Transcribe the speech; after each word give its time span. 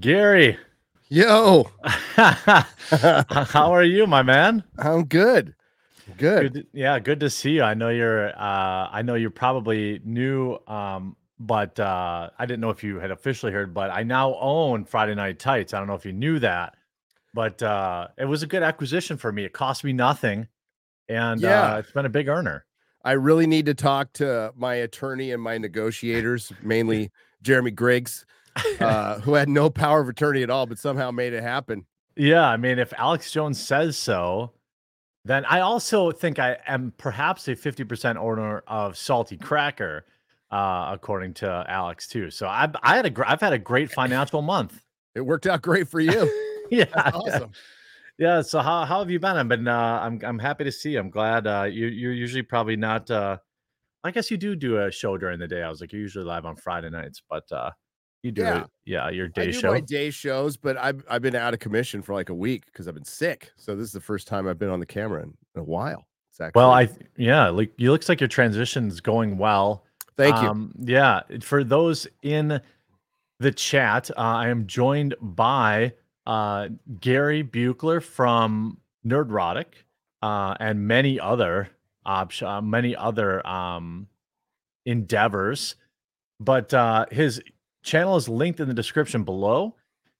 Gary, 0.00 0.58
Yo, 1.08 1.68
how 1.84 3.72
are 3.72 3.82
you, 3.82 4.06
my 4.06 4.22
man? 4.22 4.62
I'm 4.78 5.04
good. 5.04 5.54
Good. 6.16 6.52
Good. 6.54 6.66
yeah, 6.72 6.98
good 6.98 7.20
to 7.20 7.28
see 7.28 7.52
you. 7.56 7.62
I 7.62 7.74
know 7.74 7.90
you're. 7.90 8.28
Uh, 8.30 8.88
I 8.90 9.02
know 9.02 9.14
you're 9.14 9.30
probably 9.30 10.00
new, 10.04 10.56
um, 10.66 11.16
but 11.38 11.78
uh, 11.78 12.30
I 12.38 12.46
didn't 12.46 12.60
know 12.60 12.70
if 12.70 12.82
you 12.82 12.98
had 12.98 13.10
officially 13.10 13.52
heard. 13.52 13.74
But 13.74 13.90
I 13.90 14.04
now 14.04 14.36
own 14.36 14.84
Friday 14.84 15.14
Night 15.14 15.38
Tights. 15.38 15.74
I 15.74 15.78
don't 15.78 15.86
know 15.86 15.94
if 15.94 16.06
you 16.06 16.12
knew 16.12 16.38
that, 16.38 16.76
but 17.34 17.62
uh, 17.62 18.08
it 18.16 18.24
was 18.24 18.42
a 18.42 18.46
good 18.46 18.62
acquisition 18.62 19.16
for 19.18 19.32
me. 19.32 19.44
It 19.44 19.52
cost 19.52 19.84
me 19.84 19.92
nothing, 19.92 20.48
and 21.08 21.40
Yeah. 21.42 21.74
uh, 21.74 21.78
it's 21.78 21.92
been 21.92 22.06
a 22.06 22.10
big 22.10 22.28
earner. 22.28 22.64
I 23.04 23.12
really 23.12 23.46
need 23.46 23.66
to 23.66 23.74
talk 23.74 24.12
to 24.14 24.52
my 24.56 24.76
attorney 24.76 25.32
and 25.32 25.42
my 25.42 25.58
negotiators, 25.58 26.52
mainly 26.62 27.10
Jeremy 27.42 27.72
Griggs, 27.72 28.24
uh, 28.80 29.20
who 29.20 29.34
had 29.34 29.48
no 29.48 29.70
power 29.70 30.00
of 30.00 30.08
attorney 30.08 30.42
at 30.42 30.50
all, 30.50 30.66
but 30.66 30.78
somehow 30.78 31.10
made 31.10 31.32
it 31.32 31.42
happen. 31.42 31.84
Yeah, 32.16 32.46
I 32.46 32.56
mean, 32.56 32.78
if 32.78 32.92
Alex 32.98 33.30
Jones 33.30 33.58
says 33.60 33.96
so, 33.96 34.52
then 35.24 35.44
I 35.46 35.60
also 35.60 36.10
think 36.10 36.38
I 36.38 36.58
am 36.66 36.92
perhaps 36.98 37.48
a 37.48 37.56
50% 37.56 38.16
owner 38.16 38.62
of 38.66 38.96
Salty 38.98 39.36
Cracker, 39.36 40.04
uh, 40.50 40.90
according 40.92 41.32
to 41.34 41.64
Alex 41.68 42.08
too. 42.08 42.30
So 42.30 42.46
I 42.46 42.68
I 42.82 42.96
had 42.96 43.06
a 43.06 43.10
gr- 43.10 43.24
I've 43.26 43.40
had 43.40 43.52
a 43.52 43.58
great 43.58 43.90
financial 43.90 44.42
month. 44.42 44.80
It 45.14 45.20
worked 45.20 45.46
out 45.46 45.60
great 45.60 45.88
for 45.88 46.00
you. 46.00 46.26
yeah, 46.70 46.86
That's 46.94 47.14
awesome. 47.14 47.50
yeah. 48.18 48.40
So 48.40 48.60
how 48.60 48.86
how 48.86 49.00
have 49.00 49.10
you 49.10 49.20
been? 49.20 49.36
I've 49.36 49.46
been 49.48 49.68
uh, 49.68 50.00
I'm 50.02 50.18
I'm 50.24 50.38
happy 50.38 50.64
to 50.64 50.72
see. 50.72 50.92
you. 50.92 51.00
I'm 51.00 51.10
glad 51.10 51.46
uh, 51.46 51.64
you 51.64 51.86
you're 51.88 52.14
usually 52.14 52.40
probably 52.42 52.76
not. 52.76 53.10
Uh, 53.10 53.36
I 54.04 54.10
guess 54.10 54.30
you 54.30 54.38
do 54.38 54.56
do 54.56 54.78
a 54.82 54.90
show 54.90 55.18
during 55.18 55.38
the 55.38 55.46
day. 55.46 55.62
I 55.62 55.68
was 55.68 55.82
like, 55.82 55.92
you're 55.92 56.00
usually 56.00 56.24
live 56.24 56.46
on 56.46 56.56
Friday 56.56 56.88
nights, 56.88 57.20
but 57.28 57.44
uh, 57.52 57.72
you 58.22 58.32
do 58.32 58.42
Yeah. 58.42 58.62
it. 58.62 58.66
Yeah, 58.84 59.10
your 59.10 59.28
day 59.28 59.42
I 59.42 59.46
do 59.46 59.52
show. 59.52 59.72
my 59.72 59.80
day 59.80 60.10
shows, 60.10 60.56
but 60.56 60.76
I've 60.76 61.04
I've 61.08 61.22
been 61.22 61.34
out 61.36 61.54
of 61.54 61.60
commission 61.60 62.02
for 62.02 62.14
like 62.14 62.28
a 62.30 62.34
week 62.34 62.66
because 62.66 62.88
I've 62.88 62.94
been 62.94 63.04
sick. 63.04 63.50
So 63.56 63.74
this 63.76 63.86
is 63.86 63.92
the 63.92 64.00
first 64.00 64.26
time 64.28 64.48
I've 64.48 64.58
been 64.58 64.70
on 64.70 64.80
the 64.80 64.86
camera 64.86 65.22
in 65.22 65.34
a 65.56 65.62
while. 65.62 66.06
Actually 66.40 66.52
Well, 66.54 66.70
I 66.72 66.88
yeah, 67.16 67.48
like 67.50 67.72
you 67.76 67.90
looks 67.92 68.08
like 68.08 68.20
your 68.20 68.28
transition's 68.28 69.00
going 69.00 69.38
well. 69.38 69.84
thank 70.16 70.34
you. 70.42 70.48
Um, 70.48 70.72
yeah, 70.78 71.20
for 71.40 71.62
those 71.62 72.06
in 72.22 72.60
the 73.38 73.52
chat, 73.52 74.10
uh, 74.12 74.14
I 74.20 74.48
am 74.48 74.66
joined 74.66 75.14
by 75.20 75.92
uh, 76.26 76.68
Gary 77.00 77.44
Buechler 77.44 78.02
from 78.02 78.78
Nerdrotic 79.06 79.66
uh, 80.22 80.54
and 80.58 80.86
many 80.88 81.20
other 81.20 81.68
op- 82.06 82.40
uh, 82.42 82.60
many 82.62 82.96
other 82.96 83.46
um, 83.46 84.06
endeavors. 84.86 85.76
But 86.40 86.72
uh, 86.74 87.06
his 87.12 87.40
channel 87.82 88.16
is 88.16 88.28
linked 88.28 88.60
in 88.60 88.68
the 88.68 88.74
description 88.74 89.24
below. 89.24 89.74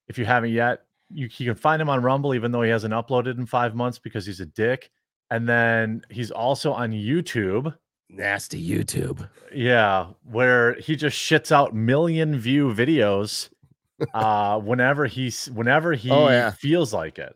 If 0.09 0.19
you 0.19 0.25
haven't 0.25 0.51
yet, 0.53 0.85
you, 1.11 1.29
you 1.37 1.47
can 1.47 1.55
find 1.55 1.81
him 1.81 1.89
on 1.89 2.03
Rumble, 2.03 2.35
even 2.35 2.53
though 2.53 2.63
he 2.63 2.71
hasn't 2.71 2.93
uploaded 2.95 3.39
in 3.39 3.47
five 3.47 3.75
months 3.75 3.99
because 3.99 4.27
he's 4.27 4.41
a 4.41 4.47
dick. 4.47 4.91
And 5.31 5.49
then 5.49 6.03
he's 6.11 6.31
also 6.31 6.73
on 6.73 6.91
YouTube. 6.93 7.75
Nasty 8.11 8.63
YouTube. 8.67 9.27
Yeah, 9.55 10.09
where 10.25 10.75
he 10.75 10.97
just 10.97 11.17
shits 11.19 11.51
out 11.51 11.75
million 11.75 12.39
view 12.39 12.75
videos 12.75 13.49
uh 14.15 14.59
whenever 14.59 15.07
he's 15.07 15.47
whenever 15.47 15.93
he 15.95 16.11
Oh, 16.11 16.29
yeah. 16.29 16.51
feels 16.51 16.93
like 16.93 17.19
it. 17.19 17.35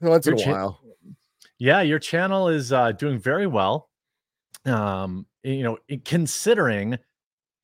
Once 0.00 0.26
in 0.26 0.34
a 0.34 0.36
while. 0.52 0.80
Yeah, 1.58 1.80
your 1.80 1.98
channel 1.98 2.48
is 2.48 2.72
uh 2.72 2.92
doing 2.92 3.18
very 3.18 3.46
well. 3.48 3.88
Um 4.64 5.26
you 5.42 5.62
know, 5.62 5.78
considering 6.04 6.98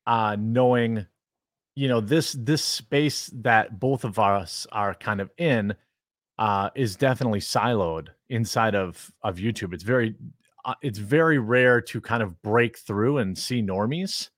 uh 0.07 0.35
knowing 0.39 1.05
you 1.75 1.87
know 1.87 2.01
this 2.01 2.33
this 2.33 2.63
space 2.63 3.29
that 3.33 3.79
both 3.79 4.03
of 4.03 4.19
us 4.19 4.67
are 4.71 4.93
kind 4.93 5.21
of 5.21 5.31
in 5.37 5.73
uh 6.37 6.69
is 6.75 6.95
definitely 6.95 7.39
siloed 7.39 8.07
inside 8.29 8.75
of 8.75 9.11
of 9.23 9.37
YouTube. 9.37 9.73
It's 9.73 9.83
very 9.83 10.15
uh, 10.65 10.75
it's 10.81 10.99
very 10.99 11.39
rare 11.39 11.81
to 11.81 12.01
kind 12.01 12.21
of 12.21 12.41
break 12.41 12.77
through 12.77 13.19
and 13.19 13.37
see 13.37 13.61
normies. 13.61 14.29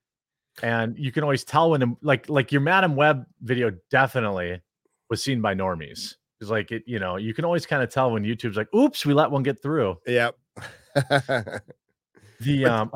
And 0.62 0.97
you 0.97 1.12
can 1.12 1.24
always 1.24 1.44
tell 1.44 1.72
when 1.72 1.97
like 2.02 2.30
like 2.30 2.52
your 2.52 2.62
Madam 2.62 2.96
Web 2.96 3.25
video 3.41 3.72
definitely 3.90 4.62
was 5.09 5.24
seen 5.24 5.41
by 5.41 5.56
normies. 5.56 6.16
It's 6.40 6.52
like 6.52 6.72
it, 6.72 6.84
you 6.86 7.00
know, 7.00 7.16
you 7.18 7.34
can 7.34 7.46
always 7.46 7.66
kind 7.66 7.81
of 7.81 7.90
tell 7.90 8.12
when 8.12 8.24
YouTube's 8.24 8.57
like, 8.57 8.74
oops, 8.75 9.06
we 9.06 9.13
let 9.13 9.31
one 9.31 9.44
get 9.44 9.62
through. 9.62 9.97
Yep. 10.06 10.36
The 12.40 12.66
um 12.66 12.91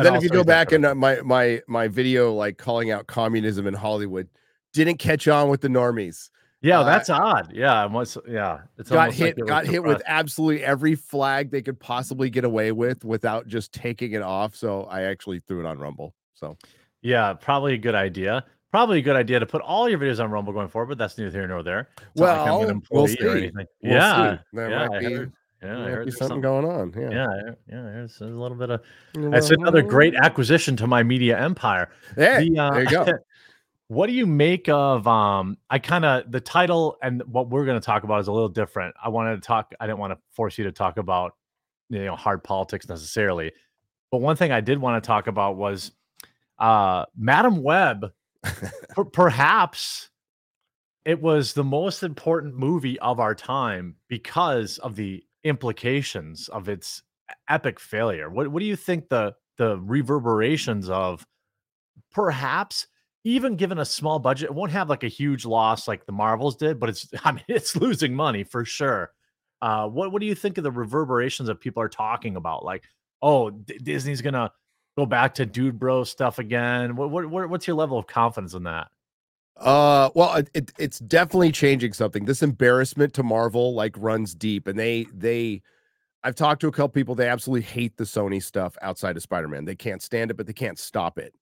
and- 0.00 0.06
then 0.06 0.14
if 0.16 0.22
you 0.22 0.28
go 0.30 0.44
back 0.44 0.72
and 0.72 0.84
uh, 0.84 0.94
my 0.94 1.20
my 1.22 1.60
my 1.66 1.88
video 1.88 2.32
like 2.32 2.58
calling 2.58 2.90
out 2.90 3.06
communism 3.06 3.66
in 3.66 3.74
Hollywood 3.74 4.28
didn't 4.72 4.98
catch 4.98 5.26
on 5.28 5.48
with 5.48 5.60
the 5.60 5.68
normies. 5.68 6.30
yeah, 6.62 6.80
uh, 6.80 6.84
that's 6.84 7.10
odd. 7.10 7.52
Yeah, 7.54 7.84
was 7.86 8.16
yeah. 8.28 8.60
It's 8.78 8.90
got 8.90 8.98
almost 8.98 9.18
like 9.20 9.28
hit 9.28 9.38
it 9.38 9.46
got 9.46 9.66
hit 9.66 9.82
with 9.82 10.02
absolutely 10.06 10.64
every 10.64 10.94
flag 10.94 11.50
they 11.50 11.62
could 11.62 11.80
possibly 11.80 12.30
get 12.30 12.44
away 12.44 12.72
with 12.72 13.04
without 13.04 13.46
just 13.46 13.72
taking 13.72 14.12
it 14.12 14.22
off. 14.22 14.54
So 14.54 14.84
I 14.84 15.02
actually 15.02 15.40
threw 15.40 15.60
it 15.60 15.66
on 15.66 15.78
Rumble. 15.78 16.14
So 16.34 16.56
Yeah, 17.02 17.32
probably 17.34 17.74
a 17.74 17.78
good 17.78 17.94
idea. 17.94 18.44
Probably 18.70 19.00
a 19.00 19.02
good 19.02 19.16
idea 19.16 19.40
to 19.40 19.46
put 19.46 19.62
all 19.62 19.88
your 19.88 19.98
videos 19.98 20.22
on 20.22 20.30
Rumble 20.30 20.52
going 20.52 20.68
forward, 20.68 20.86
but 20.90 20.98
that's 20.98 21.18
neither 21.18 21.30
here 21.32 21.48
nor 21.48 21.64
there. 21.64 21.88
It's 22.12 22.20
not 22.20 22.46
like 22.46 22.68
Well, 22.68 22.80
we'll 22.92 23.06
see. 23.08 23.16
We'll 23.20 23.66
yeah, 23.82 24.36
see. 24.36 24.42
There 24.52 24.70
yeah, 24.70 24.86
might 24.86 25.00
be- 25.00 25.26
yeah, 25.62 25.84
I 25.84 25.90
heard 25.90 26.06
there's 26.06 26.18
something 26.18 26.40
going 26.40 26.64
on. 26.64 26.92
Yeah. 26.96 27.10
Yeah, 27.10 27.50
yeah, 27.68 27.82
there's, 27.82 28.18
there's 28.18 28.32
a 28.32 28.34
little 28.34 28.56
bit 28.56 28.70
of. 28.70 28.80
That's 29.14 29.50
another 29.50 29.82
great 29.82 30.14
acquisition 30.14 30.76
to 30.76 30.86
my 30.86 31.02
media 31.02 31.38
empire. 31.38 31.90
Yeah, 32.16 32.40
The, 32.40 32.58
uh, 32.58 32.70
there 32.72 32.82
you 32.84 32.90
go. 32.90 33.06
what 33.90 34.06
do 34.06 34.12
you 34.12 34.24
make 34.24 34.68
of 34.68 35.04
um 35.08 35.58
i 35.68 35.76
kind 35.76 36.04
of 36.04 36.30
the 36.30 36.40
title 36.40 36.96
and 37.02 37.24
what 37.26 37.50
we're 37.50 37.64
going 37.64 37.78
to 37.78 37.84
talk 37.84 38.04
about 38.04 38.20
is 38.20 38.28
a 38.28 38.32
little 38.32 38.48
different 38.48 38.94
i 39.02 39.08
wanted 39.08 39.34
to 39.34 39.40
talk 39.40 39.74
i 39.80 39.86
didn't 39.86 39.98
want 39.98 40.12
to 40.12 40.18
force 40.30 40.56
you 40.56 40.62
to 40.62 40.70
talk 40.70 40.96
about 40.96 41.32
you 41.88 42.04
know 42.04 42.14
hard 42.14 42.44
politics 42.44 42.88
necessarily 42.88 43.50
but 44.12 44.18
one 44.18 44.36
thing 44.36 44.52
i 44.52 44.60
did 44.60 44.78
want 44.78 45.02
to 45.02 45.04
talk 45.04 45.26
about 45.26 45.56
was 45.56 45.90
uh 46.60 47.04
madam 47.18 47.64
web 47.64 48.12
per- 48.90 49.04
perhaps 49.06 50.08
it 51.04 51.20
was 51.20 51.54
the 51.54 51.64
most 51.64 52.04
important 52.04 52.54
movie 52.54 52.96
of 53.00 53.18
our 53.18 53.34
time 53.34 53.96
because 54.06 54.78
of 54.78 54.94
the 54.94 55.24
implications 55.44 56.48
of 56.48 56.68
its 56.68 57.02
epic 57.48 57.78
failure 57.78 58.28
what, 58.28 58.48
what 58.48 58.60
do 58.60 58.66
you 58.66 58.76
think 58.76 59.08
the 59.08 59.32
the 59.56 59.78
reverberations 59.80 60.88
of 60.88 61.26
perhaps 62.12 62.86
even 63.24 63.56
given 63.56 63.78
a 63.78 63.84
small 63.84 64.18
budget, 64.18 64.50
it 64.50 64.54
won't 64.54 64.72
have 64.72 64.88
like 64.88 65.04
a 65.04 65.08
huge 65.08 65.44
loss 65.44 65.86
like 65.86 66.06
the 66.06 66.12
Marvels 66.12 66.56
did, 66.56 66.80
but 66.80 66.88
it's 66.88 67.06
I 67.24 67.32
mean 67.32 67.44
it's 67.48 67.76
losing 67.76 68.14
money 68.14 68.44
for 68.44 68.64
sure. 68.64 69.12
Uh, 69.62 69.86
what 69.88 70.12
what 70.12 70.20
do 70.20 70.26
you 70.26 70.34
think 70.34 70.58
of 70.58 70.64
the 70.64 70.70
reverberations 70.70 71.46
that 71.48 71.60
people 71.60 71.82
are 71.82 71.88
talking 71.88 72.36
about? 72.36 72.64
Like, 72.64 72.84
oh, 73.20 73.50
D- 73.50 73.78
Disney's 73.82 74.22
gonna 74.22 74.50
go 74.96 75.04
back 75.04 75.34
to 75.34 75.46
dude 75.46 75.78
bro 75.78 76.04
stuff 76.04 76.38
again. 76.38 76.96
What 76.96 77.10
what 77.10 77.50
what's 77.50 77.66
your 77.66 77.76
level 77.76 77.98
of 77.98 78.06
confidence 78.06 78.54
in 78.54 78.64
that? 78.64 78.88
Uh, 79.60 80.10
well, 80.14 80.34
it, 80.36 80.50
it, 80.54 80.72
it's 80.78 80.98
definitely 81.00 81.52
changing 81.52 81.92
something. 81.92 82.24
This 82.24 82.42
embarrassment 82.42 83.12
to 83.14 83.22
Marvel 83.22 83.74
like 83.74 83.94
runs 83.98 84.34
deep, 84.34 84.66
and 84.66 84.78
they 84.78 85.06
they. 85.14 85.62
I've 86.22 86.34
talked 86.34 86.60
to 86.62 86.68
a 86.68 86.72
couple 86.72 86.88
people. 86.88 87.14
They 87.14 87.28
absolutely 87.28 87.62
hate 87.62 87.96
the 87.96 88.04
Sony 88.04 88.42
stuff 88.42 88.76
outside 88.82 89.16
of 89.16 89.22
Spider-Man. 89.22 89.64
They 89.64 89.74
can't 89.74 90.02
stand 90.02 90.30
it, 90.30 90.36
but 90.36 90.46
they 90.46 90.52
can't 90.52 90.78
stop 90.78 91.18
it. 91.18 91.34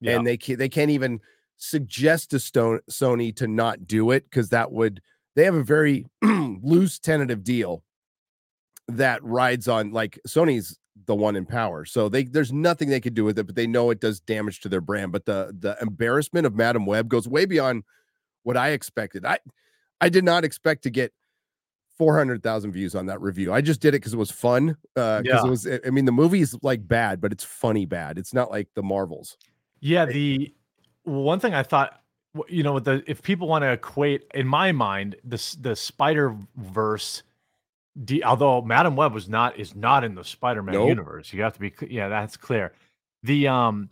Yeah. 0.00 0.16
and 0.16 0.26
they 0.26 0.36
can't 0.36 0.58
they 0.58 0.68
can't 0.68 0.90
even 0.90 1.20
suggest 1.56 2.30
to 2.30 2.40
Stone, 2.40 2.80
Sony 2.90 3.34
to 3.36 3.46
not 3.46 3.86
do 3.86 4.10
it 4.10 4.24
because 4.24 4.50
that 4.50 4.70
would 4.70 5.00
they 5.34 5.44
have 5.44 5.54
a 5.54 5.62
very 5.62 6.06
loose 6.22 6.98
tentative 6.98 7.42
deal 7.42 7.82
that 8.88 9.22
rides 9.24 9.66
on 9.66 9.92
like 9.92 10.18
Sony's 10.28 10.78
the 11.06 11.14
one 11.14 11.36
in 11.36 11.44
power, 11.44 11.84
so 11.84 12.08
they 12.08 12.24
there's 12.24 12.52
nothing 12.52 12.88
they 12.88 13.00
could 13.00 13.14
do 13.14 13.24
with 13.24 13.38
it, 13.38 13.46
but 13.46 13.56
they 13.56 13.66
know 13.66 13.90
it 13.90 14.00
does 14.00 14.20
damage 14.20 14.60
to 14.60 14.68
their 14.68 14.80
brand. 14.80 15.12
But 15.12 15.24
the 15.24 15.54
the 15.58 15.76
embarrassment 15.80 16.46
of 16.46 16.54
Madam 16.54 16.86
Web 16.86 17.08
goes 17.08 17.26
way 17.28 17.44
beyond 17.46 17.82
what 18.44 18.56
I 18.56 18.70
expected. 18.70 19.24
I 19.24 19.38
I 20.00 20.08
did 20.08 20.24
not 20.24 20.44
expect 20.44 20.82
to 20.84 20.90
get. 20.90 21.12
400,000 21.96 22.72
views 22.72 22.96
on 22.96 23.06
that 23.06 23.20
review. 23.20 23.52
I 23.52 23.60
just 23.60 23.80
did 23.80 23.90
it 23.90 23.98
because 23.98 24.12
it 24.12 24.16
was 24.16 24.28
fun. 24.32 24.76
Uh, 24.96 25.22
because 25.22 25.42
Yeah. 25.42 25.46
it 25.46 25.50
was, 25.50 25.68
I 25.86 25.90
mean, 25.90 26.06
the 26.06 26.10
movie 26.10 26.40
is 26.40 26.58
like 26.60 26.86
bad, 26.88 27.20
but 27.20 27.30
it's 27.30 27.44
funny 27.44 27.86
bad. 27.86 28.18
It's 28.18 28.34
not 28.34 28.50
like 28.50 28.68
the 28.74 28.82
Marvels. 28.82 29.36
Yeah, 29.78 30.04
the 30.04 30.52
one 31.04 31.38
thing 31.38 31.54
I 31.54 31.62
thought, 31.62 32.02
you 32.48 32.64
know, 32.64 32.80
the 32.80 33.04
if 33.06 33.22
people 33.22 33.46
want 33.46 33.62
to 33.62 33.70
equate, 33.70 34.24
in 34.34 34.48
my 34.48 34.72
mind, 34.72 35.14
the 35.22 35.56
the 35.60 35.76
Spider 35.76 36.36
Verse, 36.56 37.22
although 38.24 38.60
Madam 38.62 38.96
Web 38.96 39.12
was 39.12 39.28
not 39.28 39.58
is 39.58 39.74
not 39.74 40.04
in 40.04 40.14
the 40.14 40.24
Spider 40.24 40.62
Man 40.62 40.74
Nope. 40.74 40.88
universe. 40.88 41.32
You 41.32 41.42
have 41.42 41.54
to 41.54 41.60
be, 41.60 41.72
yeah, 41.88 42.08
that's 42.08 42.36
clear. 42.36 42.72
The 43.22 43.48
um, 43.48 43.88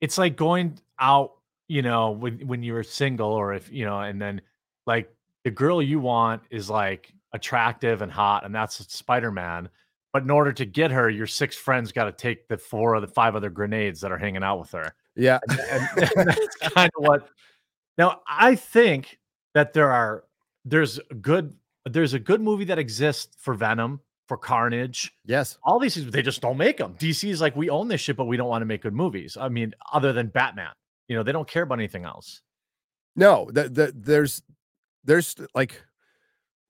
it's 0.00 0.18
like 0.18 0.36
going 0.36 0.78
out, 0.98 1.32
you 1.68 1.82
know, 1.82 2.10
when 2.10 2.46
when 2.46 2.62
you're 2.62 2.82
single 2.82 3.30
or 3.30 3.54
if 3.54 3.70
you 3.72 3.84
know, 3.84 4.00
and 4.00 4.20
then 4.20 4.40
like 4.86 5.14
the 5.44 5.50
girl 5.50 5.80
you 5.82 6.00
want 6.00 6.42
is 6.50 6.68
like 6.68 7.12
attractive 7.32 8.02
and 8.02 8.10
hot, 8.12 8.44
and 8.44 8.54
that's 8.54 8.92
Spider 8.94 9.30
Man. 9.30 9.68
But 10.12 10.22
in 10.22 10.30
order 10.30 10.52
to 10.52 10.64
get 10.64 10.90
her, 10.92 11.10
your 11.10 11.26
six 11.26 11.56
friends 11.56 11.90
got 11.90 12.04
to 12.04 12.12
take 12.12 12.46
the 12.46 12.56
four 12.56 12.94
or 12.94 13.00
the 13.00 13.08
five 13.08 13.34
other 13.34 13.50
grenades 13.50 14.00
that 14.00 14.12
are 14.12 14.18
hanging 14.18 14.44
out 14.44 14.60
with 14.60 14.70
her 14.70 14.94
Yeah. 15.16 15.40
and, 15.48 15.88
and 15.98 16.28
that's 16.28 16.56
kind 16.72 16.90
of 16.96 17.02
what 17.02 17.28
Now, 17.98 18.20
I 18.28 18.54
think 18.54 19.18
that 19.54 19.72
there 19.72 19.90
are 19.90 20.22
there's 20.64 21.00
good 21.20 21.56
there's 21.84 22.14
a 22.14 22.18
good 22.18 22.40
movie 22.40 22.64
that 22.64 22.78
exists 22.78 23.36
for 23.38 23.54
Venom, 23.54 24.00
for 24.26 24.36
Carnage. 24.36 25.12
Yes. 25.24 25.58
All 25.62 25.78
these 25.78 25.94
things 25.94 26.06
but 26.06 26.14
they 26.14 26.22
just 26.22 26.40
don't 26.40 26.56
make 26.56 26.78
them. 26.78 26.94
DC 26.98 27.28
is 27.28 27.40
like 27.40 27.54
we 27.56 27.70
own 27.70 27.88
this 27.88 28.00
shit, 28.00 28.16
but 28.16 28.24
we 28.24 28.36
don't 28.36 28.48
want 28.48 28.62
to 28.62 28.66
make 28.66 28.82
good 28.82 28.94
movies. 28.94 29.36
I 29.38 29.48
mean, 29.48 29.74
other 29.92 30.12
than 30.12 30.28
Batman, 30.28 30.72
you 31.08 31.16
know, 31.16 31.22
they 31.22 31.32
don't 31.32 31.48
care 31.48 31.64
about 31.64 31.78
anything 31.78 32.04
else. 32.04 32.40
No, 33.16 33.48
the, 33.52 33.68
the, 33.68 33.92
there's 33.94 34.42
there's 35.04 35.36
like 35.54 35.82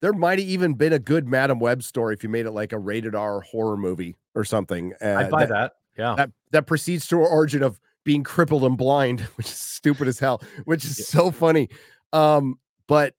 there 0.03 0.13
might 0.13 0.39
have 0.39 0.49
even 0.49 0.75
been 0.75 0.93
a 0.93 0.99
good 0.99 1.27
Madam 1.27 1.59
Web 1.59 1.83
story 1.83 2.15
if 2.15 2.23
you 2.23 2.29
made 2.29 2.47
it 2.47 2.51
like 2.51 2.73
a 2.73 2.79
rated 2.79 3.15
R 3.15 3.41
horror 3.41 3.77
movie 3.77 4.17
or 4.35 4.45
something. 4.45 4.93
Uh, 5.01 5.15
I'd 5.15 5.31
buy 5.31 5.47
that, 5.47 5.49
that. 5.49 5.73
Yeah. 5.97 6.15
That 6.17 6.31
that 6.51 6.67
proceeds 6.67 7.07
to 7.09 7.17
origin 7.17 7.63
of 7.63 7.81
being 8.05 8.23
crippled 8.23 8.65
and 8.65 8.77
blind, 8.77 9.21
which 9.37 9.47
is 9.47 9.59
stupid 9.59 10.09
as 10.09 10.19
hell, 10.19 10.43
which 10.65 10.85
is 10.85 11.07
so 11.07 11.31
funny. 11.31 11.69
Um, 12.13 12.59
but 12.87 13.15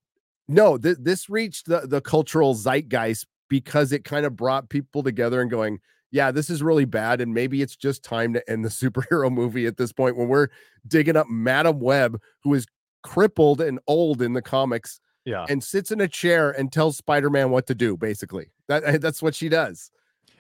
no, 0.48 0.78
th- 0.78 0.98
this 1.00 1.30
reached 1.30 1.68
the, 1.68 1.82
the 1.82 2.02
cultural 2.02 2.56
zeitgeist 2.56 3.26
because 3.50 3.92
it 3.92 4.04
kind 4.04 4.26
of 4.26 4.36
brought 4.36 4.70
people 4.70 5.04
together 5.04 5.42
and 5.42 5.50
going, 5.50 5.80
yeah, 6.12 6.32
this 6.32 6.50
is 6.50 6.64
really 6.64 6.86
bad. 6.86 7.22
And 7.22 7.34
maybe 7.34 7.62
it's 7.62 7.76
just 7.76 8.04
time 8.04 8.34
to 8.34 8.50
end 8.50 8.64
the 8.64 8.70
superhero 8.70 9.32
movie 9.32 9.66
at 9.66 9.78
this 9.78 9.92
point 9.92 10.18
when 10.18 10.28
we're 10.28 10.48
digging 10.88 11.18
up 11.18 11.28
Madam 11.30 11.80
Web, 11.80 12.20
who 12.44 12.54
is 12.54 12.66
crippled 13.04 13.62
and 13.62 13.80
old 13.88 14.22
in 14.22 14.34
the 14.34 14.42
comics. 14.42 15.00
Yeah. 15.26 15.46
And 15.50 15.64
sits 15.64 15.90
in 15.90 16.02
a 16.02 16.08
chair 16.08 16.52
and 16.52 16.72
tells 16.72 16.98
Spider-Man 16.98 17.50
what 17.50 17.66
to 17.68 17.76
do, 17.76 17.98
basically. 17.98 18.52
That 18.68 19.02
that's 19.02 19.24
what 19.24 19.34
she 19.34 19.50
does. 19.50 19.90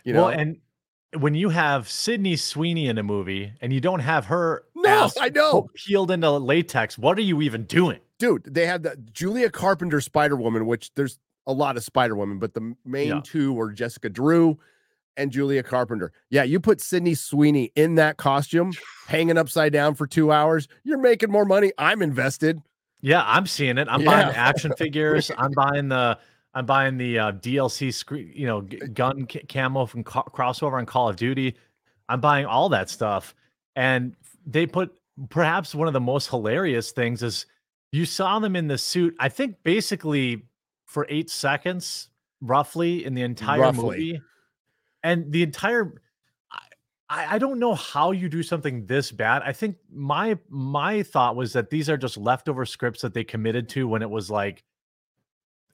You 0.03 0.13
know, 0.13 0.25
well, 0.25 0.39
and 0.39 0.57
when 1.17 1.33
you 1.33 1.49
have 1.49 1.89
Sydney 1.89 2.35
Sweeney 2.35 2.87
in 2.87 2.99
a 2.99 3.03
movie 3.03 3.51
and 3.61 3.73
you 3.73 3.81
don't 3.81 4.01
have 4.01 4.25
her 4.25 4.63
no, 4.75 5.09
I 5.19 5.29
know 5.29 5.69
peeled 5.73 6.11
into 6.11 6.29
latex, 6.31 6.99
what 6.99 7.17
are 7.17 7.23
you 7.23 7.41
even 7.41 7.63
doing? 7.63 7.99
Dude, 8.17 8.43
they 8.45 8.65
had 8.65 8.83
the 8.83 8.95
Julia 9.11 9.49
Carpenter 9.49 9.99
Spider 10.01 10.35
Woman, 10.35 10.65
which 10.65 10.93
there's 10.95 11.19
a 11.47 11.53
lot 11.53 11.77
of 11.77 11.83
Spider 11.83 12.15
Woman, 12.15 12.39
but 12.39 12.53
the 12.53 12.75
main 12.85 13.07
yeah. 13.07 13.21
two 13.23 13.53
were 13.53 13.71
Jessica 13.71 14.09
Drew 14.09 14.57
and 15.17 15.31
Julia 15.31 15.63
Carpenter. 15.63 16.11
Yeah, 16.29 16.43
you 16.43 16.59
put 16.59 16.81
Sydney 16.81 17.13
Sweeney 17.13 17.71
in 17.75 17.95
that 17.95 18.17
costume, 18.17 18.73
hanging 19.07 19.37
upside 19.37 19.73
down 19.73 19.95
for 19.95 20.07
two 20.07 20.31
hours, 20.31 20.67
you're 20.83 20.97
making 20.97 21.31
more 21.31 21.45
money. 21.45 21.71
I'm 21.77 22.01
invested. 22.01 22.61
Yeah, 23.01 23.23
I'm 23.25 23.45
seeing 23.45 23.77
it. 23.77 23.87
I'm 23.89 24.01
yeah. 24.01 24.05
buying 24.05 24.35
action 24.35 24.73
figures. 24.77 25.29
I'm 25.37 25.51
buying 25.51 25.89
the 25.89 26.17
I'm 26.55 26.65
buying 26.65 26.97
the 26.97 27.19
uh, 27.19 27.31
DLC 27.33 27.93
screen, 27.93 28.31
you 28.33 28.47
know, 28.47 28.61
gun 28.61 29.27
camo 29.49 29.85
from 29.85 30.05
co- 30.05 30.23
crossover 30.23 30.79
on 30.79 30.85
Call 30.85 31.09
of 31.09 31.17
Duty. 31.17 31.55
I'm 32.07 32.21
buying 32.21 32.45
all 32.45 32.69
that 32.69 32.89
stuff, 32.89 33.35
and 33.75 34.15
they 34.45 34.65
put 34.65 34.93
perhaps 35.29 35.75
one 35.75 35.87
of 35.87 35.93
the 35.93 35.99
most 35.99 36.29
hilarious 36.29 36.91
things 36.91 37.21
is 37.23 37.45
you 37.95 38.05
saw 38.05 38.39
them 38.39 38.55
in 38.55 38.67
the 38.67 38.77
suit. 38.77 39.15
I 39.19 39.29
think 39.29 39.55
basically 39.63 40.43
for 40.85 41.05
eight 41.09 41.29
seconds, 41.29 42.09
roughly 42.41 43.05
in 43.05 43.13
the 43.13 43.21
entire 43.21 43.61
roughly. 43.61 43.83
movie, 43.83 44.21
and 45.03 45.31
the 45.31 45.43
entire. 45.43 46.01
I, 47.07 47.35
I 47.35 47.39
don't 47.39 47.59
know 47.59 47.75
how 47.75 48.11
you 48.11 48.27
do 48.27 48.43
something 48.43 48.85
this 48.85 49.11
bad. 49.11 49.43
I 49.43 49.53
think 49.53 49.77
my 49.89 50.37
my 50.49 51.03
thought 51.03 51.35
was 51.35 51.53
that 51.53 51.69
these 51.69 51.89
are 51.89 51.97
just 51.97 52.17
leftover 52.17 52.65
scripts 52.65 53.01
that 53.01 53.13
they 53.13 53.23
committed 53.23 53.69
to 53.69 53.87
when 53.87 54.01
it 54.01 54.09
was 54.09 54.29
like 54.29 54.63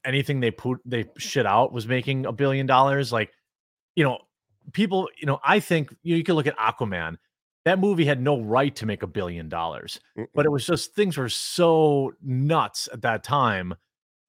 anything 0.06 0.40
they 0.40 0.52
put 0.52 0.80
they 0.86 1.06
shit 1.18 1.46
out 1.46 1.72
was 1.72 1.88
making 1.88 2.26
a 2.26 2.32
billion 2.32 2.68
dollars. 2.68 3.12
Like, 3.12 3.32
you 3.96 4.04
know, 4.04 4.20
people, 4.74 5.10
you 5.20 5.26
know, 5.26 5.40
I 5.44 5.60
think 5.60 5.96
you, 6.04 6.14
know, 6.14 6.18
you 6.18 6.24
can 6.24 6.36
look 6.36 6.48
at 6.48 6.58
Aquaman. 6.58 7.18
That 7.66 7.80
movie 7.80 8.06
had 8.06 8.22
no 8.22 8.42
right 8.42 8.76
to 8.78 8.86
make 8.86 9.04
a 9.04 9.08
billion 9.08 9.48
dollars, 9.48 10.00
but 10.34 10.46
it 10.46 10.50
was 10.50 10.66
just 10.66 10.96
things 10.96 11.18
were 11.18 11.30
so 11.30 12.14
nuts 12.24 12.90
at 12.92 13.04
that 13.04 13.24
time. 13.24 13.76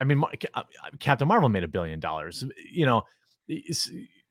I 0.01 0.05
mean, 0.05 0.23
uh, 0.55 0.63
Captain 0.99 1.27
Marvel 1.27 1.49
made 1.49 1.65
a 1.65 1.69
billion 1.69 1.99
dollars. 1.99 2.45
You 2.71 2.85
know, 2.85 3.05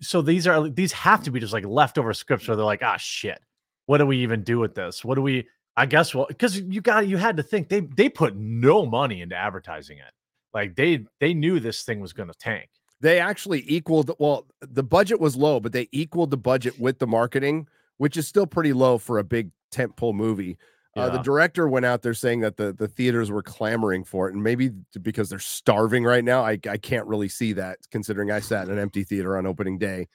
so 0.01 0.21
these 0.21 0.47
are 0.47 0.69
these 0.69 0.91
have 0.91 1.23
to 1.23 1.31
be 1.31 1.39
just 1.39 1.53
like 1.53 1.65
leftover 1.65 2.13
scripts 2.13 2.47
where 2.47 2.55
they're 2.55 2.65
like, 2.65 2.83
ah, 2.83 2.97
shit, 2.97 3.39
what 3.85 3.99
do 3.99 4.05
we 4.05 4.17
even 4.17 4.43
do 4.43 4.59
with 4.59 4.75
this? 4.75 5.03
What 5.05 5.15
do 5.15 5.21
we? 5.21 5.47
I 5.77 5.85
guess 5.85 6.13
well, 6.13 6.25
because 6.27 6.59
you 6.59 6.81
got 6.81 7.07
you 7.07 7.17
had 7.17 7.37
to 7.37 7.43
think 7.43 7.69
they 7.69 7.79
they 7.81 8.09
put 8.09 8.35
no 8.35 8.85
money 8.85 9.21
into 9.21 9.35
advertising 9.35 9.97
it. 9.97 10.13
Like 10.53 10.75
they 10.75 11.05
they 11.19 11.33
knew 11.33 11.59
this 11.59 11.83
thing 11.83 11.99
was 11.99 12.13
going 12.13 12.29
to 12.29 12.37
tank. 12.37 12.69
They 12.99 13.19
actually 13.19 13.63
equaled 13.67 14.11
well, 14.19 14.47
the 14.61 14.83
budget 14.83 15.19
was 15.19 15.35
low, 15.35 15.59
but 15.59 15.71
they 15.71 15.87
equaled 15.91 16.31
the 16.31 16.37
budget 16.37 16.79
with 16.79 16.99
the 16.99 17.07
marketing, 17.07 17.67
which 18.01 18.17
is 18.17 18.27
still 18.27 18.47
pretty 18.47 18.73
low 18.73 18.97
for 18.97 19.19
a 19.19 19.23
big 19.23 19.51
tentpole 19.71 20.15
movie. 20.15 20.57
Yeah. 20.95 21.03
Uh, 21.03 21.09
the 21.11 21.19
director 21.19 21.67
went 21.67 21.85
out 21.85 22.01
there 22.01 22.15
saying 22.15 22.39
that 22.39 22.57
the, 22.57 22.73
the 22.73 22.87
theaters 22.87 23.29
were 23.29 23.43
clamoring 23.43 24.05
for 24.05 24.27
it, 24.27 24.33
and 24.33 24.41
maybe 24.41 24.71
because 25.03 25.29
they're 25.29 25.37
starving 25.37 26.03
right 26.03 26.23
now. 26.23 26.43
I, 26.43 26.57
I 26.67 26.77
can't 26.77 27.05
really 27.05 27.29
see 27.29 27.53
that 27.53 27.77
considering 27.91 28.31
I 28.31 28.39
sat 28.39 28.65
in 28.65 28.73
an 28.73 28.79
empty 28.79 29.03
theater 29.03 29.37
on 29.37 29.45
opening 29.45 29.77
day. 29.77 30.07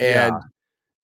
And 0.00 0.34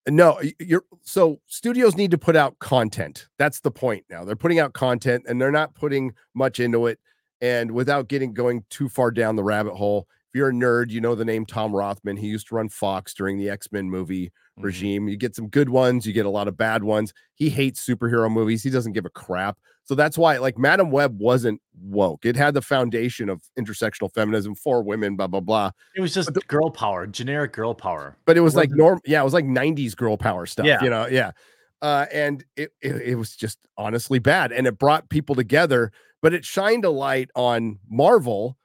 yeah. 0.09 0.13
no, 0.13 0.41
you're 0.59 0.83
so 1.03 1.39
studios 1.47 1.97
need 1.97 2.11
to 2.11 2.19
put 2.19 2.35
out 2.35 2.59
content. 2.59 3.29
That's 3.39 3.61
the 3.61 3.71
point 3.71 4.05
now. 4.11 4.25
They're 4.25 4.35
putting 4.35 4.59
out 4.59 4.73
content 4.73 5.23
and 5.29 5.41
they're 5.41 5.53
not 5.53 5.77
putting 5.77 6.15
much 6.35 6.59
into 6.59 6.89
it. 6.89 6.99
And 7.41 7.71
without 7.71 8.09
getting 8.09 8.35
going 8.35 8.65
too 8.71 8.89
far 8.89 9.13
down 9.13 9.37
the 9.37 9.45
rabbit 9.45 9.77
hole, 9.77 10.09
you're 10.39 10.49
a 10.49 10.53
nerd, 10.53 10.91
you 10.91 11.01
know 11.01 11.15
the 11.15 11.25
name 11.25 11.45
Tom 11.45 11.75
Rothman. 11.75 12.17
He 12.17 12.29
used 12.29 12.49
to 12.49 12.55
run 12.55 12.69
Fox 12.69 13.13
during 13.13 13.37
the 13.37 13.51
X 13.51 13.71
Men 13.71 13.91
movie 13.91 14.27
mm-hmm. 14.27 14.63
regime. 14.63 15.09
You 15.09 15.17
get 15.17 15.37
some 15.37 15.49
good 15.49 15.69
ones, 15.69 16.07
you 16.07 16.13
get 16.13 16.27
a 16.27 16.31
lot 16.31 16.49
of 16.49 16.57
bad 16.57 16.83
ones. 16.83 17.13
He 17.35 17.51
hates 17.51 17.87
superhero 17.87 18.33
movies. 18.33 18.63
He 18.63 18.71
doesn't 18.71 18.93
give 18.93 19.05
a 19.05 19.11
crap. 19.11 19.59
So 19.85 19.95
that's 19.95 20.19
why, 20.19 20.37
like, 20.37 20.59
Madam 20.59 20.91
Web 20.91 21.19
wasn't 21.19 21.63
woke. 21.81 22.27
It 22.27 22.37
had 22.37 22.53
the 22.53 22.61
foundation 22.61 23.31
of 23.31 23.43
intersectional 23.59 24.13
feminism 24.13 24.55
for 24.55 24.83
women, 24.83 25.17
blah 25.17 25.27
blah 25.27 25.41
blah. 25.41 25.71
It 25.97 26.01
was 26.01 26.15
just 26.15 26.33
the, 26.33 26.41
girl 26.43 26.71
power, 26.71 27.07
generic 27.07 27.53
girl 27.53 27.75
power. 27.75 28.17
But 28.25 28.37
it 28.37 28.41
was 28.41 28.55
like 28.55 28.71
norm. 28.71 29.01
Yeah, 29.05 29.21
it 29.21 29.25
was 29.25 29.35
like 29.35 29.47
'90s 29.47 29.97
girl 29.97 30.17
power 30.17 30.47
stuff. 30.47 30.67
Yeah. 30.67 30.83
you 30.83 30.91
know, 30.91 31.07
yeah. 31.07 31.33
Uh, 31.81 32.07
and 32.13 32.45
it, 32.57 32.73
it 32.81 32.97
it 32.97 33.15
was 33.15 33.37
just 33.37 33.59
honestly 33.77 34.19
bad, 34.19 34.53
and 34.53 34.67
it 34.67 34.79
brought 34.79 35.09
people 35.09 35.35
together 35.35 35.93
but 36.21 36.35
it 36.35 36.45
shined 36.45 36.85
a 36.85 36.91
light 36.91 37.31
on 37.35 37.79
Marvel 37.89 38.57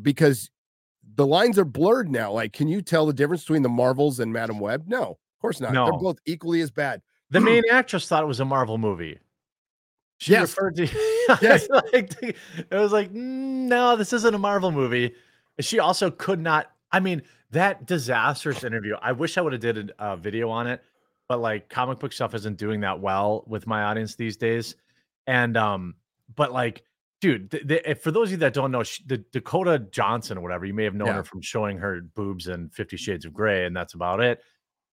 because 0.00 0.50
the 1.16 1.26
lines 1.26 1.58
are 1.58 1.64
blurred 1.64 2.10
now. 2.10 2.32
Like, 2.32 2.52
can 2.52 2.68
you 2.68 2.82
tell 2.82 3.06
the 3.06 3.12
difference 3.12 3.42
between 3.42 3.62
the 3.62 3.68
Marvels 3.68 4.20
and 4.20 4.32
Madam 4.32 4.58
Web? 4.58 4.84
No, 4.86 5.02
of 5.02 5.40
course 5.40 5.60
not. 5.60 5.72
No. 5.72 5.86
They're 5.86 6.00
both 6.00 6.18
equally 6.26 6.60
as 6.60 6.70
bad. 6.70 7.02
The 7.30 7.40
main 7.40 7.62
actress 7.70 8.08
thought 8.08 8.22
it 8.22 8.26
was 8.26 8.40
a 8.40 8.44
Marvel 8.44 8.78
movie. 8.78 9.18
She 10.18 10.32
yes. 10.32 10.56
referred 10.56 10.76
to 10.76 10.86
yes. 11.42 11.68
like, 11.92 12.14
it 12.22 12.36
was 12.70 12.92
like, 12.92 13.10
mm, 13.12 13.14
no, 13.68 13.96
this 13.96 14.12
isn't 14.12 14.34
a 14.34 14.38
Marvel 14.38 14.70
movie. 14.70 15.14
And 15.58 15.64
she 15.64 15.78
also 15.78 16.10
could 16.10 16.40
not. 16.40 16.70
I 16.92 17.00
mean, 17.00 17.22
that 17.50 17.86
disastrous 17.86 18.64
interview. 18.64 18.94
I 19.00 19.12
wish 19.12 19.38
I 19.38 19.40
would 19.40 19.52
have 19.52 19.62
did 19.62 19.92
a 19.98 20.16
video 20.16 20.50
on 20.50 20.66
it, 20.66 20.82
but 21.28 21.40
like 21.40 21.68
comic 21.68 21.98
book 21.98 22.12
stuff 22.12 22.34
isn't 22.34 22.56
doing 22.56 22.80
that 22.80 23.00
well 23.00 23.44
with 23.46 23.66
my 23.66 23.84
audience 23.84 24.14
these 24.14 24.36
days. 24.36 24.76
And 25.26 25.56
um, 25.56 25.94
but 26.36 26.52
like, 26.52 26.82
dude, 27.24 27.48
the, 27.48 27.60
the, 27.64 27.94
for 27.94 28.10
those 28.10 28.28
of 28.28 28.32
you 28.32 28.36
that 28.38 28.52
don't 28.52 28.70
know, 28.70 28.82
she, 28.82 29.02
the 29.06 29.16
Dakota 29.32 29.78
Johnson 29.90 30.36
or 30.36 30.42
whatever, 30.42 30.66
you 30.66 30.74
may 30.74 30.84
have 30.84 30.94
known 30.94 31.08
yeah. 31.08 31.14
her 31.14 31.24
from 31.24 31.40
showing 31.40 31.78
her 31.78 32.02
boobs 32.02 32.48
in 32.48 32.68
Fifty 32.68 32.98
Shades 32.98 33.24
of 33.24 33.32
Grey, 33.32 33.64
and 33.64 33.74
that's 33.74 33.94
about 33.94 34.20
it. 34.20 34.42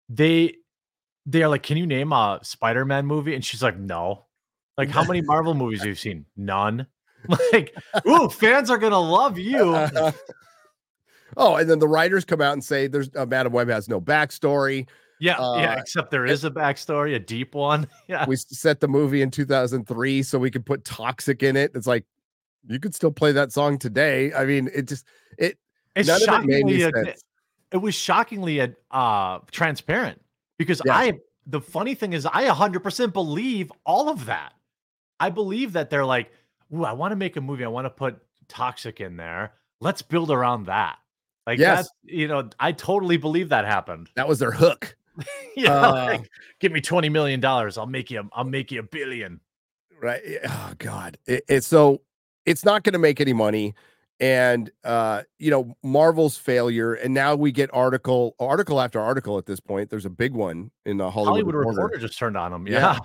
They 0.08 0.56
they 1.26 1.44
are 1.44 1.50
like, 1.50 1.64
can 1.64 1.76
you 1.76 1.86
name 1.86 2.14
a 2.14 2.40
Spider 2.42 2.86
Man 2.86 3.06
movie? 3.06 3.36
And 3.36 3.44
she's 3.44 3.62
like, 3.62 3.78
no. 3.78 4.28
Like, 4.78 4.90
how 4.90 5.04
many 5.04 5.22
Marvel 5.22 5.54
movies 5.54 5.80
you've 5.80 5.90
you 5.90 5.96
seen? 5.96 6.26
None. 6.38 6.88
Like, 7.54 7.76
ooh, 8.08 8.30
fans 8.30 8.72
are 8.72 8.80
gonna 8.80 8.98
love 8.98 9.38
you. 9.38 9.76
oh, 11.38 11.56
and 11.58 11.70
then 11.70 11.78
the 11.78 11.88
writers 11.88 12.26
come 12.26 12.42
out 12.42 12.54
and 12.54 12.64
say 12.64 12.88
there's 12.88 13.12
uh, 13.16 13.28
Madam 13.28 13.54
Web 13.54 13.70
has 13.70 13.88
no 13.88 14.02
backstory. 14.02 14.88
Yeah, 15.20 15.38
uh, 15.38 15.58
yeah. 15.58 15.80
Except 15.80 16.10
there 16.10 16.26
is 16.26 16.46
a 16.46 16.50
backstory, 16.50 17.14
a 17.14 17.20
deep 17.20 17.54
one. 17.54 17.88
Yeah. 18.08 18.26
We 18.28 18.38
set 18.38 18.80
the 18.80 18.88
movie 18.88 19.22
in 19.22 19.30
2003 19.30 20.24
so 20.24 20.40
we 20.40 20.50
could 20.50 20.66
put 20.66 20.84
Toxic 20.84 21.44
in 21.44 21.56
it. 21.56 21.72
It's 21.76 21.86
like 21.86 22.06
you 22.68 22.80
could 22.80 22.96
still 22.96 23.12
play 23.12 23.32
that 23.32 23.52
song 23.52 23.78
today. 23.78 24.34
I 24.34 24.46
mean, 24.46 24.70
it 24.74 24.88
just 24.88 25.06
it. 25.38 25.58
It's 25.96 26.08
none 26.08 26.22
shockingly. 26.22 26.82
It, 26.82 26.96
a, 26.96 27.16
it 27.72 27.78
was 27.78 27.96
shockingly 27.96 28.74
uh 28.92 29.40
transparent 29.52 30.22
because 30.58 30.82
yes. 30.86 30.96
I. 30.96 31.20
The 31.48 31.60
funny 31.60 31.96
thing 31.96 32.14
is, 32.14 32.28
I 32.28 32.48
100% 32.48 33.14
believe 33.14 33.72
all 33.84 34.10
of 34.10 34.28
that. 34.28 34.54
I 35.20 35.32
believe 35.32 35.74
that 35.74 35.90
they're 35.90 36.06
like, 36.06 36.32
"Ooh, 36.74 36.84
I 36.84 36.94
want 36.94 37.14
to 37.14 37.16
make 37.16 37.36
a 37.36 37.42
movie. 37.42 37.66
I 37.66 37.68
want 37.68 37.86
to 37.86 37.90
put 37.90 38.22
Toxic 38.48 39.02
in 39.02 39.18
there. 39.18 39.54
Let's 39.80 40.04
build 40.04 40.30
around 40.30 40.68
that." 40.68 41.00
Like 41.48 41.58
yes. 41.58 41.88
that, 41.88 42.14
you 42.16 42.28
know, 42.28 42.48
I 42.60 42.74
totally 42.74 43.18
believe 43.18 43.50
that 43.50 43.66
happened. 43.66 44.10
That 44.16 44.28
was 44.28 44.38
their 44.38 44.52
hook. 44.52 44.96
yeah, 45.58 45.74
uh, 45.74 46.06
like, 46.06 46.30
give 46.60 46.72
me 46.72 46.80
twenty 46.80 47.10
million 47.10 47.40
dollars. 47.40 47.80
I'll 47.80 47.88
make 47.88 48.12
you. 48.12 48.30
I'll 48.34 48.44
make 48.44 48.72
you 48.72 48.82
a 48.82 48.84
billion. 48.84 49.40
Right. 50.02 50.22
Oh 50.46 50.74
God. 50.78 51.18
It, 51.26 51.44
it's 51.48 51.68
so 51.68 52.02
it's 52.46 52.66
not 52.66 52.84
going 52.84 52.94
to 52.94 53.00
make 53.00 53.22
any 53.22 53.34
money, 53.34 53.74
and 54.20 54.72
uh, 54.84 55.24
you 55.40 55.52
know 55.52 55.76
Marvel's 55.84 56.38
failure, 56.38 56.94
and 56.94 57.14
now 57.14 57.36
we 57.36 57.52
get 57.52 57.70
article 57.74 58.36
article 58.40 58.82
after 58.82 59.00
article 59.00 59.38
at 59.38 59.46
this 59.46 59.60
point. 59.60 59.90
There's 59.90 60.06
a 60.06 60.10
big 60.10 60.34
one 60.34 60.72
in 60.86 60.98
the 60.98 61.10
Hollywood, 61.10 61.34
Hollywood 61.34 61.56
Reporter. 61.56 61.82
Reporter 61.82 61.98
just 61.98 62.18
turned 62.18 62.38
on 62.38 62.52
them. 62.52 62.68
Yeah. 62.68 62.80
yeah. 62.80 63.00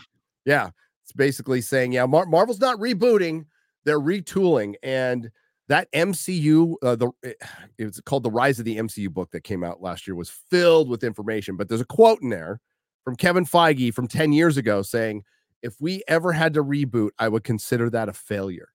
yeah. 0.45 0.71
It's 1.05 1.13
basically 1.13 1.61
saying, 1.61 1.93
yeah, 1.93 2.05
Mar- 2.05 2.27
Marvel's 2.27 2.59
not 2.59 2.79
rebooting. 2.79 3.47
they're 3.85 4.01
retooling 4.01 4.75
and 4.83 5.31
that 5.69 5.91
MCU, 5.93 6.75
uh, 6.83 6.97
the 6.97 7.11
it 7.79 7.85
was 7.85 8.01
called 8.01 8.23
the 8.23 8.31
Rise 8.31 8.59
of 8.59 8.65
the 8.65 8.77
MCU 8.77 9.11
book 9.11 9.31
that 9.31 9.45
came 9.45 9.65
out 9.65 9.83
last 9.83 10.07
year 10.07 10.15
was 10.15 10.31
filled 10.31 10.89
with 10.89 11.05
information. 11.05 11.57
But 11.57 11.69
there's 11.69 11.81
a 11.81 11.87
quote 11.87 12.23
in 12.23 12.31
there 12.31 12.61
from 13.05 13.17
Kevin 13.17 13.45
Feige 13.45 13.95
from 13.95 14.09
10 14.09 14.33
years 14.33 14.57
ago 14.57 14.83
saying, 14.83 15.23
if 15.63 15.75
we 15.81 16.03
ever 16.07 16.33
had 16.33 16.55
to 16.55 16.65
reboot, 16.65 17.11
I 17.19 17.29
would 17.29 17.45
consider 17.45 17.91
that 17.91 18.09
a 18.09 18.13
failure. 18.13 18.69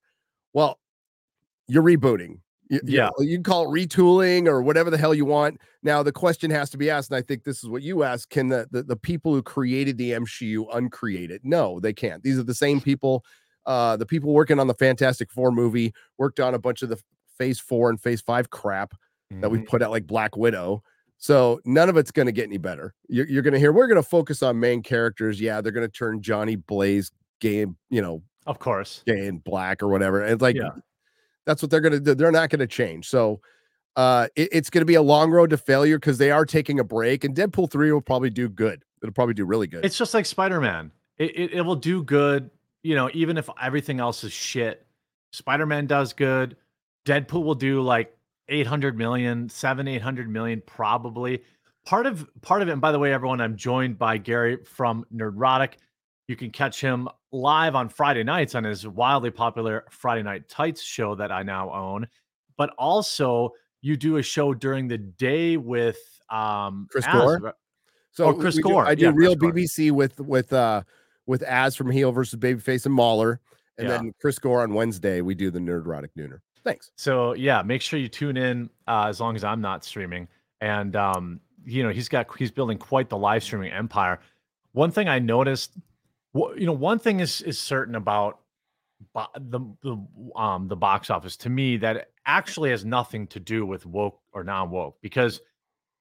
Well, 0.52 0.78
you're 1.68 1.82
rebooting. 1.82 2.40
You, 2.68 2.80
yeah. 2.84 3.10
You, 3.18 3.26
you, 3.26 3.36
can 3.36 3.44
call 3.44 3.64
it 3.64 3.88
retooling 3.88 4.46
or 4.46 4.62
whatever 4.62 4.90
the 4.90 4.98
hell 4.98 5.14
you 5.14 5.24
want. 5.24 5.60
Now, 5.82 6.02
the 6.02 6.12
question 6.12 6.50
has 6.50 6.70
to 6.70 6.78
be 6.78 6.88
asked, 6.88 7.10
and 7.10 7.18
I 7.18 7.22
think 7.22 7.44
this 7.44 7.62
is 7.62 7.68
what 7.68 7.82
you 7.82 8.02
asked 8.02 8.30
can 8.30 8.48
the, 8.48 8.66
the, 8.70 8.82
the 8.82 8.96
people 8.96 9.34
who 9.34 9.42
created 9.42 9.98
the 9.98 10.12
MCU 10.12 10.66
uncreate 10.72 11.30
it? 11.30 11.42
No, 11.44 11.80
they 11.80 11.92
can't. 11.92 12.22
These 12.22 12.38
are 12.38 12.44
the 12.44 12.54
same 12.54 12.80
people 12.80 13.24
uh, 13.66 13.96
the 13.96 14.06
people 14.06 14.32
working 14.32 14.58
on 14.58 14.66
the 14.66 14.74
Fantastic 14.74 15.30
Four 15.30 15.52
movie 15.52 15.94
worked 16.18 16.40
on 16.40 16.54
a 16.54 16.58
bunch 16.58 16.82
of 16.82 16.88
the 16.88 17.00
Phase 17.38 17.60
Four 17.60 17.90
and 17.90 18.00
Phase 18.00 18.20
Five 18.20 18.50
crap 18.50 18.92
mm-hmm. 18.92 19.40
that 19.40 19.50
we 19.50 19.58
mm-hmm. 19.58 19.66
put 19.66 19.82
out, 19.82 19.90
like 19.90 20.06
Black 20.06 20.36
Widow. 20.36 20.82
So 21.18 21.60
none 21.64 21.88
of 21.88 21.96
it's 21.96 22.10
going 22.10 22.26
to 22.26 22.32
get 22.32 22.44
any 22.44 22.58
better. 22.58 22.94
You're, 23.08 23.28
you're 23.28 23.42
going 23.42 23.54
to 23.54 23.60
hear 23.60 23.72
we're 23.72 23.86
going 23.86 24.02
to 24.02 24.08
focus 24.08 24.42
on 24.42 24.58
main 24.58 24.82
characters. 24.82 25.40
Yeah, 25.40 25.60
they're 25.60 25.72
going 25.72 25.86
to 25.86 25.92
turn 25.92 26.20
Johnny 26.20 26.56
Blaze 26.56 27.12
game, 27.40 27.76
you 27.90 28.02
know, 28.02 28.22
of 28.46 28.58
course, 28.58 29.02
gay 29.06 29.26
and 29.26 29.42
black 29.42 29.82
or 29.82 29.88
whatever. 29.88 30.22
And 30.22 30.32
it's 30.32 30.42
like 30.42 30.56
yeah. 30.56 30.70
that's 31.46 31.62
what 31.62 31.70
they're 31.70 31.80
going 31.80 31.92
to 31.92 32.00
do. 32.00 32.14
They're 32.14 32.32
not 32.32 32.50
going 32.50 32.60
to 32.60 32.66
change. 32.66 33.08
So 33.08 33.40
uh, 33.96 34.28
it, 34.36 34.48
it's 34.52 34.70
going 34.70 34.82
to 34.82 34.86
be 34.86 34.94
a 34.94 35.02
long 35.02 35.30
road 35.30 35.50
to 35.50 35.56
failure 35.56 35.98
because 35.98 36.18
they 36.18 36.30
are 36.30 36.44
taking 36.46 36.80
a 36.80 36.84
break. 36.84 37.24
And 37.24 37.34
Deadpool 37.34 37.70
three 37.70 37.92
will 37.92 38.00
probably 38.00 38.30
do 38.30 38.48
good. 38.48 38.82
It'll 39.02 39.12
probably 39.12 39.34
do 39.34 39.44
really 39.44 39.66
good. 39.66 39.84
It's 39.84 39.98
just 39.98 40.14
like 40.14 40.26
Spider 40.26 40.60
Man. 40.60 40.90
It, 41.18 41.36
it, 41.36 41.52
it 41.54 41.62
will 41.62 41.76
do 41.76 42.02
good 42.02 42.50
you 42.82 42.96
know, 42.96 43.10
even 43.14 43.38
if 43.38 43.48
everything 43.60 44.00
else 44.00 44.24
is 44.24 44.32
shit, 44.32 44.86
Spider 45.32 45.66
Man 45.66 45.86
does 45.86 46.12
good. 46.12 46.56
Deadpool 47.06 47.44
will 47.44 47.54
do 47.54 47.80
like 47.80 48.16
800 48.48 48.96
million, 48.96 49.48
seven, 49.48 49.88
800 49.88 50.28
million, 50.28 50.62
probably. 50.66 51.42
Part 51.84 52.06
of 52.06 52.28
part 52.42 52.62
of 52.62 52.68
it, 52.68 52.72
and 52.72 52.80
by 52.80 52.92
the 52.92 52.98
way, 52.98 53.12
everyone, 53.12 53.40
I'm 53.40 53.56
joined 53.56 53.98
by 53.98 54.18
Gary 54.18 54.58
from 54.64 55.04
Nerdrotic. 55.14 55.74
You 56.28 56.36
can 56.36 56.50
catch 56.50 56.80
him 56.80 57.08
live 57.32 57.74
on 57.74 57.88
Friday 57.88 58.22
nights 58.22 58.54
on 58.54 58.64
his 58.64 58.86
wildly 58.86 59.30
popular 59.30 59.84
Friday 59.90 60.22
Night 60.22 60.48
Tights 60.48 60.82
show 60.82 61.14
that 61.16 61.32
I 61.32 61.42
now 61.42 61.72
own. 61.72 62.06
But 62.56 62.70
also, 62.78 63.52
you 63.80 63.96
do 63.96 64.18
a 64.18 64.22
show 64.22 64.54
during 64.54 64.88
the 64.88 64.98
day 64.98 65.56
with 65.56 65.98
um 66.30 66.86
Chris 66.90 67.06
Gore. 67.06 67.54
So 68.12 68.26
oh, 68.26 68.34
Chris 68.34 68.58
Gore. 68.58 68.84
Do, 68.84 68.90
I 68.90 68.94
do 68.94 69.06
yeah, 69.06 69.12
real 69.14 69.34
BBC 69.34 69.90
with 69.90 70.20
with 70.20 70.52
uh 70.52 70.82
with 71.26 71.42
Az 71.42 71.76
from 71.76 71.90
Heel 71.90 72.12
versus 72.12 72.38
Babyface 72.38 72.86
and 72.86 72.94
Mauler. 72.94 73.40
And 73.78 73.88
yeah. 73.88 73.96
then 73.96 74.14
Chris 74.20 74.38
Gore 74.38 74.62
on 74.62 74.74
Wednesday, 74.74 75.22
we 75.22 75.34
do 75.34 75.50
the 75.50 75.58
Nerdrotic 75.58 76.10
Nooner. 76.16 76.40
Thanks. 76.64 76.90
So 76.96 77.34
yeah, 77.34 77.62
make 77.62 77.82
sure 77.82 77.98
you 77.98 78.08
tune 78.08 78.36
in 78.36 78.70
uh, 78.86 79.06
as 79.08 79.20
long 79.20 79.34
as 79.34 79.44
I'm 79.44 79.60
not 79.60 79.84
streaming. 79.84 80.28
And 80.60 80.94
um, 80.94 81.40
you 81.64 81.82
know, 81.82 81.90
he's 81.90 82.08
got 82.08 82.26
he's 82.36 82.50
building 82.50 82.78
quite 82.78 83.08
the 83.08 83.18
live 83.18 83.42
streaming 83.42 83.72
empire. 83.72 84.20
One 84.72 84.90
thing 84.90 85.08
I 85.08 85.18
noticed, 85.18 85.76
you 86.34 86.66
know, 86.66 86.72
one 86.72 86.98
thing 86.98 87.20
is 87.20 87.40
is 87.42 87.58
certain 87.58 87.94
about 87.94 88.40
the 89.14 89.60
the 89.82 89.96
um 90.36 90.68
the 90.68 90.76
box 90.76 91.10
office 91.10 91.36
to 91.36 91.50
me 91.50 91.76
that 91.76 92.10
actually 92.26 92.70
has 92.70 92.84
nothing 92.84 93.26
to 93.26 93.40
do 93.40 93.66
with 93.66 93.84
woke 93.84 94.20
or 94.32 94.44
non 94.44 94.70
woke 94.70 94.96
because 95.02 95.40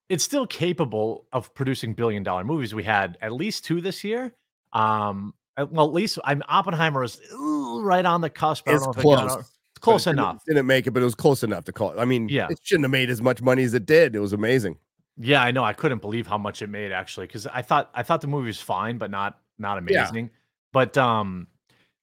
it's 0.10 0.24
still 0.24 0.46
capable 0.46 1.26
of 1.32 1.54
producing 1.54 1.94
billion 1.94 2.22
dollar 2.24 2.44
movies. 2.44 2.76
We 2.76 2.84
had 2.84 3.18
at 3.22 3.32
least 3.32 3.66
two 3.66 3.82
this 3.82 4.04
year, 4.04 4.34
um, 4.74 5.34
well, 5.58 5.88
at 5.88 5.94
least 5.94 6.20
I'm 6.24 6.44
Oppenheimer 6.48 7.04
is 7.04 7.20
right 7.34 8.06
on 8.06 8.22
the 8.22 8.30
cusp. 8.30 8.68
it's 8.68 8.86
close. 8.88 9.34
It 9.34 9.40
it's 9.40 9.80
close 9.80 10.08
enough. 10.08 10.44
Didn't, 10.46 10.58
didn't 10.58 10.68
make 10.68 10.88
it, 10.88 10.92
but 10.92 11.02
it 11.02 11.06
was 11.06 11.16
close 11.16 11.44
enough 11.44 11.64
to 11.66 11.72
call 11.72 11.92
it. 11.92 12.00
I 12.00 12.06
mean, 12.06 12.30
yeah, 12.30 12.48
it 12.50 12.60
shouldn't 12.62 12.86
have 12.86 12.92
made 12.92 13.10
as 13.10 13.22
much 13.22 13.42
money 13.42 13.64
as 13.64 13.74
it 13.74 13.86
did. 13.86 14.16
It 14.16 14.20
was 14.20 14.34
amazing. 14.34 14.78
Yeah, 15.18 15.42
I 15.42 15.52
know. 15.52 15.64
I 15.64 15.74
couldn't 15.74 16.02
believe 16.02 16.28
how 16.28 16.38
much 16.38 16.62
it 16.62 16.68
made 16.68 16.92
actually, 16.92 17.28
because 17.28 17.48
I 17.48 17.62
thought 17.62 17.90
I 17.94 18.04
thought 18.04 18.22
the 18.22 18.28
movie 18.28 18.48
was 18.48 18.62
fine, 18.62 18.98
but 18.98 19.12
not 19.12 19.40
not 19.62 19.78
amazing. 19.78 20.26
Yeah. 20.26 20.32
But 20.74 20.98
um, 20.98 21.48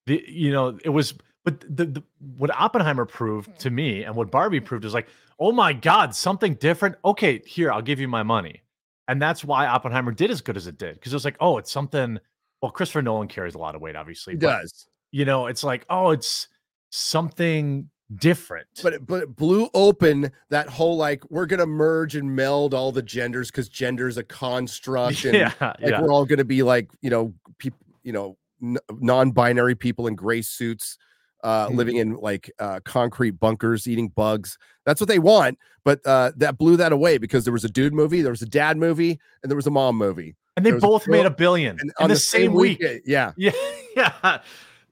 the 0.06 0.24
you 0.26 0.52
know 0.52 0.78
it 0.84 0.90
was. 0.90 1.14
But 1.44 1.60
the, 1.60 1.86
the 1.86 2.02
what 2.36 2.50
Oppenheimer 2.54 3.06
proved 3.06 3.58
to 3.60 3.70
me 3.70 4.04
and 4.04 4.14
what 4.14 4.30
Barbie 4.30 4.60
proved 4.60 4.84
is 4.84 4.92
like, 4.92 5.08
oh 5.38 5.50
my 5.50 5.72
god, 5.72 6.14
something 6.14 6.54
different. 6.54 6.96
Okay, 7.04 7.40
here 7.46 7.72
I'll 7.72 7.80
give 7.80 8.00
you 8.00 8.08
my 8.08 8.22
money, 8.22 8.62
and 9.06 9.22
that's 9.22 9.44
why 9.44 9.66
Oppenheimer 9.66 10.12
did 10.12 10.30
as 10.30 10.42
good 10.42 10.58
as 10.58 10.66
it 10.66 10.76
did 10.76 10.94
because 10.94 11.12
it 11.12 11.16
was 11.16 11.24
like, 11.24 11.36
oh, 11.40 11.56
it's 11.56 11.72
something 11.72 12.18
well, 12.60 12.72
Christopher 12.72 13.02
Nolan 13.02 13.28
carries 13.28 13.54
a 13.54 13.58
lot 13.58 13.74
of 13.74 13.80
weight, 13.80 13.96
obviously. 13.96 14.34
He 14.34 14.38
but, 14.38 14.60
does. 14.60 14.86
You 15.10 15.24
know, 15.24 15.46
it's 15.46 15.64
like, 15.64 15.86
oh, 15.88 16.10
it's 16.10 16.48
something 16.90 17.88
different. 18.16 18.66
But 18.82 19.06
but 19.06 19.22
it 19.22 19.36
blew 19.36 19.68
open 19.74 20.30
that 20.50 20.68
whole 20.68 20.96
like 20.96 21.28
we're 21.30 21.46
gonna 21.46 21.66
merge 21.66 22.16
and 22.16 22.34
meld 22.34 22.74
all 22.74 22.92
the 22.92 23.02
genders 23.02 23.50
because 23.50 23.68
gender 23.68 24.08
is 24.08 24.16
a 24.16 24.24
construct, 24.24 25.24
and 25.24 25.34
yeah, 25.34 25.52
like 25.60 25.76
yeah. 25.80 26.00
we're 26.00 26.12
all 26.12 26.24
gonna 26.24 26.44
be 26.44 26.62
like 26.62 26.90
you 27.00 27.10
know 27.10 27.34
people 27.58 27.78
you 28.02 28.12
know 28.12 28.36
n- 28.62 28.78
non-binary 28.90 29.74
people 29.74 30.06
in 30.06 30.14
gray 30.14 30.42
suits. 30.42 30.98
Uh, 31.44 31.68
mm-hmm. 31.68 31.76
living 31.76 31.96
in 31.98 32.14
like 32.14 32.50
uh, 32.58 32.80
concrete 32.84 33.30
bunkers, 33.30 33.86
eating 33.86 34.08
bugs. 34.08 34.58
That's 34.84 35.00
what 35.00 35.06
they 35.06 35.20
want. 35.20 35.56
But 35.84 36.04
uh, 36.04 36.32
that 36.38 36.58
blew 36.58 36.76
that 36.78 36.90
away 36.90 37.18
because 37.18 37.44
there 37.44 37.52
was 37.52 37.62
a 37.62 37.68
dude 37.68 37.94
movie, 37.94 38.22
there 38.22 38.32
was 38.32 38.42
a 38.42 38.46
dad 38.46 38.76
movie, 38.76 39.20
and 39.40 39.48
there 39.48 39.54
was 39.54 39.68
a 39.68 39.70
mom 39.70 39.96
movie 39.96 40.34
and 40.58 40.66
they 40.66 40.72
both 40.72 41.06
a 41.06 41.10
made 41.10 41.26
a 41.26 41.30
billion 41.30 41.78
in 41.80 41.92
the, 41.98 42.08
the, 42.08 42.16
same, 42.16 42.52
week. 42.52 42.80
week. 42.80 43.02
Yeah, 43.06 43.32
yeah, 43.36 43.52
yeah. 43.96 44.38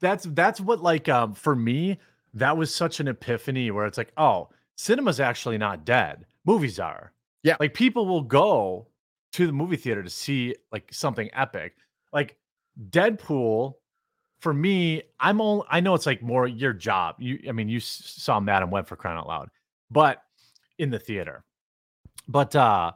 That's 0.00 0.24
that's 0.30 0.60
what 0.60 0.80
like 0.80 1.08
um 1.08 1.34
for 1.34 1.56
me 1.56 1.98
that 2.36 2.56
was 2.56 2.72
such 2.72 3.00
an 3.00 3.08
epiphany 3.08 3.70
where 3.70 3.86
it's 3.86 3.98
like 3.98 4.12
oh 4.16 4.48
cinema's 4.76 5.20
actually 5.20 5.58
not 5.58 5.84
dead. 5.84 6.24
Movies 6.44 6.78
are. 6.78 7.12
Yeah. 7.42 7.56
Like 7.58 7.74
people 7.74 8.06
will 8.06 8.22
go 8.22 8.86
to 9.32 9.46
the 9.46 9.52
movie 9.52 9.76
theater 9.76 10.02
to 10.02 10.10
see 10.10 10.54
like 10.70 10.88
something 10.92 11.28
epic. 11.32 11.76
Like 12.12 12.36
Deadpool 12.90 13.74
for 14.40 14.52
me 14.52 15.02
I'm 15.18 15.40
all 15.40 15.66
I 15.70 15.80
know 15.80 15.94
it's 15.94 16.06
like 16.06 16.22
more 16.22 16.46
your 16.46 16.74
job. 16.74 17.16
You 17.18 17.40
I 17.48 17.52
mean 17.52 17.68
you 17.68 17.80
saw 17.80 18.38
Madam 18.38 18.70
Web 18.70 18.86
for 18.86 18.96
crying 18.96 19.18
out 19.18 19.26
loud. 19.26 19.48
But 19.90 20.22
in 20.78 20.90
the 20.90 20.98
theater. 20.98 21.42
But 22.28 22.54
uh 22.54 22.92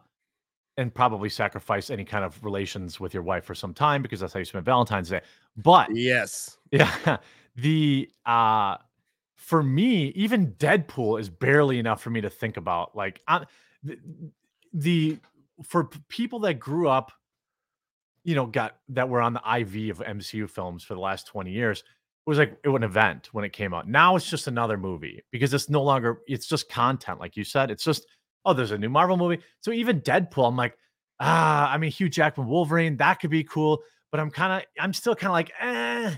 and 0.76 0.94
probably 0.94 1.30
sacrifice 1.30 1.88
any 1.90 2.04
kind 2.04 2.24
of 2.24 2.42
relations 2.44 3.00
with 3.00 3.14
your 3.14 3.22
wife 3.22 3.44
for 3.44 3.54
some 3.54 3.72
time 3.72 4.02
because 4.02 4.20
that's 4.20 4.34
how 4.34 4.38
you 4.38 4.44
spend 4.44 4.66
Valentine's 4.66 5.08
Day. 5.08 5.22
But 5.56 5.94
yes, 5.94 6.58
yeah, 6.70 7.16
the 7.56 8.10
uh 8.26 8.76
for 9.40 9.62
me, 9.62 10.08
even 10.08 10.52
Deadpool 10.52 11.18
is 11.18 11.30
barely 11.30 11.78
enough 11.78 12.02
for 12.02 12.10
me 12.10 12.20
to 12.20 12.28
think 12.28 12.58
about. 12.58 12.94
Like 12.94 13.22
I, 13.26 13.46
the, 13.82 13.98
the 14.74 15.18
for 15.64 15.84
people 16.08 16.40
that 16.40 16.54
grew 16.54 16.88
up, 16.88 17.10
you 18.22 18.34
know, 18.34 18.44
got 18.44 18.76
that 18.90 19.08
were 19.08 19.22
on 19.22 19.32
the 19.32 19.40
IV 19.40 19.98
of 19.98 20.06
MCU 20.06 20.48
films 20.48 20.84
for 20.84 20.94
the 20.94 21.00
last 21.00 21.26
20 21.26 21.50
years, 21.50 21.80
it 21.80 21.84
was 22.26 22.36
like 22.36 22.58
it 22.62 22.68
was 22.68 22.80
an 22.80 22.84
event 22.84 23.30
when 23.32 23.46
it 23.46 23.54
came 23.54 23.72
out. 23.72 23.88
Now 23.88 24.14
it's 24.14 24.28
just 24.28 24.46
another 24.46 24.76
movie 24.76 25.22
because 25.30 25.54
it's 25.54 25.70
no 25.70 25.82
longer 25.82 26.20
it's 26.28 26.46
just 26.46 26.68
content, 26.68 27.18
like 27.18 27.34
you 27.34 27.42
said. 27.42 27.70
It's 27.70 27.82
just 27.82 28.06
oh, 28.44 28.52
there's 28.52 28.72
a 28.72 28.78
new 28.78 28.90
Marvel 28.90 29.16
movie. 29.16 29.40
So 29.62 29.72
even 29.72 30.02
Deadpool, 30.02 30.48
I'm 30.48 30.56
like, 30.56 30.76
ah, 31.18 31.72
I 31.72 31.78
mean, 31.78 31.90
Hugh 31.90 32.10
Jackman 32.10 32.46
Wolverine, 32.46 32.98
that 32.98 33.20
could 33.20 33.30
be 33.30 33.44
cool. 33.44 33.82
But 34.10 34.20
I'm 34.20 34.30
kind 34.30 34.52
of, 34.52 34.82
I'm 34.82 34.92
still 34.92 35.14
kind 35.14 35.28
of 35.28 35.32
like, 35.32 35.52
eh, 35.60 36.14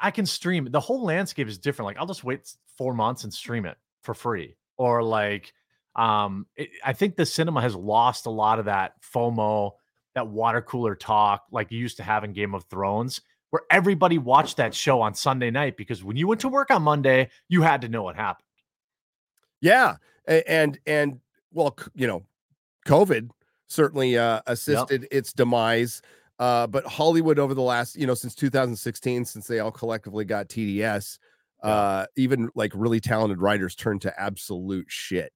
I 0.00 0.10
can 0.10 0.26
stream. 0.26 0.68
The 0.70 0.80
whole 0.80 1.04
landscape 1.04 1.48
is 1.48 1.58
different. 1.58 1.86
Like 1.86 1.98
I'll 1.98 2.06
just 2.06 2.24
wait 2.24 2.52
four 2.76 2.94
months 2.94 3.24
and 3.24 3.32
stream 3.32 3.66
it 3.66 3.76
for 4.02 4.14
free. 4.14 4.56
Or 4.76 5.02
like, 5.02 5.52
um, 5.96 6.46
it, 6.56 6.68
I 6.84 6.92
think 6.92 7.16
the 7.16 7.26
cinema 7.26 7.60
has 7.60 7.74
lost 7.74 8.26
a 8.26 8.30
lot 8.30 8.58
of 8.58 8.66
that 8.66 8.92
FOMO, 9.02 9.72
that 10.14 10.28
water 10.28 10.62
cooler 10.62 10.94
talk, 10.94 11.44
like 11.50 11.72
you 11.72 11.78
used 11.78 11.96
to 11.96 12.02
have 12.02 12.24
in 12.24 12.32
Game 12.32 12.54
of 12.54 12.64
Thrones, 12.64 13.20
where 13.50 13.62
everybody 13.70 14.18
watched 14.18 14.58
that 14.58 14.74
show 14.74 15.00
on 15.00 15.14
Sunday 15.14 15.50
night 15.50 15.76
because 15.76 16.04
when 16.04 16.16
you 16.16 16.28
went 16.28 16.40
to 16.42 16.48
work 16.48 16.70
on 16.70 16.82
Monday, 16.82 17.30
you 17.48 17.62
had 17.62 17.82
to 17.82 17.88
know 17.88 18.02
what 18.02 18.16
happened. 18.16 18.44
Yeah, 19.60 19.96
and 20.26 20.78
and 20.86 21.20
well, 21.52 21.76
you 21.94 22.06
know, 22.06 22.24
COVID 22.86 23.30
certainly 23.68 24.16
uh, 24.16 24.40
assisted 24.46 25.02
yep. 25.02 25.08
its 25.10 25.32
demise. 25.32 26.02
Uh, 26.38 26.66
but 26.66 26.86
Hollywood 26.86 27.38
over 27.38 27.54
the 27.54 27.62
last, 27.62 27.96
you 27.96 28.06
know, 28.06 28.14
since 28.14 28.34
2016, 28.34 29.24
since 29.24 29.46
they 29.46 29.58
all 29.58 29.72
collectively 29.72 30.24
got 30.24 30.48
TDS, 30.48 31.18
uh, 31.62 32.06
even 32.16 32.48
like 32.54 32.72
really 32.74 33.00
talented 33.00 33.40
writers 33.40 33.74
turned 33.74 34.02
to 34.02 34.20
absolute 34.20 34.86
shit. 34.88 35.32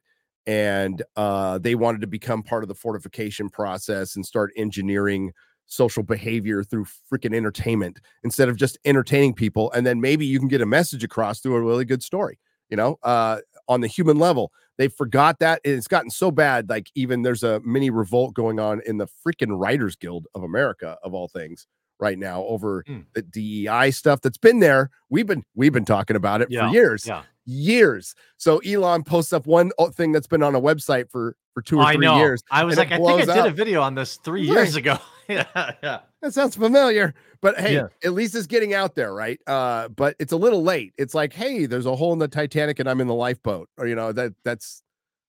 And 0.47 1.03
uh, 1.17 1.59
they 1.59 1.75
wanted 1.75 2.01
to 2.03 2.07
become 2.07 2.43
part 2.43 2.65
of 2.65 2.69
the 2.69 2.75
fortification 2.75 3.49
process 3.49 4.17
and 4.17 4.25
start 4.25 4.53
engineering 4.57 5.33
social 5.67 6.03
behavior 6.03 6.63
through 6.63 6.87
freaking 7.13 7.35
entertainment 7.35 8.01
instead 8.25 8.49
of 8.49 8.57
just 8.57 8.79
entertaining 8.85 9.35
people. 9.35 9.73
And 9.73 9.87
then 9.87 10.01
maybe 10.01 10.27
you 10.27 10.39
can 10.39 10.49
get 10.49 10.61
a 10.61 10.67
message 10.67 11.03
across 11.03 11.41
through 11.41 11.55
a 11.57 11.61
really 11.63 11.85
good 11.85 12.03
story, 12.03 12.39
you 12.69 12.77
know, 12.77 12.99
uh, 13.03 13.39
on 13.69 13.81
the 13.81 13.87
human 13.87 14.19
level. 14.19 14.53
They 14.83 14.89
forgot 14.89 15.39
that. 15.39 15.61
It's 15.63 15.87
gotten 15.87 16.11
so 16.11 16.33
bad. 16.33 16.69
Like, 16.69 16.91
even 16.97 17.23
there's 17.23 17.45
a 17.45 17.61
mini 17.65 17.89
revolt 17.91 18.35
going 18.35 18.59
on 18.59 18.81
in 18.85 18.97
the 18.99 19.07
freaking 19.25 19.57
Writers 19.57 19.95
Guild 19.95 20.27
of 20.35 20.43
America, 20.43 20.99
of 21.05 21.15
all 21.15 21.29
things, 21.29 21.69
right 22.01 22.19
now 22.19 22.43
over 22.43 22.83
Mm. 22.89 23.05
the 23.15 23.23
DEI 23.23 23.93
stuff 23.93 24.21
that's 24.23 24.39
been 24.39 24.59
there. 24.59 24.91
We've 25.09 25.25
been 25.25 25.45
we've 25.55 25.73
been 25.73 25.85
talking 25.85 26.17
about 26.17 26.43
it 26.43 26.51
Yeah, 26.51 26.67
for 26.67 26.75
years, 26.75 27.07
Yeah. 27.07 27.23
years. 27.47 28.17
So 28.39 28.59
Elon 28.67 29.05
posts 29.05 29.33
up 29.33 29.47
one 29.47 29.71
thing 29.93 30.11
that's 30.11 30.27
been 30.27 30.43
on 30.43 30.57
a 30.57 30.61
website 30.61 31.09
for 31.13 31.37
for 31.55 31.63
two 31.63 31.79
or 31.79 31.85
I 31.85 31.95
three 31.95 32.07
know. 32.07 32.17
years. 32.17 32.43
I 32.51 32.65
was 32.65 32.77
like, 32.77 32.91
I 32.91 32.97
think 32.97 33.29
I 33.29 33.35
did 33.37 33.47
a 33.47 33.51
video 33.51 33.83
on 33.83 33.95
this 33.95 34.17
three 34.25 34.49
Right. 34.51 34.57
years 34.65 34.75
ago. 34.75 34.99
yeah, 35.29 35.45
yeah. 35.81 36.01
That 36.23 36.33
sounds 36.33 36.55
familiar, 36.55 37.15
but 37.41 37.59
hey, 37.59 37.75
Yeah. 37.75 37.89
at 38.05 38.13
least 38.13 38.35
it's 38.37 38.47
getting 38.47 38.75
out 38.75 38.95
there, 38.95 39.13
right? 39.13 39.41
Uh, 39.47 39.89
but 39.89 40.15
it's 40.21 40.33
a 40.33 40.37
little 40.37 40.63
late. 40.63 40.93
It's 40.97 41.15
like, 41.15 41.33
hey, 41.33 41.67
there's 41.67 41.85
a 41.87 41.97
hole 41.97 42.13
in 42.13 42.21
the 42.21 42.29
Titanic, 42.29 42.79
and 42.79 42.89
I'm 42.89 43.01
in 43.01 43.09
the 43.09 43.15
lifeboat, 43.15 43.69
or 43.77 43.89
you 43.89 43.97
know 43.97 44.13
that 44.13 44.33
that's 44.45 44.83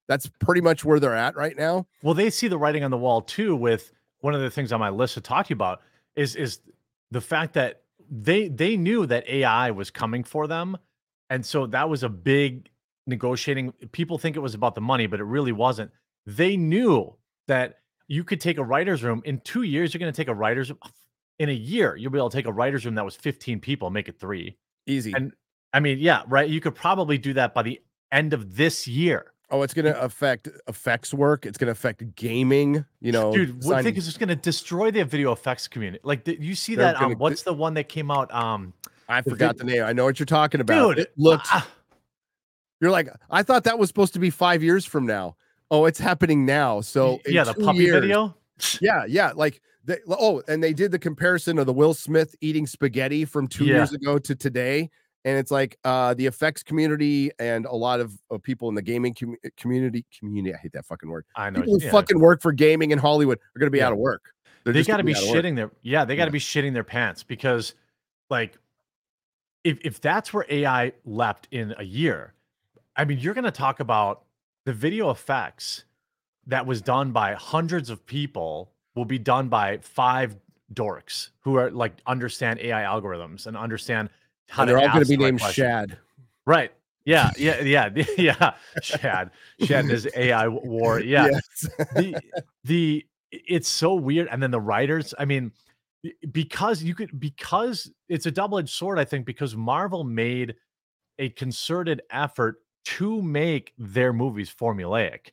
that's 0.07 0.27
pretty 0.39 0.61
much 0.61 0.85
where 0.85 0.99
they're 0.99 1.15
at 1.15 1.35
right 1.35 1.57
now. 1.57 1.87
Well, 2.03 2.13
they 2.13 2.29
see 2.29 2.47
the 2.47 2.57
writing 2.59 2.83
on 2.83 2.91
the 2.91 2.97
wall 2.97 3.21
too. 3.21 3.55
With 3.55 3.91
one 4.19 4.35
of 4.35 4.41
the 4.41 4.51
things 4.51 4.71
on 4.71 4.79
my 4.79 4.89
list 4.89 5.15
to 5.15 5.21
talk 5.21 5.47
to 5.47 5.49
you 5.49 5.55
about 5.55 5.81
is 6.15 6.35
is 6.35 6.59
the 7.09 7.21
fact 7.21 7.53
that 7.53 7.81
they 8.11 8.47
they 8.49 8.77
knew 8.77 9.07
that 9.07 9.27
AI 9.27 9.71
was 9.71 9.89
coming 9.89 10.23
for 10.23 10.45
them, 10.45 10.77
and 11.31 11.43
so 11.43 11.65
that 11.67 11.89
was 11.89 12.03
a 12.03 12.09
big 12.09 12.69
negotiating. 13.07 13.71
People 13.93 14.19
think 14.19 14.35
it 14.35 14.41
was 14.41 14.53
about 14.53 14.75
the 14.75 14.81
money, 14.81 15.07
but 15.07 15.19
it 15.19 15.23
really 15.25 15.51
wasn't. 15.53 15.89
They 16.27 16.55
knew 16.55 17.15
that 17.47 17.79
you 18.13 18.23
could 18.23 18.39
take 18.39 18.57
a 18.57 18.63
writer's 18.63 19.03
room 19.03 19.21
in 19.25 19.39
two 19.39 19.63
years. 19.63 19.93
You're 19.93 19.99
going 19.99 20.11
to 20.11 20.15
take 20.15 20.27
a 20.27 20.33
writer's 20.35 20.69
room 20.69 20.79
in 21.39 21.49
a 21.49 21.53
year. 21.53 21.95
You'll 21.95 22.11
be 22.11 22.19
able 22.19 22.29
to 22.29 22.37
take 22.37 22.45
a 22.45 22.51
writer's 22.51 22.85
room 22.85 22.95
that 22.95 23.05
was 23.05 23.15
15 23.15 23.59
people, 23.59 23.89
make 23.89 24.07
it 24.07 24.19
three. 24.19 24.55
Easy. 24.85 25.13
And 25.15 25.33
I 25.73 25.79
mean, 25.79 25.97
yeah, 25.99 26.21
right. 26.27 26.47
You 26.47 26.61
could 26.61 26.75
probably 26.75 27.17
do 27.17 27.33
that 27.33 27.53
by 27.53 27.63
the 27.63 27.81
end 28.11 28.33
of 28.33 28.55
this 28.55 28.87
year. 28.87 29.31
oh, 29.49 29.61
it's 29.63 29.73
going 29.73 29.85
to 29.85 29.99
affect 30.01 30.47
effects 30.67 31.13
work. 31.13 31.45
It's 31.47 31.57
going 31.57 31.67
to 31.67 31.71
affect 31.71 32.15
gaming. 32.15 32.85
You 33.01 33.11
know, 33.11 33.33
dude 33.33 33.55
what 33.63 33.75
sign- 33.75 33.83
thing 33.83 33.95
is 33.95 34.05
just 34.05 34.19
going 34.19 34.29
to 34.29 34.35
destroy 34.35 34.91
the 34.91 35.03
video 35.05 35.31
effects 35.31 35.67
community 35.67 36.01
like 36.03 36.23
the, 36.25 36.39
you 36.39 36.53
see 36.55 36.75
They're 36.75 36.85
that 36.93 36.95
um 36.97 37.01
gonna- 37.03 37.15
what's 37.17 37.41
the 37.43 37.53
one 37.53 37.73
that 37.75 37.89
came 37.89 38.09
out 38.11 38.31
um 38.33 38.73
I 39.09 39.21
the 39.21 39.31
forgot 39.31 39.57
vid- 39.57 39.67
the 39.67 39.71
name. 39.73 39.83
I 39.83 39.93
know 39.93 40.05
what 40.05 40.19
you're 40.19 40.25
talking 40.27 40.61
about. 40.61 40.95
dude 40.95 40.99
it 41.05 41.13
looks. 41.17 41.49
ah, 41.51 41.67
You're 42.81 42.91
like, 42.91 43.09
I 43.29 43.43
thought 43.43 43.63
that 43.65 43.77
was 43.79 43.89
supposed 43.89 44.13
to 44.13 44.19
be 44.19 44.29
five 44.29 44.61
years 44.63 44.85
from 44.85 45.05
now. 45.05 45.35
Oh, 45.71 45.85
it's 45.85 45.99
happening 45.99 46.45
now. 46.45 46.81
So 46.81 47.19
yeah 47.25 47.43
the 47.43 47.53
puppy 47.53 47.79
years- 47.79 48.01
video 48.01 48.35
Yeah, 48.81 49.05
yeah. 49.07 49.31
Like 49.35 49.61
they, 49.85 49.97
oh, 50.07 50.41
and 50.47 50.63
they 50.63 50.71
did 50.73 50.91
the 50.91 50.99
comparison 50.99 51.57
of 51.57 51.65
the 51.65 51.73
Will 51.73 51.93
Smith 51.93 52.35
eating 52.41 52.65
spaghetti 52.67 53.25
from 53.25 53.47
two 53.47 53.65
Yeah. 53.65 53.75
years 53.77 53.91
ago 53.93 54.17
to 54.19 54.35
today. 54.35 54.89
And 55.25 55.37
it's 55.37 55.51
like 55.51 55.77
uh 55.83 56.13
the 56.13 56.25
effects 56.25 56.63
community 56.63 57.31
and 57.39 57.65
a 57.65 57.73
lot 57.75 57.99
of, 57.99 58.13
of 58.29 58.43
people 58.43 58.69
in 58.69 58.75
the 58.75 58.81
gaming 58.81 59.13
commu- 59.13 59.37
community 59.57 60.05
community. 60.17 60.53
I 60.53 60.57
hate 60.57 60.73
that 60.73 60.85
fucking 60.85 61.09
word. 61.09 61.25
i 61.35 61.49
know 61.49 61.61
People 61.61 61.79
who 61.79 61.85
yeah. 61.85 61.91
fucking 61.91 62.19
work 62.19 62.41
for 62.41 62.51
gaming 62.51 62.91
in 62.91 62.99
Hollywood 62.99 63.37
are 63.55 63.59
gonna 63.59 63.71
be 63.71 63.77
Yeah. 63.79 63.87
out 63.87 63.93
of 63.93 63.99
work. 63.99 64.21
They're 64.63 64.73
they 64.73 64.83
got 64.83 64.97
to 64.97 65.03
be 65.03 65.13
work. 65.13 65.23
shitting 65.23 65.55
their 65.57 65.71
yeah 65.81 66.05
they 66.05 66.15
got 66.15 66.25
to 66.25 66.31
be 66.31 66.39
shitting 66.39 66.71
their 66.73 66.85
pants 66.85 67.21
because 67.23 67.73
like 68.29 68.57
if 69.65 69.77
if 69.83 69.99
that's 69.99 70.33
where 70.33 70.45
ai 70.49 70.93
leapt 71.05 71.47
in 71.51 71.73
a 71.77 71.83
year 71.83 72.33
i 72.95 73.03
mean 73.03 73.19
you're 73.19 73.33
going 73.33 73.43
to 73.43 73.51
talk 73.51 73.81
about 73.81 74.22
the 74.65 74.73
video 74.73 75.09
effects 75.09 75.85
that 76.47 76.65
was 76.65 76.81
done 76.81 77.11
by 77.11 77.33
hundreds 77.33 77.89
of 77.89 78.05
people 78.05 78.71
will 78.95 79.05
be 79.05 79.19
done 79.19 79.49
by 79.49 79.77
five 79.77 80.35
dorks 80.73 81.29
who 81.41 81.55
are 81.55 81.69
like 81.71 81.93
understand 82.07 82.59
ai 82.59 82.81
algorithms 82.83 83.47
and 83.47 83.55
understand 83.55 84.09
how 84.49 84.63
And 84.63 84.69
they're 84.69 84.77
all 84.77 84.87
gonna 84.87 85.05
be 85.05 85.15
the 85.15 85.23
right 85.23 85.33
named. 85.33 85.41
Shad. 85.53 85.97
Right. 86.45 86.71
Yeah. 87.05 87.31
Yeah. 87.37 87.61
Yeah. 87.61 87.89
Yeah. 88.17 88.53
Shad. 88.81 89.31
Shad 89.61 89.89
is 89.89 90.07
AI 90.15 90.47
war. 90.47 90.99
Yeah. 91.03 91.27
Yes. 91.31 91.67
The 91.95 92.15
the 92.63 93.05
it's 93.31 93.67
so 93.67 93.95
weird. 93.95 94.27
And 94.31 94.41
then 94.41 94.51
the 94.51 94.59
writers, 94.61 95.13
I 95.17 95.25
mean, 95.25 95.51
because 96.31 96.83
you 96.83 96.93
could 96.93 97.19
because 97.19 97.91
it's 98.09 98.25
a 98.25 98.31
double-edged 98.31 98.69
sword, 98.69 98.99
I 98.99 99.05
think, 99.05 99.25
because 99.25 99.55
Marvel 99.55 100.03
made 100.03 100.55
a 101.19 101.29
concerted 101.29 102.01
effort 102.11 102.62
to 102.85 103.21
make 103.21 103.73
their 103.77 104.13
movies 104.13 104.53
formulaic. 104.53 105.29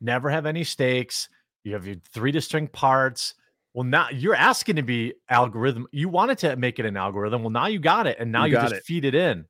Never 0.00 0.30
have 0.30 0.46
any 0.46 0.64
stakes. 0.64 1.28
You 1.64 1.72
have 1.74 1.86
your 1.86 1.96
three 2.12 2.30
distinct 2.32 2.72
parts. 2.72 3.34
Well, 3.74 3.84
now 3.84 4.08
you're 4.10 4.34
asking 4.34 4.76
to 4.76 4.82
be 4.82 5.14
algorithm. 5.28 5.86
You 5.92 6.08
wanted 6.08 6.38
to 6.38 6.56
make 6.56 6.78
it 6.78 6.86
an 6.86 6.96
algorithm. 6.96 7.42
Well, 7.42 7.50
now 7.50 7.66
you 7.66 7.78
got 7.78 8.06
it, 8.06 8.16
and 8.18 8.32
now 8.32 8.44
You 8.44 8.54
you, 8.56 8.62
just 8.62 8.74
it. 8.74 8.84
feed 8.84 9.04
it 9.04 9.14
in. 9.14 9.44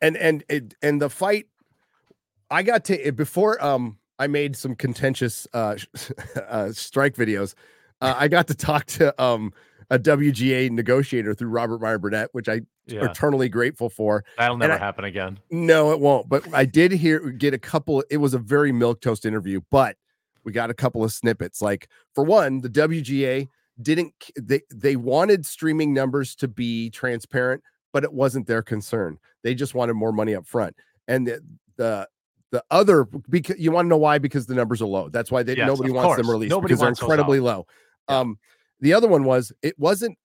and 0.00 0.16
and 0.16 0.44
it, 0.48 0.74
and 0.82 1.00
the 1.00 1.08
fight 1.10 1.46
i 2.50 2.62
got 2.62 2.84
to 2.84 3.10
before 3.12 3.62
um 3.64 3.96
i 4.18 4.26
made 4.26 4.54
some 4.54 4.74
contentious 4.74 5.46
uh, 5.54 5.76
uh 6.48 6.70
strike 6.72 7.14
videos 7.16 7.54
uh, 8.02 8.14
i 8.18 8.28
got 8.28 8.46
to 8.48 8.54
talk 8.54 8.84
to 8.84 9.14
um 9.22 9.52
a 9.90 9.98
wga 9.98 10.70
negotiator 10.70 11.34
through 11.34 11.48
robert 11.48 11.80
meyer 11.80 11.98
burnett 11.98 12.28
which 12.32 12.48
i 12.48 12.60
Yeah, 12.86 13.10
eternally 13.10 13.48
grateful 13.48 13.88
for 13.88 14.24
that'll 14.38 14.56
never 14.56 14.74
I- 14.74 14.78
happen 14.78 15.04
again. 15.04 15.38
no 15.50 15.92
it 15.92 16.00
won't 16.00 16.28
but 16.28 16.46
i 16.54 16.64
did 16.64 16.92
hear 16.92 17.30
get 17.30 17.54
a 17.54 17.58
couple 17.58 18.04
it 18.10 18.18
was 18.18 18.34
a 18.34 18.38
very 18.38 18.72
milk 18.72 19.00
toast 19.00 19.24
interview 19.26 19.60
but 19.70 19.96
we 20.44 20.52
got 20.52 20.68
a 20.68 20.74
couple 20.74 21.02
of 21.02 21.10
snippets. 21.10 21.62
Like 21.62 21.88
for 22.14 22.22
one 22.22 22.60
the 22.60 22.68
wga 22.68 23.48
didn't 23.80 24.12
they 24.38 24.60
they 24.70 24.94
wanted 24.94 25.46
streaming 25.46 25.94
numbers 25.94 26.34
to 26.36 26.48
be 26.48 26.90
transparent 26.90 27.62
but 27.94 28.04
it 28.04 28.12
wasn't 28.12 28.46
their 28.46 28.60
concern. 28.60 29.18
They 29.42 29.54
just 29.54 29.74
wanted 29.74 29.94
more 29.94 30.12
money 30.12 30.34
up 30.34 30.46
front 30.46 30.76
and 31.08 31.26
the 31.26 31.40
the 31.76 32.06
the 32.50 32.62
other 32.70 33.04
because 33.30 33.58
you 33.58 33.72
want 33.72 33.86
to 33.86 33.88
know 33.88 33.96
why? 33.96 34.18
Because 34.18 34.44
the 34.44 34.54
numbers 34.54 34.82
are 34.82 34.86
low. 34.86 35.08
That's 35.08 35.30
why 35.30 35.42
they, 35.42 35.56
Yes, 35.56 35.66
nobody 35.66 35.90
wants 35.90 36.16
them 36.18 36.30
released 36.30 36.50
Nobody 36.50 36.74
because 36.74 36.80
they're 36.80 36.88
incredibly 36.90 37.40
low. 37.40 37.66
Yeah. 38.10 38.18
um 38.18 38.38
the 38.80 38.92
other 38.92 39.08
one 39.08 39.24
was 39.24 39.52
it 39.62 39.78
wasn't 39.78 40.16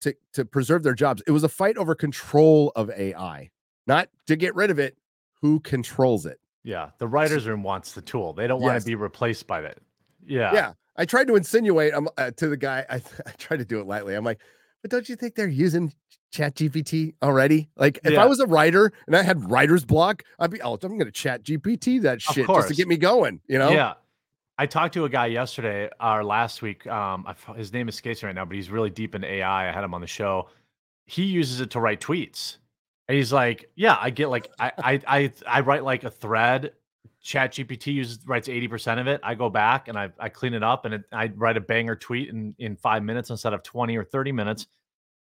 to 0.00 0.14
to 0.32 0.44
preserve 0.44 0.82
their 0.82 0.94
jobs 0.94 1.22
it 1.26 1.30
was 1.30 1.44
a 1.44 1.48
fight 1.48 1.76
over 1.76 1.94
control 1.94 2.72
of 2.76 2.90
ai 2.90 3.50
not 3.86 4.08
to 4.26 4.36
get 4.36 4.54
rid 4.54 4.70
of 4.70 4.78
it 4.78 4.96
who 5.40 5.60
controls 5.60 6.24
it 6.26 6.38
Yeah, 6.62 6.90
the 6.98 7.06
writers' 7.06 7.46
room 7.46 7.62
wants 7.62 7.92
the 7.92 8.00
tool. 8.00 8.32
They 8.32 8.46
don't 8.46 8.60
want 8.62 8.80
to 8.80 8.86
be 8.86 8.94
replaced 8.94 9.46
by 9.46 9.60
that. 9.60 9.78
Yeah, 10.26 10.54
yeah 10.54 10.72
i 10.96 11.04
tried 11.04 11.26
to 11.26 11.36
insinuate 11.36 11.92
i'm 11.94 12.08
uh, 12.16 12.30
to 12.32 12.48
the 12.48 12.56
guy 12.56 12.86
I, 12.88 12.94
I 13.26 13.30
tried 13.36 13.58
to 13.58 13.64
do 13.66 13.78
it 13.80 13.86
lightly 13.86 14.14
i'm 14.14 14.24
like 14.24 14.40
but 14.80 14.90
don't 14.90 15.06
you 15.08 15.16
think 15.16 15.34
they're 15.34 15.48
using 15.48 15.92
chat 16.30 16.54
gpt 16.54 17.14
already 17.22 17.68
like 17.76 17.98
if 18.04 18.12
Yeah. 18.12 18.22
i 18.22 18.26
was 18.26 18.40
a 18.40 18.46
writer 18.46 18.90
and 19.06 19.14
i 19.14 19.22
had 19.22 19.50
writer's 19.50 19.84
block 19.84 20.22
i'd 20.38 20.50
be 20.50 20.62
oh 20.62 20.78
i'm 20.82 20.96
gonna 20.98 21.10
chat 21.10 21.42
gpt 21.44 22.02
that 22.02 22.22
shit 22.22 22.46
just 22.46 22.68
to 22.68 22.74
get 22.74 22.88
me 22.88 22.96
going 22.96 23.40
you 23.48 23.58
know 23.58 23.70
Yeah. 23.70 23.94
I 24.56 24.66
talked 24.66 24.94
to 24.94 25.04
a 25.04 25.08
guy 25.08 25.26
yesterday 25.26 25.90
or 26.00 26.24
last 26.24 26.62
week. 26.62 26.86
Um, 26.86 27.26
I, 27.26 27.54
his 27.54 27.72
name 27.72 27.88
escapes 27.88 28.22
me 28.22 28.28
right 28.28 28.34
now, 28.34 28.44
but 28.44 28.54
he's 28.54 28.70
really 28.70 28.90
deep 28.90 29.14
in 29.14 29.24
AI. 29.24 29.68
I 29.68 29.72
had 29.72 29.82
him 29.82 29.94
on 29.94 30.00
the 30.00 30.06
show. 30.06 30.48
He 31.06 31.24
uses 31.24 31.60
it 31.60 31.70
to 31.70 31.80
write 31.80 32.00
tweets. 32.00 32.58
And 33.08 33.16
he's 33.16 33.32
like, 33.32 33.70
Yeah, 33.74 33.96
I 34.00 34.10
get 34.10 34.30
like 34.30 34.50
I 34.58 34.72
I 34.78 35.00
I, 35.06 35.32
I 35.46 35.60
write 35.60 35.84
like 35.84 36.04
a 36.04 36.10
thread. 36.10 36.72
Chat 37.20 37.52
GPT 37.52 37.94
uses 37.94 38.18
writes 38.26 38.48
80% 38.48 39.00
of 39.00 39.06
it. 39.06 39.20
I 39.22 39.34
go 39.34 39.48
back 39.48 39.88
and 39.88 39.98
I, 39.98 40.10
I 40.18 40.28
clean 40.28 40.52
it 40.52 40.62
up 40.62 40.84
and 40.84 40.94
it, 40.94 41.04
I 41.10 41.32
write 41.34 41.56
a 41.56 41.60
banger 41.60 41.96
tweet 41.96 42.28
in, 42.28 42.54
in 42.58 42.76
five 42.76 43.02
minutes 43.02 43.30
instead 43.30 43.54
of 43.54 43.62
20 43.62 43.96
or 43.96 44.04
30 44.04 44.32
minutes. 44.32 44.66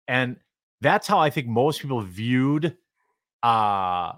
And 0.09 0.37
that's 0.81 1.07
how 1.07 1.19
I 1.19 1.29
think 1.31 1.47
most 1.47 1.81
people 1.81 2.01
viewed 2.01 2.77
uh 3.43 4.13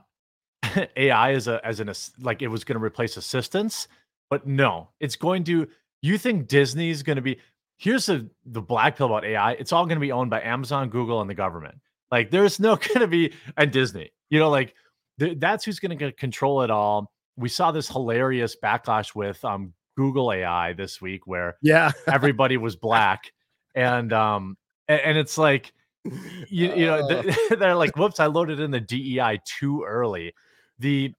AI 0.96 1.33
as 1.33 1.48
a 1.48 1.64
as 1.64 1.81
an 1.81 1.92
like 2.20 2.40
it 2.42 2.48
was 2.48 2.64
going 2.64 2.79
to 2.79 2.85
replace 2.85 3.16
assistants, 3.16 3.88
but 4.33 4.47
no, 4.47 4.88
it's 4.99 5.14
going 5.14 5.45
to. 5.45 5.68
You 6.01 6.16
think 6.16 6.49
Disney's 6.49 7.03
going 7.03 7.16
to 7.16 7.23
be? 7.23 7.38
Here's 7.77 8.07
the 8.07 8.31
the 8.47 8.62
black 8.62 8.97
pill 8.97 9.05
about 9.05 9.27
AI. 9.27 9.53
It's 9.53 9.73
all 9.73 9.85
going 9.85 9.97
to 9.97 10.01
be 10.01 10.11
owned 10.11 10.31
by 10.31 10.40
Amazon, 10.40 10.88
Google, 10.88 11.21
and 11.21 11.29
the 11.29 11.35
government. 11.35 11.75
Like 12.11 12.31
there's 12.31 12.59
no 12.59 12.77
going 12.95 13.01
to 13.01 13.07
be 13.07 13.35
and 13.59 13.71
Disney. 13.71 14.11
You 14.31 14.38
know, 14.38 14.49
like 14.49 14.75
th- 15.21 15.38
that's 15.38 15.66
who's 15.66 15.79
going 15.79 15.99
to 15.99 16.12
control 16.12 16.62
it 16.62 16.71
all. 16.71 17.12
We 17.37 17.51
saw 17.51 17.73
this 17.73 17.88
hilarious 17.88 18.57
backlash 18.57 19.14
with 19.14 19.45
um 19.45 19.75
Google 19.99 20.33
AI 20.33 20.73
this 20.73 20.99
week, 20.99 21.27
where 21.27 21.59
yeah 21.61 21.92
everybody 22.07 22.57
was 22.57 22.75
black, 22.75 23.31
and 23.75 24.14
um 24.14 24.57
a- 24.88 25.07
and, 25.07 25.18
it's 25.18 25.37
like 25.37 25.75
you, 26.07 26.75
you 26.75 26.87
know 26.87 27.01
Uh. 27.07 27.35
they're 27.59 27.75
like 27.75 27.95
whoops 27.99 28.18
i 28.18 28.25
loaded 28.25 28.61
in 28.61 28.71
the 28.71 28.81
dei 28.81 29.38
too 29.45 29.85
early 29.85 30.35
the 30.79 31.12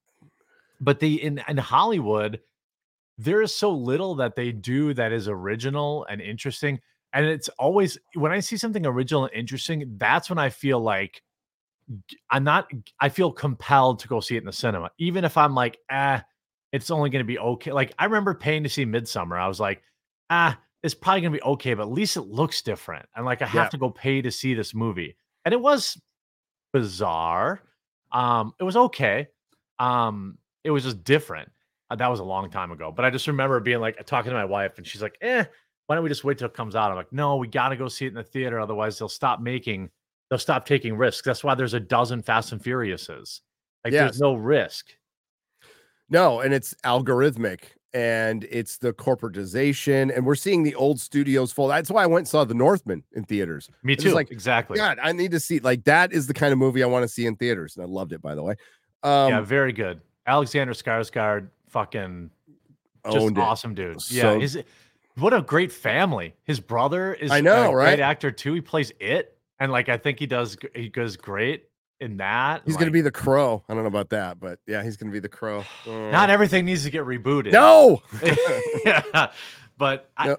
but 0.81 0.99
the 0.99 1.21
in 1.23 1.39
in 1.47 1.57
hollywood 1.57 2.39
there 3.17 3.41
is 3.41 3.53
so 3.55 3.71
little 3.71 4.15
that 4.15 4.35
they 4.35 4.51
do 4.51 4.93
that 4.93 5.11
is 5.11 5.27
original 5.27 6.05
and 6.09 6.19
interesting 6.21 6.79
and 7.13 7.25
it's 7.25 7.49
always 7.59 7.97
when 8.15 8.31
i 8.31 8.39
see 8.39 8.57
something 8.57 8.85
original 8.85 9.25
and 9.25 9.33
interesting 9.33 9.95
that's 9.97 10.29
when 10.29 10.39
i 10.39 10.49
feel 10.49 10.79
like 10.79 11.21
I'm 12.31 12.43
not 12.43 12.71
i 12.99 13.09
feel 13.09 13.31
compelled 13.31 13.99
to 13.99 14.07
go 14.07 14.19
see 14.19 14.35
it 14.35 14.39
in 14.39 14.45
the 14.45 14.53
cinema 14.53 14.89
even 14.97 15.25
if 15.25 15.37
i'm 15.37 15.53
like 15.53 15.77
ah 15.91 16.23
it's 16.71 16.89
only 16.89 17.09
going 17.09 17.19
to 17.23 17.27
be 17.27 17.37
okay 17.37 17.71
like 17.71 17.93
i 17.99 18.05
remember 18.05 18.33
paying 18.33 18.63
to 18.63 18.69
see 18.69 18.85
midsummer 18.85 19.37
i 19.37 19.47
was 19.47 19.59
like 19.59 19.83
ah 20.29 20.57
it's 20.81 20.93
probably 20.95 21.21
going 21.21 21.33
to 21.33 21.37
be 21.37 21.43
okay 21.43 21.73
but 21.73 21.83
at 21.83 21.91
least 21.91 22.17
it 22.17 22.21
looks 22.23 22.61
different 22.61 23.05
and 23.15 23.25
like 23.25 23.41
i 23.41 23.45
have 23.45 23.65
Yeah. 23.65 23.69
to 23.69 23.77
go 23.77 23.89
pay 23.89 24.21
to 24.21 24.31
see 24.31 24.53
this 24.53 24.73
movie 24.73 25.15
and 25.45 25.53
it 25.53 25.59
was 25.61 25.99
bizarre 26.71 27.61
um 28.11 28.53
it 28.59 28.63
was 28.63 28.75
okay 28.75 29.27
um 29.79 30.37
it 30.63 30.71
was 30.71 30.83
just 30.83 31.03
different 31.03 31.51
that 31.89 32.07
was 32.09 32.19
a 32.19 32.23
long 32.23 32.49
time 32.49 32.71
ago 32.71 32.91
but 32.91 33.05
i 33.05 33.09
just 33.09 33.27
remember 33.27 33.59
being 33.59 33.79
like 33.79 34.03
talking 34.05 34.29
to 34.31 34.35
my 34.35 34.45
wife 34.45 34.77
and 34.77 34.87
she's 34.87 35.01
like 35.01 35.17
eh 35.21 35.43
why 35.87 35.95
don't 35.95 36.03
we 36.03 36.09
just 36.09 36.23
wait 36.23 36.37
till 36.37 36.47
it 36.47 36.53
comes 36.53 36.75
out? 36.75 36.89
I'm 36.91 36.95
like, 36.95 37.11
no, 37.11 37.35
we 37.35 37.47
got 37.47 37.69
to 37.69 37.75
go 37.75 37.87
see 37.87 38.05
it 38.05 38.09
in 38.09 38.13
the 38.13 38.23
theater. 38.23 38.59
Otherwise, 38.59 38.97
they'll 38.97 39.09
stop 39.09 39.41
making, 39.41 39.89
they'll 40.29 40.39
stop 40.39 40.65
taking 40.65 40.95
risks. 40.95 41.25
That's 41.25 41.43
why 41.43 41.55
there's 41.55 41.73
a 41.73 41.79
dozen 41.79 42.21
Fast 42.21 42.51
and 42.53 42.63
Furiouses. 42.63 43.41
Like, 43.83 43.93
Yes. 43.93 44.01
there's 44.03 44.21
no 44.21 44.35
risk. 44.35 44.91
No, 46.09 46.39
and 46.39 46.53
it's 46.53 46.73
algorithmic 46.85 47.63
and 47.93 48.47
it's 48.49 48.77
the 48.77 48.91
corporatization, 48.93 50.15
and 50.15 50.25
we're 50.25 50.35
seeing 50.35 50.63
the 50.63 50.73
old 50.73 50.99
studios 50.99 51.51
full. 51.51 51.67
That's 51.67 51.91
why 51.91 52.03
I 52.03 52.07
went 52.07 52.21
and 52.21 52.27
saw 52.27 52.43
The 52.43 52.55
Northman 52.55 53.03
in 53.11 53.23
theaters. 53.23 53.69
Me 53.83 53.95
too. 53.95 54.13
like, 54.13 54.31
exactly. 54.31 54.77
God, 54.77 54.97
I 55.03 55.11
need 55.11 55.31
to 55.31 55.39
see 55.39 55.59
like 55.59 55.83
that 55.83 56.11
is 56.11 56.25
the 56.25 56.33
kind 56.33 56.51
of 56.53 56.57
movie 56.59 56.81
I 56.81 56.87
want 56.87 57.03
to 57.03 57.07
see 57.07 57.27
in 57.27 57.35
theaters, 57.35 57.75
and 57.75 57.85
I 57.85 57.87
loved 57.87 58.13
it 58.13 58.21
by 58.21 58.33
the 58.35 58.41
way. 58.41 58.55
Um, 59.03 59.29
yeah, 59.29 59.41
very 59.41 59.73
good. 59.73 60.01
Alexander 60.25 60.73
Skarsgård, 60.73 61.49
fucking 61.73 62.29
just 63.05 63.17
owned 63.17 63.37
it. 63.37 63.41
awesome 63.41 63.75
dude. 63.75 63.97
Yeah, 64.09 64.21
So- 64.21 64.39
his 64.39 64.63
what 65.15 65.33
a 65.33 65.41
great 65.41 65.71
family. 65.71 66.33
His 66.43 66.59
brother 66.59 67.13
is 67.13 67.29
I 67.31 67.41
know, 67.41 67.71
a 67.71 67.75
right? 67.75 67.97
great 67.97 67.99
actor 67.99 68.31
too. 68.31 68.53
He 68.53 68.61
plays 68.61 68.91
it, 68.99 69.37
and 69.59 69.71
like 69.71 69.89
I 69.89 69.97
think 69.97 70.17
he 70.19 70.25
does 70.25 70.57
he 70.73 70.89
goes 70.89 71.17
great 71.17 71.65
in 71.99 72.17
that. 72.17 72.63
He's 72.65 72.77
gonna 72.77 72.89
be 72.91 73.01
the 73.01 73.11
crow. 73.11 73.63
I 73.69 73.73
don't 73.73 73.83
know 73.83 73.89
about 73.89 74.09
that, 74.09 74.39
but 74.39 74.59
yeah, 74.65 74.81
he's 74.83 74.97
gonna 74.97 75.11
be 75.11 75.19
the 75.19 75.29
crow. 75.29 75.65
not 75.87 76.29
everything 76.29 76.65
needs 76.65 76.83
to 76.85 76.89
get 76.89 77.03
rebooted. 77.05 77.51
no. 77.51 78.01
yeah, 78.85 79.31
but 79.77 80.09
I. 80.17 80.37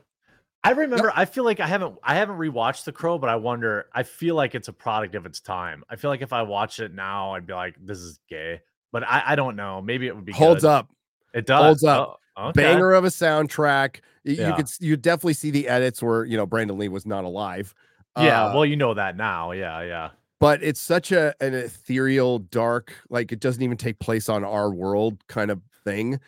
I 0.67 0.71
remember. 0.71 1.13
I 1.15 1.27
feel 1.27 1.45
like 1.45 1.61
I 1.61 1.67
haven't 1.67 1.99
I 2.03 2.15
haven't 2.15 2.39
rewatched 2.39 2.85
The 2.85 2.93
Crow, 2.93 3.19
but 3.19 3.29
I 3.29 3.37
wonder. 3.37 3.85
I 3.93 4.03
feel 4.03 4.35
like 4.35 4.55
it's 4.55 4.69
a 4.69 4.73
product 4.73 5.15
of 5.15 5.27
its 5.27 5.41
time. 5.41 5.85
I 5.91 5.97
feel 5.97 6.09
like 6.11 6.23
if 6.23 6.33
I 6.33 6.41
watched 6.41 6.81
it 6.81 6.95
now, 6.95 7.35
I'd 7.35 7.47
be 7.47 7.53
like, 7.53 7.75
"This 7.79 7.99
is 7.99 8.19
gay," 8.31 8.63
but 8.91 9.05
I, 9.07 9.23
I 9.27 9.37
don't 9.37 9.57
know. 9.57 9.83
Maybe 9.83 10.07
it 10.07 10.17
would 10.17 10.25
be 10.25 10.33
Holds 10.33 10.63
good. 10.63 10.71
up. 10.71 10.89
It 11.35 11.47
does. 11.47 11.63
Holds 11.63 11.85
up. 11.85 12.21
Oh, 12.37 12.49
okay. 12.49 12.63
Banger 12.63 12.93
of 12.93 13.05
a 13.05 13.09
soundtrack. 13.09 13.97
Y- 14.25 14.33
You 14.33 14.55
could 14.55 14.69
you 14.81 14.97
definitely 14.97 15.35
see 15.35 15.51
the 15.51 15.69
edits 15.69 16.03
where 16.03 16.25
you 16.25 16.37
know 16.37 16.47
Brandon 16.47 16.79
Lee 16.79 16.89
was 16.89 17.05
not 17.07 17.25
alive. 17.25 17.75
Yeah, 18.17 18.47
Uh, 18.47 18.55
well, 18.55 18.65
you 18.65 18.77
know 18.77 18.95
that 18.95 19.17
now. 19.17 19.51
Yeah, 19.53 19.83
yeah. 19.83 20.11
but 20.41 20.63
it's 20.63 20.81
such 20.81 21.13
a 21.13 21.35
an 21.41 21.53
ethereal, 21.55 22.39
dark, 22.39 22.93
like 23.11 23.33
it 23.33 23.41
doesn't 23.41 23.63
even 23.63 23.77
take 23.77 23.99
place 23.99 24.29
on 24.29 24.45
our 24.45 24.71
world 24.71 25.23
kind 25.29 25.51
of 25.51 25.61
thing. 25.85 26.19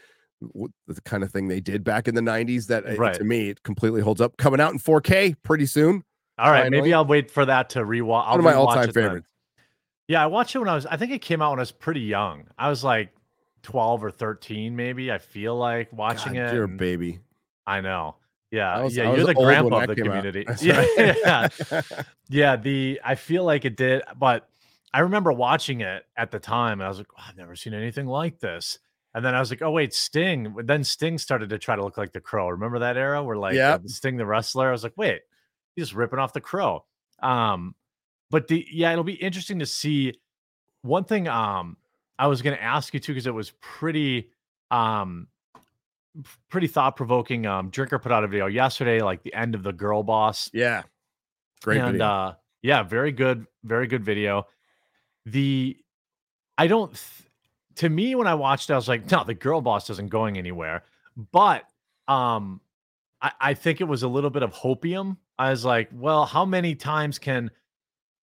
The 0.43 1.01
kind 1.05 1.23
of 1.23 1.31
thing 1.33 1.49
they 1.49 1.61
did 1.61 1.83
back 1.83 2.09
in 2.09 2.15
the 2.15 2.21
'90s 2.21 2.67
that 2.67 2.87
uh, 2.87 2.95
Right. 2.97 3.15
to 3.15 3.25
me 3.25 3.49
it 3.51 3.63
completely 3.63 4.03
holds 4.03 4.21
up. 4.21 4.37
Coming 4.37 4.61
out 4.61 4.73
in 4.73 4.79
4K 4.79 5.35
pretty 5.43 5.65
soon. 5.67 6.05
All 6.39 6.51
right, 6.51 6.65
Finally. 6.65 6.83
maybe 6.83 6.93
I'll 6.95 7.07
wait 7.07 7.31
for 7.31 7.47
that 7.47 7.71
to 7.71 7.81
rewatch. 7.81 8.29
One 8.31 8.39
of 8.41 8.45
my 8.45 8.53
all-time 8.53 8.93
favorites. 8.93 9.27
Yeah, 10.09 10.23
I 10.23 10.27
watched 10.27 10.55
it 10.55 10.59
when 10.59 10.69
I 10.69 10.75
was. 10.75 10.85
I 10.87 10.97
think 10.99 11.11
it 11.13 11.21
came 11.23 11.41
out 11.41 11.51
when 11.51 11.59
I 11.59 11.63
was 11.63 11.73
pretty 11.73 12.03
young. 12.03 12.45
I 12.59 12.69
was 12.69 12.85
like 12.85 13.09
twelve 13.67 14.05
or 14.05 14.11
thirteen, 14.13 14.77
maybe. 14.77 15.11
I 15.11 15.19
feel 15.19 15.57
like 15.57 15.93
watching 15.93 16.35
God, 16.35 16.47
it. 16.47 16.55
You're 16.55 16.65
a 16.65 16.69
baby. 16.69 17.19
I 17.67 17.81
know. 17.81 18.15
Yeah, 18.53 18.81
was- 18.81 18.97
yeah. 18.97 19.13
You're 19.13 19.27
the 19.27 19.35
grandpa 19.35 19.81
of 19.81 19.89
the 19.89 19.97
community. 19.97 20.47
Yeah, 20.63 20.79
right. 20.97 21.17
yeah, 21.25 21.81
yeah. 22.29 22.57
The 22.57 23.01
I 23.05 23.17
feel 23.17 23.43
like 23.45 23.65
it 23.65 23.77
did, 23.77 24.03
but 24.17 24.49
I 24.95 25.01
remember 25.01 25.33
watching 25.33 25.81
it 25.81 26.05
at 26.17 26.31
the 26.31 26.39
time, 26.39 26.81
and 26.81 26.85
I 26.85 26.89
was 26.89 26.99
like, 26.99 27.09
"Oh, 27.19 27.23
I've 27.29 27.37
never 27.37 27.57
seen 27.57 27.75
anything 27.75 28.07
like 28.07 28.39
this. 28.39 28.79
And 29.15 29.25
then 29.25 29.35
I 29.35 29.41
was 29.41 29.49
like, 29.49 29.63
oh 29.63 29.71
wait, 29.71 29.95
Sting. 29.95 30.55
Then 30.65 30.85
Sting 30.85 31.17
started 31.17 31.49
to 31.49 31.59
try 31.59 31.75
to 31.75 31.83
look 31.83 31.97
like 31.97 32.13
the 32.13 32.21
Crow. 32.21 32.49
Remember 32.51 32.79
that 32.81 32.99
era 32.99 33.25
where 33.25 33.39
like 33.39 33.55
Yep. 33.55 33.89
Sting 33.89 34.19
the 34.19 34.27
wrestler? 34.27 34.69
I 34.69 34.73
was 34.73 34.83
like, 34.83 34.93
wait, 34.95 35.23
he's 35.75 35.95
ripping 35.95 36.19
off 36.19 36.35
the 36.35 36.41
Crow. 36.43 36.85
Um, 37.23 37.75
but 38.31 38.47
the 38.47 38.67
yeah, 38.71 38.93
it'll 38.93 39.05
be 39.05 39.15
interesting 39.15 39.59
to 39.61 39.67
see. 39.67 40.21
One 40.83 41.05
thing 41.05 41.29
um 41.29 41.79
I 42.19 42.27
was 42.27 42.43
going 42.43 42.57
to 42.57 42.63
ask 42.63 42.95
you 42.95 43.01
too 43.01 43.13
because 43.13 43.27
it 43.27 43.35
was 43.35 43.53
pretty 43.61 44.31
um 44.71 45.29
pretty 46.49 46.67
thought 46.67 46.97
provoking. 46.97 47.47
Um, 47.47 47.71
Drinker 47.71 47.99
put 47.99 48.13
out 48.13 48.25
a 48.25 48.29
video 48.29 48.47
yesterday, 48.47 49.01
like 49.03 49.23
the 49.23 49.35
end 49.35 49.55
of 49.55 49.63
the 49.63 49.73
Girl 49.73 50.03
Boss 50.03 50.51
yeah. 50.53 50.83
Great 51.63 51.79
and 51.81 51.93
video. 51.93 52.07
uh 52.07 52.35
yeah 52.67 52.83
very 52.83 53.13
good 53.13 53.47
very 53.63 53.87
good 53.87 54.05
video 54.05 54.45
the 55.25 55.77
i 56.59 56.67
don't 56.67 56.93
th- 56.95 57.31
to 57.77 57.89
me 57.89 58.17
when 58.17 58.27
i 58.27 58.35
watched 58.35 58.71
it 58.71 58.73
i 58.73 58.77
was 58.77 58.89
like 58.89 59.09
no 59.11 59.23
the 59.23 59.35
girl 59.35 59.61
boss 59.61 59.89
isn't 59.89 60.11
going 60.11 60.37
anywhere 60.37 60.83
but 61.33 61.63
um 62.09 62.61
I, 63.23 63.33
I 63.41 63.55
think 63.55 63.81
it 63.81 63.85
was 63.85 64.03
a 64.03 64.09
little 64.09 64.31
bit 64.31 64.43
of 64.43 64.53
hopium 64.53 65.17
i 65.39 65.51
was 65.51 65.65
like 65.65 65.89
well 65.93 66.27
how 66.27 66.45
many 66.45 66.75
times 66.75 67.21
can 67.21 67.53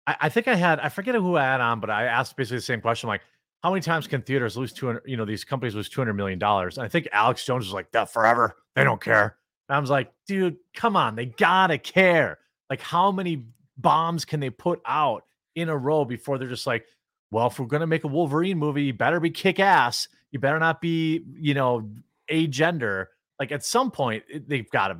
I, 0.06 0.15
I 0.21 0.29
think 0.29 0.49
i 0.49 0.56
had 0.56 0.79
i 0.82 0.89
forget 0.89 1.15
who 1.15 1.38
i 1.38 1.43
had 1.43 1.62
on 1.62 1.79
but 1.79 1.89
i 1.89 2.03
asked 2.03 2.36
basically 2.36 2.58
the 2.58 2.63
same 2.63 2.82
question 2.82 3.08
like 3.08 3.21
how 3.63 3.71
many 3.71 3.82
times 3.82 4.08
can 4.08 4.21
theaters 4.21 4.58
lose 4.58 4.73
200 4.73 5.04
you 5.06 5.17
know 5.17 5.26
these 5.26 5.43
companies 5.43 5.73
lose 5.73 5.89
200 5.89 6.13
million 6.13 6.38
dollars 6.38 6.78
and 6.78 6.86
i 6.86 6.89
think 6.89 7.08
alex 7.13 7.45
jones 7.45 7.65
was 7.65 7.73
like 7.73 7.91
that 7.91 8.12
forever 8.12 8.56
they 8.76 8.84
don't 8.84 9.02
care 9.02 9.38
and 9.69 9.76
i 9.76 9.80
was 9.80 9.89
like 9.89 10.12
dude 10.28 10.58
come 10.76 10.95
on 10.95 11.15
they 11.15 11.26
gotta 11.26 11.78
care 11.78 12.38
like 12.69 12.82
how 12.82 13.12
many 13.12 13.45
bombs 13.78 14.26
can 14.26 14.39
they 14.39 14.49
put 14.49 14.82
out 14.86 15.23
in 15.56 15.69
a 15.69 15.78
row 15.78 16.04
before 16.06 16.38
they're 16.38 16.49
just 16.49 16.67
like 16.67 16.86
well 17.32 17.47
if 17.47 17.58
we're 17.60 17.65
going 17.65 17.82
to 17.82 17.88
make 17.88 18.04
a 18.04 18.08
wolverine 18.08 18.58
movie 18.58 18.84
you 18.84 18.93
better 18.93 19.19
be 19.19 19.30
kick 19.30 19.60
ass 19.60 20.08
you 20.32 20.39
better 20.39 20.60
not 20.60 20.82
be 20.82 21.23
you 21.39 21.54
know 21.54 21.89
a 22.30 22.47
gender 22.47 23.10
like 23.39 23.52
at 23.52 23.63
some 23.65 23.89
point 23.91 24.23
they've 24.47 24.69
got 24.69 24.89
to 24.89 24.97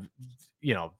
you 0.62 0.73
know 0.73 0.91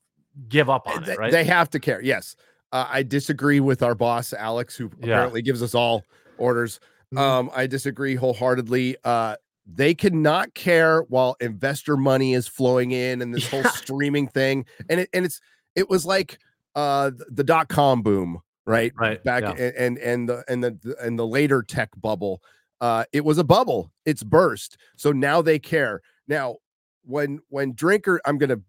give 0.50 0.70
up 0.70 0.88
on 0.88 1.04
they, 1.04 1.14
it 1.14 1.20
right 1.20 1.32
they 1.32 1.44
have 1.44 1.70
to 1.70 1.80
care. 1.80 2.02
Yes. 2.02 2.36
Uh, 2.72 2.88
I 2.90 3.04
disagree 3.04 3.60
with 3.60 3.84
our 3.84 3.94
boss, 3.94 4.34
Alex, 4.34 4.76
who 4.76 4.90
Yeah. 5.00 5.06
apparently 5.06 5.44
gives 5.44 5.62
us 5.62 5.76
all 5.76 6.04
orders. 6.40 6.80
Mhm. 7.14 7.18
Um, 7.18 7.52
I 7.56 7.68
disagree 7.68 8.16
wholeheartedly. 8.16 8.98
Uh, 9.04 9.36
they 9.66 9.94
cannot 9.94 10.54
care 10.56 11.04
while 11.04 11.36
investor 11.40 11.96
money 11.96 12.34
is 12.34 12.48
flowing 12.48 12.92
in 12.92 13.22
and 13.22 13.34
this 13.34 13.50
whole 13.50 13.64
streaming 13.64 14.28
thing. 14.28 14.66
And 14.90 15.00
it 15.02 15.10
and 15.14 15.26
it's 15.26 15.40
it 15.76 15.90
was 15.90 16.06
like 16.06 16.38
uh 16.76 17.12
the 17.30 17.44
dot 17.44 17.70
com 17.70 18.02
boom, 18.02 18.42
right? 18.66 18.92
Right, 18.98 19.24
Back 19.24 19.44
yeah. 19.44 19.70
and 19.78 19.98
and 20.00 20.28
the 20.28 20.44
and 20.50 20.64
the 20.64 20.96
and 21.02 21.18
the 21.18 21.26
later 21.26 21.64
tech 21.64 21.90
bubble. 21.96 22.42
Uh 22.82 23.06
it 23.14 23.24
was 23.24 23.38
a 23.38 23.44
bubble. 23.44 23.90
It's 24.06 24.24
burst. 24.24 24.78
So 24.98 25.14
now 25.14 25.42
they 25.42 25.60
care. 25.60 26.02
Now 26.28 26.58
when 27.06 27.40
when 27.50 27.74
drinker 27.74 28.22
i'm 28.26 28.38
gonna 28.38 28.60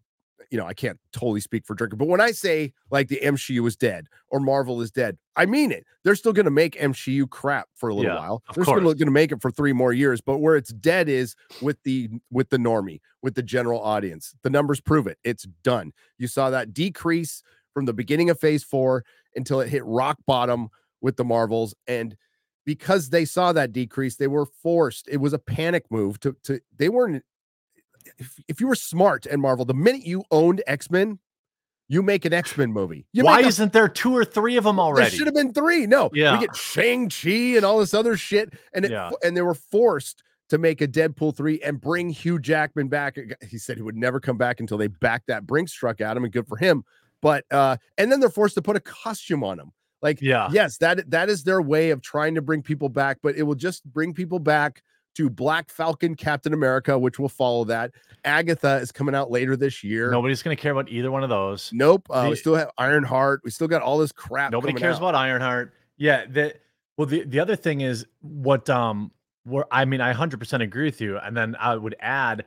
you 0.54 0.60
know 0.60 0.66
i 0.66 0.72
can't 0.72 1.00
totally 1.12 1.40
speak 1.40 1.66
for 1.66 1.74
drinker 1.74 1.96
but 1.96 2.06
when 2.06 2.20
i 2.20 2.30
say 2.30 2.72
like 2.92 3.08
the 3.08 3.18
mcu 3.24 3.66
is 3.66 3.76
dead 3.76 4.06
or 4.28 4.38
marvel 4.38 4.80
is 4.80 4.92
dead 4.92 5.18
i 5.34 5.44
mean 5.44 5.72
it. 5.72 5.84
They're 6.04 6.14
still 6.14 6.32
gonna 6.32 6.52
make 6.52 6.78
mcu 6.80 7.28
crap 7.28 7.66
for 7.74 7.88
a 7.88 7.94
little 7.94 8.12
Yeah, 8.12 8.18
while. 8.20 8.42
they're 8.54 8.64
still 8.64 8.94
gonna 8.94 9.10
make 9.10 9.32
it 9.32 9.42
for 9.42 9.50
three 9.50 9.72
more 9.72 9.92
years 9.92 10.20
but 10.20 10.38
where 10.38 10.54
it's 10.54 10.72
dead 10.72 11.08
is 11.08 11.34
with 11.60 11.82
the 11.82 12.08
with 12.30 12.50
the 12.50 12.56
normie 12.58 13.00
with 13.20 13.34
the 13.34 13.42
general 13.42 13.82
audience. 13.82 14.34
The 14.42 14.50
numbers 14.50 14.80
prove 14.80 15.06
it. 15.08 15.18
It's 15.24 15.44
done. 15.64 15.92
You 16.18 16.28
saw 16.28 16.50
that 16.50 16.72
decrease 16.74 17.42
from 17.72 17.86
the 17.86 17.94
beginning 17.94 18.30
of 18.30 18.38
phase 18.38 18.62
four 18.62 19.02
until 19.34 19.60
it 19.60 19.70
hit 19.70 19.82
rock 19.84 20.18
bottom 20.26 20.68
with 21.00 21.16
the 21.16 21.24
marvels 21.24 21.74
and 21.88 22.16
because 22.64 23.10
they 23.10 23.24
saw 23.24 23.52
that 23.52 23.72
decrease 23.72 24.16
they 24.16 24.26
were 24.28 24.46
forced 24.46 25.08
it 25.08 25.16
was 25.18 25.32
a 25.32 25.38
panic 25.38 25.84
move 25.90 26.20
to 26.20 26.36
to 26.44 26.60
they 26.76 26.88
weren't 26.90 27.24
if, 28.18 28.38
if 28.48 28.60
you 28.60 28.66
were 28.66 28.74
smart 28.74 29.26
and 29.26 29.40
Marvel, 29.40 29.64
the 29.64 29.74
minute 29.74 30.06
you 30.06 30.24
owned 30.30 30.62
X 30.66 30.90
Men, 30.90 31.18
you 31.88 32.02
make 32.02 32.24
an 32.24 32.32
X 32.32 32.56
Men 32.56 32.72
movie. 32.72 33.06
You 33.12 33.24
why 33.24 33.40
a- 33.40 33.46
isn't 33.46 33.72
there 33.72 33.88
two 33.88 34.16
or 34.16 34.24
three 34.24 34.56
of 34.56 34.64
them 34.64 34.78
already? 34.80 35.10
there 35.10 35.16
should 35.18 35.26
have 35.26 35.34
been 35.34 35.52
three. 35.52 35.86
No, 35.86 36.10
Yeah. 36.14 36.38
we 36.38 36.46
get 36.46 36.56
Shang 36.56 37.08
Chi 37.10 37.56
and 37.56 37.64
all 37.64 37.78
this 37.78 37.94
other 37.94 38.16
shit, 38.16 38.54
and 38.72 38.84
it, 38.84 38.90
Yeah. 38.90 39.10
and 39.22 39.36
they 39.36 39.42
were 39.42 39.54
forced 39.54 40.22
to 40.50 40.58
make 40.58 40.80
a 40.80 40.88
Deadpool 40.88 41.36
three 41.36 41.60
and 41.62 41.80
bring 41.80 42.10
Hugh 42.10 42.38
Jackman 42.38 42.88
back. 42.88 43.16
He 43.48 43.58
said 43.58 43.76
he 43.76 43.82
would 43.82 43.96
never 43.96 44.20
come 44.20 44.36
back 44.38 44.60
until 44.60 44.76
they 44.78 44.86
backed 44.88 45.26
that 45.28 45.46
Brinks 45.46 45.72
truck 45.72 46.00
at 46.00 46.16
him, 46.16 46.24
and 46.24 46.32
good 46.32 46.46
for 46.46 46.56
him. 46.56 46.84
But 47.22 47.44
uh, 47.50 47.76
and 47.98 48.12
then 48.12 48.20
they're 48.20 48.28
forced 48.28 48.54
to 48.56 48.62
put 48.62 48.76
a 48.76 48.80
costume 48.80 49.42
on 49.44 49.58
him. 49.58 49.72
Like, 50.02 50.20
yeah 50.20 50.50
yes, 50.52 50.76
that 50.78 51.10
that 51.10 51.30
is 51.30 51.44
their 51.44 51.62
way 51.62 51.88
of 51.90 52.02
trying 52.02 52.34
to 52.34 52.42
bring 52.42 52.60
people 52.62 52.90
back, 52.90 53.18
but 53.22 53.36
it 53.36 53.42
will 53.44 53.54
just 53.54 53.82
bring 53.84 54.12
people 54.12 54.38
back 54.38 54.82
to 55.14 55.30
Black 55.30 55.70
Falcon, 55.70 56.14
Captain 56.14 56.52
America, 56.52 56.98
which 56.98 57.18
will 57.18 57.28
follow 57.28 57.64
that. 57.64 57.92
Agatha 58.24 58.76
is 58.76 58.90
coming 58.90 59.14
out 59.14 59.30
later 59.30 59.56
this 59.56 59.84
year. 59.84 60.10
nobody's 60.10 60.42
going 60.42 60.56
to 60.56 60.60
care 60.60 60.72
about 60.72 60.88
either 60.88 61.10
one 61.10 61.22
of 61.22 61.28
those 61.28 61.70
Nope. 61.72 62.06
Uh, 62.10 62.26
we 62.30 62.36
still 62.36 62.54
have 62.54 62.70
Ironheart. 62.78 63.42
We 63.44 63.50
still 63.50 63.68
got 63.68 63.82
all 63.82 63.98
this 63.98 64.12
crap. 64.12 64.52
Nobody 64.52 64.72
cares 64.72 64.96
out. 64.96 65.02
about 65.02 65.14
Ironheart. 65.14 65.74
Yeah. 65.96 66.24
The 66.26 66.54
well, 66.96 67.06
the 67.06 67.24
the 67.24 67.40
other 67.40 67.56
thing 67.56 67.80
is 67.80 68.06
what 68.20 68.70
um 68.70 69.10
where 69.44 69.64
I 69.70 69.84
mean 69.84 70.00
I 70.00 70.12
100% 70.12 70.62
agree 70.62 70.84
with 70.84 71.00
you, 71.00 71.18
and 71.18 71.36
then 71.36 71.56
I 71.58 71.76
would 71.76 71.96
add 72.00 72.44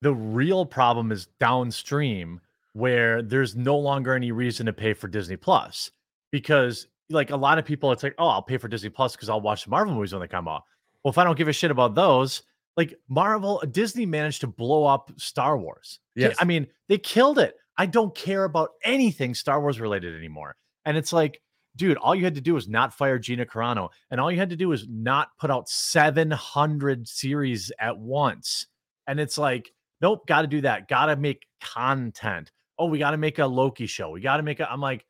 the 0.00 0.14
real 0.14 0.64
problem 0.64 1.12
is 1.12 1.26
downstream 1.38 2.40
where 2.72 3.22
there's 3.22 3.54
no 3.54 3.76
longer 3.76 4.14
any 4.14 4.32
reason 4.32 4.66
to 4.66 4.72
pay 4.72 4.94
for 4.94 5.08
Disney 5.08 5.36
Plus 5.36 5.90
because 6.30 6.88
like 7.10 7.30
a 7.30 7.36
lot 7.36 7.58
of 7.58 7.64
people 7.64 7.92
it's 7.92 8.02
like 8.02 8.14
oh 8.18 8.28
I'll 8.28 8.42
pay 8.42 8.56
for 8.56 8.68
Disney 8.68 8.88
Plus 8.88 9.14
because 9.14 9.28
I'll 9.28 9.40
watch 9.40 9.64
the 9.64 9.70
Marvel 9.70 9.94
movies 9.94 10.12
when 10.12 10.20
they 10.22 10.28
come 10.28 10.48
out. 10.48 10.62
Well, 11.04 11.10
if 11.10 11.18
I 11.18 11.24
don't 11.24 11.36
give 11.36 11.48
a 11.48 11.52
shit 11.52 11.70
about 11.70 11.94
those, 11.94 12.42
like 12.76 12.94
Marvel, 13.08 13.62
Disney 13.70 14.06
managed 14.06 14.40
to 14.42 14.46
blow 14.46 14.86
up 14.86 15.10
Star 15.16 15.58
Wars. 15.58 15.98
Yes. 16.14 16.36
I 16.40 16.44
mean, 16.44 16.66
they 16.88 16.98
killed 16.98 17.38
it. 17.38 17.56
I 17.76 17.86
don't 17.86 18.14
care 18.14 18.44
about 18.44 18.70
anything 18.84 19.34
Star 19.34 19.60
Wars 19.60 19.80
related 19.80 20.14
anymore. 20.14 20.56
And 20.84 20.96
it's 20.96 21.12
like, 21.12 21.40
dude, 21.76 21.96
all 21.96 22.14
you 22.14 22.24
had 22.24 22.34
to 22.34 22.40
do 22.40 22.54
was 22.54 22.68
not 22.68 22.94
fire 22.94 23.18
Gina 23.18 23.46
Carano, 23.46 23.88
and 24.10 24.20
all 24.20 24.30
you 24.30 24.38
had 24.38 24.50
to 24.50 24.56
do 24.56 24.68
was 24.68 24.86
not 24.88 25.28
put 25.38 25.50
out 25.50 25.68
700 25.68 27.08
series 27.08 27.72
at 27.78 27.96
once. 27.98 28.66
And 29.06 29.18
it's 29.18 29.38
like, 29.38 29.72
nope, 30.00 30.26
got 30.26 30.42
to 30.42 30.48
do 30.48 30.60
that. 30.62 30.88
Got 30.88 31.06
to 31.06 31.16
make 31.16 31.46
content. 31.60 32.52
oh, 32.78 32.86
we 32.86 32.98
got 32.98 33.12
to 33.12 33.16
make 33.16 33.38
a 33.38 33.46
Loki 33.46 33.86
show. 33.86 34.10
We 34.10 34.20
got 34.20 34.38
to 34.38 34.42
make 34.42 34.60
a. 34.60 34.70
I'm 34.70 34.80
like, 34.80 35.04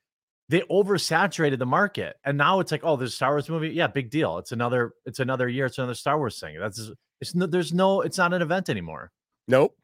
they 0.49 0.61
oversaturated 0.63 1.59
the 1.59 1.67
market, 1.67 2.17
and 2.25 2.37
now 2.37 2.61
it's 2.61 2.71
like, 2.73 2.83
oh, 2.85 2.97
there's 2.97 3.13
a 3.13 3.17
Star 3.17 3.31
Wars 3.33 3.49
movie. 3.49 3.71
Yeah, 3.71 3.87
big 3.87 4.11
deal. 4.11 4.39
It's 4.39 4.53
another. 4.53 4.93
It's 5.07 5.19
another 5.21 5.49
year. 5.49 5.67
It's 5.67 5.79
another 5.79 5.95
Star 5.95 6.19
Wars 6.19 6.39
thing. 6.39 6.59
That's 6.59 6.91
it's 7.21 7.35
no. 7.35 7.47
There's 7.47 7.73
no. 7.73 8.01
It's 8.03 8.19
not 8.19 8.33
an 8.35 8.43
event 8.43 8.69
anymore. 8.69 9.11
Nope. 9.49 9.77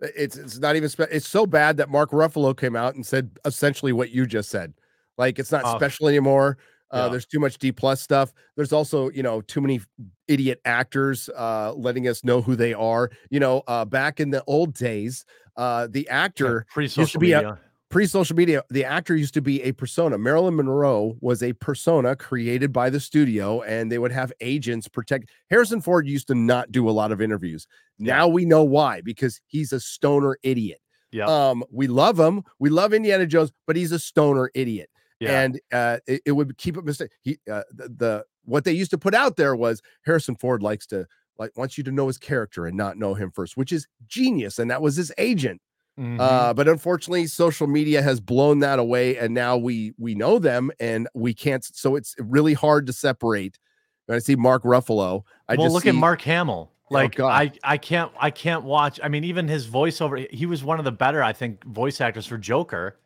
It's 0.00 0.36
it's 0.36 0.58
not 0.58 0.74
even. 0.76 0.88
Spe- 0.88 1.02
it's 1.12 1.28
so 1.28 1.46
bad 1.46 1.76
that 1.76 1.88
Mark 1.88 2.10
Ruffalo 2.10 2.56
came 2.56 2.74
out 2.74 2.94
and 2.96 3.06
said 3.06 3.30
essentially 3.44 3.92
what 3.92 4.10
you 4.10 4.26
just 4.26 4.50
said. 4.50 4.74
Like 5.18 5.38
it's 5.38 5.52
not 5.52 5.62
Oh. 5.64 5.76
special 5.76 6.08
anymore. 6.08 6.58
Uh, 6.90 7.04
Yeah. 7.04 7.08
There's 7.10 7.26
too 7.26 7.38
much 7.38 7.58
D 7.58 7.70
plus 7.72 8.02
stuff. 8.02 8.32
There's 8.56 8.72
also, 8.72 9.10
you 9.10 9.22
know, 9.22 9.40
too 9.42 9.60
many 9.60 9.80
idiot 10.28 10.60
actors 10.64 11.28
uh, 11.36 11.72
letting 11.74 12.08
us 12.08 12.24
know 12.24 12.42
who 12.42 12.56
they 12.56 12.74
are. 12.74 13.10
You 13.30 13.40
know, 13.40 13.62
uh, 13.68 13.84
back 13.84 14.18
in 14.20 14.30
the 14.30 14.42
old 14.46 14.74
days, 14.74 15.24
uh, 15.56 15.86
the 15.90 16.08
actor 16.08 16.66
pre 16.70 16.84
used 16.84 16.96
to 16.96 17.02
social 17.02 17.20
be 17.20 17.32
a- 17.32 17.36
media. 17.38 17.58
Pre 17.92 18.06
social 18.06 18.34
media, 18.34 18.64
the 18.70 18.84
actor 18.84 19.14
used 19.14 19.34
to 19.34 19.42
be 19.42 19.62
a 19.62 19.72
persona. 19.72 20.18
Marilyn 20.18 20.56
Monroe 20.56 21.16
was 21.20 21.42
a 21.42 21.52
persona 21.52 22.16
created 22.16 22.72
by 22.72 22.90
the 22.90 22.98
studio, 22.98 23.62
and 23.62 23.92
they 23.92 23.98
would 23.98 24.10
have 24.10 24.32
agents 24.40 24.88
protect. 24.88 25.30
Harrison 25.50 25.80
Ford 25.80 26.08
used 26.08 26.26
to 26.28 26.34
not 26.34 26.72
do 26.72 26.88
a 26.88 26.90
lot 26.90 27.12
of 27.12 27.20
interviews. 27.20 27.68
Now 27.98 28.26
we 28.26 28.44
know 28.44 28.64
why 28.64 29.02
because 29.02 29.40
he's 29.46 29.72
a 29.72 29.78
stoner 29.78 30.36
idiot. 30.42 30.80
Yeah. 31.12 31.26
Um, 31.26 31.62
we 31.70 31.86
love 31.86 32.18
him. 32.18 32.42
We 32.58 32.70
love 32.70 32.94
Indiana 32.94 33.26
Jones, 33.26 33.52
but 33.66 33.76
he's 33.76 33.92
a 33.92 33.98
stoner 33.98 34.50
idiot. 34.54 34.88
yeah. 35.20 35.42
And 35.42 35.60
uh, 35.70 35.98
it, 36.06 36.22
it 36.26 36.32
would 36.32 36.56
keep 36.56 36.76
it 36.76 36.84
mistake. 36.84 37.10
He 37.20 37.38
uh, 37.50 37.62
the, 37.70 37.88
the 37.88 38.24
what 38.44 38.64
they 38.64 38.72
used 38.72 38.90
to 38.92 38.98
put 38.98 39.14
out 39.14 39.36
there 39.36 39.54
was 39.54 39.82
Harrison 40.04 40.34
Ford 40.34 40.62
likes 40.62 40.86
to 40.86 41.06
like 41.38 41.56
wants 41.56 41.76
you 41.76 41.84
to 41.84 41.92
know 41.92 42.06
his 42.06 42.18
character 42.18 42.66
and 42.66 42.76
not 42.76 42.96
know 42.96 43.14
him 43.14 43.30
first, 43.30 43.56
which 43.56 43.70
is 43.70 43.86
genius. 44.06 44.58
And 44.58 44.70
that 44.70 44.82
was 44.82 44.96
his 44.96 45.12
agent. 45.18 45.60
Mhm. 45.98 46.18
Uh, 46.18 46.54
but 46.54 46.68
unfortunately, 46.68 47.26
social 47.26 47.66
media 47.66 48.00
has 48.02 48.20
blown 48.20 48.60
that 48.60 48.78
away, 48.78 49.16
and 49.18 49.34
now 49.34 49.56
we 49.56 49.92
we 49.98 50.14
know 50.14 50.38
them, 50.38 50.70
and 50.80 51.08
we 51.14 51.34
can't. 51.34 51.64
So 51.64 51.96
it's 51.96 52.14
really 52.18 52.54
hard 52.54 52.86
to 52.86 52.92
separate. 52.92 53.58
When 54.06 54.16
I 54.16 54.18
see 54.18 54.34
Mark 54.34 54.64
Ruffalo, 54.64 55.22
I 55.48 55.54
well, 55.54 55.66
just 55.66 55.74
look 55.74 55.82
see, 55.84 55.90
at 55.90 55.94
Mark 55.94 56.22
Hamill. 56.22 56.72
Oh, 56.92 56.94
Like 56.94 57.14
God. 57.14 57.28
I, 57.28 57.52
I 57.64 57.78
can't, 57.78 58.12
I 58.18 58.30
can't 58.30 58.64
watch. 58.64 59.00
I 59.02 59.08
mean, 59.08 59.24
even 59.24 59.48
his 59.48 59.66
voiceover. 59.66 60.30
He 60.32 60.46
was 60.46 60.62
one 60.62 60.78
of 60.78 60.84
the 60.84 60.92
better, 60.92 61.22
I 61.22 61.32
think, 61.32 61.64
voice 61.64 62.00
actors 62.00 62.26
for 62.26 62.36
Joker. 62.36 62.98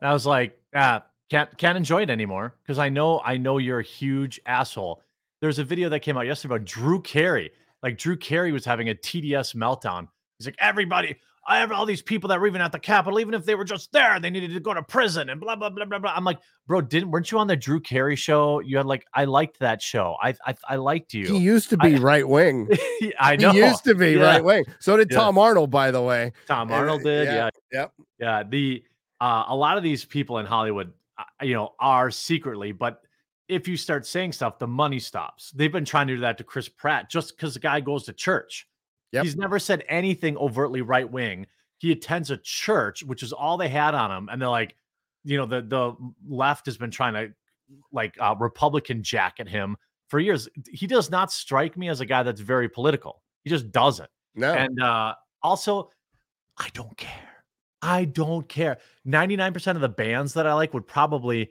And 0.00 0.08
I 0.08 0.12
was 0.12 0.24
like, 0.24 0.58
ah, 0.74 1.02
can't, 1.28 1.56
can't 1.58 1.76
enjoy 1.76 2.02
it 2.02 2.10
anymore 2.10 2.54
because 2.62 2.78
I 2.78 2.88
know, 2.88 3.20
I 3.24 3.36
know 3.36 3.58
you're 3.58 3.80
a 3.80 3.84
huge 3.84 4.40
asshole. 4.46 5.02
There's 5.40 5.58
a 5.58 5.64
video 5.64 5.88
that 5.90 6.00
came 6.00 6.16
out 6.16 6.26
yesterday 6.26 6.54
about 6.54 6.66
Drew 6.66 7.02
Carey. 7.02 7.50
Like 7.82 7.98
Drew 7.98 8.16
Carey 8.16 8.52
was 8.52 8.64
having 8.64 8.88
a 8.88 8.94
TDS 8.94 9.54
meltdown. 9.54 10.08
He's 10.38 10.46
like, 10.46 10.56
everybody, 10.58 11.16
I 11.48 11.58
have 11.58 11.70
all 11.70 11.86
these 11.86 12.02
people 12.02 12.28
that 12.28 12.40
were 12.40 12.46
even 12.46 12.60
at 12.60 12.72
the 12.72 12.78
Capitol, 12.78 13.20
even 13.20 13.32
if 13.34 13.44
they 13.44 13.54
were 13.54 13.64
just 13.64 13.92
there, 13.92 14.18
they 14.18 14.30
needed 14.30 14.52
to 14.54 14.60
go 14.60 14.74
to 14.74 14.82
prison 14.82 15.30
and 15.30 15.40
blah 15.40 15.54
blah 15.56 15.70
blah 15.70 15.84
blah 15.84 15.98
blah. 15.98 16.12
I'm 16.14 16.24
like, 16.24 16.38
bro, 16.66 16.80
didn't 16.80 17.10
weren't 17.10 17.30
you 17.30 17.38
on 17.38 17.46
the 17.46 17.56
Drew 17.56 17.80
Carey 17.80 18.16
show? 18.16 18.60
You 18.60 18.78
had 18.78 18.86
like, 18.86 19.04
I 19.14 19.24
liked 19.26 19.60
that 19.60 19.80
show. 19.80 20.16
I 20.20 20.34
I, 20.44 20.54
I 20.68 20.76
liked 20.76 21.14
you. 21.14 21.26
he 21.26 21.38
used 21.38 21.70
to 21.70 21.76
be 21.76 21.96
right 21.96 22.26
wing. 22.28 22.68
I 23.20 23.36
know. 23.36 23.52
He 23.52 23.58
used 23.58 23.84
to 23.84 23.94
be 23.94 24.12
Yeah. 24.12 24.22
right 24.22 24.44
wing. 24.44 24.64
So 24.80 24.96
did 24.96 25.10
Yeah. 25.10 25.18
Tom 25.18 25.38
Arnold, 25.38 25.70
by 25.70 25.90
the 25.90 26.02
way. 26.02 26.32
Tom 26.46 26.72
Arnold 26.72 27.02
uh, 27.02 27.04
did. 27.04 27.26
yeah, 27.26 27.34
Yeah. 27.34 27.50
yep. 27.72 27.92
Yeah. 28.18 28.42
The 28.48 28.82
uh, 29.20 29.44
a 29.48 29.56
lot 29.56 29.76
of 29.76 29.82
these 29.82 30.04
people 30.04 30.38
in 30.38 30.46
Hollywood, 30.46 30.92
uh, 31.18 31.22
you 31.42 31.54
know, 31.54 31.74
are 31.80 32.10
secretly, 32.10 32.72
but 32.72 33.00
if 33.48 33.68
you 33.68 33.76
start 33.76 34.04
saying 34.04 34.32
stuff, 34.32 34.58
the 34.58 34.66
money 34.66 34.98
stops. 34.98 35.52
They've 35.52 35.70
been 35.72 35.84
trying 35.84 36.08
to 36.08 36.16
do 36.16 36.20
that 36.22 36.38
to 36.38 36.44
Chris 36.44 36.68
Pratt 36.68 37.08
just 37.08 37.36
because 37.36 37.54
the 37.54 37.60
guy 37.60 37.80
goes 37.80 38.04
to 38.04 38.12
church. 38.12 38.66
Yep. 39.16 39.24
He's 39.24 39.36
never 39.36 39.58
said 39.58 39.84
anything 39.88 40.36
overtly 40.36 40.82
right 40.82 41.10
wing. 41.10 41.46
He 41.78 41.92
attends 41.92 42.30
a 42.30 42.36
church, 42.36 43.02
which 43.02 43.22
is 43.22 43.32
all 43.32 43.56
they 43.56 43.68
had 43.68 43.94
on 43.94 44.10
him, 44.10 44.28
and 44.30 44.40
they're 44.40 44.48
like, 44.48 44.76
you 45.24 45.36
know, 45.36 45.46
the 45.46 45.62
the 45.62 45.94
left 46.28 46.66
has 46.66 46.76
been 46.76 46.90
trying 46.90 47.14
to 47.14 47.34
like 47.92 48.16
uh, 48.20 48.34
Republican 48.38 49.02
jacket 49.02 49.48
him 49.48 49.76
for 50.08 50.20
years. 50.20 50.48
He 50.70 50.86
does 50.86 51.10
not 51.10 51.32
strike 51.32 51.76
me 51.76 51.88
as 51.88 52.00
a 52.00 52.06
guy 52.06 52.22
that's 52.22 52.40
very 52.40 52.68
political. 52.68 53.22
He 53.44 53.50
just 53.50 53.70
doesn't. 53.72 54.10
No. 54.34 54.52
And 54.52 54.80
uh, 54.80 55.14
also, 55.42 55.90
I 56.58 56.68
don't 56.72 56.96
care. 56.96 57.44
I 57.82 58.04
don't 58.04 58.48
care. 58.48 58.78
99% 59.06 59.74
of 59.74 59.80
the 59.80 59.88
bands 59.88 60.34
that 60.34 60.46
I 60.46 60.54
like 60.54 60.74
would 60.74 60.86
probably 60.86 61.50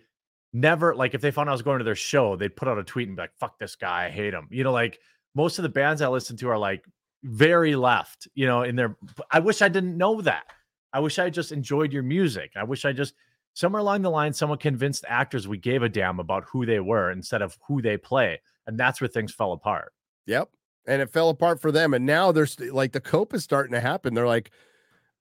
never, 0.54 0.96
like, 0.96 1.14
if 1.14 1.22
they 1.22 1.32
found 1.32 1.50
I 1.50 1.54
was 1.54 1.62
going 1.62 1.80
to 1.80 1.86
their 1.86 1.96
show, 1.96 2.36
they'd 2.36 2.56
put 2.56 2.68
out 2.68 2.78
a 2.78 2.84
tweet 2.84 3.08
and 3.08 3.16
be 3.16 3.22
like, 3.22 3.36
fuck 3.40 3.60
this 3.60 3.76
guy. 3.76 4.06
I 4.06 4.10
hate 4.10 4.34
him. 4.34 4.48
You 4.52 4.64
know, 4.64 4.72
like, 4.72 5.00
most 5.36 5.60
of 5.60 5.64
the 5.64 5.70
bands 5.70 6.02
I 6.02 6.08
listen 6.08 6.38
to 6.38 6.50
are 6.50 6.58
like 6.58 6.84
very 7.24 7.76
left, 7.76 8.28
you 8.36 8.46
know, 8.46 8.64
in 8.64 8.76
their. 8.76 8.96
I 9.32 9.40
wish 9.40 9.62
I 9.62 9.70
didn't 9.70 9.98
know 9.98 10.22
that. 10.22 10.46
I 10.94 11.00
wish 11.00 11.20
I 11.20 11.30
just 11.30 11.52
enjoyed 11.52 11.92
your 11.92 12.04
music. 12.04 12.52
I 12.56 12.64
wish 12.64 12.86
I 12.86 12.94
just, 12.94 13.16
somewhere 13.54 13.82
along 13.82 14.02
the 14.02 14.10
line, 14.10 14.32
someone 14.32 14.58
convinced 14.58 15.04
actors 15.10 15.48
we 15.48 15.58
gave 15.58 15.84
a 15.84 15.90
damn 15.90 16.20
about 16.20 16.46
who 16.46 16.66
they 16.66 16.80
were 16.80 17.12
instead 17.12 17.42
of 17.42 17.58
who 17.68 17.82
they 17.82 17.98
play. 17.98 18.40
And 18.66 18.78
that's 18.80 19.02
where 19.02 19.08
things 19.10 19.34
fell 19.34 19.52
apart. 19.52 19.92
Yep. 20.26 20.50
And 20.88 21.02
it 21.02 21.10
fell 21.10 21.30
apart 21.30 21.60
for 21.60 21.72
them. 21.72 21.94
And 21.94 22.06
now 22.06 22.32
there's 22.32 22.60
like 22.60 22.94
the 22.94 23.02
cope 23.02 23.34
is 23.34 23.44
starting 23.44 23.74
to 23.74 23.82
happen. 23.82 24.14
They're 24.14 24.28
like, 24.28 24.52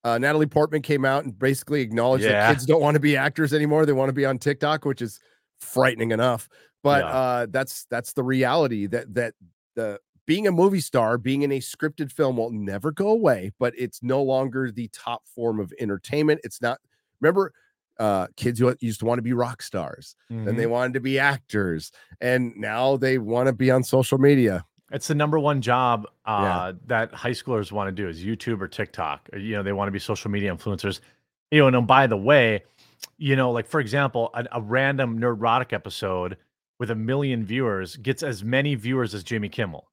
uh, 0.05 0.19
Natalie 0.19 0.47
Portman 0.47 0.83
came 0.83 1.05
out 1.05 1.25
and 1.25 1.37
basically 1.37 1.81
acknowledged 1.81 2.25
Yeah. 2.25 2.33
that 2.33 2.53
kids 2.53 2.67
don't 2.67 2.83
want 2.83 2.95
to 2.95 3.01
be 3.01 3.17
actors 3.17 3.53
anymore. 3.55 3.87
They 3.87 3.93
want 3.93 4.11
to 4.11 4.15
be 4.15 4.27
on 4.27 4.39
TikTok, 4.39 4.85
which 4.85 5.01
is 5.03 5.19
frightening 5.61 6.13
enough. 6.13 6.49
But 6.83 7.05
Yeah. 7.05 7.11
uh, 7.11 7.47
that's 7.49 7.87
that's 7.87 8.13
the 8.13 8.23
reality 8.23 8.87
that 8.89 9.13
that 9.15 9.35
the 9.75 9.99
being 10.27 10.47
a 10.47 10.53
movie 10.53 10.81
star, 10.81 11.19
being 11.19 11.43
in 11.43 11.53
a 11.53 11.61
scripted 11.61 12.11
film 12.11 12.37
will 12.37 12.51
never 12.51 12.91
go 12.93 13.09
away, 13.09 13.53
but 13.59 13.75
it's 13.77 14.03
no 14.03 14.23
longer 14.23 14.71
the 14.71 14.89
top 14.89 15.23
form 15.35 15.61
of 15.61 15.73
entertainment. 15.79 16.41
It's 16.45 16.63
not. 16.63 16.79
Remember, 17.21 17.53
uh, 17.99 18.27
kids 18.37 18.59
who 18.59 18.75
used 18.81 19.01
to 19.01 19.07
want 19.07 19.19
to 19.19 19.23
be 19.23 19.33
rock 19.33 19.63
stars, 19.63 20.17
then 20.29 20.39
Mm-hmm. 20.45 20.57
they 20.57 20.67
wanted 20.67 20.95
to 20.95 21.01
be 21.01 21.19
actors, 21.19 21.93
and 22.21 22.57
now 22.57 22.97
they 22.97 23.19
want 23.19 23.47
to 23.47 23.53
be 23.53 23.71
on 23.71 23.85
social 23.85 24.19
media. 24.19 24.65
It's 24.91 25.09
the 25.09 25.15
number 25.15 25.39
one 25.39 25.61
job 25.61 26.07
uh, 26.27 26.41
Yeah. 26.43 26.73
that 26.87 27.15
high 27.15 27.31
schoolers 27.31 27.73
want 27.73 27.89
to 27.89 27.93
do 27.93 28.09
is 28.09 28.23
YouTube 28.25 28.61
or 28.61 28.69
TikTok. 28.69 29.29
Or, 29.33 29.39
You 29.39 29.57
know, 29.57 29.63
they 29.63 29.73
want 29.73 29.89
to 29.89 29.93
be 29.93 29.99
social 29.99 30.31
media 30.31 30.55
influencers. 30.55 31.01
You 31.51 31.61
know, 31.61 31.67
and 31.69 31.77
then 31.77 31.87
by 31.87 32.07
the 32.07 32.17
way, 32.17 32.63
you 33.19 33.37
know, 33.37 33.51
like 33.53 33.67
for 33.67 33.81
example, 33.81 34.31
a, 34.35 34.45
a 34.53 34.61
random 34.61 35.19
Nerdrotic 35.19 35.73
episode 35.73 36.37
with 36.79 36.91
a 36.91 36.95
million 36.95 37.45
viewers 37.45 37.97
gets 37.97 38.23
as 38.23 38.43
many 38.45 38.75
viewers 38.75 39.15
as 39.15 39.23
Jimmy 39.23 39.49
Kimmel. 39.49 39.87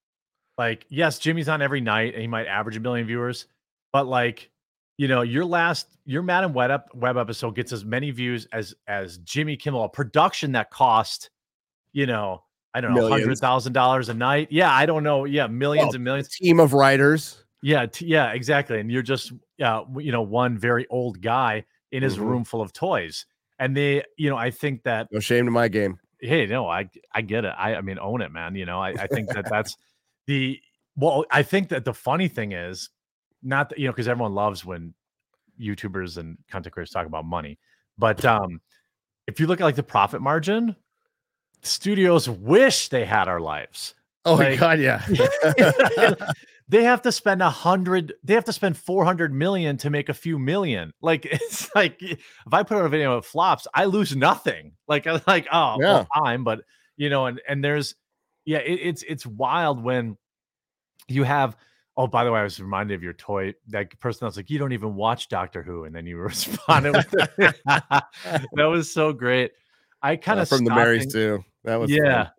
Like, 0.58 0.86
yes, 0.90 1.18
Jimmy's 1.20 1.50
on 1.50 1.62
every 1.62 1.82
night 1.82 2.14
and 2.14 2.22
he 2.22 2.28
might 2.28 2.48
average 2.48 2.78
a 2.78 2.80
million 2.80 3.08
viewers, 3.08 3.46
but 3.94 4.06
like, 4.08 4.50
you 4.98 5.08
know, 5.08 5.22
your 5.22 5.46
last 5.46 5.88
your 6.06 6.22
Madam 6.22 6.54
Web 6.54 6.70
ep- 6.72 6.94
web 6.94 7.18
episode 7.18 7.56
gets 7.56 7.72
as 7.72 7.84
many 7.84 8.12
views 8.12 8.48
as 8.54 8.76
as 8.88 9.18
Jimmy 9.20 9.56
Kimmel, 9.58 9.84
a 9.86 9.90
production 9.90 10.52
that 10.52 10.70
cost, 10.70 11.30
you 11.94 12.06
know, 12.06 12.44
I 12.74 12.82
don't 12.82 12.94
know, 12.94 13.10
hundred 13.10 13.38
thousand 13.40 13.74
dollars 13.74 14.10
a 14.10 14.14
night. 14.14 14.50
Yeah, 14.52 14.72
I 14.72 14.86
don't 14.86 15.04
know. 15.04 15.26
Yeah, 15.26 15.48
millions 15.48 15.88
Well, 15.88 15.96
and 15.96 16.04
millions. 16.04 16.30
Team 16.30 16.60
of 16.60 16.74
writers. 16.74 17.44
Yeah, 17.64 17.86
t- 17.88 18.06
yeah, 18.06 18.32
exactly. 18.34 18.80
And 18.80 18.92
you're 18.92 19.02
just, 19.02 19.34
yeah, 19.58 19.82
you 19.98 20.12
know, 20.12 20.22
one 20.22 20.58
very 20.58 20.86
old 20.90 21.22
guy 21.22 21.66
in 21.92 22.02
his 22.04 22.18
Mhm. 22.18 22.22
room 22.26 22.44
full 22.44 22.62
of 22.62 22.74
toys. 22.74 23.26
And 23.60 23.76
they, 23.78 24.04
you 24.18 24.30
know, 24.30 24.38
I 24.38 24.50
think 24.52 24.84
that 24.84 25.08
No 25.12 25.20
shame 25.20 25.46
to 25.46 25.52
my 25.52 25.68
game. 25.68 26.00
hey, 26.20 26.46
no, 26.46 26.68
I 26.68 26.90
I 27.14 27.22
get 27.22 27.46
it. 27.46 27.54
I 27.58 27.76
I 27.76 27.82
mean, 27.82 27.98
own 28.00 28.22
it, 28.22 28.32
man. 28.32 28.56
You 28.56 28.66
know, 28.66 28.80
I, 28.80 28.90
I 28.90 29.08
think 29.08 29.30
that 29.30 29.46
that's 29.50 29.76
the 30.28 30.60
well, 30.96 31.26
I 31.32 31.44
think 31.44 31.70
that 31.70 31.86
the 31.86 31.94
funny 31.94 32.28
thing 32.28 32.52
is 32.52 32.90
not 33.42 33.70
that 33.70 33.80
you 33.80 33.88
know, 33.88 33.92
because 33.92 34.08
everyone 34.08 34.34
loves 34.34 34.66
when 34.66 34.94
YouTubers 35.60 36.18
and 36.18 36.38
content 36.50 36.74
creators 36.74 36.92
talk 36.92 37.06
about 37.06 37.26
money. 37.26 37.60
But 37.98 38.24
um 38.26 38.62
if 39.28 39.40
you 39.40 39.48
look 39.48 39.62
at 39.62 39.64
like 39.64 39.76
the 39.76 39.84
profit 39.84 40.22
margin, 40.22 40.76
studios 41.62 42.28
wish 42.30 42.90
they 42.90 43.06
had 43.06 43.28
our 43.28 43.40
lives. 43.40 43.94
Oh 44.26 44.38
my 44.38 44.56
god, 44.56 44.80
yeah. 44.80 45.04
they 46.72 46.84
have 46.84 47.02
to 47.02 47.12
spend 47.12 47.42
a 47.42 47.50
hundred 47.50 48.14
they 48.24 48.34
have 48.34 48.46
to 48.46 48.54
spend 48.54 48.78
400 48.78 49.34
million 49.34 49.78
to 49.78 49.90
make 49.90 50.10
a 50.10 50.14
few 50.14 50.40
million 50.40 50.94
like 51.02 51.26
it's 51.32 51.70
like 51.76 52.02
if 52.02 52.20
i 52.52 52.64
put 52.64 52.78
out 52.78 52.86
a 52.86 52.90
video 52.90 53.16
that 53.16 53.26
flops 53.26 53.68
i 53.74 53.86
lose 53.86 54.16
nothing 54.16 54.72
like 54.88 55.06
i'm 55.06 55.22
like 55.28 55.48
oh 55.52 55.76
well, 55.78 56.08
time 56.16 56.44
but 56.44 56.62
you 56.96 57.10
know 57.10 57.26
and 57.26 57.42
and 57.48 57.64
there's 57.64 57.96
yeah 58.46 58.60
it, 58.60 58.74
it's 58.82 59.04
it's 59.04 59.26
wild 59.26 59.84
when 59.84 60.18
you 61.08 61.24
have 61.24 61.56
oh 61.98 62.08
by 62.08 62.24
the 62.24 62.32
way 62.32 62.40
i 62.40 62.44
was 62.44 62.60
reminded 62.60 62.94
of 62.96 63.04
your 63.04 63.14
toy 63.14 63.54
that 63.68 63.98
person 64.00 64.26
that's 64.26 64.38
like 64.38 64.50
you 64.50 64.58
don't 64.60 64.72
even 64.74 64.96
watch 64.96 65.28
doctor 65.30 65.62
who 65.62 65.84
and 65.84 65.96
then 65.96 66.06
you 66.06 66.18
responded 66.20 66.94
with 66.96 67.10
that 67.66 68.04
was 68.54 68.92
so 68.92 69.12
great 69.14 69.52
i 70.02 70.16
kind 70.16 70.40
Uh, 70.40 70.44
of 70.44 70.50
from 70.50 70.64
the 70.66 70.72
Marys 70.72 71.12
too. 71.12 71.44
That 71.64 71.76
was 71.78 71.92
yeah 71.92 72.24
fun. 72.26 72.32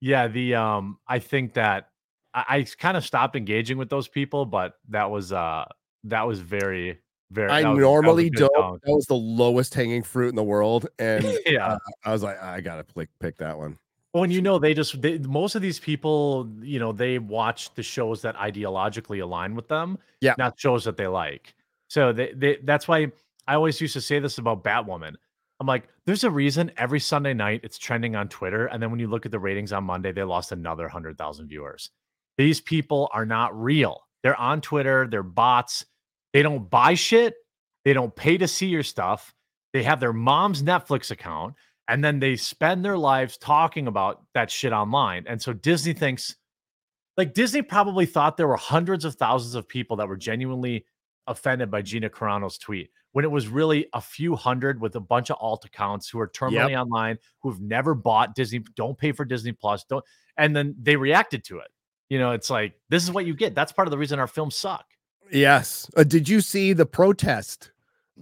yeah 0.00 0.28
the 0.28 0.54
um 0.54 0.98
i 1.08 1.18
think 1.18 1.54
that 1.54 1.88
i, 2.34 2.44
I 2.58 2.66
kind 2.78 2.96
of 2.96 3.04
stopped 3.04 3.36
engaging 3.36 3.78
with 3.78 3.88
those 3.90 4.06
people 4.08 4.44
but 4.46 4.74
that 4.90 5.10
was 5.10 5.32
uh 5.32 5.64
that 6.04 6.26
was 6.26 6.40
very 6.40 7.00
very 7.30 7.50
I 7.50 7.56
was- 7.56 7.62
that 7.64 7.70
was 7.70 7.78
a 7.78 7.80
normally 7.80 8.30
don't. 8.30 8.54
song. 8.54 8.78
That 8.84 8.92
was 8.94 9.06
the 9.06 9.14
lowest 9.16 9.74
hanging 9.74 10.02
fruit 10.04 10.28
in 10.28 10.34
the 10.36 10.44
world, 10.44 10.86
and 11.00 11.24
yeah 11.46 11.66
uh, 11.66 11.78
I 12.04 12.12
was 12.12 12.22
like, 12.22 12.40
I 12.40 12.60
gotta 12.60 12.84
pick 12.84 13.08
pick 13.18 13.38
that 13.38 13.56
one. 13.58 13.76
When 14.20 14.30
you 14.30 14.40
know 14.40 14.58
they 14.58 14.74
just 14.74 15.00
they, 15.02 15.18
most 15.18 15.54
of 15.54 15.62
these 15.62 15.78
people 15.78 16.48
you 16.62 16.78
know 16.78 16.92
they 16.92 17.18
watch 17.18 17.74
the 17.74 17.82
shows 17.82 18.22
that 18.22 18.36
ideologically 18.36 19.22
align 19.22 19.54
with 19.54 19.68
them 19.68 19.98
Yeah. 20.20 20.34
not 20.38 20.58
shows 20.58 20.84
that 20.84 20.96
they 20.96 21.06
like 21.06 21.54
so 21.88 22.12
they, 22.12 22.32
they 22.32 22.58
that's 22.62 22.88
why 22.88 23.10
I 23.46 23.54
always 23.54 23.80
used 23.80 23.92
to 23.94 24.00
say 24.00 24.18
this 24.20 24.38
about 24.38 24.64
Batwoman. 24.64 25.14
I'm 25.60 25.66
like, 25.66 25.86
there's 26.06 26.24
a 26.24 26.30
reason 26.30 26.72
every 26.78 26.98
Sunday 26.98 27.34
night 27.34 27.60
it's 27.62 27.78
trending 27.78 28.16
on 28.16 28.28
Twitter. 28.28 28.66
And 28.66 28.82
then 28.82 28.90
when 28.90 28.98
you 29.00 29.06
look 29.06 29.26
at 29.26 29.32
the 29.32 29.38
ratings 29.38 29.72
on 29.72 29.84
Monday, 29.84 30.10
they 30.12 30.22
lost 30.22 30.50
another 30.50 30.84
100,000 30.84 31.46
viewers. 31.46 31.90
These 32.38 32.60
people 32.62 33.08
are 33.12 33.26
not 33.26 33.54
real. 33.60 34.00
They're 34.22 34.40
on 34.40 34.60
Twitter, 34.62 35.06
they're 35.06 35.22
bots. 35.22 35.84
They 36.32 36.42
don't 36.42 36.68
buy 36.68 36.94
shit, 36.94 37.34
they 37.84 37.92
don't 37.92 38.16
pay 38.16 38.38
to 38.38 38.48
see 38.48 38.66
your 38.66 38.82
stuff. 38.82 39.34
They 39.74 39.82
have 39.82 40.00
their 40.00 40.12
mom's 40.14 40.62
Netflix 40.62 41.10
account, 41.10 41.54
and 41.88 42.02
then 42.02 42.18
they 42.18 42.36
spend 42.36 42.84
their 42.84 42.98
lives 42.98 43.36
talking 43.36 43.86
about 43.86 44.22
that 44.34 44.50
shit 44.50 44.72
online. 44.72 45.24
And 45.26 45.40
so 45.40 45.52
Disney 45.52 45.92
thinks, 45.92 46.36
like, 47.16 47.34
Disney 47.34 47.62
probably 47.62 48.06
thought 48.06 48.36
there 48.36 48.48
were 48.48 48.56
hundreds 48.56 49.04
of 49.04 49.14
thousands 49.14 49.54
of 49.54 49.68
people 49.68 49.96
that 49.96 50.08
were 50.08 50.16
genuinely 50.16 50.86
offended 51.26 51.70
by 51.70 51.82
Gina 51.82 52.10
Carano's 52.10 52.58
tweet 52.58 52.90
when 53.12 53.24
it 53.24 53.30
was 53.30 53.46
really 53.46 53.86
a 53.92 54.00
few 54.00 54.34
hundred 54.34 54.80
with 54.80 54.96
a 54.96 55.00
bunch 55.00 55.30
of 55.30 55.36
alt 55.40 55.64
accounts 55.64 56.08
who 56.08 56.18
are 56.18 56.28
terminally 56.28 56.70
yep. 56.70 56.80
online, 56.80 57.16
who've 57.40 57.60
never 57.60 57.94
bought 57.94 58.34
Disney, 58.34 58.58
don't 58.74 58.98
pay 58.98 59.12
for 59.12 59.24
Disney 59.24 59.52
Plus, 59.52 59.84
don't, 59.84 60.04
and 60.36 60.54
then 60.54 60.74
they 60.80 60.96
reacted 60.96 61.44
to 61.44 61.58
it. 61.58 61.68
You 62.08 62.18
know, 62.18 62.32
it's 62.32 62.50
like 62.50 62.74
this 62.88 63.04
is 63.04 63.12
what 63.12 63.24
you 63.24 63.34
get. 63.34 63.54
That's 63.54 63.72
part 63.72 63.86
of 63.86 63.92
the 63.92 63.98
reason 63.98 64.18
our 64.18 64.26
films 64.26 64.56
suck. 64.56 64.84
Yes. 65.30 65.88
Uh, 65.96 66.02
did 66.02 66.28
you 66.28 66.40
see 66.40 66.72
the 66.72 66.86
protest? 66.86 67.70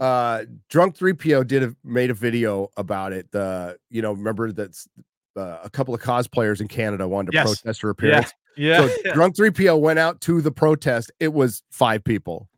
Uh, 0.00 0.44
Drunk 0.68 0.96
3PO 0.96 1.46
did 1.46 1.62
a 1.62 1.76
made 1.84 2.10
a 2.10 2.14
video 2.14 2.70
about 2.76 3.12
it. 3.12 3.30
The 3.30 3.76
you 3.90 4.02
know, 4.02 4.12
remember 4.12 4.52
that's 4.52 4.88
uh, 5.36 5.58
a 5.62 5.70
couple 5.70 5.94
of 5.94 6.00
cosplayers 6.00 6.60
in 6.60 6.68
Canada 6.68 7.06
wanted 7.06 7.32
to 7.32 7.36
yes. 7.36 7.46
protest 7.46 7.82
her 7.82 7.90
appearance. 7.90 8.32
Yeah. 8.56 8.86
yeah. 8.86 8.88
So 9.04 9.12
Drunk 9.14 9.36
3PO 9.36 9.80
went 9.80 9.98
out 9.98 10.20
to 10.22 10.40
the 10.40 10.52
protest. 10.52 11.10
It 11.20 11.32
was 11.32 11.62
five 11.70 12.04
people. 12.04 12.48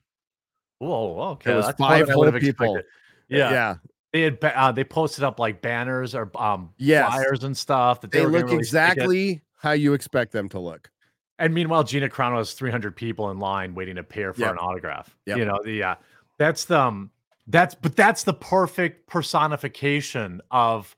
Whoa, 0.78 1.30
okay. 1.32 1.52
It 1.52 1.56
was 1.56 1.66
That's 1.66 1.78
five 1.78 2.08
whole 2.08 2.30
people. 2.32 2.80
Yeah. 3.28 3.50
Yeah. 3.50 3.74
They 4.12 4.22
had 4.22 4.38
uh, 4.44 4.70
they 4.70 4.84
posted 4.84 5.24
up 5.24 5.40
like 5.40 5.60
banners 5.60 6.14
or 6.14 6.30
um 6.36 6.70
yes. 6.78 7.12
flyers 7.12 7.42
and 7.42 7.56
stuff 7.56 8.00
that 8.02 8.12
they, 8.12 8.20
they 8.20 8.26
look 8.26 8.52
exactly 8.52 9.42
how 9.56 9.72
you 9.72 9.92
expect 9.92 10.30
them 10.30 10.48
to 10.50 10.60
look. 10.60 10.90
And 11.40 11.52
meanwhile, 11.52 11.82
Gina 11.82 12.08
Carano 12.08 12.38
has 12.38 12.52
300 12.52 12.94
people 12.94 13.30
in 13.32 13.40
line 13.40 13.74
waiting 13.74 13.96
to 13.96 14.04
pay 14.04 14.22
her 14.22 14.32
for 14.32 14.42
yep. 14.42 14.52
an 14.52 14.58
autograph. 14.58 15.16
Yep. 15.26 15.38
You 15.38 15.44
know, 15.46 15.60
the 15.64 15.82
uh, 15.82 15.94
that's 16.38 16.64
the 16.66 16.78
um, 16.78 17.10
that's 17.46 17.74
but 17.74 17.96
that's 17.96 18.24
the 18.24 18.34
perfect 18.34 19.06
personification 19.06 20.40
of 20.50 20.94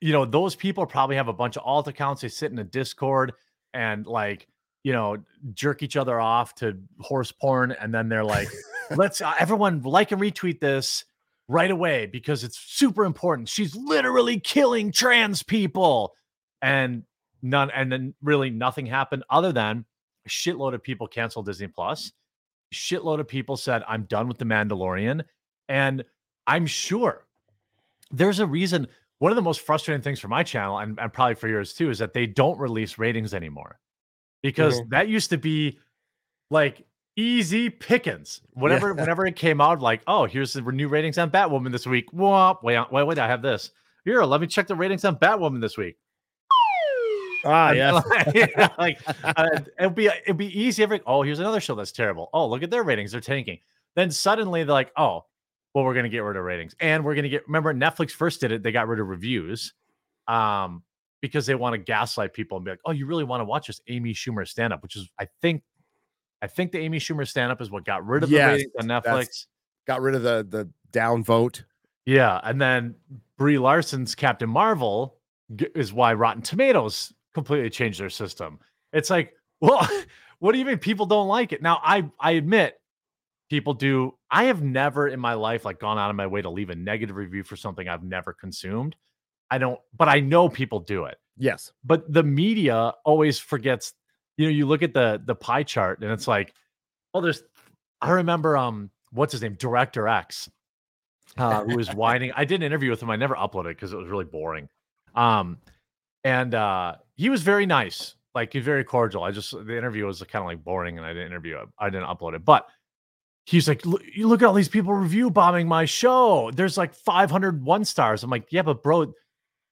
you 0.00 0.12
know 0.12 0.24
those 0.24 0.54
people 0.54 0.86
probably 0.86 1.16
have 1.16 1.28
a 1.28 1.32
bunch 1.32 1.56
of 1.56 1.62
alt 1.64 1.88
accounts. 1.88 2.22
They 2.22 2.28
sit 2.28 2.52
in 2.52 2.58
a 2.58 2.64
Discord 2.64 3.32
and 3.74 4.06
like 4.06 4.46
you 4.84 4.92
know 4.92 5.18
jerk 5.54 5.82
each 5.82 5.96
other 5.96 6.20
off 6.20 6.54
to 6.56 6.78
horse 7.00 7.32
porn, 7.32 7.72
and 7.72 7.92
then 7.92 8.08
they're 8.08 8.24
like 8.24 8.48
let's 8.96 9.20
uh, 9.20 9.34
everyone 9.38 9.82
like 9.82 10.12
and 10.12 10.20
retweet 10.20 10.60
this 10.60 11.04
right 11.48 11.70
away 11.70 12.06
because 12.06 12.44
it's 12.44 12.58
super 12.58 13.04
important. 13.04 13.48
She's 13.48 13.74
literally 13.74 14.38
killing 14.38 14.92
trans 14.92 15.42
people. 15.42 16.14
And 16.60 17.04
none, 17.42 17.70
and 17.70 17.90
then 17.90 18.14
really 18.22 18.50
nothing 18.50 18.86
happened 18.86 19.24
other 19.30 19.52
than 19.52 19.84
a 20.26 20.28
shitload 20.28 20.74
of 20.74 20.82
people 20.82 21.06
canceled 21.06 21.46
Disney 21.46 21.68
Plus. 21.68 22.12
Shitload 22.74 23.20
of 23.20 23.28
people 23.28 23.56
said, 23.56 23.82
I'm 23.88 24.02
done 24.02 24.28
with 24.28 24.38
The 24.38 24.44
Mandalorian. 24.44 25.24
And 25.68 26.04
I'm 26.46 26.66
sure 26.66 27.26
there's 28.10 28.40
a 28.40 28.46
reason. 28.46 28.86
One 29.18 29.32
of 29.32 29.36
the 29.36 29.42
most 29.42 29.62
frustrating 29.62 30.02
things 30.02 30.20
for 30.20 30.28
my 30.28 30.42
channel, 30.42 30.78
and, 30.78 30.98
and 31.00 31.12
probably 31.12 31.34
for 31.34 31.48
yours 31.48 31.74
too, 31.74 31.90
is 31.90 31.98
that 31.98 32.14
they 32.14 32.26
don't 32.26 32.58
release 32.58 32.98
ratings 32.98 33.34
anymore 33.34 33.80
because 34.42 34.80
mm-hmm. 34.80 34.90
that 34.90 35.08
used 35.08 35.30
to 35.30 35.38
be 35.38 35.78
like 36.50 36.84
easy 37.16 37.68
pickings. 37.68 38.40
Whenever 38.52 38.88
yeah. 38.88 39.00
whenever 39.00 39.26
it 39.26 39.36
came 39.36 39.60
out, 39.60 39.80
like, 39.80 40.02
oh, 40.06 40.24
here's 40.26 40.52
the 40.52 40.62
new 40.62 40.88
ratings 40.88 41.18
on 41.18 41.30
Batwoman 41.30 41.72
this 41.72 41.86
week. 41.86 42.12
Whoop, 42.12 42.62
wait, 42.62 42.80
wait, 42.90 43.06
wait, 43.06 43.18
I 43.18 43.26
have 43.26 43.42
this. 43.42 43.70
Here, 44.04 44.22
let 44.22 44.40
me 44.40 44.46
check 44.46 44.66
the 44.66 44.76
ratings 44.76 45.04
on 45.04 45.16
Batwoman 45.16 45.60
this 45.60 45.76
week. 45.76 45.96
Ah, 47.44 47.72
yeah. 47.72 48.00
like 48.78 49.00
uh, 49.22 49.60
it'd 49.78 49.94
be 49.94 50.06
it'll 50.06 50.34
be 50.34 50.58
easy 50.58 50.82
every. 50.82 51.00
Oh, 51.06 51.22
here's 51.22 51.40
another 51.40 51.60
show 51.60 51.74
that's 51.74 51.92
terrible. 51.92 52.30
Oh, 52.32 52.48
look 52.48 52.62
at 52.62 52.70
their 52.70 52.84
ratings; 52.84 53.12
they're 53.12 53.20
tanking. 53.20 53.58
Then 53.94 54.10
suddenly 54.10 54.64
they're 54.64 54.72
like, 54.72 54.92
oh, 54.96 55.24
well, 55.74 55.84
we're 55.84 55.94
gonna 55.94 56.08
get 56.08 56.20
rid 56.20 56.36
of 56.36 56.44
ratings, 56.44 56.74
and 56.80 57.04
we're 57.04 57.14
gonna 57.14 57.28
get. 57.28 57.46
Remember, 57.46 57.72
Netflix 57.74 58.10
first 58.10 58.40
did 58.40 58.52
it; 58.52 58.62
they 58.62 58.72
got 58.72 58.88
rid 58.88 59.00
of 59.00 59.08
reviews, 59.08 59.74
um, 60.26 60.82
because 61.20 61.46
they 61.46 61.54
want 61.54 61.74
to 61.74 61.78
gaslight 61.78 62.32
people 62.32 62.56
and 62.56 62.64
be 62.64 62.70
like, 62.70 62.80
oh, 62.84 62.92
you 62.92 63.06
really 63.06 63.24
want 63.24 63.40
to 63.40 63.44
watch 63.44 63.66
this 63.66 63.80
Amy 63.88 64.14
Schumer 64.14 64.46
stand 64.46 64.72
up, 64.72 64.82
which 64.82 64.96
is, 64.96 65.08
I 65.18 65.28
think, 65.42 65.62
I 66.42 66.46
think 66.46 66.72
the 66.72 66.78
Amy 66.78 66.98
Schumer 66.98 67.26
stand 67.26 67.50
up 67.50 67.60
is 67.60 67.70
what 67.70 67.84
got 67.84 68.06
rid 68.06 68.22
of 68.22 68.30
yes, 68.30 68.46
the 68.46 68.52
ratings 68.52 68.72
on 68.78 68.86
Netflix. 68.86 69.46
Got 69.86 70.02
rid 70.02 70.14
of 70.14 70.22
the 70.22 70.46
the 70.48 70.68
down 70.92 71.24
vote. 71.24 71.64
Yeah, 72.06 72.40
and 72.42 72.60
then 72.60 72.94
Brie 73.36 73.58
Larson's 73.58 74.14
Captain 74.14 74.48
Marvel 74.48 75.16
is 75.74 75.92
why 75.92 76.14
Rotten 76.14 76.42
Tomatoes 76.42 77.12
completely 77.34 77.70
changed 77.70 78.00
their 78.00 78.10
system. 78.10 78.58
It's 78.92 79.10
like, 79.10 79.34
well, 79.60 79.88
what 80.38 80.52
do 80.52 80.58
you 80.58 80.64
mean 80.64 80.78
people 80.78 81.06
don't 81.06 81.28
like 81.28 81.52
it? 81.52 81.62
Now, 81.62 81.80
I 81.82 82.08
I 82.20 82.32
admit 82.32 82.77
people 83.48 83.74
do. 83.74 84.14
I 84.30 84.44
have 84.44 84.62
never 84.62 85.08
in 85.08 85.20
my 85.20 85.34
life 85.34 85.64
like 85.64 85.78
gone 85.78 85.98
out 85.98 86.10
of 86.10 86.16
my 86.16 86.26
way 86.26 86.42
to 86.42 86.50
leave 86.50 86.70
a 86.70 86.74
negative 86.74 87.16
review 87.16 87.42
for 87.42 87.56
something 87.56 87.88
I've 87.88 88.02
never 88.02 88.32
consumed. 88.32 88.96
I 89.50 89.58
don't, 89.58 89.80
but 89.96 90.08
I 90.08 90.20
know 90.20 90.48
people 90.48 90.80
do 90.80 91.04
it. 91.04 91.16
Yes. 91.38 91.72
But 91.84 92.12
the 92.12 92.22
media 92.22 92.92
always 93.04 93.38
forgets 93.38 93.94
you 94.38 94.46
know, 94.46 94.50
you 94.50 94.66
look 94.66 94.82
at 94.82 94.94
the 94.94 95.20
the 95.24 95.34
pie 95.34 95.64
chart 95.64 96.00
and 96.00 96.10
it's 96.10 96.28
like, 96.28 96.54
oh, 97.12 97.20
there's 97.20 97.42
I 98.00 98.10
remember 98.10 98.56
um 98.56 98.90
what's 99.12 99.32
his 99.32 99.42
name, 99.42 99.54
Director 99.54 100.08
X, 100.08 100.48
uh, 101.36 101.64
who 101.64 101.76
was 101.76 101.88
whining. 101.94 102.32
I 102.34 102.44
did 102.44 102.56
an 102.56 102.62
interview 102.62 102.90
with 102.90 103.02
him. 103.02 103.10
I 103.10 103.16
never 103.16 103.34
uploaded 103.34 103.70
because 103.70 103.92
it 103.92 103.96
was 103.96 104.08
really 104.08 104.24
boring. 104.24 104.68
Um, 105.14 105.58
and 106.24 106.54
uh 106.54 106.96
he 107.16 107.30
was 107.30 107.42
very 107.42 107.66
nice, 107.66 108.14
like 108.34 108.52
he's 108.52 108.64
very 108.64 108.84
cordial. 108.84 109.24
I 109.24 109.32
just 109.32 109.50
the 109.50 109.76
interview 109.76 110.06
was 110.06 110.22
kind 110.22 110.42
of 110.42 110.46
like 110.46 110.62
boring 110.62 110.98
and 110.98 111.06
I 111.06 111.12
didn't 111.12 111.26
interview 111.26 111.56
it. 111.56 111.68
I 111.78 111.90
didn't 111.90 112.06
upload 112.06 112.34
it, 112.34 112.44
but 112.44 112.68
he's 113.48 113.66
like, 113.66 113.82
you 114.14 114.28
look 114.28 114.42
at 114.42 114.46
all 114.46 114.52
these 114.52 114.68
people 114.68 114.92
review 114.92 115.30
bombing 115.30 115.66
my 115.66 115.86
show. 115.86 116.50
There's 116.54 116.76
like 116.76 116.94
500 116.94 117.64
one 117.64 117.82
stars. 117.86 118.22
I'm 118.22 118.28
like, 118.28 118.48
yeah, 118.50 118.60
but 118.60 118.82
bro, 118.82 119.14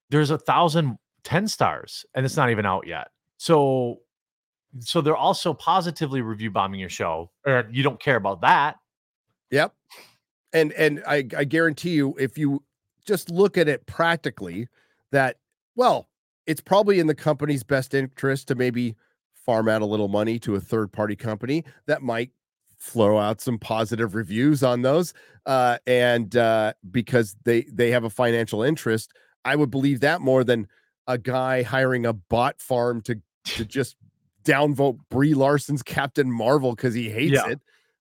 there's 0.08 0.30
a 0.30 0.38
thousand 0.38 0.96
10 1.24 1.46
stars 1.46 2.06
and 2.14 2.24
it's 2.24 2.38
not 2.38 2.50
even 2.50 2.64
out 2.64 2.86
yet. 2.86 3.08
So 3.36 3.98
so 4.80 5.02
they're 5.02 5.16
also 5.16 5.52
positively 5.52 6.22
review 6.22 6.50
bombing 6.50 6.80
your 6.80 6.88
show, 6.88 7.30
or 7.46 7.66
you 7.70 7.82
don't 7.82 8.00
care 8.00 8.16
about 8.16 8.40
that. 8.40 8.76
Yep. 9.50 9.74
And 10.52 10.72
and 10.72 11.02
I, 11.06 11.26
I 11.36 11.44
guarantee 11.44 11.90
you, 11.90 12.14
if 12.18 12.36
you 12.38 12.62
just 13.06 13.30
look 13.30 13.56
at 13.58 13.68
it 13.68 13.86
practically, 13.86 14.68
that 15.12 15.36
well, 15.76 16.08
it's 16.46 16.60
probably 16.60 16.98
in 16.98 17.06
the 17.06 17.14
company's 17.14 17.62
best 17.62 17.94
interest 17.94 18.48
to 18.48 18.54
maybe 18.54 18.96
farm 19.34 19.68
out 19.68 19.82
a 19.82 19.86
little 19.86 20.08
money 20.08 20.38
to 20.40 20.56
a 20.56 20.60
third 20.60 20.92
party 20.92 21.16
company 21.16 21.64
that 21.86 22.02
might 22.02 22.30
flow 22.87 23.18
out 23.18 23.40
some 23.40 23.59
positive 23.59 24.14
reviews 24.14 24.62
on 24.62 24.83
those 24.83 25.12
uh 25.46 25.79
and 25.87 26.37
uh 26.37 26.72
because 26.90 27.37
they 27.44 27.62
they 27.62 27.90
have 27.90 28.05
a 28.05 28.11
financial 28.11 28.62
interest 28.62 29.12
i 29.44 29.55
would 29.55 29.70
believe 29.70 30.01
that 30.01 30.20
more 30.20 30.44
than 30.44 30.66
a 31.07 31.18
guy 31.18 31.62
hiring 31.62 32.07
a 32.07 32.12
bot 32.12 32.61
farm 32.61 33.01
to 33.01 33.20
to 33.44 33.64
just 33.66 33.96
downvote 34.46 34.99
Brie 35.11 35.35
Larson's 35.35 35.83
Captain 35.83 36.31
Marvel 36.31 36.75
because 36.75 36.94
he 36.94 37.11
hates 37.11 37.35
yeah. 37.35 37.49
it. 37.49 37.61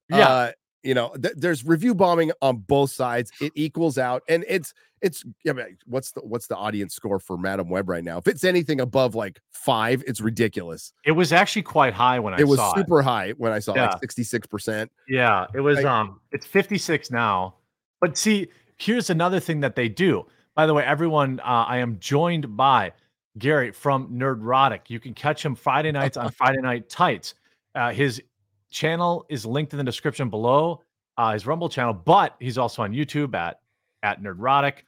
Yeah. 0.09 0.29
Uh, 0.29 0.51
you 0.85 0.93
know, 0.93 1.09
th- 1.21 1.33
there's 1.35 1.65
review 1.65 1.95
bombing 1.95 2.31
on 2.41 2.57
both 2.57 2.91
sides. 2.91 3.31
It 3.41 3.51
equals 3.55 3.97
out, 3.97 4.23
and 4.29 4.45
it's 4.47 4.73
it's. 5.01 5.23
I 5.49 5.53
mean, 5.53 5.77
what's 5.85 6.11
the 6.11 6.21
what's 6.21 6.47
the 6.47 6.55
audience 6.55 6.93
score 6.95 7.19
for 7.19 7.37
Madame 7.37 7.69
Web 7.69 7.89
right 7.89 8.03
now? 8.03 8.19
If 8.19 8.27
it's 8.27 8.43
anything 8.43 8.79
above 8.79 9.15
like 9.15 9.41
five, 9.51 10.03
it's 10.07 10.21
ridiculous. 10.21 10.93
It 11.03 11.11
was 11.13 11.33
actually 11.33 11.63
quite 11.63 11.93
high 11.93 12.19
when 12.19 12.33
I. 12.33 12.37
Saw 12.37 12.41
it 12.41 12.43
It 12.43 12.47
was 12.47 12.73
super 12.75 12.99
it. 12.99 13.03
high 13.03 13.31
when 13.31 13.51
I 13.51 13.59
saw 13.59 13.75
yeah. 13.75 13.87
like 13.87 13.99
sixty 13.99 14.23
six 14.23 14.45
percent. 14.47 14.91
Yeah, 15.07 15.47
it 15.55 15.61
was. 15.61 15.83
um, 15.83 16.19
it's 16.31 16.45
fifty 16.45 16.77
six 16.77 17.09
now. 17.09 17.55
But 17.99 18.17
see, 18.17 18.47
here's 18.77 19.09
another 19.09 19.39
thing 19.39 19.59
that 19.61 19.75
they 19.75 19.89
do. 19.89 20.25
By 20.55 20.67
the 20.67 20.73
way, 20.73 20.83
everyone, 20.85 21.39
uh, 21.41 21.65
I 21.67 21.77
am 21.77 21.97
joined 21.99 22.55
by 22.55 22.93
Gary 23.37 23.71
from 23.71 24.07
Nerdrotic. 24.09 24.81
You 24.87 24.99
can 24.99 25.13
catch 25.13 25.43
him 25.43 25.55
Friday 25.55 25.91
nights 25.91 26.15
on 26.15 26.31
Friday 26.37 26.61
Night 26.61 26.87
Tights. 26.89 27.33
Uh, 27.73 27.91
his 27.91 28.21
channel 28.69 29.25
is 29.29 29.45
linked 29.45 29.73
in 29.73 29.77
the 29.77 29.83
description 29.83 30.29
below. 30.29 30.81
Uh, 31.17 31.33
his 31.33 31.45
Rumble 31.47 31.69
channel, 31.69 31.93
but 31.93 32.35
he's 32.39 32.57
also 32.57 32.81
on 32.81 32.91
YouTube 32.91 33.35
at 33.35 33.61
at 34.03 34.21
Nerdrotic, 34.21 34.79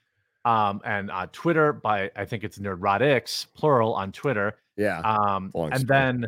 um, 0.46 0.82
and 0.84 1.10
on 1.10 1.30
Twitter 1.30 1.74
by 1.74 2.12
I 2.16 2.26
think 2.26 2.44
it's 2.44 2.58
Nerdrotics 2.58 3.48
plural 3.54 3.94
on 3.94 4.12
Twitter. 4.12 4.58
Yeah. 4.76 5.00
Um, 5.00 5.52
and 5.56 5.88
then 5.88 6.26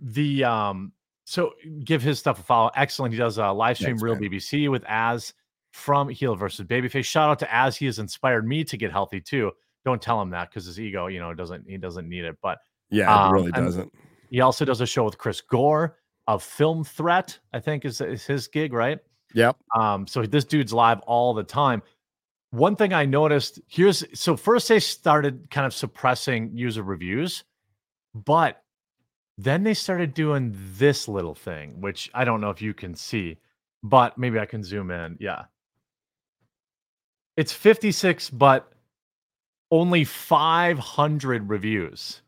the 0.00 0.44
um, 0.44 0.92
so 1.24 1.54
give 1.84 2.02
his 2.02 2.18
stuff 2.18 2.38
a 2.38 2.42
follow. 2.42 2.70
Excellent. 2.76 3.12
He 3.12 3.18
does 3.18 3.38
a 3.38 3.50
live 3.50 3.76
stream 3.76 3.90
Thanks, 3.90 4.02
Real 4.02 4.14
man. 4.14 4.30
BBC 4.30 4.70
with 4.70 4.84
Az 4.86 5.34
from 5.72 6.08
Heel 6.08 6.36
versus 6.36 6.66
Babyface. 6.66 7.04
Shout 7.04 7.30
out 7.30 7.38
to 7.40 7.54
Az. 7.54 7.76
He 7.76 7.86
has 7.86 7.98
inspired 7.98 8.46
me 8.46 8.64
to 8.64 8.76
get 8.76 8.92
healthy 8.92 9.20
too 9.20 9.52
don't 9.86 10.02
tell 10.02 10.20
him 10.20 10.30
that 10.30 10.50
because 10.50 10.66
his 10.66 10.78
ego, 10.78 11.06
you 11.06 11.20
know, 11.20 11.32
doesn't 11.32 11.64
he 11.66 11.78
doesn't 11.78 12.06
need 12.06 12.24
it. 12.24 12.36
But 12.42 12.58
yeah, 12.90 13.14
um, 13.14 13.32
really 13.32 13.52
doesn't. 13.52 13.90
He 14.28 14.40
also 14.40 14.64
does 14.66 14.80
a 14.82 14.86
show 14.86 15.04
with 15.04 15.16
Chris 15.16 15.40
Gore 15.40 15.96
of 16.26 16.42
Film 16.42 16.82
Threat, 16.82 17.38
I 17.54 17.60
think 17.60 17.84
is, 17.84 18.00
is 18.00 18.26
his 18.26 18.48
gig, 18.48 18.72
right? 18.72 18.98
Yep. 19.34 19.56
Um, 19.74 20.06
so 20.06 20.22
this 20.22 20.44
dude's 20.44 20.72
live 20.72 21.00
all 21.00 21.34
the 21.34 21.44
time. 21.44 21.82
One 22.50 22.76
thing 22.76 22.92
I 22.92 23.04
noticed 23.04 23.60
here's 23.66 24.04
so 24.18 24.36
first 24.36 24.68
they 24.68 24.78
started 24.80 25.48
kind 25.50 25.66
of 25.66 25.74
suppressing 25.74 26.52
user 26.54 26.82
reviews, 26.82 27.44
but 28.14 28.62
then 29.36 29.62
they 29.62 29.74
started 29.74 30.14
doing 30.14 30.56
this 30.78 31.08
little 31.08 31.34
thing, 31.34 31.80
which 31.80 32.10
I 32.14 32.24
don't 32.24 32.40
know 32.40 32.50
if 32.50 32.62
you 32.62 32.72
can 32.72 32.94
see, 32.94 33.38
but 33.82 34.16
maybe 34.16 34.38
I 34.38 34.46
can 34.46 34.64
zoom 34.64 34.90
in. 34.90 35.16
Yeah. 35.20 35.44
It's 37.36 37.52
56, 37.52 38.30
but 38.30 38.72
only 39.70 40.04
500 40.04 41.50
reviews. 41.50 42.22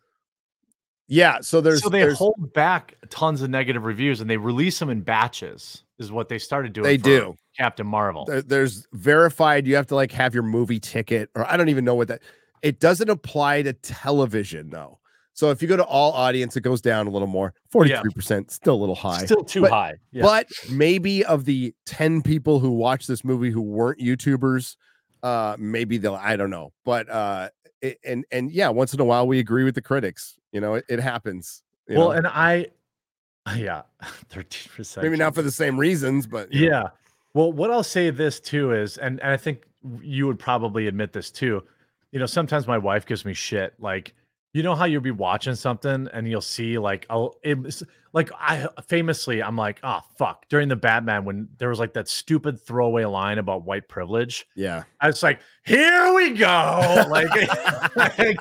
Yeah, 1.07 1.41
so 1.41 1.63
there's 1.63 1.83
so 1.83 1.89
they 1.89 2.01
there's, 2.01 2.19
hold 2.19 2.53
back 2.53 2.95
tons 3.09 3.41
of 3.41 3.49
negative 3.49 3.85
reviews 3.85 4.21
and 4.21 4.29
they 4.29 4.37
release 4.37 4.79
them 4.79 4.91
in 4.91 5.01
batches. 5.01 5.83
Is 5.99 6.13
what 6.13 6.29
they 6.29 6.39
started 6.39 6.73
doing. 6.73 6.85
They 6.85 6.97
do. 6.97 7.37
Captain 7.57 7.87
Marvel. 7.87 8.25
there- 8.25 8.43
there's 8.43 8.87
verified. 8.93 9.67
You 9.67 9.75
have 9.77 9.87
to 9.89 9.95
like 9.97 10.13
have 10.13 10.33
your 10.35 10.45
movie 10.45 10.79
ticket, 10.79 11.29
or 11.35 11.45
I 11.51 11.57
don't 11.57 11.69
even 11.69 11.85
know 11.85 11.95
what 11.97 12.09
that. 12.09 12.23
It 12.63 12.79
doesn't 12.81 13.09
apply 13.11 13.63
to 13.63 13.73
television 13.73 14.71
though. 14.71 14.99
So 15.33 15.51
if 15.51 15.63
you 15.63 15.69
go 15.69 15.77
to 15.77 15.85
all 15.85 16.13
audience, 16.13 16.57
it 16.57 16.63
goes 16.63 16.81
down 16.81 17.07
a 17.07 17.11
little 17.11 17.29
more. 17.29 17.55
Forty 17.71 17.95
three 17.97 18.11
percent, 18.13 18.51
still 18.51 18.75
a 18.75 18.81
little 18.81 18.95
high. 18.95 19.25
Still 19.25 19.45
too 19.45 19.63
But- 19.63 19.71
high. 19.71 19.95
Yeah. 20.13 20.23
But 20.23 20.49
maybe 20.71 21.25
of 21.25 21.45
the 21.45 21.73
10 21.87 22.23
people 22.23 22.59
who 22.61 22.71
watched 22.71 23.07
this 23.09 23.25
movie 23.25 23.51
who 23.51 23.61
weren't 23.61 24.01
YouTubers, 24.01 24.77
uh, 25.23 25.57
maybe 25.59 25.99
they'll, 25.99 26.15
I 26.17 26.35
don't 26.37 26.51
know. 26.51 26.73
But 26.85 27.09
uh 27.11 27.51
it, 27.81 27.99
and 28.05 28.25
and 28.33 28.51
yeah, 28.51 28.69
once 28.71 28.93
in 28.95 29.01
a 29.01 29.05
while 29.05 29.27
we 29.29 29.39
agree 29.39 29.63
with 29.65 29.75
the 29.77 29.83
critics. 29.83 30.35
You 30.53 30.61
know, 30.61 30.75
it, 30.75 30.85
it 30.89 30.99
happens. 31.01 31.63
you 31.89 31.97
well, 31.99 32.09
know. 32.09 32.13
and 32.15 32.27
I, 32.27 32.67
yeah, 33.57 33.83
thirteen 34.29 34.73
percent. 34.75 35.05
maybe 35.05 35.17
not 35.17 35.35
for 35.35 35.43
the 35.43 35.51
same 35.51 35.79
reasons, 35.79 36.27
but 36.27 36.53
know. 36.53 36.61
Yeah. 36.61 36.89
Well, 37.35 37.53
what 37.53 37.71
I'll 37.71 37.85
say 37.85 38.11
this 38.11 38.41
too 38.41 38.73
is, 38.73 38.99
and, 38.99 39.21
and 39.21 39.31
I 39.31 39.37
think 39.37 39.65
you 40.01 40.27
would 40.27 40.39
probably 40.39 40.87
admit 40.87 41.13
this 41.13 41.31
too. 41.31 41.63
You 42.11 42.19
know, 42.19 42.27
sometimes 42.27 42.67
my 42.67 42.79
wife 42.79 43.07
gives 43.07 43.25
me 43.25 43.35
shit. 43.35 43.75
Like, 43.79 44.15
you 44.55 44.63
know 44.63 44.75
how 44.75 44.87
you'll 44.87 45.03
be 45.03 45.11
watching 45.11 45.55
something 45.55 46.09
and 46.13 46.29
you'll 46.29 46.41
see 46.41 46.79
like, 46.79 47.07
oh, 47.11 47.35
it's 47.43 47.83
like 48.13 48.31
I 48.41 48.67
famously, 48.89 49.43
I'm 49.43 49.57
like, 49.57 49.79
oh 49.83 50.01
fuck. 50.17 50.49
During 50.49 50.69
the 50.69 50.77
Batman, 50.77 51.25
when 51.25 51.49
there 51.59 51.69
was 51.69 51.79
like 51.79 51.93
that 51.93 52.09
stupid 52.09 52.61
throwaway 52.61 53.05
line 53.05 53.39
about 53.39 53.65
white 53.65 53.89
privilege, 53.89 54.47
yeah. 54.55 54.85
I 55.01 55.09
was 55.09 55.23
like, 55.23 55.41
here 55.65 56.15
we 56.15 56.31
go. 56.31 57.05
Like, 57.09 57.97
like, 57.97 58.39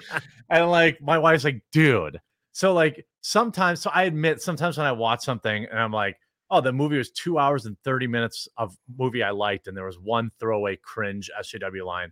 and 0.50 0.72
like 0.72 1.02
my 1.02 1.18
wife's 1.18 1.44
like, 1.44 1.62
dude. 1.72 2.20
So 2.58 2.74
like 2.74 3.06
sometimes, 3.22 3.82
so 3.82 3.92
I 3.94 4.06
admit 4.06 4.42
sometimes 4.42 4.80
when 4.80 4.88
I 4.88 4.92
watch 4.92 5.24
something 5.24 5.68
and 5.70 5.80
I'm 5.80 5.92
like, 5.92 6.18
oh, 6.50 6.60
the 6.60 6.74
movie 6.74 6.98
was 6.98 7.12
two 7.12 7.38
hours 7.38 7.68
and 7.68 7.78
30 7.84 8.08
minutes 8.08 8.48
of 8.58 8.76
movie 8.98 9.22
I 9.22 9.30
liked, 9.30 9.68
and 9.68 9.78
there 9.78 9.86
was 9.86 10.00
one 10.00 10.32
throwaway 10.40 10.76
cringe 10.78 11.30
SJW 11.40 11.86
line. 11.86 12.12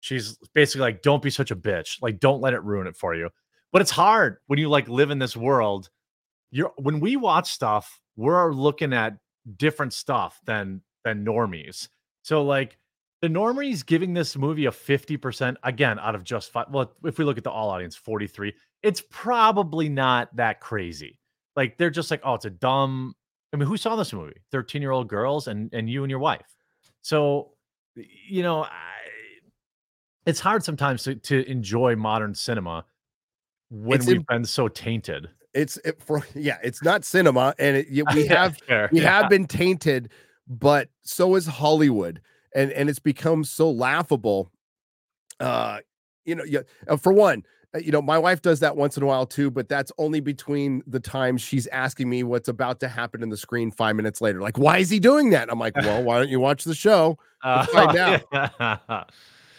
She's 0.00 0.36
basically 0.52 0.82
like, 0.82 1.00
don't 1.00 1.22
be 1.22 1.30
such 1.30 1.50
a 1.50 1.56
bitch. 1.56 1.96
Like, 2.02 2.20
don't 2.20 2.42
let 2.42 2.52
it 2.52 2.62
ruin 2.62 2.86
it 2.86 2.94
for 2.94 3.14
you. 3.14 3.30
But 3.72 3.80
it's 3.80 3.90
hard 3.90 4.36
when 4.48 4.58
you 4.58 4.68
like 4.68 4.86
live 4.86 5.10
in 5.10 5.18
this 5.18 5.34
world. 5.34 5.88
You're 6.50 6.74
when 6.76 7.00
we 7.00 7.16
watch 7.16 7.50
stuff, 7.50 7.98
we're 8.16 8.52
looking 8.52 8.92
at 8.92 9.16
different 9.56 9.94
stuff 9.94 10.38
than 10.44 10.82
than 11.04 11.24
normies. 11.24 11.88
So 12.20 12.42
like 12.42 12.76
the 13.22 13.28
normies 13.28 13.84
giving 13.84 14.12
this 14.12 14.36
movie 14.36 14.66
a 14.66 14.70
50% 14.70 15.56
again 15.62 15.98
out 15.98 16.14
of 16.14 16.22
just 16.22 16.52
five. 16.52 16.66
Well, 16.70 16.92
if 17.04 17.16
we 17.16 17.24
look 17.24 17.38
at 17.38 17.44
the 17.44 17.50
all 17.50 17.70
audience 17.70 17.96
43, 17.96 18.52
it's 18.82 19.02
probably 19.10 19.88
not 19.88 20.34
that 20.36 20.60
crazy. 20.60 21.18
Like 21.54 21.78
they're 21.78 21.90
just 21.90 22.10
like, 22.10 22.20
oh, 22.24 22.34
it's 22.34 22.44
a 22.44 22.50
dumb. 22.50 23.14
I 23.52 23.56
mean, 23.56 23.66
who 23.66 23.76
saw 23.76 23.96
this 23.96 24.12
movie? 24.12 24.36
13 24.52 24.82
year 24.82 24.90
old 24.90 25.08
girls 25.08 25.48
and 25.48 25.72
and 25.72 25.88
you 25.88 26.04
and 26.04 26.10
your 26.10 26.20
wife. 26.20 26.46
So, 27.02 27.52
you 27.94 28.42
know, 28.42 28.64
I, 28.64 28.70
it's 30.26 30.40
hard 30.40 30.64
sometimes 30.64 31.04
to, 31.04 31.14
to 31.14 31.48
enjoy 31.48 31.94
modern 31.96 32.34
cinema 32.34 32.84
when 33.70 34.00
It's 34.00 34.06
we've 34.06 34.26
been 34.26 34.44
so 34.44 34.68
tainted. 34.68 35.28
It's 35.54 35.78
it, 35.78 36.02
for 36.02 36.26
yeah, 36.34 36.58
it's 36.62 36.82
not 36.82 37.04
cinema, 37.04 37.54
and 37.58 37.78
it, 37.78 38.06
we 38.14 38.26
have 38.26 38.58
fair, 38.58 38.88
we 38.92 39.00
yeah. 39.00 39.20
have 39.20 39.30
been 39.30 39.46
tainted, 39.46 40.10
but 40.46 40.88
so 41.02 41.34
is 41.36 41.46
Hollywood, 41.46 42.20
and 42.54 42.70
and 42.72 42.90
it's 42.90 42.98
become 42.98 43.44
so 43.44 43.70
laughable. 43.70 44.50
Uh, 45.40 45.78
you 46.24 46.34
know, 46.34 46.44
yeah. 46.44 46.60
uh, 46.88 46.96
For 46.96 47.12
one, 47.12 47.44
you 47.82 47.92
know, 47.92 48.02
my 48.02 48.18
wife 48.18 48.42
does 48.42 48.60
that 48.60 48.76
once 48.76 48.96
in 48.96 49.02
a 49.02 49.06
while 49.06 49.26
too, 49.26 49.50
but 49.50 49.68
that's 49.68 49.90
only 49.98 50.20
between 50.20 50.82
the 50.86 51.00
times 51.00 51.40
she's 51.42 51.66
asking 51.68 52.08
me 52.08 52.22
what's 52.22 52.48
about 52.48 52.80
to 52.80 52.88
happen 52.88 53.22
in 53.22 53.28
the 53.28 53.36
screen 53.36 53.70
five 53.70 53.96
minutes 53.96 54.20
later. 54.20 54.40
Like, 54.40 54.58
why 54.58 54.78
is 54.78 54.90
he 54.90 54.98
doing 54.98 55.30
that? 55.30 55.50
I'm 55.50 55.58
like, 55.58 55.76
well, 55.82 56.02
why 56.02 56.18
don't 56.18 56.28
you 56.28 56.40
watch 56.40 56.64
the 56.64 56.74
show? 56.74 57.18
Uh, 57.42 57.66
find 57.66 57.96
out. 57.96 58.22
yeah. 58.32 59.04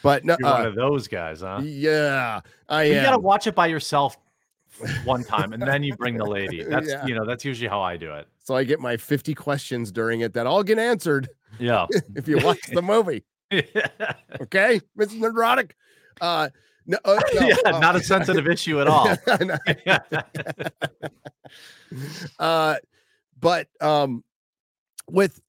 But 0.04 0.24
no, 0.26 0.38
You're 0.40 0.50
one 0.50 0.62
uh, 0.66 0.70
of 0.70 0.76
those 0.76 1.08
guys, 1.08 1.42
huh? 1.42 1.62
yeah, 1.64 2.42
I 2.70 2.84
You 2.84 2.94
gotta 3.02 3.18
watch 3.18 3.48
it 3.48 3.56
by 3.56 3.68
yourself 3.68 4.16
one 5.06 5.24
time, 5.24 5.54
and 5.54 5.62
then 5.62 5.82
you 5.84 5.96
bring 5.96 6.18
the 6.18 6.26
lady. 6.38 6.64
That's 6.64 6.88
Yeah. 6.88 7.06
you 7.06 7.16
know 7.16 7.26
that's 7.26 7.44
usually 7.44 7.68
how 7.68 7.82
I 7.82 7.98
do 7.98 8.14
it. 8.14 8.28
So 8.44 8.56
I 8.56 8.64
get 8.64 8.80
my 8.80 8.96
50 8.96 9.34
questions 9.34 9.92
during 9.92 10.22
it 10.22 10.34
that 10.34 10.46
all 10.48 10.64
get 10.64 10.78
answered 10.80 11.28
Yeah. 11.60 11.88
if 12.16 12.28
you 12.28 12.38
watch 12.38 12.62
the 12.72 12.82
movie. 12.82 13.24
Okay, 13.52 14.80
Mrs. 14.98 15.20
Nerdrotic. 15.20 15.72
Uh, 16.22 16.50
no, 16.88 16.98
uh, 17.06 17.20
no, 17.36 17.48
yeah, 17.48 17.80
not 17.80 17.96
a 17.96 18.00
sensitive 18.04 18.48
issue 18.48 18.82
at 18.82 18.88
all. 18.88 19.16
uh, 22.40 22.76
but 23.40 23.68
um, 23.82 24.24
with 25.10 25.42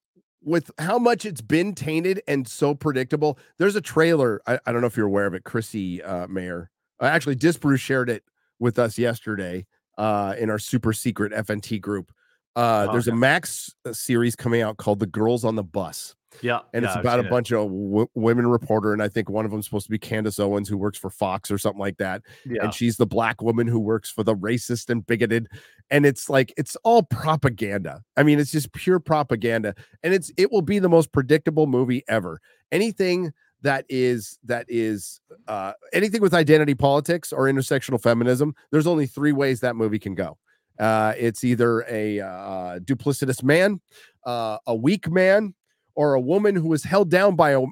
with 0.42 0.70
how 0.78 0.98
much 0.98 1.24
it's 1.24 1.40
been 1.40 1.74
tainted 1.74 2.22
and 2.26 2.46
so 2.46 2.74
predictable, 2.74 3.38
there's 3.58 3.76
a 3.76 3.80
trailer. 3.80 4.40
I, 4.46 4.58
I 4.66 4.72
don't 4.72 4.80
know 4.80 4.86
if 4.86 4.96
you're 4.96 5.06
aware 5.06 5.26
of 5.26 5.34
it, 5.34 5.44
Chrissy 5.44 6.02
uh, 6.02 6.26
Mayr. 6.26 6.70
Uh, 7.00 7.06
actually, 7.06 7.36
Disparu 7.36 7.78
shared 7.78 8.10
it 8.10 8.24
with 8.58 8.78
us 8.78 8.98
yesterday 8.98 9.66
uh, 9.96 10.34
in 10.38 10.50
our 10.50 10.58
super 10.58 10.92
secret 10.92 11.32
FNT 11.32 11.80
group. 11.80 12.12
Uh, 12.56 12.86
Oh, 12.88 12.92
there's 12.92 13.06
a. 13.06 13.14
Max 13.14 13.72
uh, 13.84 13.92
series 13.92 14.34
coming 14.34 14.62
out 14.62 14.78
called 14.78 14.98
The 14.98 15.06
Girls 15.06 15.44
on 15.44 15.54
the 15.54 15.62
Bus 15.62 16.16
yeah, 16.42 16.60
and 16.72 16.82
yeah, 16.82 16.88
it's 16.90 16.96
about 16.96 17.18
a 17.18 17.22
seen 17.22 17.26
it. 17.26 17.30
bunch 17.30 17.52
of 17.52 17.68
w- 17.68 18.08
women 18.14 18.46
reporter 18.46 18.92
and 18.92 19.02
i 19.02 19.08
think 19.08 19.30
one 19.30 19.44
of 19.44 19.50
them's 19.50 19.64
supposed 19.64 19.86
to 19.86 19.90
be 19.90 19.98
candace 19.98 20.38
owens 20.38 20.68
who 20.68 20.76
works 20.76 20.98
for 20.98 21.10
fox 21.10 21.50
or 21.50 21.58
something 21.58 21.80
like 21.80 21.96
that. 21.98 22.22
Yeah, 22.44 22.64
and 22.64 22.74
she's 22.74 22.96
the 22.96 23.06
black 23.06 23.42
woman 23.42 23.66
who 23.66 23.80
works 23.80 24.10
for 24.10 24.22
the 24.22 24.34
racist 24.34 24.90
and 24.90 25.06
bigoted. 25.06 25.48
And 25.90 26.04
it's 26.04 26.28
like 26.28 26.52
it's 26.56 26.76
all 26.84 27.02
propaganda. 27.02 28.02
I 28.16 28.22
mean 28.22 28.38
it's 28.38 28.50
just 28.50 28.72
pure 28.72 29.00
propaganda. 29.00 29.74
And 30.02 30.12
it's 30.14 30.30
it 30.36 30.52
will 30.52 30.62
be 30.62 30.78
the 30.78 30.88
most 30.88 31.12
predictable 31.12 31.66
movie 31.66 32.04
ever. 32.08 32.40
Anything 32.72 33.32
that 33.62 33.84
is 33.88 34.38
that 34.44 34.66
is 34.68 35.20
uh 35.48 35.72
anything 35.92 36.20
with 36.20 36.34
identity 36.34 36.74
politics 36.74 37.32
or 37.32 37.44
intersectional 37.46 38.00
feminism 38.00 38.54
there's 38.70 38.86
only 38.86 39.06
three 39.06 39.32
ways 39.32 39.60
that 39.60 39.76
movie 39.76 39.98
can 39.98 40.14
go. 40.14 40.36
Uh 40.78 41.14
it's 41.16 41.42
either 41.42 41.84
a 41.88 42.20
uh 42.20 42.78
duplicitous 42.80 43.42
man 43.42 43.80
uh 44.26 44.58
a 44.66 44.74
weak 44.74 45.10
man 45.10 45.54
or 45.98 46.14
a 46.14 46.20
woman 46.20 46.54
who 46.54 46.68
was 46.68 46.84
held 46.84 47.10
down 47.10 47.34
by 47.34 47.50
a 47.50 47.62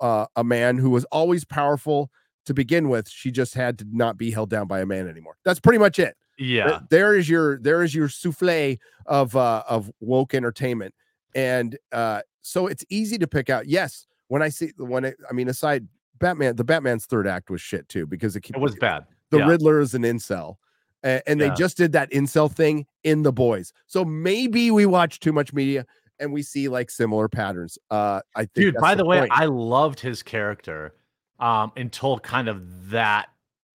uh, 0.00 0.24
a 0.36 0.42
man 0.42 0.78
who 0.78 0.88
was 0.88 1.04
always 1.12 1.44
powerful 1.44 2.10
to 2.46 2.54
begin 2.54 2.88
with. 2.88 3.06
She 3.10 3.30
just 3.30 3.52
had 3.52 3.78
to 3.80 3.84
not 3.92 4.16
be 4.16 4.30
held 4.30 4.48
down 4.48 4.66
by 4.66 4.80
a 4.80 4.86
man 4.86 5.06
anymore. 5.06 5.36
That's 5.44 5.60
pretty 5.60 5.78
much 5.78 5.98
it. 5.98 6.16
Yeah, 6.38 6.80
there 6.88 7.14
is 7.14 7.28
your 7.28 7.58
there 7.58 7.82
is 7.82 7.94
your 7.94 8.08
souffle 8.08 8.78
of 9.04 9.36
uh, 9.36 9.64
of 9.68 9.90
woke 10.00 10.32
entertainment, 10.32 10.94
and 11.34 11.76
uh, 11.92 12.22
so 12.40 12.68
it's 12.68 12.86
easy 12.88 13.18
to 13.18 13.26
pick 13.26 13.50
out. 13.50 13.66
Yes, 13.66 14.06
when 14.28 14.40
I 14.40 14.48
see 14.48 14.72
when 14.78 15.04
it, 15.04 15.16
I 15.28 15.34
mean, 15.34 15.48
aside 15.48 15.86
Batman, 16.18 16.56
the 16.56 16.64
Batman's 16.64 17.04
third 17.04 17.26
act 17.26 17.50
was 17.50 17.60
shit 17.60 17.86
too 17.90 18.06
because 18.06 18.34
it, 18.34 18.48
it 18.48 18.58
was 18.58 18.76
bad. 18.76 19.04
the 19.30 19.38
yeah. 19.38 19.46
Riddler 19.46 19.80
is 19.80 19.94
an 19.94 20.02
incel. 20.02 20.56
And, 21.04 21.40
they 21.40 21.46
Yeah. 21.46 21.54
just 21.54 21.76
did 21.76 21.92
that 21.92 22.10
incel 22.10 22.50
thing 22.52 22.84
in 23.04 23.22
the 23.22 23.32
boys. 23.32 23.72
So 23.86 24.04
maybe 24.04 24.72
we 24.72 24.84
watch 24.84 25.20
too 25.20 25.32
much 25.32 25.52
media 25.52 25.86
and 26.20 26.32
we 26.32 26.42
see 26.42 26.68
like 26.68 26.90
similar 26.90 27.28
patterns. 27.28 27.78
Uh 27.90 28.20
I 28.34 28.40
think 28.40 28.54
Dude, 28.54 28.74
by 28.76 28.94
the, 28.94 29.04
way, 29.04 29.20
point. 29.20 29.32
I 29.34 29.46
loved 29.46 30.00
his 30.00 30.22
character 30.22 30.94
um 31.38 31.72
until 31.76 32.18
kind 32.18 32.48
of 32.48 32.90
that. 32.90 33.28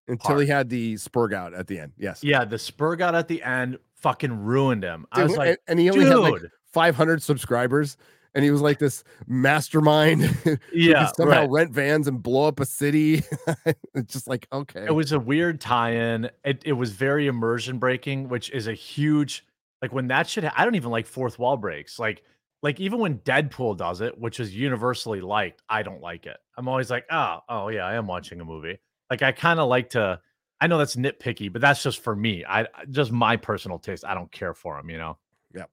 until 0.08 0.38
he 0.38 0.46
had 0.46 0.68
the 0.68 0.94
spurg 0.94 1.32
out 1.32 1.54
at 1.54 1.66
the 1.66 1.78
end. 1.78 1.92
Yes. 1.96 2.22
Yeah, 2.22 2.44
the 2.44 2.58
spur 2.58 3.00
out 3.02 3.14
at 3.14 3.28
the 3.28 3.42
end 3.42 3.78
fucking 3.96 4.44
ruined 4.44 4.84
him. 4.84 5.06
I 5.12 5.22
was 5.22 5.36
like, 5.36 5.58
and, 5.66 5.78
he 5.78 5.90
only 5.90 6.04
had 6.04 6.16
like 6.16 6.42
500 6.72 7.22
subscribers 7.22 7.96
and 8.34 8.44
he 8.44 8.50
was 8.50 8.60
like 8.60 8.78
this 8.78 9.04
mastermind 9.26 10.36
yeah, 10.72 11.10
somehow 11.16 11.42
right. 11.42 11.50
rent 11.50 11.70
vans 11.70 12.08
and 12.08 12.22
blow 12.22 12.48
up 12.48 12.60
a 12.60 12.66
city. 12.66 13.22
it's 13.94 14.12
just 14.12 14.28
like, 14.28 14.46
okay. 14.52 14.84
It 14.86 14.94
was 14.94 15.12
a 15.12 15.20
weird 15.20 15.60
tie-in. 15.60 16.30
It 16.44 16.62
it 16.64 16.72
was 16.72 16.90
very 16.90 17.26
immersion 17.26 17.78
breaking, 17.78 18.28
which 18.28 18.50
is 18.50 18.66
a 18.66 18.74
huge 18.74 19.46
like 19.80 19.92
when 19.92 20.08
that 20.08 20.28
shit. 20.28 20.44
I 20.56 20.64
don't 20.64 20.74
even 20.74 20.90
like 20.90 21.06
fourth 21.06 21.38
wall 21.38 21.56
breaks. 21.56 21.98
Like 21.98 22.22
like 22.64 22.80
even 22.80 22.98
when 22.98 23.18
Deadpool 23.18 23.76
does 23.76 24.00
it, 24.00 24.18
which 24.18 24.40
is 24.40 24.56
universally 24.56 25.20
liked, 25.20 25.62
I 25.68 25.82
don't 25.82 26.00
like 26.00 26.24
it. 26.24 26.38
I'm 26.56 26.66
always 26.66 26.90
like, 26.90 27.04
oh 27.10 27.40
oh 27.48 27.68
yeah, 27.68 27.84
I 27.84 27.94
am 27.94 28.06
watching 28.06 28.40
a 28.40 28.44
movie. 28.44 28.78
Like 29.10 29.22
I 29.22 29.32
kind 29.32 29.60
of 29.60 29.68
like 29.68 29.90
to. 29.90 30.18
I 30.62 30.66
know 30.66 30.78
that's 30.78 30.96
nitpicky, 30.96 31.52
but 31.52 31.60
that's 31.60 31.82
just 31.82 32.02
for 32.02 32.16
me. 32.16 32.42
I 32.48 32.66
just 32.90 33.12
my 33.12 33.36
personal 33.36 33.78
taste. 33.78 34.06
I 34.06 34.14
don't 34.14 34.32
care 34.32 34.54
for 34.54 34.78
them, 34.78 34.88
you 34.88 34.96
know. 34.96 35.18
Yeah. 35.54 35.64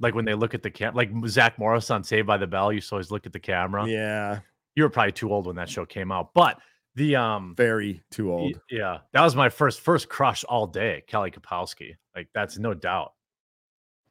Like 0.00 0.14
when 0.14 0.26
they 0.26 0.34
look 0.34 0.52
at 0.52 0.62
the 0.62 0.70
camera, 0.70 0.96
like 0.96 1.10
Zach 1.26 1.58
Morris 1.58 1.90
on 1.90 2.04
Saved 2.04 2.26
by 2.26 2.36
the 2.36 2.46
Bell 2.46 2.72
to 2.72 2.82
always 2.92 3.10
look 3.10 3.24
at 3.24 3.32
the 3.32 3.40
camera. 3.40 3.88
Yeah, 3.88 4.40
You 4.74 4.82
were 4.82 4.90
probably 4.90 5.12
too 5.12 5.32
old 5.32 5.46
when 5.46 5.56
that 5.56 5.70
show 5.70 5.86
came 5.86 6.12
out, 6.12 6.34
but 6.34 6.60
the 6.94 7.16
um, 7.16 7.54
very 7.56 8.02
too 8.10 8.30
old. 8.34 8.60
yeah, 8.70 8.98
that 9.12 9.22
was 9.22 9.34
my 9.34 9.48
first 9.48 9.80
first 9.80 10.10
crush 10.10 10.44
all 10.44 10.66
day, 10.66 11.04
Kelly 11.06 11.30
Kapowski. 11.30 11.96
Like 12.14 12.28
that's 12.34 12.58
no 12.58 12.74
doubt. 12.74 13.14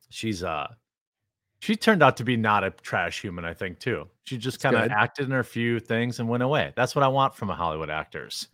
She's 0.09 0.43
uh, 0.43 0.67
she 1.59 1.75
turned 1.75 2.03
out 2.03 2.17
to 2.17 2.23
be 2.23 2.37
not 2.37 2.63
a 2.63 2.71
trash 2.71 3.21
human, 3.21 3.45
I 3.45 3.53
think 3.53 3.79
too. 3.79 4.07
She 4.25 4.37
just 4.37 4.59
kind 4.59 4.75
of 4.75 4.91
acted 4.91 5.25
in 5.25 5.31
her 5.31 5.43
few 5.43 5.79
things 5.79 6.19
and 6.19 6.29
went 6.29 6.43
away. 6.43 6.73
That's 6.75 6.95
what 6.95 7.03
I 7.03 7.07
want 7.07 7.35
from 7.35 7.49
a 7.49 7.55
Hollywood 7.55 7.89
actors. 7.89 8.47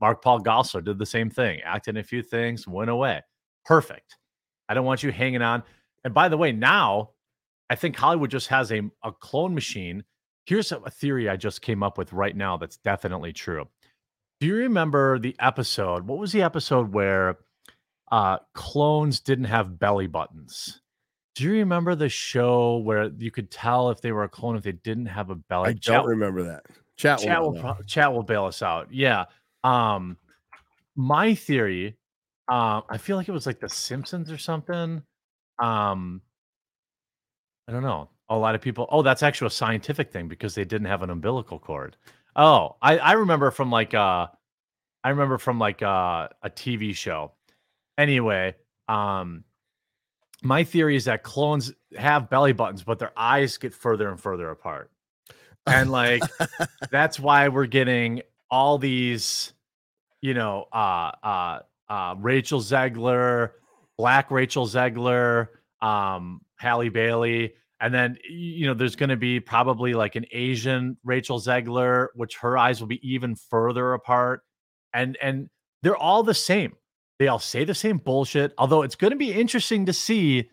Mark 0.00 0.22
Paul 0.22 0.40
Gosselaar 0.40 0.84
did 0.84 0.98
the 0.98 1.06
same 1.06 1.30
thing, 1.30 1.60
acted 1.64 1.96
in 1.96 2.00
a 2.00 2.04
few 2.04 2.22
things, 2.22 2.66
went 2.66 2.90
away. 2.90 3.22
Perfect. 3.64 4.16
I 4.68 4.74
don't 4.74 4.84
want 4.84 5.02
you 5.02 5.10
hanging 5.12 5.42
on. 5.42 5.62
And 6.04 6.14
by 6.14 6.28
the 6.28 6.36
way, 6.36 6.52
now 6.52 7.10
I 7.68 7.74
think 7.76 7.96
Hollywood 7.96 8.30
just 8.30 8.48
has 8.48 8.72
a, 8.72 8.82
a 9.04 9.12
clone 9.12 9.54
machine. 9.54 10.04
Here's 10.46 10.72
a, 10.72 10.78
a 10.78 10.90
theory 10.90 11.28
I 11.28 11.36
just 11.36 11.62
came 11.62 11.82
up 11.82 11.98
with 11.98 12.12
right 12.12 12.36
now 12.36 12.56
that's 12.56 12.78
definitely 12.78 13.32
true. 13.32 13.68
Do 14.40 14.46
you 14.46 14.54
remember 14.56 15.18
the 15.18 15.36
episode? 15.38 16.06
What 16.06 16.18
was 16.18 16.32
the 16.32 16.42
episode 16.42 16.92
where 16.92 17.38
uh, 18.10 18.38
clones 18.54 19.20
didn't 19.20 19.44
have 19.44 19.78
belly 19.78 20.06
buttons? 20.06 20.80
Do 21.40 21.46
you 21.46 21.52
remember 21.52 21.94
the 21.94 22.10
show 22.10 22.76
where 22.76 23.04
you 23.16 23.30
could 23.30 23.50
tell 23.50 23.88
if 23.88 24.02
they 24.02 24.12
were 24.12 24.24
a 24.24 24.28
clone 24.28 24.56
if 24.56 24.62
they 24.62 24.72
didn't 24.72 25.06
have 25.06 25.30
a 25.30 25.36
belly? 25.36 25.70
I 25.70 25.72
don't 25.72 26.04
remember 26.04 26.42
that. 26.42 26.66
Chat, 26.98 27.20
will 27.20 27.24
chat 27.24 27.38
know, 27.38 27.48
will 27.48 27.60
pro- 27.60 27.82
chat 27.84 28.12
will 28.12 28.22
bail 28.22 28.44
us 28.44 28.60
out. 28.60 28.92
Yeah. 28.92 29.24
Um, 29.64 30.18
my 30.96 31.34
theory. 31.34 31.96
Uh, 32.46 32.82
I 32.90 32.98
feel 32.98 33.16
like 33.16 33.26
it 33.26 33.32
was 33.32 33.46
like 33.46 33.58
The 33.58 33.70
Simpsons 33.70 34.30
or 34.30 34.36
something. 34.36 35.02
Um, 35.58 36.20
I 37.66 37.72
don't 37.72 37.84
know. 37.84 38.10
A 38.28 38.36
lot 38.36 38.54
of 38.54 38.60
people. 38.60 38.86
Oh, 38.90 39.00
that's 39.00 39.22
actually 39.22 39.46
a 39.46 39.52
scientific 39.52 40.12
thing 40.12 40.28
because 40.28 40.54
they 40.54 40.66
didn't 40.66 40.88
have 40.88 41.02
an 41.02 41.08
umbilical 41.08 41.58
cord. 41.58 41.96
Oh, 42.36 42.76
I 42.82 42.98
I 42.98 43.12
remember 43.12 43.50
from 43.50 43.70
like 43.70 43.94
uh, 43.94 44.26
I 45.02 45.08
remember 45.08 45.38
from 45.38 45.58
like 45.58 45.82
uh, 45.82 46.28
a 46.42 46.50
TV 46.50 46.94
show. 46.94 47.32
Anyway, 47.96 48.56
um, 48.88 49.44
my 50.42 50.64
theory 50.64 50.96
is 50.96 51.04
that 51.04 51.22
clones 51.22 51.72
have 51.96 52.30
belly 52.30 52.52
buttons, 52.52 52.82
but 52.82 52.98
their 52.98 53.12
eyes 53.16 53.58
get 53.58 53.74
further 53.74 54.08
and 54.08 54.20
further 54.20 54.50
apart. 54.50 54.90
And 55.66 55.90
like 55.90 56.22
that's 56.90 57.20
why 57.20 57.48
we're 57.48 57.66
getting 57.66 58.22
all 58.50 58.78
these 58.78 59.52
you 60.20 60.34
know 60.34 60.66
uh 60.72 61.12
uh 61.22 61.60
uh 61.88 62.14
rachel 62.18 62.60
zegler 62.60 63.50
black 63.96 64.30
rachel 64.30 64.66
zegler 64.66 65.48
um 65.82 66.40
halle 66.56 66.88
bailey. 66.88 67.54
And 67.82 67.94
then 67.94 68.18
you 68.28 68.66
know 68.66 68.74
there's 68.74 68.96
going 68.96 69.10
to 69.10 69.16
be 69.16 69.40
probably 69.40 69.94
like 69.94 70.16
an 70.16 70.26
asian 70.32 70.96
rachel 71.04 71.40
zegler 71.40 72.08
which 72.14 72.36
her 72.38 72.58
eyes 72.58 72.80
will 72.80 72.88
be 72.88 73.00
even 73.08 73.34
further 73.34 73.94
apart. 73.94 74.42
And 74.92 75.16
and 75.22 75.50
they're 75.82 75.96
all 75.96 76.22
the 76.22 76.34
same 76.34 76.74
they 77.20 77.28
all 77.28 77.38
say 77.38 77.64
the 77.64 77.74
same 77.74 77.98
bullshit 77.98 78.52
although 78.58 78.82
it's 78.82 78.96
going 78.96 79.12
to 79.12 79.16
be 79.16 79.30
interesting 79.32 79.86
to 79.86 79.92
see 79.92 80.50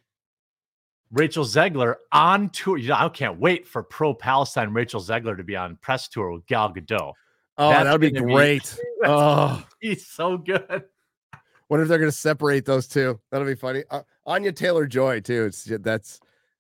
Rachel 1.12 1.46
Zegler 1.46 1.96
on 2.12 2.50
tour. 2.50 2.78
You 2.78 2.90
know, 2.90 2.96
I 3.00 3.08
can't 3.10 3.40
wait 3.40 3.66
for 3.66 3.82
pro 3.82 4.14
Palestine 4.14 4.74
Rachel 4.74 5.00
Zegler 5.00 5.38
to 5.38 5.44
be 5.44 5.56
on 5.56 5.78
press 5.78 6.10
tour 6.10 6.32
with 6.34 6.46
Gal 6.48 6.74
Gadot. 6.74 7.14
Oh, 7.58 7.70
that 7.70 7.90
would 7.90 8.02
be 8.02 8.12
gonna 8.12 8.28
be- 8.28 8.34
great. 8.34 8.78
oh, 9.06 9.66
He's 9.80 10.06
so 10.06 10.38
good. 10.38 10.84
wonder 11.70 11.84
if 11.84 11.88
they're 11.88 11.98
going 11.98 12.12
to 12.12 12.16
separate 12.18 12.66
those 12.66 12.88
two. 12.90 13.20
That'll 13.32 13.48
be 13.48 13.56
funny. 13.56 13.84
Uh, 13.90 14.02
Anya 14.26 14.52
Taylor 14.52 14.86
Joy 14.86 15.22
too. 15.22 15.46
It's 15.46 15.64
that's. 15.80 16.20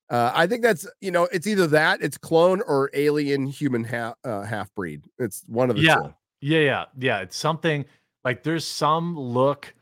Uh, 0.09 0.31
I 0.33 0.47
think 0.47 0.61
that's 0.63 0.87
you 1.01 1.11
know 1.11 1.25
it's 1.33 1.45
either 1.45 1.67
that 1.67 2.01
it's 2.01 2.17
clone 2.17 2.61
or 2.61 2.89
alien 2.93 3.47
human 3.47 3.83
half 3.83 4.15
uh, 4.23 4.43
half 4.43 4.73
breed. 4.75 5.03
It's 5.19 5.43
one 5.47 5.69
of 5.69 5.75
the 5.75 5.81
Yeah. 5.81 5.95
two. 5.95 6.13
Yeah, 6.39 6.59
yeah, 6.59 6.85
yeah. 6.97 7.19
It's 7.19 7.35
something 7.35 7.83
like 8.23 8.43
there's 8.43 8.65
some 8.65 9.19
look 9.19 9.73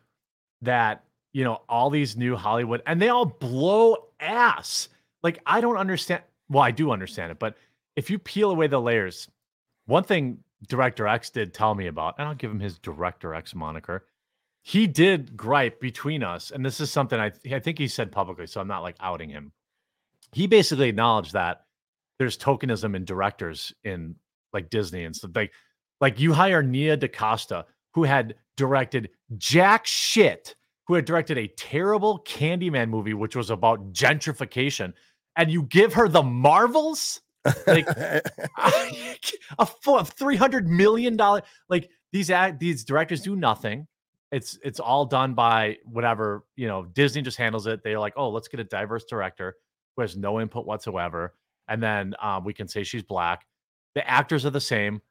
that 0.65 1.03
you 1.33 1.43
know 1.43 1.61
all 1.67 1.89
these 1.89 2.15
new 2.15 2.35
Hollywood 2.35 2.81
and 2.85 3.01
they 3.01 3.09
all 3.09 3.25
blow 3.25 4.07
ass. 4.19 4.89
Like 5.23 5.39
I 5.45 5.61
don't 5.61 5.77
understand. 5.77 6.23
Well, 6.49 6.63
I 6.63 6.71
do 6.71 6.91
understand 6.91 7.31
it, 7.31 7.39
but 7.39 7.55
if 7.95 8.09
you 8.09 8.19
peel 8.19 8.51
away 8.51 8.67
the 8.67 8.79
layers, 8.79 9.27
one 9.85 10.03
thing 10.03 10.39
Director 10.67 11.07
X 11.07 11.29
did 11.29 11.53
tell 11.53 11.75
me 11.75 11.87
about, 11.87 12.15
and 12.17 12.27
I'll 12.27 12.35
give 12.35 12.51
him 12.51 12.59
his 12.59 12.77
Director 12.79 13.33
X 13.33 13.55
moniker. 13.55 14.05
He 14.61 14.87
did 14.87 15.37
gripe 15.37 15.79
between 15.79 16.23
us, 16.23 16.51
and 16.51 16.65
this 16.65 16.79
is 16.79 16.91
something 16.91 17.19
I 17.19 17.31
I 17.51 17.59
think 17.59 17.77
he 17.77 17.87
said 17.87 18.11
publicly, 18.11 18.47
so 18.47 18.61
I'm 18.61 18.67
not 18.67 18.83
like 18.83 18.95
outing 18.99 19.29
him. 19.29 19.51
He 20.31 20.47
basically 20.47 20.89
acknowledged 20.89 21.33
that 21.33 21.65
there's 22.17 22.37
tokenism 22.37 22.95
in 22.95 23.05
directors 23.05 23.73
in 23.83 24.15
like 24.53 24.69
Disney 24.69 25.05
and 25.05 25.15
stuff. 25.15 25.31
Like 25.35 25.51
like 26.01 26.19
you 26.19 26.33
hire 26.33 26.63
Nia 26.63 26.97
DaCosta, 26.97 27.65
who 27.95 28.03
had 28.03 28.35
directed 28.57 29.09
jack 29.37 29.85
shit, 29.85 30.53
who 30.85 30.93
had 30.95 31.05
directed 31.05 31.37
a 31.37 31.47
terrible 31.47 32.19
Candyman 32.27 32.89
movie, 32.89 33.13
which 33.13 33.37
was 33.37 33.49
about 33.49 33.93
gentrification, 33.93 34.91
and 35.37 35.49
you 35.49 35.63
give 35.63 35.93
her 35.93 36.09
the 36.09 36.21
Marvels, 36.21 37.21
like 37.65 37.87
a 38.57 39.65
three 40.03 40.35
hundred 40.35 40.67
million 40.67 41.15
dollar. 41.15 41.41
Like 41.69 41.89
these 42.11 42.29
these 42.59 42.83
directors 42.83 43.21
do 43.21 43.37
nothing. 43.37 43.87
It's 44.29 44.59
it's 44.61 44.81
all 44.81 45.05
done 45.05 45.33
by 45.33 45.77
whatever 45.85 46.43
you 46.57 46.67
know. 46.67 46.83
Disney 46.83 47.21
just 47.21 47.37
handles 47.37 47.65
it. 47.65 47.81
They're 47.81 47.97
like, 47.97 48.13
oh, 48.17 48.29
let's 48.29 48.49
get 48.49 48.59
a 48.59 48.65
diverse 48.65 49.05
director 49.05 49.55
who 49.95 50.01
has 50.01 50.17
no 50.17 50.41
input 50.41 50.65
whatsoever, 50.65 51.33
and 51.69 51.81
then 51.81 52.13
um, 52.21 52.43
we 52.43 52.53
can 52.53 52.67
say 52.67 52.83
she's 52.83 53.03
black. 53.03 53.45
The 53.93 54.05
actors 54.05 54.45
are 54.45 54.49
the 54.49 54.59
same. 54.59 55.01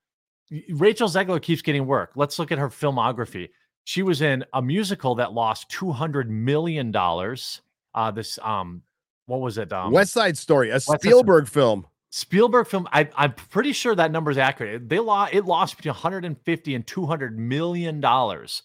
Rachel 0.70 1.08
Zegler 1.08 1.40
keeps 1.40 1.62
getting 1.62 1.86
work. 1.86 2.12
Let's 2.16 2.38
look 2.38 2.52
at 2.52 2.58
her 2.58 2.68
filmography. 2.68 3.50
She 3.84 4.02
was 4.02 4.22
in 4.22 4.44
a 4.52 4.62
musical 4.62 5.14
that 5.16 5.32
lost 5.32 5.68
two 5.68 5.92
hundred 5.92 6.30
million 6.30 6.90
dollars. 6.90 7.62
Uh, 7.94 8.10
this 8.10 8.38
um, 8.42 8.82
what 9.26 9.40
was 9.40 9.58
it? 9.58 9.72
Um, 9.72 9.92
West 9.92 10.12
Side 10.12 10.36
Story, 10.38 10.70
a 10.70 10.80
Spielberg 10.80 11.48
film. 11.48 11.86
Spielberg 12.10 12.66
film. 12.66 12.88
I, 12.92 13.08
I'm 13.16 13.32
pretty 13.32 13.72
sure 13.72 13.94
that 13.94 14.12
number 14.12 14.30
is 14.30 14.38
accurate. 14.38 14.88
They 14.88 15.00
lost. 15.00 15.34
It 15.34 15.44
lost 15.44 15.76
between 15.76 15.94
150 15.94 16.74
and 16.74 16.86
200 16.86 17.38
million 17.38 18.00
dollars. 18.00 18.62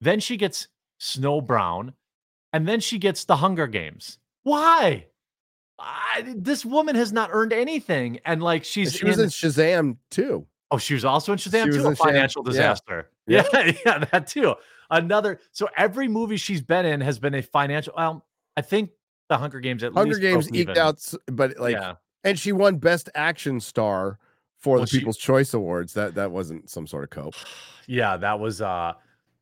Then 0.00 0.20
she 0.20 0.36
gets 0.36 0.68
Snow 0.98 1.40
Brown, 1.40 1.94
and 2.52 2.66
then 2.66 2.80
she 2.80 2.98
gets 2.98 3.24
the 3.24 3.36
Hunger 3.36 3.66
Games. 3.66 4.18
Why? 4.42 5.06
I, 5.78 6.34
this 6.36 6.64
woman 6.64 6.94
has 6.96 7.12
not 7.12 7.30
earned 7.32 7.52
anything, 7.52 8.20
and 8.24 8.42
like 8.42 8.64
she's 8.64 8.94
She 8.94 9.04
was 9.04 9.18
in, 9.18 9.24
in 9.24 9.30
Shazam 9.30 9.96
too. 10.10 10.46
Oh, 10.76 10.78
she 10.78 10.94
was 10.94 11.04
also 11.04 11.32
in 11.32 11.38
Shazam 11.38 11.64
She 11.66 11.70
too. 11.78 11.84
A 11.84 11.88
in 11.88 11.94
Shazam, 11.94 11.98
financial 11.98 12.42
yeah. 12.44 12.50
disaster. 12.50 13.10
Yeah. 13.28 13.42
yeah, 13.84 14.04
that 14.12 14.28
too. 14.28 14.54
Another. 14.88 15.40
So 15.50 15.68
every 15.76 16.06
movie 16.06 16.36
she's 16.36 16.62
been 16.62 16.86
in 16.86 17.00
has 17.00 17.18
been 17.18 17.34
a 17.34 17.42
financial. 17.42 17.92
Well, 17.96 18.24
I 18.56 18.60
think 18.60 18.90
the 19.28 19.36
Hunger 19.36 19.58
Games 19.58 19.82
at 19.82 19.92
Hunger 19.94 20.10
least 20.14 20.20
Games 20.20 20.46
eked 20.48 20.56
even. 20.70 20.78
out, 20.78 21.02
but 21.26 21.58
like, 21.58 21.72
yeah. 21.74 21.94
and 22.22 22.38
she 22.38 22.52
won 22.52 22.76
Best 22.76 23.08
Action 23.16 23.58
Star 23.58 24.20
for 24.60 24.76
Well, 24.76 24.80
the 24.82 24.86
she- 24.86 24.98
People's 24.98 25.16
Choice 25.16 25.54
Awards. 25.54 25.92
That 25.94 26.14
that 26.14 26.30
wasn't 26.30 26.70
some 26.70 26.86
sort 26.86 27.02
of 27.02 27.10
cope. 27.10 27.34
yeah, 27.88 28.16
that 28.16 28.38
was 28.38 28.60
uh 28.62 28.92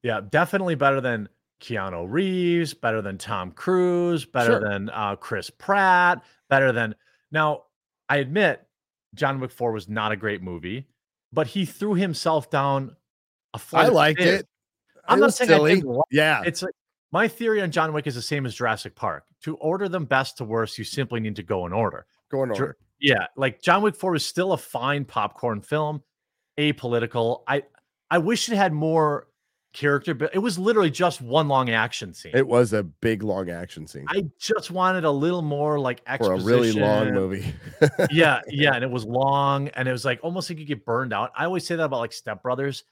yeah, 0.02 0.22
definitely 0.30 0.76
better 0.76 1.02
than 1.02 1.28
Keanu 1.60 2.06
Reeves, 2.08 2.72
better 2.72 3.02
than 3.02 3.18
Tom 3.18 3.50
Cruise, 3.50 4.24
better 4.24 4.52
Sure. 4.52 4.60
than 4.60 4.88
uh 4.90 5.16
Chris 5.16 5.50
Pratt, 5.50 6.22
better 6.48 6.72
than 6.72 6.94
now 7.30 7.64
I 8.08 8.16
admit 8.16 8.66
John 9.14 9.40
Wick 9.40 9.50
4 9.50 9.72
was 9.72 9.90
not 9.90 10.10
a 10.10 10.16
great 10.16 10.42
movie, 10.42 10.86
but 11.34 11.46
he 11.48 11.64
threw 11.66 11.94
himself 11.94 12.50
down 12.50 12.96
a 13.52 13.58
flight 13.58 13.86
I 13.86 13.88
liked 13.88 14.20
stairs. 14.20 14.40
it. 14.40 14.48
I'm 15.08 15.18
It 15.18 15.20
not 15.22 15.34
saying 15.34 15.50
I 15.50 15.54
silly. 15.54 15.74
didn't 15.76 15.90
like 15.90 16.04
Yeah, 16.10 16.42
it's 16.46 16.62
like 16.62 16.74
my 17.12 17.28
theory 17.28 17.60
on 17.62 17.70
John 17.70 17.92
Wick 17.92 18.06
is 18.06 18.14
the 18.14 18.22
same 18.22 18.46
as 18.46 18.54
Jurassic 18.54 18.94
Park. 18.94 19.24
To 19.42 19.56
order 19.56 19.88
them 19.88 20.04
best 20.06 20.38
to 20.38 20.44
worst, 20.44 20.78
you 20.78 20.84
simply 20.84 21.20
need 21.20 21.36
to 21.36 21.42
go 21.42 21.66
in 21.66 21.72
order. 21.72 22.06
Go 22.30 22.42
in 22.42 22.50
order. 22.50 22.76
Yeah, 23.00 23.26
like 23.36 23.60
John 23.60 23.82
Wick 23.82 23.94
4 23.96 24.14
is 24.16 24.24
still 24.24 24.52
a 24.52 24.56
fine 24.56 25.04
popcorn 25.04 25.60
film, 25.60 26.02
apolitical. 26.58 27.42
I 27.46 27.64
I 28.10 28.18
wish 28.18 28.48
it 28.48 28.56
had 28.56 28.72
more 28.72 29.28
character, 29.74 30.14
but 30.14 30.34
it 30.34 30.38
was 30.38 30.58
literally 30.58 30.90
just 30.90 31.20
one 31.20 31.48
long 31.48 31.68
action 31.68 32.14
scene. 32.14 32.32
It 32.34 32.46
was 32.46 32.72
a 32.72 32.82
big 32.82 33.22
long 33.22 33.50
action 33.50 33.86
scene 33.86 34.06
I 34.08 34.24
just 34.38 34.70
wanted 34.70 35.04
a 35.04 35.10
little 35.10 35.42
more 35.42 35.78
like 35.78 36.00
exposition. 36.06 36.40
for 36.40 36.42
a 36.42 36.56
really 36.56 36.72
long 36.72 37.12
movie. 37.12 37.54
yeah, 38.10 38.40
yeah, 38.48 38.72
and 38.74 38.82
it 38.82 38.90
was 38.90 39.04
long, 39.04 39.68
and 39.68 39.86
it 39.86 39.92
was 39.92 40.04
like 40.04 40.20
almost 40.22 40.48
like 40.48 40.58
you 40.58 40.64
get 40.64 40.86
burned 40.86 41.12
out. 41.12 41.32
I 41.36 41.44
always 41.44 41.66
say 41.66 41.76
that 41.76 41.84
about 41.84 41.98
like 41.98 42.12
Step 42.12 42.42
Brothers. 42.42 42.84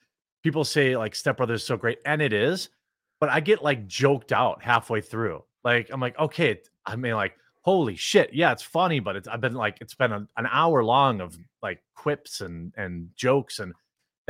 People 0.43 0.64
say 0.64 0.97
like 0.97 1.14
Step 1.14 1.39
Brothers 1.39 1.62
is 1.62 1.66
so 1.66 1.76
great, 1.76 1.99
and 2.05 2.20
it 2.20 2.33
is, 2.33 2.68
but 3.20 3.30
I 3.30 3.41
get 3.41 3.62
like 3.62 3.87
joked 3.87 4.33
out 4.33 4.62
halfway 4.62 5.01
through. 5.01 5.43
Like 5.64 5.89
I'm 5.91 6.01
like, 6.01 6.18
okay, 6.18 6.61
I 6.85 6.97
mean, 6.97 7.14
like, 7.14 7.37
holy 7.62 7.97
shit, 7.97 8.35
yeah, 8.35 8.53
it's 8.53 8.62
funny, 8.62 9.01
but 9.01 9.16
it's 9.16 9.28
I've 9.28 9.41
been 9.41 9.55
like, 9.55 9.78
it's 9.80 9.95
been 9.95 10.12
a, 10.12 10.26
an 10.37 10.49
hour 10.51 10.85
long 10.85 11.20
of 11.20 11.39
like 11.62 11.80
quips 11.95 12.41
and 12.41 12.72
and 12.76 13.09
jokes, 13.16 13.61
and 13.61 13.72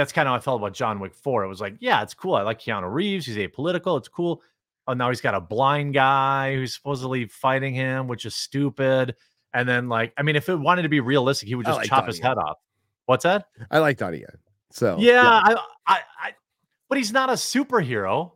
that's 0.03 0.12
kind 0.12 0.26
of 0.28 0.32
how 0.32 0.36
I 0.36 0.40
felt 0.40 0.61
about 0.61 0.74
John 0.74 0.98
Wick 1.00 1.14
Four. 1.14 1.44
It 1.44 1.48
was 1.48 1.61
like, 1.61 1.76
yeah, 1.80 2.03
it's 2.03 2.12
cool. 2.14 2.34
I 2.34 2.42
like 2.42 2.61
Keanu 2.61 2.92
Reeves. 2.92 3.24
He's 3.26 3.36
apolitical. 3.36 3.96
It's 3.98 4.09
cool. 4.09 4.42
oh, 4.88 4.94
now 4.94 5.09
he's 5.09 5.20
got 5.20 5.34
a 5.34 5.40
blind 5.40 5.94
guy 5.94 6.55
who's 6.57 6.74
supposedly 6.74 7.26
fighting 7.26 7.72
him, 7.74 8.09
which 8.09 8.24
is 8.26 8.34
stupid. 8.34 9.14
And 9.55 9.68
then, 9.68 9.88
like, 9.88 10.12
I 10.18 10.22
mean, 10.22 10.34
if 10.34 10.48
it 10.48 10.57
wanted 10.57 10.82
to 10.82 10.88
be 10.88 11.00
realistic, 11.00 11.48
he 11.48 11.55
would 11.55 11.66
just 11.66 11.78
like 11.78 11.88
chop 11.88 12.00
Donnie 12.00 12.09
his 12.12 12.18
Yen. 12.18 12.26
head 12.28 12.38
off. 12.38 12.59
What's 13.07 13.22
that? 13.24 13.46
I 13.70 13.78
like 13.78 13.98
Donnie 13.98 14.18
Yen. 14.18 14.38
So 14.70 14.96
yeah, 14.98 15.22
I, 15.24 15.55
I, 15.86 16.00
I, 16.20 16.32
but 16.88 16.98
he's 16.98 17.12
not 17.12 17.28
a 17.28 17.34
superhero. 17.34 18.32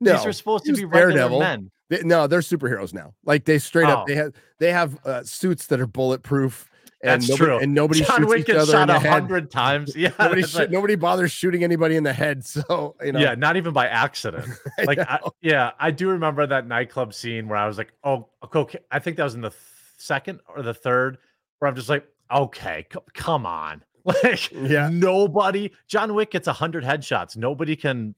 no, 0.00 0.12
These 0.12 0.26
are 0.26 0.32
supposed 0.32 0.64
to 0.66 0.72
be 0.74 0.84
regular 0.84 1.12
Daredevil. 1.14 1.38
men. 1.40 1.70
They- 1.88 2.02
no, 2.02 2.26
they're 2.26 2.40
superheroes 2.40 2.92
now. 2.92 3.14
Like 3.24 3.44
they 3.46 3.58
straight 3.58 3.86
up, 3.88 4.00
Oh. 4.00 4.04
they 4.06 4.14
have 4.14 4.32
they 4.58 4.70
have 4.72 4.98
uh, 5.06 5.22
suits 5.22 5.66
that 5.68 5.80
are 5.80 5.86
bulletproof. 5.86 6.68
And 7.00 7.22
That's 7.22 7.28
nobody, 7.28 7.44
true. 7.44 7.58
And 7.58 7.74
nobody 7.74 8.00
John 8.00 8.16
shoots 8.18 8.28
Wick 8.28 8.40
each 8.40 8.46
gets 8.46 8.58
other 8.62 8.72
shot 8.72 8.86
the 8.88 8.96
a 8.96 8.98
hundred 8.98 9.50
times. 9.52 9.94
Yeah, 9.96 10.10
Nobody, 10.18 10.42
shoot- 10.42 10.58
like- 10.58 10.70
nobody 10.70 10.96
bothers 10.96 11.30
shooting 11.30 11.62
anybody 11.62 11.94
in 11.94 12.02
the 12.02 12.12
head. 12.12 12.44
So 12.44 12.96
you 13.02 13.12
know, 13.12 13.20
yeah, 13.20 13.34
not 13.36 13.56
even 13.56 13.72
by 13.72 13.86
accident. 13.86 14.48
Like, 14.84 14.98
I, 14.98 15.20
know. 15.24 15.30
yeah, 15.40 15.70
I 15.78 15.90
do 15.92 16.08
remember 16.08 16.44
that 16.46 16.66
nightclub 16.66 17.14
scene 17.14 17.46
where 17.48 17.56
I 17.58 17.66
was 17.68 17.78
like, 17.78 17.92
oh, 18.02 18.28
okay. 18.54 18.80
I 18.90 18.98
think 18.98 19.16
that 19.18 19.24
was 19.24 19.34
in 19.36 19.42
the 19.42 19.50
th- 19.50 19.60
second 19.98 20.40
or 20.54 20.62
the 20.62 20.74
third, 20.74 21.18
where 21.60 21.68
I'm 21.68 21.76
just 21.76 21.88
like, 21.88 22.06
okay, 22.34 22.86
c- 22.92 22.98
come 23.14 23.46
on. 23.46 23.82
Like, 24.04 24.50
Yeah. 24.52 24.88
nobody, 24.90 25.70
John 25.86 26.14
Wick 26.14 26.30
gets 26.30 26.46
100 26.46 26.82
headshots. 26.82 27.36
Nobody 27.36 27.76
can, 27.76 28.14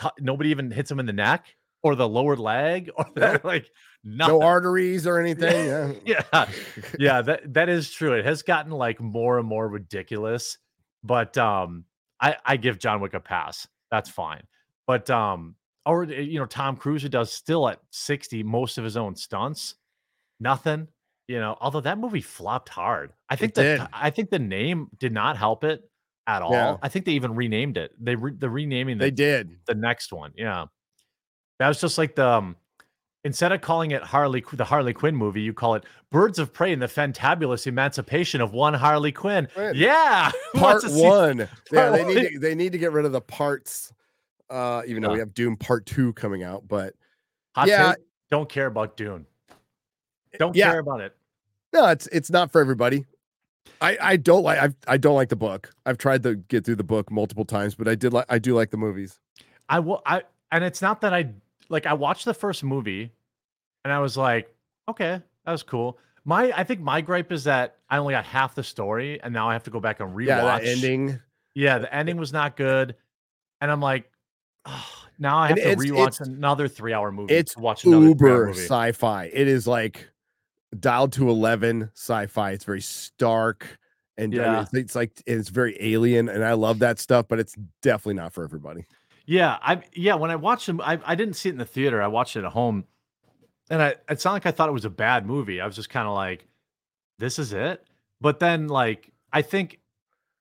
t- 0.00 0.08
nobody 0.18 0.48
even 0.50 0.70
hits 0.70 0.90
him 0.90 0.98
in 0.98 1.06
the 1.06 1.12
neck 1.12 1.54
or 1.82 1.94
the 1.94 2.08
lower 2.08 2.36
leg 2.36 2.90
or 2.96 3.04
Nope. 3.14 3.44
like 3.44 3.70
nothing. 4.06 4.38
no 4.38 4.42
arteries 4.46 5.06
or 5.06 5.18
anything. 5.18 5.96
Yeah, 6.06 6.16
yeah. 6.32 6.48
Yeah 6.98 7.22
that 7.22 7.52
that 7.54 7.68
is 7.68 7.90
true. 7.90 8.12
It 8.14 8.24
has 8.24 8.42
gotten 8.42 8.70
like 8.72 9.00
more 9.00 9.38
and 9.38 9.46
more 9.48 9.68
ridiculous 9.68 10.58
but 11.04 11.36
um 11.38 11.84
i 12.20 12.34
i 12.44 12.56
give 12.56 12.78
john 12.78 13.00
wick 13.00 13.14
a 13.14 13.20
pass. 13.20 13.66
That's 13.90 14.08
fine. 14.08 14.42
But 14.86 15.10
um 15.10 15.56
or 15.84 16.04
uh, 16.04 16.06
you 16.08 16.38
know 16.38 16.46
tom 16.46 16.76
cruise 16.76 17.02
who 17.02 17.08
does 17.08 17.32
still 17.32 17.68
at 17.68 17.80
60 17.90 18.42
most 18.42 18.78
of 18.78 18.84
his 18.84 18.96
own 18.96 19.14
stunts 19.14 19.74
nothing 20.40 20.88
you 21.28 21.38
know 21.40 21.56
although 21.60 21.80
that 21.80 21.98
movie 21.98 22.20
flopped 22.20 22.68
hard. 22.68 23.12
I 23.28 23.36
think 23.36 23.54
that 23.54 23.88
i 23.92 24.10
think 24.10 24.30
the 24.30 24.38
name 24.38 24.88
did 24.98 25.12
not 25.12 25.36
help 25.36 25.64
it 25.64 25.82
at 26.28 26.42
all. 26.42 26.52
Yeah. 26.52 26.76
i 26.82 26.88
think 26.88 27.04
they 27.04 27.12
even 27.12 27.34
renamed 27.34 27.76
it. 27.76 27.92
They 28.00 28.16
re- 28.16 28.34
the 28.36 28.50
renaming 28.50 28.98
they 28.98 29.10
did. 29.12 29.50
the 29.66 29.74
next 29.74 30.12
one. 30.12 30.32
Yeah. 30.36 30.66
That 31.58 31.68
was 31.68 31.80
just 31.80 31.98
like 31.98 32.16
the 32.16 32.26
um, 32.28 32.56
instead 33.26 33.52
of 33.52 33.60
calling 33.60 33.90
it 33.90 34.02
Harley 34.02 34.42
the 34.52 34.64
Harley 34.64 34.94
Quinn 34.94 35.14
movie, 35.16 35.42
you 35.42 35.52
call 35.52 35.74
it 35.74 35.84
Birds 36.10 36.38
of 36.38 36.52
Prey 36.52 36.72
and 36.72 36.80
the 36.80 36.86
Fantabulous 36.86 37.66
Emancipation 37.66 38.40
of 38.40 38.52
One 38.52 38.72
Harley 38.74 39.12
Quinn. 39.12 39.48
Quinn. 39.52 39.74
Yeah, 39.76 40.30
Part 40.54 40.62
wants 40.62 40.84
to 40.84 40.90
see- 40.90 41.02
one. 41.02 41.38
yeah, 41.72 41.90
Part 41.90 41.92
they 41.92 42.04
need 42.14 42.28
to, 42.32 42.38
they 42.38 42.54
need 42.54 42.72
to 42.72 42.78
get 42.78 42.92
rid 42.92 43.04
of 43.04 43.12
the 43.12 43.20
parts. 43.20 43.92
Uh, 44.48 44.82
even 44.86 45.02
though 45.02 45.12
we 45.12 45.18
have 45.18 45.34
Dune 45.34 45.56
Part 45.56 45.84
Two 45.86 46.12
coming 46.12 46.42
out, 46.44 46.66
but 46.68 46.94
Hot 47.56 47.66
Yeah. 47.68 47.94
take, 47.94 48.04
don't 48.30 48.48
care 48.48 48.66
about 48.66 48.96
Dune. 48.96 49.26
Don't 50.38 50.54
Yeah. 50.54 50.70
care 50.70 50.78
about 50.80 51.00
it. 51.00 51.16
no, 51.72 51.86
it's 51.88 52.06
it's 52.08 52.30
not 52.30 52.52
for 52.52 52.60
everybody. 52.60 53.04
I 53.80 53.98
I 54.00 54.16
don't 54.16 54.42
like 54.44 54.58
I've, 54.58 54.76
I 54.86 54.96
don't 54.98 55.16
like 55.16 55.28
the 55.30 55.36
book. 55.36 55.72
I've 55.84 55.98
tried 55.98 56.22
to 56.22 56.36
get 56.36 56.64
through 56.64 56.76
the 56.76 56.84
book 56.84 57.10
multiple 57.10 57.44
times, 57.44 57.74
but 57.74 57.88
I 57.88 57.94
did 57.96 58.12
like 58.12 58.26
I 58.28 58.38
do 58.38 58.54
like 58.54 58.70
the 58.70 58.76
movies. 58.76 59.18
I 59.68 59.80
will. 59.80 60.00
I 60.06 60.22
and 60.52 60.62
it's 60.62 60.80
not 60.80 61.00
that 61.00 61.12
I 61.12 61.30
like. 61.68 61.84
I 61.86 61.94
watched 61.94 62.24
the 62.24 62.34
first 62.34 62.62
movie, 62.62 63.10
and 63.86 63.92
I 63.92 64.00
was 64.00 64.16
like, 64.16 64.52
okay, 64.88 65.22
that 65.44 65.52
was 65.52 65.62
cool. 65.62 65.96
My 66.24 66.50
I 66.56 66.64
think 66.64 66.80
my 66.80 67.00
gripe 67.00 67.30
is 67.30 67.44
that 67.44 67.76
I 67.88 67.98
only 67.98 68.14
got 68.14 68.24
half 68.24 68.56
the 68.56 68.64
story, 68.64 69.22
and 69.22 69.32
now 69.32 69.48
I 69.48 69.52
have 69.52 69.62
to 69.62 69.70
go 69.70 69.78
back 69.78 70.00
and 70.00 70.10
rewatch. 70.12 70.26
Yeah, 70.64 70.70
ending. 70.72 71.20
Yeah, 71.54 71.78
the 71.78 71.94
ending 71.94 72.16
was 72.16 72.32
not 72.32 72.56
good, 72.56 72.96
and 73.60 73.70
I'm 73.70 73.80
like, 73.80 74.10
oh, 74.64 74.84
now 75.20 75.38
I 75.38 75.46
have 75.46 75.56
And 75.58 75.64
to 75.64 75.70
it's- 75.70 75.86
rewatch 75.86 76.20
it's- 76.20 76.26
another 76.28 76.66
three 76.66 76.92
hour 76.92 77.12
movie. 77.12 77.32
It's 77.32 77.54
to 77.54 77.60
watch 77.60 77.84
another 77.84 78.06
uber 78.06 78.50
sci-fi. 78.50 79.30
It 79.32 79.46
is 79.46 79.68
like 79.68 80.10
dialed 80.80 81.12
to 81.12 81.30
eleven 81.30 81.90
sci-fi. 81.94 82.50
It's 82.50 82.64
very 82.64 82.80
stark 82.80 83.78
and 84.18 84.32
Yeah. 84.34 84.62
it's, 84.62 84.74
it's 84.74 84.94
like 84.96 85.12
it's 85.26 85.48
very 85.50 85.76
alien, 85.80 86.28
and 86.28 86.44
I 86.44 86.54
love 86.54 86.80
that 86.80 86.98
stuff. 86.98 87.26
But 87.28 87.38
it's 87.38 87.54
definitely 87.82 88.14
not 88.14 88.32
for 88.32 88.42
everybody. 88.42 88.84
Yeah, 89.26 89.58
I 89.62 89.82
yeah. 89.94 90.16
When 90.16 90.32
I 90.32 90.36
watched 90.36 90.66
them, 90.66 90.80
I, 90.80 90.98
I 91.04 91.14
didn't 91.14 91.34
see 91.34 91.50
it 91.50 91.52
in 91.52 91.58
the 91.58 91.64
theater. 91.64 92.02
I 92.02 92.08
watched 92.08 92.34
it 92.34 92.44
at 92.44 92.50
home, 92.52 92.84
and 93.70 93.82
I 93.82 93.94
it's 94.08 94.24
not 94.24 94.32
like 94.32 94.46
I 94.46 94.50
thought 94.50 94.68
it 94.68 94.72
was 94.72 94.84
a 94.84 94.90
bad 94.90 95.26
movie. 95.26 95.60
I 95.60 95.66
was 95.66 95.76
just 95.76 95.90
kind 95.90 96.06
of 96.06 96.14
like, 96.14 96.46
this 97.18 97.38
is 97.38 97.52
it. 97.52 97.84
But 98.20 98.40
then, 98.40 98.68
like, 98.68 99.12
I 99.32 99.42
think 99.42 99.80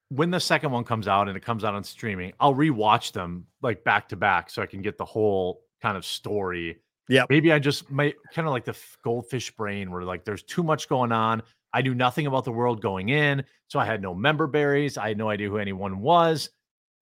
when 0.10 0.32
the 0.32 0.40
second 0.40 0.72
one 0.72 0.84
comes 0.84 1.08
out 1.08 1.28
and 1.28 1.36
it 1.36 1.44
comes 1.44 1.64
out 1.64 1.74
on 1.74 1.84
streaming, 1.84 2.34
I'll 2.40 2.54
rewatch 2.54 3.12
them 3.12 3.48
like 3.62 3.84
back 3.84 4.10
to 4.10 4.16
back 4.16 4.50
so 4.50 4.62
I 4.62 4.66
can 4.66 4.82
get 4.82 4.98
the 4.98 5.06
whole 5.06 5.62
kind 5.82 5.98
of 5.98 6.06
story. 6.06 6.80
Yeah. 7.10 7.26
Maybe 7.30 7.52
I 7.52 7.60
just 7.60 7.90
might 7.92 8.16
kind 8.34 8.48
of 8.48 8.54
like 8.54 8.66
the 8.66 8.78
goldfish 9.04 9.52
brain 9.52 9.92
where 9.92 10.04
like 10.04 10.26
there's 10.26 10.44
too 10.44 10.64
much 10.64 10.88
going 10.88 11.12
on. 11.12 11.44
I 11.74 11.82
knew 11.82 11.94
nothing 11.94 12.26
about 12.28 12.46
the 12.46 12.52
world 12.52 12.82
going 12.82 13.10
in, 13.10 13.44
so 13.68 13.80
I 13.80 13.86
had 13.86 14.02
no 14.02 14.16
member 14.16 14.48
berries. 14.48 14.98
I 14.98 15.10
had 15.10 15.18
no 15.18 15.30
idea 15.30 15.50
who 15.50 15.58
anyone 15.58 16.00
was. 16.00 16.50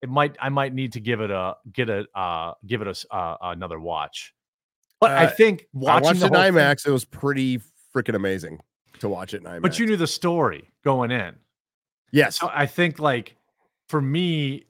It 0.02 0.08
might 0.08 0.36
I 0.40 0.48
might 0.48 0.74
need 0.74 0.92
to 0.94 1.00
give 1.00 1.20
it 1.20 1.30
a 1.30 1.56
get 1.72 1.88
a 1.88 2.06
uh 2.14 2.54
give 2.66 2.82
it 2.82 2.88
a 2.88 3.14
uh, 3.14 3.36
another 3.42 3.78
watch. 3.78 4.34
But 5.04 5.12
I 5.18 5.24
Uh, 5.26 5.30
think 5.30 5.62
I 5.62 5.66
watching 5.72 6.04
watched 6.04 6.20
the 6.20 6.26
in 6.26 6.32
whole 6.34 6.42
thing- 6.42 6.54
IMAX. 6.54 6.86
It 6.86 6.90
was 6.90 7.04
pretty 7.04 7.60
freaking 7.94 8.14
amazing 8.14 8.60
to 9.00 9.08
watch 9.08 9.34
it 9.34 9.38
in 9.42 9.44
IMAX. 9.44 9.62
but 9.62 9.78
you 9.78 9.86
knew 9.86 9.96
the 9.96 10.06
story 10.06 10.70
going 10.82 11.10
in. 11.10 11.36
yes, 12.10 12.38
So 12.38 12.50
I 12.52 12.66
think 12.66 12.98
like 12.98 13.36
for 13.88 14.00
me, 14.00 14.64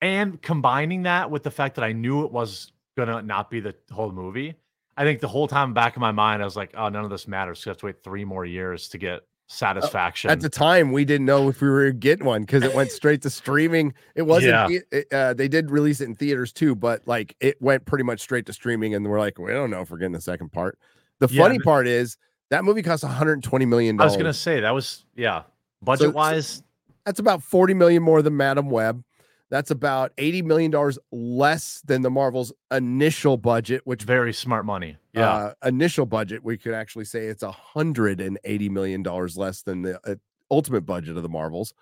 and 0.00 0.40
combining 0.42 1.02
that 1.02 1.30
with 1.30 1.42
the 1.42 1.50
fact 1.50 1.74
that 1.76 1.84
I 1.84 1.92
knew 1.92 2.24
it 2.24 2.32
was 2.32 2.72
gonna 2.96 3.22
not 3.22 3.50
be 3.50 3.60
the 3.60 3.74
whole 3.92 4.10
movie, 4.12 4.54
I 4.96 5.04
think 5.04 5.20
the 5.20 5.28
whole 5.28 5.48
time 5.48 5.74
back 5.74 5.96
in 5.96 6.00
my 6.00 6.12
mind, 6.12 6.40
I 6.40 6.44
was 6.44 6.56
like, 6.56 6.70
oh, 6.74 6.88
none 6.88 7.04
of 7.04 7.10
this 7.10 7.28
matters. 7.28 7.58
'cause 7.60 7.66
I 7.66 7.70
have 7.70 7.76
to 7.78 7.86
wait 7.86 8.02
three 8.02 8.24
more 8.24 8.44
years 8.46 8.88
to 8.90 8.98
get 8.98 9.20
satisfaction. 9.46 10.30
at 10.30 10.40
the 10.40 10.48
time 10.48 10.92
we 10.92 11.04
didn't 11.04 11.26
know 11.26 11.48
if 11.48 11.60
we 11.60 11.68
were 11.68 11.92
getting 11.92 12.26
one 12.26 12.42
because 12.42 12.62
it 12.62 12.74
went 12.74 12.90
straight 12.90 13.22
to 13.22 13.30
streaming. 13.30 13.94
It 14.14 14.22
wasn't. 14.22 14.70
Yeah. 14.70 14.78
it, 14.90 15.12
uh, 15.12 15.34
they 15.34 15.48
did 15.48 15.70
release 15.70 16.00
it 16.00 16.04
in 16.04 16.14
theaters 16.14 16.52
too, 16.52 16.74
but 16.74 17.02
like 17.06 17.36
it 17.40 17.60
went 17.60 17.84
pretty 17.86 18.04
much 18.04 18.20
straight 18.20 18.46
to 18.46 18.52
streaming, 18.52 18.94
and 18.94 19.06
we're 19.08 19.18
like, 19.20 19.38
we 19.38 19.52
don't 19.52 19.70
know 19.70 19.80
if 19.80 19.90
we're 19.90 19.98
getting 19.98 20.12
the 20.12 20.20
second 20.20 20.52
part. 20.52 20.78
The 21.20 21.28
Yeah, 21.30 21.42
funny 21.42 21.58
th- 21.58 21.64
part 21.64 21.86
is 21.86 22.16
that 22.50 22.64
movie 22.64 22.82
cost 22.82 23.02
120 23.02 23.66
million 23.66 24.00
I 24.00 24.04
was 24.04 24.16
gonna 24.16 24.32
say 24.34 24.60
that 24.60 24.70
was 24.72 25.04
yeah, 25.14 25.42
budget 25.82 26.12
wise, 26.14 26.62
That's 27.04 27.20
about 27.20 27.42
40 27.42 27.74
million 27.74 28.02
more 28.02 28.22
than 28.22 28.36
Madame 28.36 28.68
Web. 28.68 29.02
That's 29.48 29.70
about 29.70 30.12
80 30.18 30.42
million 30.42 30.70
dollars 30.70 30.98
less 31.12 31.80
than 31.84 32.02
the 32.02 32.10
Marvel's 32.10 32.52
initial 32.72 33.36
budget, 33.36 33.82
which 33.84 34.02
very 34.02 34.32
smart 34.32 34.64
money. 34.66 34.96
Yeah. 35.12 35.32
uh, 35.32 35.52
initial 35.64 36.04
budget, 36.04 36.42
we 36.42 36.58
could 36.58 36.74
actually 36.74 37.04
say 37.04 37.26
it's 37.26 37.42
a 37.44 37.52
hundred 37.52 38.20
and 38.20 38.38
eighty 38.44 38.68
million 38.68 39.02
dollars 39.02 39.36
less 39.36 39.62
than 39.62 39.82
the 39.82 40.00
uh, 40.04 40.16
ultimate 40.50 40.82
budget 40.82 41.16
of 41.16 41.22
the 41.22 41.28
Marvels. 41.28 41.74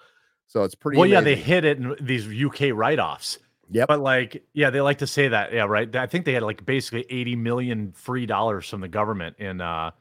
So 0.46 0.62
it's 0.62 0.74
pretty. 0.74 0.98
well, 0.98 1.08
yeah, 1.08 1.22
they 1.22 1.36
hit 1.36 1.64
it 1.64 1.78
in 1.78 1.96
these 2.00 2.26
UK 2.28 2.74
write-offs. 2.74 3.38
Yeah, 3.70 3.86
But 3.88 4.00
like, 4.00 4.44
yeah, 4.52 4.68
they 4.68 4.82
like 4.82 4.98
to 4.98 5.06
say 5.06 5.28
that. 5.28 5.54
Yeah, 5.54 5.64
right. 5.64 5.96
I 5.96 6.06
think 6.06 6.26
they 6.26 6.34
had 6.34 6.42
like 6.42 6.66
basically 6.66 7.06
80 7.08 7.36
million 7.36 7.92
free 7.92 8.26
dollars 8.26 8.68
from 8.68 8.82
the 8.82 8.88
government 8.88 9.36
in 9.38 9.62
uh 9.62 9.92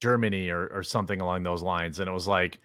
Germany 0.00 0.48
or 0.48 0.66
or 0.68 0.82
something 0.82 1.20
along 1.20 1.42
those 1.42 1.62
lines. 1.62 2.00
And 2.00 2.08
it 2.08 2.12
was 2.12 2.26
like, 2.26 2.58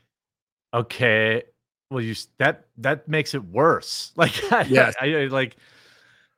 okay, 0.73 1.43
well, 1.89 2.01
you 2.01 2.15
that 2.37 2.65
that 2.77 3.07
makes 3.07 3.33
it 3.33 3.43
worse. 3.43 4.11
Like, 4.17 4.51
I- 4.51 4.63
Yes. 4.63 4.95
I, 5.01 5.13
I 5.15 5.25
like 5.27 5.57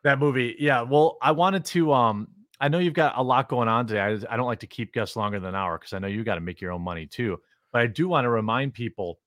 that 0.03 0.19
movie. 0.19 0.55
Yeah. 0.59 0.81
Well, 0.83 1.17
I 1.21 1.31
wanted 1.31 1.65
to 1.65 1.91
um 1.93 2.27
I 2.61 2.67
know 2.67 2.79
you've 2.79 2.93
got 2.93 3.17
a 3.17 3.23
lot 3.23 3.47
going 3.47 3.69
on 3.69 3.87
today. 3.87 4.01
I, 4.01 4.33
I 4.33 4.35
don't 4.37 4.45
like 4.47 4.59
to 4.59 4.67
keep 4.67 4.93
guests 4.93 5.15
longer 5.15 5.39
than 5.39 5.49
an 5.49 5.55
hour 5.55 5.77
because 5.77 5.93
I 5.93 5.99
know 5.99 6.07
you 6.07 6.23
got 6.25 6.35
to 6.35 6.41
make 6.41 6.59
your 6.59 6.71
own 6.73 6.81
money 6.81 7.05
too. 7.05 7.39
But 7.71 7.81
I 7.81 7.87
do 7.87 8.07
want 8.09 8.25
to 8.25 8.29
remind 8.29 8.73
people 8.73 9.19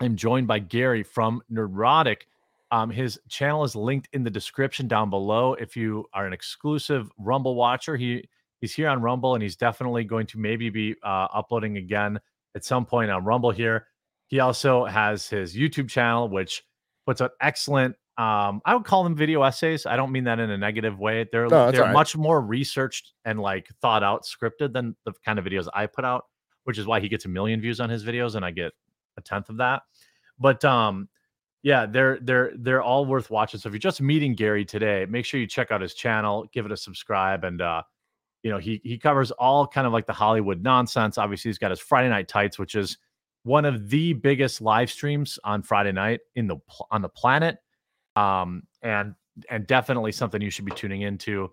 I'm 0.00 0.14
joined 0.16 0.46
by 0.46 0.58
Gary 0.60 1.02
from 1.02 1.42
Nerdrotic. 1.52 2.22
Um, 2.70 2.90
his 2.90 3.18
channel 3.28 3.64
is 3.64 3.74
linked 3.76 4.08
in 4.12 4.24
the 4.24 4.30
description 4.30 4.88
down 4.88 5.10
below. 5.10 5.54
If 5.54 5.76
you 5.76 6.06
are 6.14 6.26
an 6.26 6.32
exclusive 6.32 7.10
Rumble 7.18 7.54
watcher, 7.54 7.96
he 7.96 8.28
he's 8.60 8.74
here 8.74 8.88
on 8.88 9.00
Rumble, 9.02 9.34
and 9.34 9.42
he's 9.42 9.56
definitely 9.56 10.04
going 10.04 10.26
to 10.28 10.38
maybe 10.38 10.70
be 10.70 10.94
uh, 11.02 11.28
uploading 11.32 11.76
again 11.76 12.18
at 12.56 12.64
some 12.64 12.84
point 12.86 13.10
on 13.10 13.24
Rumble 13.24 13.50
here. 13.50 13.86
He 14.34 14.40
also 14.40 14.84
has 14.84 15.28
his 15.28 15.54
YouTube 15.54 15.88
channel, 15.88 16.28
which 16.28 16.64
puts 17.06 17.20
out 17.20 17.30
excellent. 17.40 17.94
Um, 18.18 18.62
I 18.64 18.74
would 18.74 18.84
call 18.84 19.04
them 19.04 19.14
video 19.14 19.44
essays. 19.44 19.86
I 19.86 19.94
don't 19.94 20.10
mean 20.10 20.24
that 20.24 20.40
in 20.40 20.50
a 20.50 20.58
negative 20.58 20.98
way. 20.98 21.24
They're 21.30 21.46
No, 21.46 21.70
they're 21.70 21.82
right. 21.82 21.92
much 21.92 22.16
more 22.16 22.40
researched 22.40 23.12
and 23.24 23.38
like 23.38 23.68
thought 23.80 24.02
out, 24.02 24.24
scripted 24.24 24.72
than 24.72 24.96
the 25.04 25.12
kind 25.24 25.38
of 25.38 25.44
videos 25.44 25.68
I 25.72 25.86
put 25.86 26.04
out, 26.04 26.24
which 26.64 26.78
is 26.78 26.84
why 26.84 26.98
he 26.98 27.08
gets 27.08 27.26
a 27.26 27.28
million 27.28 27.60
views 27.60 27.78
on 27.78 27.88
his 27.88 28.04
videos 28.04 28.34
and 28.34 28.44
I 28.44 28.50
get 28.50 28.72
a 29.16 29.20
tenth 29.20 29.50
of 29.50 29.58
that. 29.58 29.82
But 30.36 30.64
um, 30.64 31.08
yeah, 31.62 31.86
they're 31.86 32.18
they're 32.20 32.54
they're 32.58 32.82
all 32.82 33.06
worth 33.06 33.30
watching. 33.30 33.60
So 33.60 33.68
if 33.68 33.72
you're 33.72 33.78
just 33.78 34.00
meeting 34.00 34.34
Gary 34.34 34.64
today, 34.64 35.06
make 35.08 35.26
sure 35.26 35.38
you 35.38 35.46
check 35.46 35.70
out 35.70 35.80
his 35.80 35.94
channel, 35.94 36.46
give 36.52 36.66
it 36.66 36.72
a 36.72 36.76
subscribe, 36.76 37.44
and 37.44 37.62
uh, 37.62 37.82
you 38.42 38.50
know 38.50 38.58
he 38.58 38.80
he 38.82 38.98
covers 38.98 39.30
all 39.30 39.64
kind 39.64 39.86
of 39.86 39.92
like 39.92 40.08
the 40.08 40.12
Hollywood 40.12 40.60
nonsense. 40.60 41.18
Obviously, 41.18 41.50
he's 41.50 41.58
got 41.58 41.70
his 41.70 41.78
Friday 41.78 42.08
Night 42.08 42.26
Tights, 42.26 42.58
which 42.58 42.74
is 42.74 42.98
one 43.44 43.64
of 43.64 43.88
the 43.88 44.14
biggest 44.14 44.60
live 44.60 44.90
streams 44.90 45.38
on 45.44 45.62
Friday 45.62 45.92
night 45.92 46.20
in 46.34 46.46
the 46.48 46.56
on 46.90 47.00
the 47.02 47.08
planet, 47.08 47.58
um, 48.16 48.64
and 48.82 49.14
and 49.48 49.66
definitely 49.66 50.12
something 50.12 50.42
you 50.42 50.50
should 50.50 50.64
be 50.64 50.72
tuning 50.72 51.02
into. 51.02 51.50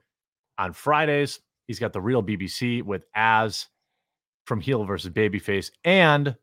on 0.57 0.73
Fridays, 0.73 1.39
he's 1.67 1.79
got 1.79 1.93
the 1.93 2.01
real 2.01 2.23
BBC 2.23 2.83
with 2.83 3.05
Az 3.15 3.67
from 4.45 4.59
Heel 4.59 4.83
versus 4.83 5.11
Babyface 5.11 5.71
and 5.83 6.35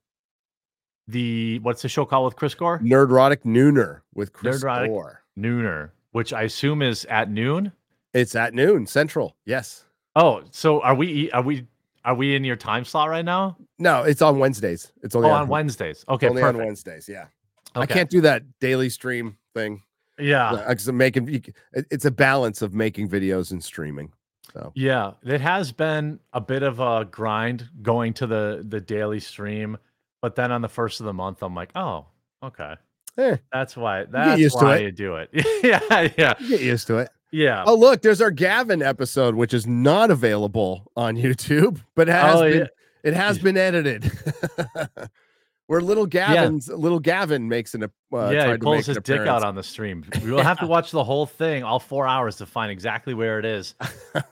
the 1.08 1.58
what's 1.60 1.82
the 1.82 1.88
show 1.88 2.04
called 2.04 2.26
with 2.26 2.36
Chris 2.36 2.54
Gore? 2.54 2.78
Nerdrotic 2.80 3.38
Nooner 3.44 4.00
with 4.14 4.32
Chris 4.32 4.62
Nerdrotic. 4.62 4.88
Gore. 4.88 5.22
Nooner, 5.38 5.90
which 6.12 6.32
I 6.32 6.42
assume 6.42 6.82
is 6.82 7.04
at 7.06 7.30
noon. 7.30 7.72
It's 8.12 8.34
at 8.34 8.54
noon 8.54 8.86
central. 8.86 9.36
Yes. 9.44 9.84
Oh, 10.16 10.42
so 10.50 10.80
are 10.82 10.94
we 10.94 11.30
are 11.32 11.42
we 11.42 11.66
are 12.08 12.14
we 12.14 12.34
in 12.34 12.42
your 12.42 12.56
time 12.56 12.84
slot 12.86 13.10
right 13.10 13.24
now? 13.24 13.58
No, 13.78 14.02
it's 14.02 14.22
on 14.22 14.38
Wednesdays. 14.38 14.90
It's 15.02 15.14
Oh, 15.14 15.18
only 15.18 15.30
on 15.30 15.46
Wednesdays. 15.48 16.04
Okay, 16.08 16.28
Only 16.28 16.42
on. 16.42 16.56
Wednesdays. 16.56 17.06
Yeah. 17.08 17.26
I 17.74 17.84
can't 17.84 18.08
do 18.08 18.22
that 18.22 18.42
daily 18.60 18.88
stream 18.88 19.36
thing. 19.54 19.82
Yeah. 20.18 20.64
Because 20.68 20.90
making 20.90 21.28
c- 21.28 21.52
it- 21.74 21.86
it's 21.90 22.06
a 22.06 22.10
balance 22.10 22.62
of 22.62 22.72
making 22.72 23.10
videos 23.10 23.50
and 23.52 23.62
streaming. 23.62 24.10
So 24.54 24.72
Yeah, 24.74 25.12
it 25.22 25.42
has 25.42 25.70
been 25.70 26.18
a 26.32 26.40
bit 26.40 26.62
of 26.62 26.80
a 26.80 27.04
grind 27.04 27.68
going 27.82 28.14
to 28.14 28.26
the 28.26 28.64
the 28.66 28.80
daily 28.80 29.20
stream, 29.20 29.76
but 30.22 30.34
then 30.34 30.50
on 30.50 30.62
the 30.62 30.68
first 30.68 31.00
of 31.00 31.06
the 31.06 31.12
month, 31.12 31.42
I'm 31.42 31.54
like, 31.54 31.70
oh, 31.76 32.06
okay, 32.42 32.76
eh, 33.18 33.36
that's 33.52 33.76
why 33.76 34.04
that's 34.04 34.54
why 34.54 34.78
you 34.78 34.90
do 34.92 35.16
it. 35.16 35.28
yeah, 35.62 36.08
yeah, 36.16 36.32
you 36.40 36.48
get 36.48 36.62
used 36.62 36.86
to 36.86 36.96
it. 36.98 37.10
Yeah. 37.30 37.64
Oh, 37.66 37.74
look, 37.74 38.02
there's 38.02 38.20
our 38.20 38.30
Gavin 38.30 38.82
episode, 38.82 39.34
which 39.34 39.52
is 39.54 39.66
not 39.66 40.10
available 40.10 40.90
on 40.96 41.16
YouTube, 41.18 41.80
but 41.94 42.08
has 42.08 42.36
Oh, 42.36 42.42
been 42.42 42.58
yeah. 42.60 42.66
it 43.04 43.14
has 43.14 43.38
been 43.38 43.56
edited. 43.56 44.10
Where 45.66 45.82
little 45.82 46.06
Gavin's 46.06 46.68
little 46.68 46.98
Gavin 46.98 47.46
makes 47.46 47.74
an 47.74 47.82
uh, 47.84 47.88
yeah, 48.30 48.52
he 48.52 48.56
pulls 48.58 48.76
make 48.76 48.86
his 48.86 48.98
dick 49.04 49.20
out 49.28 49.44
on 49.44 49.54
the 49.54 49.62
stream. 49.62 50.02
We 50.24 50.30
will 50.32 50.42
have 50.42 50.58
to 50.60 50.66
watch 50.66 50.92
the 50.92 51.04
whole 51.04 51.26
thing, 51.26 51.62
all 51.62 51.78
four 51.78 52.06
hours, 52.06 52.36
to 52.36 52.46
find 52.46 52.72
exactly 52.72 53.12
where 53.12 53.38
it 53.38 53.44
is. 53.44 53.74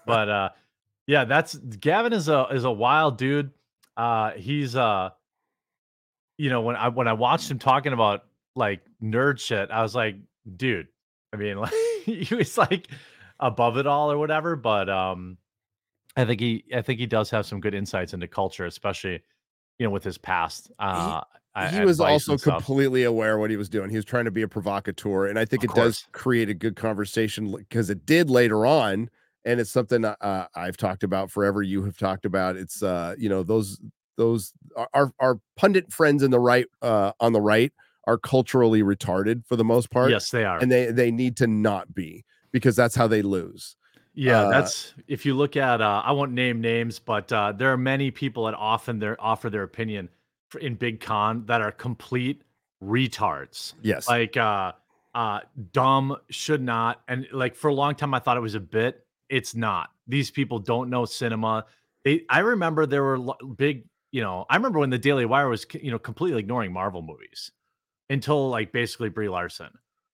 But 0.07 0.29
uh, 0.31 0.49
yeah, 1.07 1.27
that's 1.27 1.55
Gavin 1.55 2.15
is 2.15 2.29
a 2.31 2.47
is 2.53 2.65
a 2.65 2.71
wild 2.73 3.19
dude. 3.19 3.51
Uh, 3.99 4.31
he's 4.31 4.77
uh, 4.77 5.11
you 6.39 6.49
know, 6.49 6.63
when 6.63 6.75
I 6.75 6.89
when 6.89 7.07
I 7.07 7.13
watched 7.13 7.51
him 7.51 7.59
talking 7.59 7.93
about 7.93 8.25
like 8.55 8.81
nerd 9.03 9.39
shit, 9.39 9.71
I 9.71 9.83
was 9.83 9.95
like, 9.95 10.17
dude. 10.57 10.89
I 11.37 11.39
mean, 11.39 11.57
like 11.61 11.73
he 12.05 12.35
was 12.35 12.57
like 12.57 12.89
above 13.41 13.77
it 13.77 13.87
all 13.87 14.11
or 14.11 14.19
whatever. 14.19 14.57
But 14.57 14.89
um, 14.89 15.39
I 16.17 16.25
think 16.25 16.41
he 16.41 16.65
I 16.75 16.83
think 16.83 16.99
he 16.99 17.07
does 17.07 17.31
have 17.31 17.47
some 17.47 17.61
good 17.61 17.75
insights 17.75 18.15
into 18.15 18.29
culture, 18.29 18.67
especially 18.67 19.23
you 19.79 19.87
know 19.87 19.91
with 19.91 20.05
his 20.05 20.19
past. 20.19 20.71
Uh, 20.79 21.21
a- 21.55 21.71
he 21.71 21.85
was 21.85 22.01
also 22.01 22.37
completely 22.37 23.05
aware 23.05 23.39
what 23.39 23.51
he 23.51 23.57
was 23.57 23.69
doing. 23.69 23.91
He 23.91 23.97
was 23.97 24.05
trying 24.05 24.27
to 24.27 24.31
be 24.31 24.43
a 24.43 24.49
provocateur, 24.49 25.27
and 25.27 25.39
I 25.39 25.45
think 25.45 25.65
Of 25.65 25.71
it 25.71 25.77
does 25.77 26.07
create 26.13 26.49
a 26.49 26.55
good 26.55 26.77
conversation 26.77 27.53
because 27.53 27.91
it 27.91 28.07
did 28.07 28.31
later 28.31 28.67
on, 28.67 29.11
and 29.45 29.61
it's 29.61 29.71
something 29.71 30.05
uh, 30.05 30.47
I've 30.55 30.77
talked 30.77 31.03
about 31.03 31.31
forever. 31.31 31.63
You 31.63 31.85
have 31.85 31.99
talked 31.99 32.25
about. 32.27 32.57
It's 32.57 32.83
uh, 32.83 33.15
you 33.19 33.29
know 33.29 33.43
those 33.43 33.81
those 34.17 34.53
our 34.95 35.13
our 35.19 35.39
pundit 35.57 35.93
friends 35.93 36.23
in 36.23 36.31
the 36.31 36.41
right 36.41 36.67
uh, 36.83 37.13
on 37.21 37.33
the 37.33 37.41
right 37.41 37.73
are 38.07 38.19
culturally 38.19 38.83
retarded 38.83 39.47
for 39.47 39.57
the 39.57 39.65
most 39.65 39.91
part, 39.91 40.11
Yes, 40.11 40.31
they 40.31 40.45
are. 40.45 40.61
and 40.61 40.71
they 40.71 40.87
they 40.93 41.11
need 41.11 41.37
to 41.39 41.47
not 41.47 41.95
be 41.95 42.25
because 42.53 42.77
that's 42.77 42.95
how 42.95 43.07
they 43.07 43.23
lose. 43.23 43.77
Yeah, 44.15 44.43
Uh, 44.43 44.51
that's 44.51 44.95
if 45.09 45.27
you 45.27 45.35
look 45.35 45.57
at 45.57 45.81
uh 45.81 46.03
I 46.05 46.13
won't 46.13 46.33
name 46.33 46.61
names, 46.61 46.99
but 46.99 47.31
uh 47.33 47.53
there 47.53 47.73
are 47.73 47.77
many 47.77 48.11
people 48.11 48.45
that 48.47 48.55
often 48.55 48.99
their 48.99 49.21
offer 49.21 49.51
their 49.51 49.63
opinion 49.65 50.09
in 50.61 50.75
Big 50.75 51.01
Con 51.01 51.45
that 51.47 51.61
are 51.61 51.73
complete 51.73 52.43
retards. 52.83 53.75
Yes, 53.83 54.09
Like 54.09 54.37
uh 54.37 54.73
uh 55.15 55.41
dumb 55.73 56.17
should 56.31 56.63
not 56.63 57.03
and 57.09 57.27
like 57.33 57.55
for 57.55 57.69
a 57.69 57.75
long 57.75 57.95
time 57.95 58.15
I 58.15 58.19
thought 58.21 58.37
it 58.37 58.41
was 58.41 58.55
a 58.55 58.61
bit. 58.61 59.05
It's 59.29 59.55
not. 59.55 59.91
These 60.07 60.31
people 60.31 60.59
don't 60.61 60.89
know 60.89 61.05
cinema. 61.05 61.67
They 62.05 62.23
I 62.31 62.39
remember 62.39 62.87
there 62.87 63.03
were 63.03 63.35
big, 63.57 63.85
you 64.13 64.23
know, 64.23 64.47
I 64.49 64.57
remember 64.57 64.79
when 64.79 64.91
the 64.91 64.99
Daily 64.99 65.27
Wire 65.27 65.49
was, 65.49 65.67
you 65.75 65.91
know, 65.91 65.99
completely 65.99 66.39
ignoring 66.39 66.73
Marvel 66.73 67.03
movies 67.03 67.51
until 68.11 68.49
like 68.49 68.73
basically 68.73 69.09
Brie 69.09 69.29
Larson. 69.29 69.71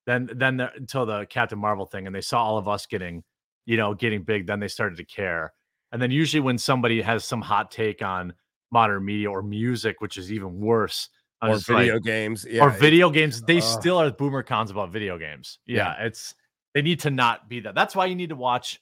Then 0.07 0.29
then 0.35 0.57
the, 0.57 0.73
until 0.75 1.07
the 1.07 1.27
Captain 1.27 1.59
Marvel 1.59 1.87
thing 1.87 2.07
and 2.07 2.15
they 2.15 2.21
saw 2.21 2.43
all 2.43 2.59
of 2.59 2.69
us 2.69 2.87
getting 2.87 3.23
you 3.67 3.77
know, 3.77 3.95
getting 3.95 4.23
big, 4.23 4.47
then 4.47 4.61
they 4.61 4.69
started 4.69 4.97
to 4.97 5.05
care. 5.05 5.53
And 5.93 6.01
then 6.01 6.11
usually 6.11 6.41
when 6.41 6.59
somebody 6.59 7.03
has 7.03 7.25
some 7.25 7.41
hot 7.41 7.71
take 7.71 8.03
on 8.03 8.35
modern 8.71 9.05
media 9.05 9.31
or 9.31 9.43
music, 9.43 10.01
which 10.01 10.17
is 10.17 10.33
even 10.33 10.59
worse, 10.61 11.09
or 11.43 11.51
just 11.51 11.69
like- 11.69 11.81
video 11.81 11.99
games, 11.99 12.47
yeah, 12.49 12.63
or 12.63 12.71
video 12.71 13.11
games, 13.11 13.43
they 13.43 13.59
ugh. 13.59 13.63
still 13.63 13.99
are 13.99 14.11
boomer 14.11 14.43
cons 14.43 14.71
about 14.71 14.91
video 14.91 15.19
games. 15.19 15.59
Yeah, 15.67 15.95
it's 16.01 16.35
they 16.75 16.83
need 16.83 17.01
to 17.01 17.11
not 17.11 17.49
be 17.49 17.61
that. 17.61 17.75
That's 17.75 17.95
why 17.95 18.07
you 18.07 18.15
need 18.15 18.31
to 18.31 18.37
watch 18.37 18.81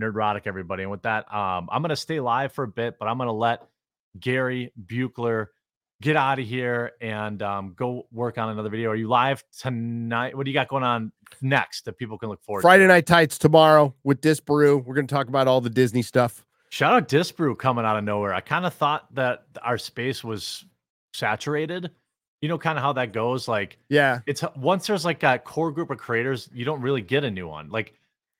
Nerdrotic, 0.00 0.42
everybody. 0.46 0.84
And 0.84 0.92
with 0.92 1.02
that, 1.02 1.32
um, 1.34 1.68
I'm 1.72 1.82
gonna 1.82 1.96
stay 1.96 2.20
live 2.20 2.52
for 2.52 2.64
a 2.64 2.68
bit, 2.68 2.98
but 3.00 3.08
I'm 3.08 3.18
gonna 3.18 3.32
let 3.32 3.66
Gary 4.20 4.72
Buechler 4.86 5.46
get 6.00 6.16
out 6.16 6.38
of 6.38 6.46
here 6.46 6.92
and 7.00 7.42
um, 7.42 7.74
go 7.76 8.06
work 8.12 8.38
on 8.38 8.50
another 8.50 8.68
video. 8.68 8.90
Are 8.90 8.96
you 8.96 9.08
live 9.08 9.44
tonight? 9.58 10.36
What 10.36 10.44
do 10.44 10.50
you 10.50 10.54
got 10.54 10.68
going 10.68 10.84
on 10.84 11.12
next 11.42 11.84
that 11.86 11.98
people 11.98 12.18
can 12.18 12.28
look 12.28 12.42
forward 12.42 12.60
to? 12.60 12.62
Friday 12.62 12.86
Night 12.86 13.06
Tights 13.06 13.38
tomorrow 13.38 13.94
with 14.04 14.20
Disparu. 14.20 14.84
We're 14.84 14.94
going 14.94 15.06
to 15.06 15.14
talk 15.14 15.28
about 15.28 15.48
all 15.48 15.60
the 15.60 15.70
Disney 15.70 16.02
stuff. 16.02 16.44
Shout 16.70 16.92
out 16.92 17.08
Disparu 17.08 17.56
coming 17.56 17.84
out 17.84 17.96
of 17.96 18.04
nowhere. 18.04 18.34
I 18.34 18.40
kind 18.40 18.66
of 18.66 18.74
thought 18.74 19.12
that 19.14 19.44
our 19.62 19.78
space 19.78 20.22
was 20.22 20.64
saturated. 21.12 21.90
You 22.40 22.48
know, 22.48 22.58
kind 22.58 22.78
of 22.78 22.84
how 22.84 22.92
that 22.92 23.12
goes. 23.12 23.48
Like 23.48 23.78
Yeah, 23.88 24.20
it's 24.26 24.44
once 24.54 24.86
there's 24.86 25.04
like 25.04 25.24
a 25.24 25.40
core 25.40 25.72
group 25.72 25.90
of 25.90 25.98
creators, 25.98 26.48
you 26.52 26.64
don't 26.64 26.80
really 26.80 27.02
get 27.02 27.24
a 27.24 27.30
new 27.30 27.48
one. 27.48 27.68
Like 27.70 27.94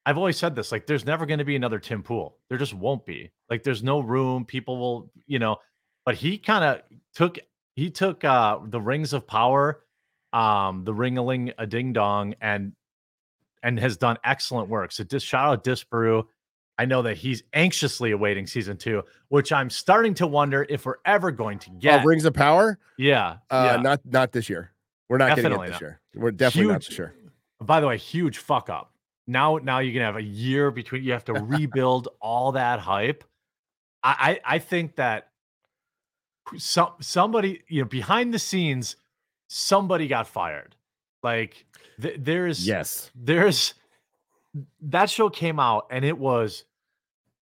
I've 0.07 0.17
always 0.17 0.37
said 0.37 0.55
this, 0.55 0.71
like 0.71 0.87
there's 0.87 1.05
never 1.05 1.27
going 1.27 1.41
to 1.41 1.45
be 1.45 1.57
another 1.57 1.81
Tim 1.81 2.05
Pool. 2.05 2.37
There 2.49 2.59
just 2.59 2.75
won't 2.75 3.05
be. 3.05 3.33
Like 3.51 3.65
there's 3.65 3.83
no 3.83 3.99
room. 3.99 4.45
People 4.45 4.79
will, 4.79 5.11
you 5.27 5.41
know, 5.41 5.57
but 6.05 6.15
he 6.15 6.39
kind 6.39 6.65
of 6.65 6.83
took 7.13 7.39
he 7.79 7.91
took 7.91 8.25
uh 8.25 8.59
the 8.65 8.81
rings 8.81 9.13
of 9.13 9.27
power, 9.27 9.81
um, 10.33 10.85
the 10.85 10.93
ring-a-ling 10.95 11.53
a 11.59 11.67
ding 11.67 11.93
dong, 11.93 12.35
and 12.41 12.73
and 13.63 13.79
has 13.79 13.97
done 13.97 14.17
excellent 14.25 14.69
work. 14.69 14.93
So 14.93 15.05
just 15.05 15.27
shout 15.27 15.47
out 15.53 15.65
Disparu. 15.65 16.25
I 16.81 16.85
know 16.85 17.03
that 17.03 17.17
he's 17.17 17.43
anxiously 17.53 18.13
awaiting 18.13 18.47
season 18.47 18.77
two, 18.77 19.03
which 19.29 19.51
I'm 19.53 19.69
starting 19.69 20.15
to 20.15 20.27
wonder 20.29 20.65
if 20.69 20.87
we're 20.87 20.97
ever 21.05 21.33
going 21.33 21.59
to 21.61 21.71
Oh, 21.73 21.79
get. 21.81 22.05
Rings 22.05 22.25
of 22.25 22.35
Power. 22.35 22.79
yeah, 22.97 23.39
Uh, 23.51 23.73
yeah. 23.77 23.83
Not 23.83 24.01
not 24.05 24.33
this 24.33 24.49
year. 24.49 24.73
We're 25.09 25.19
not 25.19 25.29
Definitely 25.35 25.51
getting 25.51 25.63
it 25.63 25.67
this 25.67 25.73
not. 25.75 25.81
year. 25.81 26.01
We're 26.15 26.31
definitely 26.31 26.69
not 26.73 26.83
Huge- 26.83 26.89
this 26.89 26.99
year. 26.99 27.15
By 27.61 27.81
the 27.81 27.87
way, 27.89 27.97
huge 27.99 28.39
fuck 28.39 28.71
up. 28.71 28.93
Now, 29.27 29.57
now 29.59 29.81
you 29.81 29.93
can 29.93 30.03
have 30.03 30.17
a 30.17 30.23
year 30.23 30.71
between. 30.71 31.03
You 31.03 31.13
have 31.13 31.25
to 31.27 31.33
rebuild 31.57 32.09
all 32.21 32.53
that 32.53 32.79
hype. 32.81 33.25
I, 34.03 34.39
I, 34.45 34.55
I 34.55 34.59
think 34.61 34.97
that 34.97 35.28
some 36.57 36.93
somebody, 37.01 37.63
you 37.69 37.83
know, 37.83 37.89
behind 37.89 38.33
the 38.33 38.39
scenes, 38.39 38.97
somebody 39.49 40.09
got 40.09 40.27
fired. 40.27 40.75
Like 41.23 41.67
th- 42.01 42.17
there's 42.19 42.67
Yes. 42.67 43.11
there's 43.15 43.75
that 44.81 45.11
show 45.11 45.29
came 45.29 45.61
out 45.61 45.87
and 45.91 46.05
it 46.05 46.17
was 46.17 46.65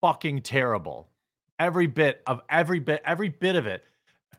fucking 0.01 0.41
terrible. 0.41 1.07
Every 1.59 1.87
bit 1.87 2.21
of 2.27 2.41
every 2.49 2.79
bit, 2.79 3.01
every 3.05 3.29
bit 3.29 3.55
of 3.55 3.67
it. 3.67 3.83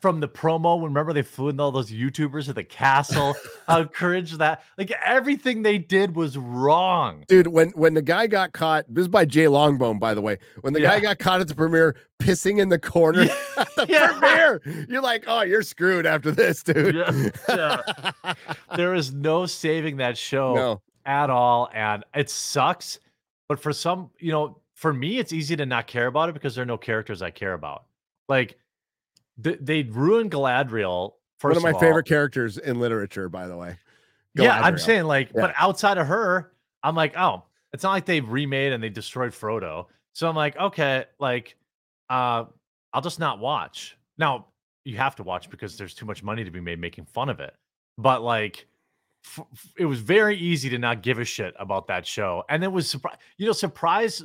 From 0.04 0.20
the 0.20 0.28
promo, 0.28 0.84
remember 0.84 1.14
they 1.14 1.22
flew 1.22 1.48
in 1.48 1.58
all 1.58 1.72
those 1.72 1.90
YouTubers 1.90 2.44
to 2.44 2.52
the 2.52 2.62
castle. 2.62 3.34
How 3.66 3.84
cringe 3.84 4.36
that! 4.36 4.62
Like 4.76 4.90
everything 5.02 5.62
they 5.62 5.78
did 5.78 6.14
was 6.14 6.36
wrong. 6.36 7.24
Dude, 7.26 7.46
when 7.46 7.70
when 7.70 7.94
the 7.94 8.02
guy 8.02 8.26
got 8.26 8.52
caught, 8.52 8.84
this 8.86 9.00
is 9.04 9.08
by 9.08 9.24
Jay 9.24 9.46
Longbone, 9.46 9.98
by 9.98 10.12
the 10.12 10.20
way. 10.20 10.36
When 10.60 10.74
the 10.74 10.82
guy 10.82 11.00
got 11.00 11.18
caught 11.18 11.40
at 11.40 11.48
the 11.48 11.54
premiere 11.54 11.96
pissing 12.20 12.58
in 12.60 12.68
the 12.68 12.78
corner 12.78 13.22
at 13.56 13.74
the 13.76 13.86
Yeah. 13.88 14.12
premiere, 14.12 14.86
you're 14.90 15.00
like, 15.00 15.24
oh, 15.26 15.40
you're 15.40 15.62
screwed 15.62 16.04
after 16.04 16.30
this, 16.30 16.62
dude. 16.62 16.96
Yeah, 17.48 17.80
There 18.76 18.92
is 18.92 19.14
no 19.14 19.46
saving 19.46 19.96
that 19.96 20.18
show 20.18 20.54
no. 20.54 20.82
at 21.06 21.30
all, 21.30 21.70
and 21.72 22.04
it 22.14 22.28
sucks. 22.28 22.98
But 23.48 23.58
for 23.58 23.72
some, 23.72 24.10
you 24.18 24.32
know, 24.32 24.58
for 24.74 24.92
me, 24.92 25.16
it's 25.18 25.32
easy 25.32 25.56
to 25.56 25.64
not 25.64 25.86
care 25.86 26.08
about 26.08 26.28
it 26.28 26.32
because 26.34 26.54
there 26.54 26.62
are 26.62 26.66
no 26.66 26.76
characters 26.76 27.22
I 27.22 27.30
care 27.30 27.54
about. 27.54 27.84
Like 28.28 28.58
th- 29.42 29.58
they 29.60 29.82
ruined 29.84 30.30
Galadriel. 30.30 31.12
First 31.38 31.60
One 31.62 31.68
of 31.74 31.74
my 31.74 31.80
favorite 31.80 32.06
characters 32.06 32.58
in 32.58 32.78
literature, 32.80 33.28
by 33.28 33.46
the 33.46 33.56
way. 33.56 33.76
Yeah, 34.34 34.58
I'm 34.60 34.78
saying 34.78 35.04
like, 35.04 35.28
Yeah. 35.34 35.42
but 35.42 35.54
outside 35.56 35.98
of 35.98 36.06
her, 36.06 36.52
I'm 36.82 36.94
like, 36.94 37.16
oh, 37.16 37.44
it's 37.72 37.82
not 37.82 37.92
like 37.92 38.04
they 38.06 38.20
remade 38.20 38.72
and 38.72 38.82
they 38.82 38.88
destroyed 38.88 39.32
Frodo. 39.32 39.86
So 40.12 40.28
I'm 40.28 40.36
like, 40.36 40.56
okay, 40.56 41.04
like, 41.18 41.56
uh, 42.08 42.44
I'll 42.92 43.02
just 43.02 43.18
not 43.18 43.38
watch. 43.40 43.96
Now 44.18 44.46
you 44.84 44.96
have 44.96 45.16
to 45.16 45.22
watch 45.22 45.50
because 45.50 45.76
there's 45.76 45.94
too 45.94 46.06
much 46.06 46.22
money 46.22 46.44
to 46.44 46.50
be 46.50 46.60
made 46.60 46.78
making 46.80 47.06
fun 47.06 47.28
of 47.28 47.40
it. 47.40 47.54
But 47.98 48.22
like, 48.22 48.66
f- 49.24 49.44
f- 49.52 49.72
it 49.78 49.86
was 49.86 50.00
very 50.00 50.36
easy 50.36 50.68
to 50.70 50.78
not 50.78 51.02
give 51.02 51.18
a 51.18 51.24
shit 51.24 51.54
about 51.58 51.86
that 51.88 52.06
show, 52.06 52.44
and 52.48 52.62
it 52.62 52.70
was 52.70 52.88
surprise. 52.88 53.16
You 53.38 53.46
know, 53.46 53.52
surprise. 53.52 54.22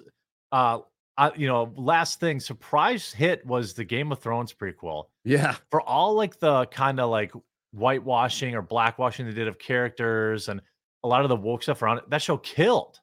Uh, 0.52 0.80
uh, 1.20 1.32
you 1.36 1.48
know, 1.48 1.72
last 1.76 2.20
thing, 2.20 2.40
surprise 2.40 3.12
hit 3.14 3.46
was 3.46 3.74
the 3.74 3.84
Game 3.84 4.12
of 4.12 4.20
Thrones 4.20 4.54
prequel 4.54 5.06
Yeah. 5.24 5.56
for 5.70 5.82
all 5.82 6.14
like 6.16 6.40
the 6.40 6.66
kind 6.68 7.00
of 7.00 7.10
like 7.10 7.32
whitewashing 7.74 8.56
or 8.56 8.64
blackwashing 8.64 9.26
they 9.26 9.34
did 9.34 9.48
of 9.48 9.60
characters 9.60 10.50
and 10.50 10.62
a 11.04 11.08
lot 11.08 11.24
of 11.24 11.30
the 11.30 11.36
woke 11.36 11.64
stuff 11.64 11.82
around 11.82 12.00
it, 12.00 12.10
that 12.10 12.22
show 12.22 12.38
killed. 12.38 13.00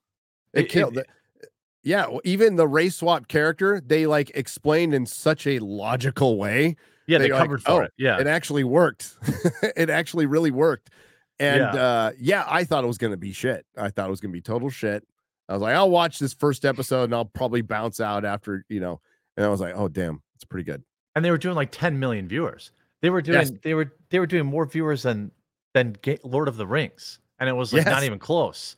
It, 0.52 0.64
It- 0.64 0.68
killed 0.70 0.96
it- 0.98 1.06
it. 1.42 1.48
Yeah, 1.82 2.08
well, 2.08 2.20
even 2.24 2.56
the 2.56 2.66
race 2.66 2.96
swap 2.96 3.28
character, 3.28 3.80
they 3.80 4.06
like 4.06 4.32
explained 4.34 4.92
in 4.92 5.06
such 5.06 5.46
a 5.46 5.60
logical 5.60 6.36
way. 6.36 6.74
Yeah, 7.06 7.18
they 7.18 7.30
like, 7.30 7.40
covered 7.40 7.62
for 7.62 7.70
"Oh, 7.70 7.80
it. 7.84 7.92
Yeah. 7.96 8.18
It 8.18 8.26
actually 8.26 8.64
worked. 8.64 9.14
it 9.76 9.88
actually 9.88 10.26
really 10.26 10.50
worked. 10.50 10.90
And 11.38 11.60
Yeah. 11.60 11.74
uh 11.74 12.10
yeah, 12.18 12.44
I 12.48 12.64
thought 12.64 12.82
it 12.82 12.88
was 12.88 12.98
gonna 12.98 13.16
be 13.16 13.32
shit. 13.32 13.64
I 13.76 13.90
thought 13.90 14.08
it 14.08 14.10
was 14.10 14.20
gonna 14.20 14.32
be 14.32 14.40
total 14.40 14.68
shit. 14.68 15.06
I 15.48 15.52
was 15.54 15.62
like, 15.62 15.74
I'll 15.76 15.90
watch 15.90 16.18
this 16.18 16.34
first 16.34 16.64
episode 16.64 17.04
and 17.04 17.14
I'll 17.14 17.24
probably 17.24 17.62
bounce 17.62 18.00
out 18.00 18.24
after, 18.24 18.64
you 18.68 18.80
know. 18.80 19.00
And 19.36 19.46
I 19.46 19.48
was 19.48 19.60
like, 19.60 19.74
oh 19.76 19.88
damn, 19.88 20.22
it's 20.34 20.44
pretty 20.44 20.64
good. 20.64 20.82
and 21.14 21.24
they 21.24 21.30
were 21.30 21.38
doing 21.38 21.54
like 21.56 21.70
10 21.72 21.98
million 21.98 22.26
viewers. 22.28 22.72
They 23.02 23.10
were 23.10 23.22
doing 23.22 23.38
Yes. 23.38 23.52
they 23.62 23.74
were 23.74 23.92
they 24.10 24.18
were 24.18 24.26
doing 24.26 24.46
more 24.46 24.66
viewers 24.66 25.02
than 25.02 25.30
than 25.74 25.96
Lord 26.24 26.48
of 26.48 26.56
the 26.56 26.66
Rings, 26.66 27.18
and 27.38 27.48
it 27.48 27.52
was 27.52 27.72
like 27.72 27.84
not 27.86 28.02
even 28.02 28.18
close. 28.18 28.76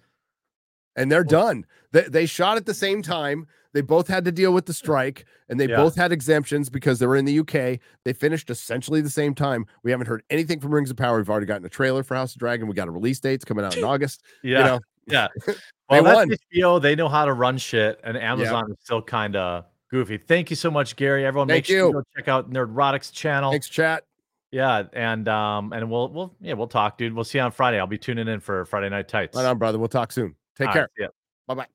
And 0.96 1.10
they're 1.12 1.22
Well- 1.22 1.46
done. 1.46 1.66
They 1.92 2.02
they 2.02 2.26
shot 2.26 2.56
at 2.56 2.66
the 2.66 2.74
same 2.74 3.02
time. 3.02 3.46
They 3.74 3.80
both 3.82 4.08
had 4.08 4.24
to 4.24 4.32
deal 4.32 4.52
with 4.52 4.66
the 4.66 4.72
strike 4.72 5.24
and 5.48 5.60
they 5.60 5.68
Yeah. 5.68 5.76
both 5.76 5.94
had 5.94 6.10
exemptions 6.10 6.68
because 6.70 6.98
they 6.98 7.06
were 7.06 7.16
in 7.16 7.26
the 7.26 7.38
UK. 7.40 7.78
They 8.04 8.12
finished 8.14 8.50
essentially 8.50 9.00
the 9.02 9.10
same 9.10 9.34
time. 9.34 9.66
We 9.84 9.90
haven't 9.90 10.06
heard 10.06 10.22
anything 10.30 10.58
from 10.58 10.74
Rings 10.74 10.90
of 10.90 10.96
Power. 10.96 11.18
We've 11.18 11.28
already 11.30 11.46
gotten 11.46 11.66
a 11.66 11.68
trailer 11.68 12.02
for 12.02 12.14
House 12.14 12.34
of 12.34 12.40
Dragon. 12.40 12.66
We 12.66 12.74
got 12.74 12.88
a 12.88 12.90
release 12.90 13.20
date. 13.20 13.34
It's 13.34 13.44
coming 13.44 13.64
out 13.64 13.76
in 13.76 13.84
August. 13.84 14.22
Yeah, 14.42 14.58
You 14.58 14.64
know, 14.64 14.80
yeah. 15.10 15.28
They 15.90 16.02
Well, 16.02 16.04
that's 16.04 16.16
won. 16.16 16.36
HBO. 16.54 16.82
They 16.82 16.94
know 16.94 17.08
how 17.08 17.24
to 17.24 17.32
run 17.32 17.56
shit, 17.56 17.98
and 18.04 18.14
Amazon 18.18 18.70
is 18.70 18.76
still 18.82 19.00
kind 19.00 19.34
of 19.36 19.64
goofy. 19.90 20.18
Thank 20.18 20.50
you 20.50 20.56
so 20.56 20.70
much, 20.70 20.96
Gary. 20.96 21.24
Everyone, 21.24 21.48
make 21.48 21.64
Thank 21.64 21.66
sure 21.66 21.76
you 21.78 21.86
you. 21.86 21.92
go 21.94 22.02
check 22.14 22.28
out 22.28 22.50
Nerdrotics 22.50 23.10
channel. 23.10 23.50
thanks, 23.52 23.70
chat. 23.70 24.04
Yeah, 24.50 24.82
and 24.92 25.26
um, 25.28 25.72
and 25.72 25.90
we'll 25.90 26.08
we'll 26.10 26.34
yeah 26.42 26.52
we'll 26.54 26.66
talk, 26.68 26.98
dude. 26.98 27.14
We'll 27.14 27.24
see 27.24 27.38
you 27.38 27.44
on 27.44 27.52
Friday. 27.52 27.78
I'll 27.78 27.86
be 27.86 27.96
tuning 27.96 28.28
in 28.28 28.40
for 28.40 28.66
Friday 28.66 28.90
Night 28.90 29.08
Tights. 29.08 29.34
Right 29.36 29.46
on, 29.46 29.56
brother. 29.56 29.78
We'll 29.78 29.88
talk 29.88 30.12
soon. 30.12 30.34
Take 30.56 30.68
All 30.68 30.72
care. 30.74 30.88
right. 31.00 31.08
Bye 31.46 31.54
bye. 31.54 31.66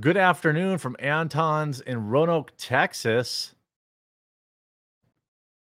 Good 0.00 0.16
afternoon 0.16 0.78
from 0.78 0.94
Anton's 0.98 1.80
in 1.80 2.08
Roanoke, 2.08 2.52
Texas. 2.58 3.54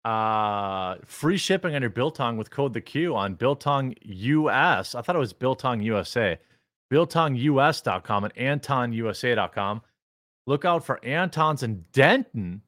Uh, 0.06 0.98
free 1.04 1.36
shipping 1.36 1.74
on 1.74 1.82
your 1.82 1.90
Biltong 1.90 2.36
with 2.36 2.48
code 2.48 2.72
the 2.72 2.80
Q 2.80 3.16
on 3.16 3.34
Biltong 3.34 3.92
US. 4.02 4.94
I 4.94 5.02
thought 5.02 5.16
it 5.16 5.18
was 5.18 5.32
Biltong 5.32 5.80
USA. 5.82 6.38
BiltongUS.com 6.92 8.24
and 8.24 8.62
AntonUSA.com. 8.62 9.82
Look 10.46 10.64
out 10.64 10.86
for 10.86 11.04
Anton's 11.04 11.64
in 11.64 11.84
Denton 11.92 12.62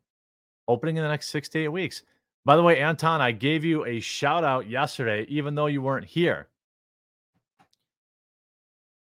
opening 0.66 0.96
in 0.96 1.04
the 1.04 1.08
next 1.08 1.28
six 1.28 1.48
to 1.50 1.60
eight 1.60 1.68
weeks. 1.68 2.02
By 2.44 2.56
the 2.56 2.62
way, 2.64 2.80
Anton, 2.80 3.20
I 3.20 3.30
gave 3.30 3.64
you 3.64 3.84
a 3.84 4.00
shout 4.00 4.42
out 4.42 4.68
yesterday, 4.68 5.24
even 5.28 5.54
though 5.54 5.66
you 5.66 5.80
weren't 5.80 6.06
here. 6.06 6.48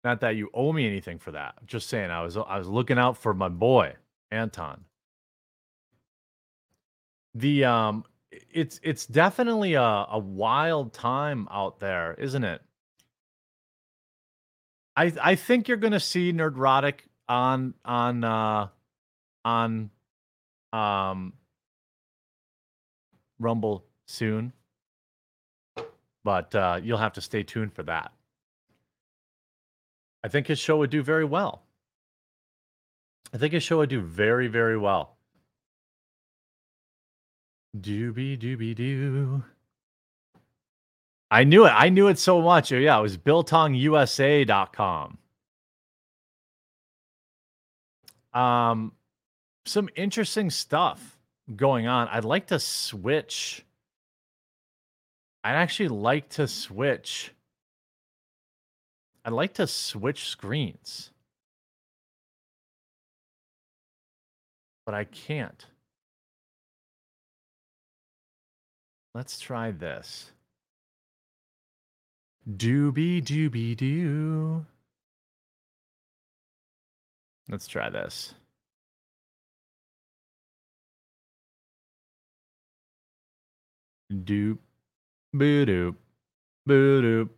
Not 0.05 0.21
that 0.21 0.37
you 0.37 0.51
owe 0.53 0.75
me 0.75 0.87
anything 0.87 1.19
for 1.19 1.31
that. 1.31 1.55
Just 1.65 1.89
saying, 1.89 2.11
I 2.11 2.21
was 2.21 2.37
I 2.37 2.59
was 2.59 2.69
looking 2.69 2.99
out 2.99 3.17
for 3.17 3.33
my 3.33 3.49
boy 3.49 3.95
Anton. 4.31 4.85
The 7.35 7.65
um, 7.65 8.05
it's 8.31 8.81
it's 8.83 9.07
definitely 9.07 9.75
a 9.75 9.83
a 9.83 10.19
wild 10.19 10.93
time 10.93 11.49
out 11.51 11.81
there, 11.81 12.15
isn't 12.15 12.45
it? 12.45 12.63
I 14.97 15.13
I 15.21 15.35
think 15.35 15.69
you're 15.69 15.77
gonna 15.77 16.01
see 16.01 16.33
Nerdrotic 16.33 17.01
on 17.29 17.75
on 17.85 18.25
uh 18.25 18.69
on 19.45 19.91
um 20.73 21.33
Rumble 23.41 23.85
soon, 24.07 24.53
but 26.25 26.55
uh, 26.55 26.81
you'll 26.83 26.99
have 26.99 27.13
to 27.13 27.21
stay 27.21 27.45
tuned 27.45 27.73
for 27.73 27.85
that. 27.85 28.13
I 30.25 30.29
think 30.29 30.49
his 30.49 30.59
show 30.59 30.79
would 30.79 30.91
do 30.91 31.03
very 31.03 31.25
well. 31.25 31.63
I 33.33 33.39
think 33.39 33.53
his 33.53 33.63
show 33.63 33.79
would 33.79 33.91
do 33.91 34.01
very, 34.01 34.49
very 34.49 34.77
well. 34.77 35.18
Doobie 37.77 38.39
doobie 38.39 38.75
doo. 38.75 39.45
I 41.31 41.45
knew 41.45 41.67
it. 41.67 41.71
I 41.71 41.91
knew 41.91 42.09
it 42.09 42.19
so 42.19 42.41
much. 42.41 42.73
Oh, 42.73 42.79
yeah, 42.79 42.99
it 42.99 43.03
was 43.03 43.19
BiltongUSA.com. 43.19 45.19
Um, 48.33 48.93
some 49.67 49.89
interesting 49.95 50.51
stuff 50.51 51.19
going 51.55 51.87
on. 51.87 52.09
I'd 52.09 52.25
like 52.25 52.47
to 52.47 52.59
switch. 52.59 53.65
I'd 55.45 55.55
actually 55.55 55.89
like 55.89 56.31
to 56.31 56.49
switch. 56.49 57.33
I'd 59.25 59.33
like 59.33 59.55
to 59.55 59.67
switch 59.67 60.29
screens. 60.29 61.11
But 64.87 64.95
I 64.95 65.05
can't. 65.05 65.67
Let's 69.19 69.41
try 69.41 69.73
this. 69.73 70.31
Doobie 72.49 73.21
doobie 73.21 73.77
doo. 73.77 74.65
Let's 77.49 77.67
try 77.67 77.91
this. 77.91 78.35
Doop, 84.13 84.59
boo 85.35 85.67
doop, 85.67 85.97
boo 86.65 87.03
doop, 87.03 87.29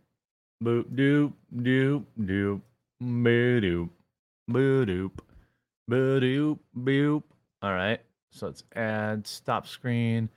boop 0.63 0.85
doop, 0.93 1.33
doop, 1.51 2.05
doop, 2.19 2.61
boo 2.99 3.59
doop, 3.59 3.89
boo 4.47 4.85
doop, 4.85 5.11
boo 5.87 6.19
doop, 6.19 6.59
boop. 6.77 7.23
All 7.63 7.73
right. 7.73 7.99
So 8.29 8.45
let's 8.45 8.63
add 8.75 9.25
stop 9.25 9.65
screen, 9.67 10.29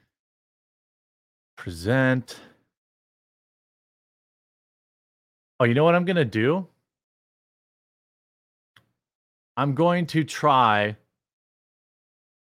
present. 1.65 2.39
Oh, 5.59 5.65
you 5.65 5.73
know 5.73 5.83
what 5.83 5.95
I'm 5.95 6.05
going 6.05 6.17
to 6.17 6.25
do? 6.27 6.67
I'm 9.57 9.75
going 9.75 10.05
to 10.09 10.25
try. 10.25 10.95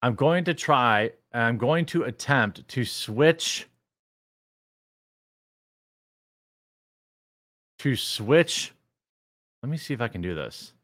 I'm 0.02 0.16
going 0.16 0.44
to 0.44 0.52
try. 0.52 1.12
I'm 1.32 1.56
going 1.56 1.86
to 1.86 2.02
attempt 2.02 2.68
to 2.68 2.84
switch. 2.84 3.66
To 7.78 7.96
switch. 7.96 8.74
Let 9.62 9.70
me 9.70 9.78
see 9.78 9.94
if 9.94 10.02
I 10.02 10.08
can 10.08 10.20
do 10.20 10.34
this. 10.34 10.74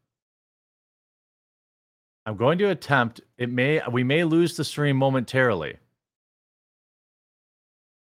I'm 2.25 2.35
going 2.35 2.57
to 2.57 2.71
attempt. 2.71 3.21
It 3.37 3.51
may. 3.51 3.79
We 3.91 4.03
may 4.03 4.23
lose 4.23 4.57
the 4.57 4.63
stream 4.63 4.97
momentarily. 4.97 5.77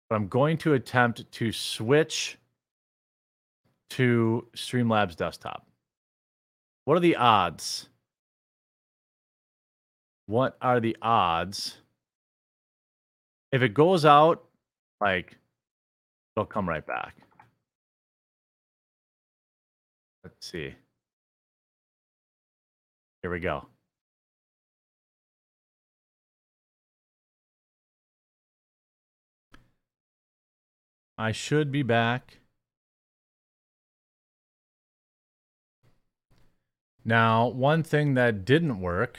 But 0.08 0.16
I'm 0.16 0.28
going 0.28 0.56
to 0.58 0.74
attempt 0.74 1.30
to 1.32 1.52
switch 1.52 2.38
to 3.90 4.46
Streamlabs 4.54 5.16
desktop. 5.16 5.66
What 6.84 6.96
are 6.96 7.00
the 7.00 7.16
odds? 7.16 7.88
What 10.26 10.56
are 10.60 10.80
the 10.80 10.96
odds? 11.02 11.78
If 13.52 13.62
it 13.62 13.74
goes 13.74 14.04
out, 14.04 14.44
like, 15.00 15.36
it'll 16.36 16.46
come 16.46 16.68
right 16.68 16.86
back. 16.86 17.16
Let's 20.24 20.46
see. 20.46 20.74
Here 23.22 23.30
we 23.30 23.40
go. 23.40 23.66
I 31.18 31.32
should 31.32 31.72
be 31.72 31.82
back. 31.82 32.38
Now, 37.04 37.46
one 37.48 37.82
thing 37.82 38.14
that 38.14 38.44
didn't 38.44 38.80
work. 38.80 39.18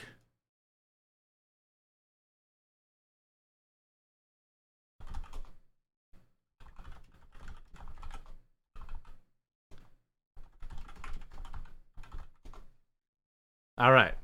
All 13.78 13.92
right. 13.92 14.14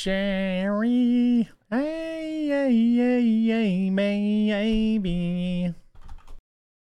Sherry, 0.00 1.46
hey, 1.70 2.46
hey, 2.46 2.96
hey, 2.96 3.48
hey, 3.48 3.90
maybe. 3.90 5.74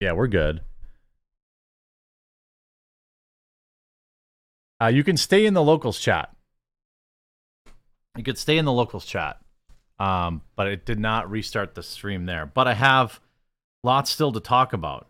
Yeah, 0.01 0.11
we're 0.11 0.27
good. 0.27 0.63
Uh, 4.83 4.87
you 4.89 5.05
can 5.05 5.17
stay 5.17 5.47
in 5.47 5.55
the 5.55 5.63
locals 5.63 6.01
chat. 6.01 6.35
You 8.17 8.25
could 8.25 8.39
stay 8.39 8.59
in 8.59 8.65
the 8.65 8.73
locals 8.73 9.07
chat. 9.07 9.39
Um, 10.01 10.43
but 10.57 10.67
it 10.67 10.85
did 10.85 10.99
not 10.99 11.31
restart 11.31 11.77
the 11.77 11.85
stream 11.85 12.27
there. 12.27 12.45
But 12.45 12.67
I 12.67 12.75
have 12.75 13.21
lots 13.85 14.11
still 14.11 14.33
to 14.33 14.41
talk 14.41 14.73
about. 14.73 15.07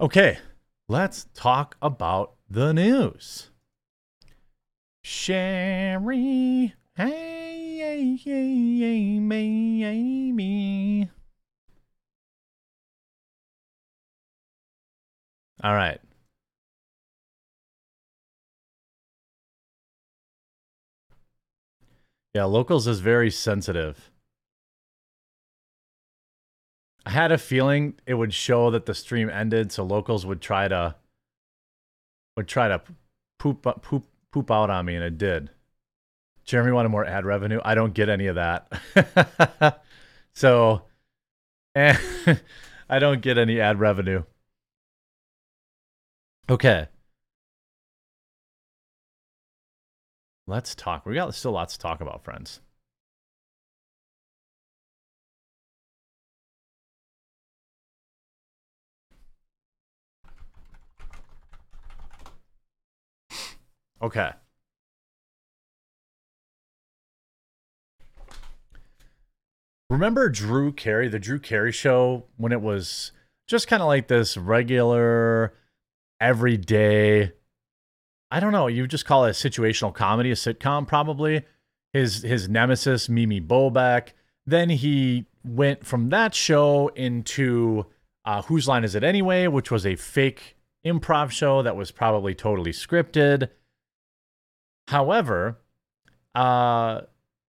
Okay, 0.00 0.38
let's 0.88 1.26
talk 1.34 1.76
about 1.82 2.32
the 2.48 2.72
news. 2.72 3.50
Sherry, 5.04 6.74
hey, 6.96 7.76
hey, 7.76 8.16
hey, 8.16 8.78
hey, 8.78 9.84
Amy. 9.84 11.10
All 15.62 15.74
right. 15.74 16.00
Yeah, 22.32 22.44
locals 22.44 22.86
is 22.86 23.00
very 23.00 23.30
sensitive. 23.30 24.10
I 27.06 27.10
had 27.10 27.32
a 27.32 27.38
feeling 27.38 27.94
it 28.06 28.14
would 28.14 28.34
show 28.34 28.70
that 28.70 28.86
the 28.86 28.94
stream 28.94 29.30
ended, 29.30 29.72
so 29.72 29.84
locals 29.84 30.26
would 30.26 30.40
try 30.40 30.68
to 30.68 30.96
would 32.36 32.48
try 32.48 32.68
to 32.68 32.82
poop 33.38 33.66
poop 33.82 34.06
poop 34.30 34.50
out 34.50 34.70
on 34.70 34.86
me, 34.86 34.94
and 34.94 35.04
it 35.04 35.18
did. 35.18 35.50
Jeremy 36.44 36.72
wanted 36.72 36.90
more 36.90 37.04
ad 37.04 37.24
revenue. 37.24 37.60
I 37.64 37.74
don't 37.74 37.94
get 37.94 38.08
any 38.08 38.26
of 38.26 38.36
that, 38.36 39.82
so 40.34 40.82
eh, 41.74 41.96
I 42.88 42.98
don't 42.98 43.22
get 43.22 43.38
any 43.38 43.60
ad 43.60 43.80
revenue. 43.80 44.24
Okay. 46.48 46.88
Let's 50.46 50.74
talk. 50.74 51.06
We 51.06 51.14
got 51.14 51.32
still 51.34 51.52
lots 51.52 51.74
to 51.74 51.78
talk 51.78 52.00
about, 52.00 52.24
friends. 52.24 52.60
Okay. 64.02 64.30
Remember 69.88 70.28
Drew 70.28 70.72
Carey, 70.72 71.08
the 71.08 71.18
Drew 71.18 71.38
Carey 71.38 71.72
show, 71.72 72.24
when 72.36 72.52
it 72.52 72.60
was 72.60 73.12
just 73.48 73.66
kind 73.66 73.82
of 73.82 73.88
like 73.88 74.06
this 74.06 74.36
regular, 74.36 75.52
everyday 76.20 77.32
I 78.30 78.38
don't 78.40 78.52
know. 78.52 78.68
You 78.68 78.86
just 78.86 79.06
call 79.06 79.24
it 79.24 79.30
a 79.30 79.32
situational 79.32 79.92
comedy, 79.92 80.30
a 80.30 80.34
sitcom, 80.34 80.86
probably. 80.86 81.44
His 81.92 82.22
his 82.22 82.48
nemesis, 82.48 83.08
Mimi 83.08 83.40
Bobeck. 83.40 84.10
Then 84.46 84.70
he 84.70 85.26
went 85.44 85.84
from 85.84 86.10
that 86.10 86.34
show 86.34 86.88
into 86.88 87.86
uh, 88.24 88.42
Whose 88.42 88.68
Line 88.68 88.84
Is 88.84 88.94
It 88.94 89.02
Anyway, 89.02 89.48
which 89.48 89.70
was 89.70 89.84
a 89.84 89.96
fake 89.96 90.56
improv 90.86 91.30
show 91.30 91.62
that 91.62 91.76
was 91.76 91.90
probably 91.90 92.34
totally 92.34 92.70
scripted. 92.70 93.48
However, 94.90 95.60
uh, 96.34 97.02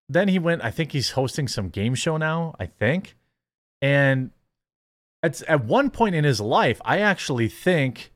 then 0.08 0.28
he 0.28 0.38
went. 0.38 0.64
I 0.64 0.70
think 0.70 0.92
he's 0.92 1.12
hosting 1.12 1.48
some 1.48 1.70
game 1.70 1.96
show 1.96 2.18
now. 2.18 2.56
I 2.60 2.68
think, 2.68 3.16
and 3.82 4.30
at 5.24 5.42
at 5.44 5.66
one 5.66 5.90
point 5.90 6.14
in 6.14 6.24
his 6.24 6.40
life, 6.40 6.80
I 6.86 7.00
actually 7.00 7.48
think 7.48 8.14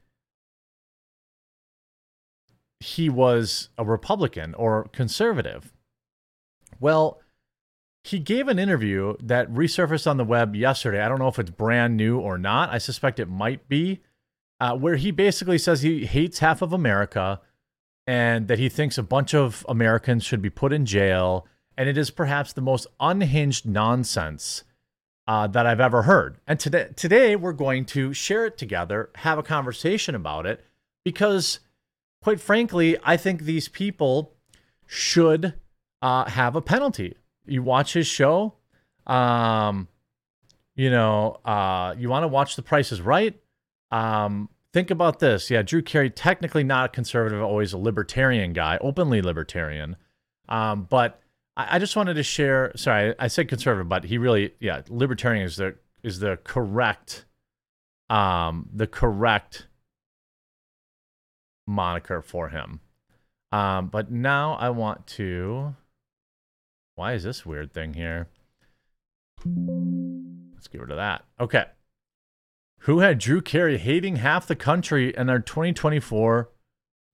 he 2.80 3.10
was 3.10 3.70
a 3.80 3.84
Republican 3.84 4.54
or 4.54 4.90
conservative. 4.94 5.74
Well, 6.80 7.20
he 8.04 8.20
gave 8.20 8.48
an 8.48 8.60
interview 8.60 9.16
that 9.24 9.52
resurfaced 9.52 10.06
on 10.06 10.18
the 10.18 10.24
web 10.24 10.56
yesterday. 10.56 11.02
I 11.02 11.10
don't 11.10 11.18
know 11.18 11.30
if 11.30 11.40
it's 11.40 11.50
brand 11.50 11.98
new 11.98 12.20
or 12.20 12.38
not. 12.38 12.70
I 12.70 12.78
suspect 12.78 13.20
it 13.20 13.28
might 13.28 13.68
be, 13.68 14.02
uh, 14.60 14.78
where 14.78 14.98
he 14.98 15.10
basically 15.10 15.58
says 15.58 15.82
he 15.82 16.06
hates 16.06 16.38
half 16.38 16.62
of 16.62 16.74
America 16.74 17.42
and 18.08 18.48
that 18.48 18.60
he 18.60 18.70
thinks 18.70 18.98
a 18.98 19.04
bunch 19.04 19.34
of 19.34 19.66
Americans 19.68 20.24
should 20.24 20.42
be 20.42 20.50
put 20.50 20.74
in 20.74 20.86
jail. 20.86 21.48
And 21.78 21.90
it 21.90 21.98
is 21.98 22.10
perhaps 22.10 22.54
the 22.54 22.62
most 22.62 22.88
unhinged 23.00 23.66
nonsense 23.66 24.64
uh, 25.28 25.48
that 25.48 25.66
I've 25.66 25.80
ever 25.80 26.04
heard. 26.04 26.38
And 26.48 26.60
today, 26.60 26.90
today 26.96 27.36
we're 27.36 27.54
going 27.54 27.86
to 27.86 28.14
share 28.14 28.46
it 28.46 28.58
together, 28.58 29.10
have 29.16 29.38
a 29.38 29.44
conversation 29.44 30.16
about 30.16 30.46
it, 30.46 30.64
because 31.04 31.60
quite 32.22 32.40
frankly, 32.40 32.98
I 33.04 33.18
think 33.18 33.42
these 33.42 33.68
people 33.68 34.34
should 34.88 35.54
uh, 36.02 36.26
have 36.26 36.56
a 36.56 36.62
penalty. 36.62 37.16
You 37.46 37.64
watch 37.64 37.94
his 37.94 38.08
show, 38.08 38.54
um, 39.08 39.88
you 40.76 40.90
know, 40.90 41.40
uh, 41.46 41.96
you 41.98 42.10
want 42.10 42.24
to 42.24 42.28
watch 42.28 42.56
The 42.56 42.62
Price 42.62 42.92
is 42.92 43.02
Right. 43.02 43.40
Um, 43.92 44.50
think 44.76 44.92
about 44.92 45.20
this. 45.20 45.50
Yeah, 45.50 45.62
Drew 45.62 45.82
Carey, 45.82 46.10
technically 46.10 46.66
not 46.66 46.88
a 46.88 46.90
conservative, 46.90 47.42
always 47.42 47.72
a 47.72 47.78
libertarian 47.78 48.52
guy, 48.52 48.78
openly 48.82 49.22
libertarian. 49.22 49.96
Um, 50.50 50.86
but 50.90 51.22
I, 51.56 51.78
I, 51.78 51.80
just 51.80 51.96
wanted 51.96 52.16
to 52.16 52.24
share. 52.24 52.74
Sorry, 52.76 53.16
I, 53.18 53.30
said 53.30 53.48
conservative, 53.48 53.88
but 53.88 54.04
he 54.04 54.18
really, 54.18 54.54
yeah, 54.60 54.82
libertarian 54.90 55.46
is 55.46 55.56
the 55.56 55.76
is 56.04 56.20
the 56.20 56.38
correct, 56.44 57.26
um, 58.10 58.68
the 58.74 58.86
correct 58.86 59.68
moniker 61.66 62.22
for 62.22 62.50
him. 62.50 62.82
Um, 63.54 63.88
but 63.88 64.12
now 64.12 64.56
I 64.56 64.72
want 64.72 65.08
to. 65.08 65.74
Why 66.96 67.14
is 67.14 67.24
this 67.24 67.46
weird 67.46 67.74
thing 67.74 67.94
here? 67.94 68.28
Let's 70.54 70.68
get 70.68 70.82
rid 70.82 70.92
of 70.92 70.98
that. 70.98 71.24
Okay. 71.40 71.64
Who 72.86 73.00
had 73.00 73.18
Drew 73.18 73.42
Carey 73.42 73.80
hating 73.80 74.18
half 74.18 74.46
the 74.46 74.56
country 74.56 75.12
in 75.18 75.26
their 75.26 75.40
2024 75.40 76.52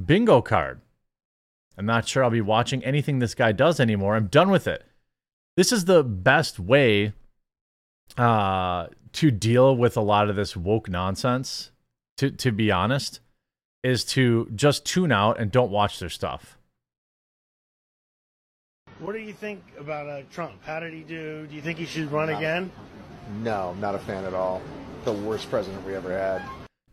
bingo 0.03 0.41
card? 0.41 0.81
I'm 1.77 1.85
not 1.85 2.05
sure 2.05 2.25
I'll 2.25 2.29
be 2.29 2.41
watching 2.41 2.83
anything 2.83 3.19
this 3.19 3.33
guy 3.33 3.53
does 3.53 3.79
anymore. 3.79 4.17
I'm 4.17 4.27
done 4.27 4.51
with 4.51 4.67
it. 4.67 4.83
This 5.55 5.71
is 5.71 5.85
the 5.85 6.03
best 6.03 6.59
way 6.59 7.13
uh, 8.17 8.87
to 9.13 9.31
deal 9.31 9.73
with 9.73 9.95
a 9.95 10.01
lot 10.01 10.29
of 10.29 10.35
this 10.35 10.57
woke 10.57 10.89
nonsense, 10.89 11.71
to, 12.17 12.31
to 12.31 12.51
be 12.51 12.69
honest 12.69 13.21
is 13.81 14.03
to 14.03 14.49
just 14.53 14.85
tune 14.85 15.13
out 15.13 15.39
and 15.39 15.53
don't 15.53 15.71
watch 15.71 15.99
their 15.99 16.09
stuff. 16.09 16.57
What 18.99 19.13
do 19.13 19.19
you 19.19 19.31
think 19.31 19.63
about 19.79 20.09
uh, 20.09 20.23
Trump? 20.31 20.51
How 20.65 20.81
did 20.81 20.91
he 20.91 21.03
do? 21.03 21.47
Do 21.47 21.55
you 21.55 21.61
think 21.61 21.79
he 21.79 21.85
should 21.85 22.11
run 22.11 22.27
again? 22.27 22.69
No, 23.41 23.69
I'm 23.69 23.79
not 23.79 23.95
a 23.95 23.99
fan 23.99 24.25
at 24.25 24.33
all. 24.33 24.61
The 25.03 25.13
worst 25.13 25.49
president 25.49 25.85
we 25.85 25.95
ever 25.95 26.11
had. 26.11 26.43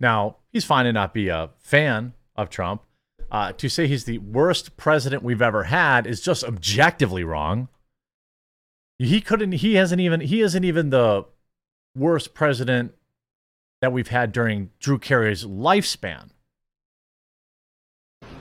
Now, 0.00 0.36
he's 0.50 0.64
fine 0.64 0.84
to 0.84 0.92
not 0.92 1.12
be 1.12 1.28
a 1.28 1.50
fan 1.59 2.14
of 2.36 2.50
Trump. 2.50 2.82
Uh, 3.30 3.52
to 3.52 3.68
say 3.68 3.86
he's 3.86 4.04
the 4.04 4.18
worst 4.18 4.76
president 4.76 5.22
we've 5.22 5.42
ever 5.42 5.64
had 5.64 6.06
is 6.06 6.22
just 6.22 6.42
objectively 6.42 7.22
wrong. 7.22 7.68
He 8.98 9.20
couldn't. 9.20 9.52
He 9.52 9.74
hasn't 9.74 10.00
even. 10.00 10.20
He 10.20 10.40
isn't 10.40 10.64
even 10.64 10.90
the 10.90 11.26
worst 11.94 12.32
president 12.32 12.94
that 13.80 13.92
we've 13.92 14.09
had 14.09 14.32
during 14.32 14.70
Drew 14.80 14.98
Carey's 14.98 15.44
lifespan 15.44 16.30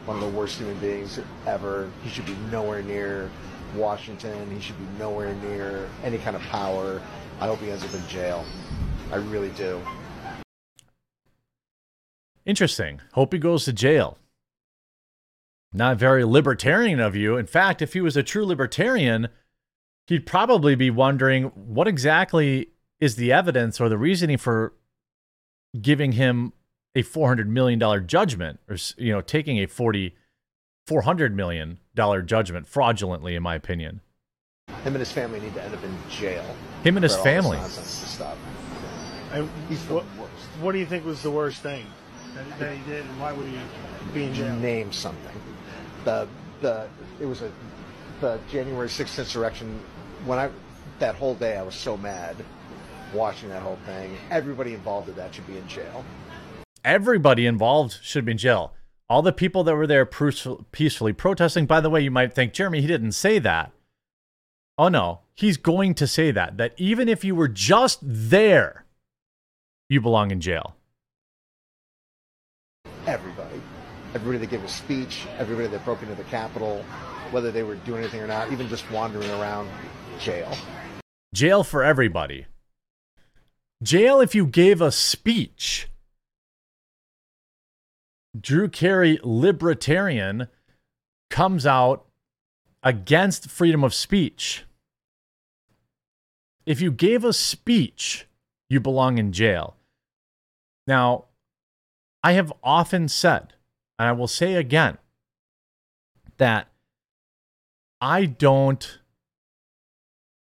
one 0.07 0.24
of 0.24 0.32
the 0.32 0.38
worst 0.38 0.57
human 0.57 0.78
beings 0.80 1.20
ever. 1.45 1.91
He 2.01 2.09
should 2.09 2.26
be 2.26 2.36
nowhere 2.49 2.82
near 2.82 3.30
Washington. 3.76 4.49
He 4.49 4.61
should 4.61 4.78
be 4.78 4.88
nowhere 4.97 5.34
near 5.36 5.89
any 6.03 6.18
kind 6.18 6.36
of 6.36 6.41
power. 6.43 7.01
I 7.41 7.47
hope 7.47 7.59
he 7.59 7.70
ends 7.70 7.84
up 7.84 7.93
in 7.93 8.07
jail. 8.07 8.45
I 9.12 9.16
really 9.16 9.49
do. 9.49 9.82
Interesting. 12.45 13.01
Hope 13.14 13.34
he 13.34 13.39
goes 13.39 13.66
to 13.66 13.74
jail. 13.74 14.18
Not 15.74 15.97
very 15.97 16.24
libertarian 16.24 16.99
of 16.99 17.16
you. 17.16 17.38
In 17.38 17.45
fact, 17.45 17.82
if 17.82 17.93
he 17.93 18.01
was 18.01 18.16
a 18.16 18.24
true 18.24 18.45
libertarian, 18.45 19.28
he'd 20.08 20.26
probably 20.26 20.76
be 20.76 20.89
wondering 20.89 21.45
what 21.55 21.88
exactly 21.88 22.70
is 22.99 23.16
the 23.16 23.32
evidence 23.32 23.80
or 23.80 23.89
the 23.89 23.97
reasoning 23.97 24.38
for 24.38 24.74
giving 25.80 26.14
him 26.14 26.53
a 26.95 27.03
$400 27.03 27.47
million 27.47 28.08
judgment 28.08 28.60
or, 28.70 28.78
you 28.97 29.12
know, 29.12 29.22
taking 29.22 29.60
a 29.60 29.68
40, 29.68 30.16
$400 30.88 31.34
million 31.34 31.80
judgment 32.26 32.66
fraudulently, 32.66 33.36
in 33.36 33.43
my 33.43 33.55
opinion. 33.55 34.01
Him 34.84 34.95
and 34.95 34.97
his 34.97 35.12
family 35.12 35.39
need 35.39 35.53
to 35.53 35.64
end 35.64 35.76
up 35.76 35.84
in 35.84 35.95
jail. 36.10 36.45
Him 36.84 36.97
and 36.97 37.03
his 37.03 37.16
family. 37.18 37.60
And 39.39 39.49
what, 39.89 40.03
what, 40.61 40.71
do 40.71 40.77
you 40.77 40.85
think 40.85 41.05
was 41.05 41.21
the 41.21 41.31
worst 41.31 41.61
thing 41.61 41.85
that, 42.35 42.59
that, 42.59 42.75
he 42.75 42.89
did, 42.89 43.05
and 43.05 43.19
why 43.19 43.33
would 43.33 43.47
he 43.47 43.57
be 44.13 44.23
in 44.25 44.33
jail? 44.33 44.55
Name 44.55 44.91
something. 44.91 45.41
The 46.05 46.27
the 46.61 46.88
it 47.19 47.25
was 47.25 47.41
a 47.41 47.51
the 48.21 48.39
January 48.49 48.88
6th 48.88 49.19
insurrection. 49.19 49.79
When 50.25 50.39
I 50.39 50.49
that 50.99 51.15
whole 51.15 51.35
day, 51.35 51.57
I 51.57 51.63
was 51.63 51.75
so 51.75 51.97
mad 51.97 52.35
watching 53.13 53.49
that 53.49 53.61
whole 53.61 53.79
thing. 53.85 54.17
Everybody 54.31 54.73
involved 54.73 55.09
in 55.09 55.15
that 55.15 55.33
should 55.35 55.47
be 55.47 55.57
in 55.57 55.67
jail 55.67 56.03
everybody 56.88 57.45
involved 57.45 57.99
should 58.01 58.25
be 58.25 58.31
in 58.31 58.38
jail. 58.38 58.73
All 59.09 59.21
the 59.21 59.33
people 59.33 59.63
that 59.65 59.75
were 59.75 59.88
there 59.88 60.05
peacefully 60.05 61.13
protesting. 61.13 61.65
By 61.65 61.81
the 61.81 61.89
way, 61.89 62.01
you 62.01 62.11
might 62.11 62.33
think, 62.33 62.53
Jeremy, 62.53 62.81
he 62.81 62.88
didn't 62.88 63.11
say 63.11 63.39
that. 63.39 63.71
Oh, 64.77 64.89
no. 64.89 65.19
He's 65.33 65.57
going 65.57 65.93
to 65.95 66.07
say 66.07 66.31
that. 66.31 66.57
That 66.57 66.73
even 66.77 67.07
if 67.07 67.23
you 67.23 67.35
were 67.35 67.47
just 67.47 67.99
there, 68.01 68.85
you 69.89 70.01
belong 70.01 70.31
in 70.31 70.41
jail. 70.41 70.77
everybody. 73.07 73.61
Everybody 74.13 74.38
that 74.39 74.49
gave 74.49 74.63
a 74.63 74.67
speech, 74.67 75.25
everybody 75.38 75.67
that 75.67 75.83
broke 75.85 76.01
into 76.01 76.15
the 76.15 76.23
Capitol, 76.25 76.83
whether 77.31 77.51
they 77.51 77.63
were 77.63 77.75
doing 77.75 78.01
anything 78.01 78.21
or 78.21 78.27
not, 78.27 78.51
even 78.51 78.67
just 78.67 78.89
wandering 78.91 79.29
around 79.31 79.69
jail. 80.19 80.51
Jail 81.33 81.63
for 81.63 81.83
everybody. 81.83 82.45
Jail 83.81 84.19
if 84.19 84.35
you 84.35 84.45
gave 84.45 84.81
a 84.81 84.91
speech. 84.91 85.88
Drew 88.39 88.69
Carey, 88.69 89.19
libertarian, 89.23 90.47
comes 91.29 91.65
out 91.65 92.05
against 92.83 93.49
freedom 93.49 93.83
of 93.83 93.93
speech. 93.93 94.65
If 96.65 96.81
you 96.81 96.91
gave 96.91 97.23
a 97.23 97.33
speech, 97.33 98.25
you 98.69 98.79
belong 98.79 99.17
in 99.17 99.31
jail. 99.31 99.76
Now, 100.88 101.25
I 102.23 102.31
have 102.33 102.51
often 102.63 103.07
said, 103.07 103.53
and 103.99 104.07
I 104.07 104.13
will 104.13 104.27
say 104.27 104.55
again, 104.55 104.97
that 106.38 106.67
I 107.99 108.25
don't 108.25 108.99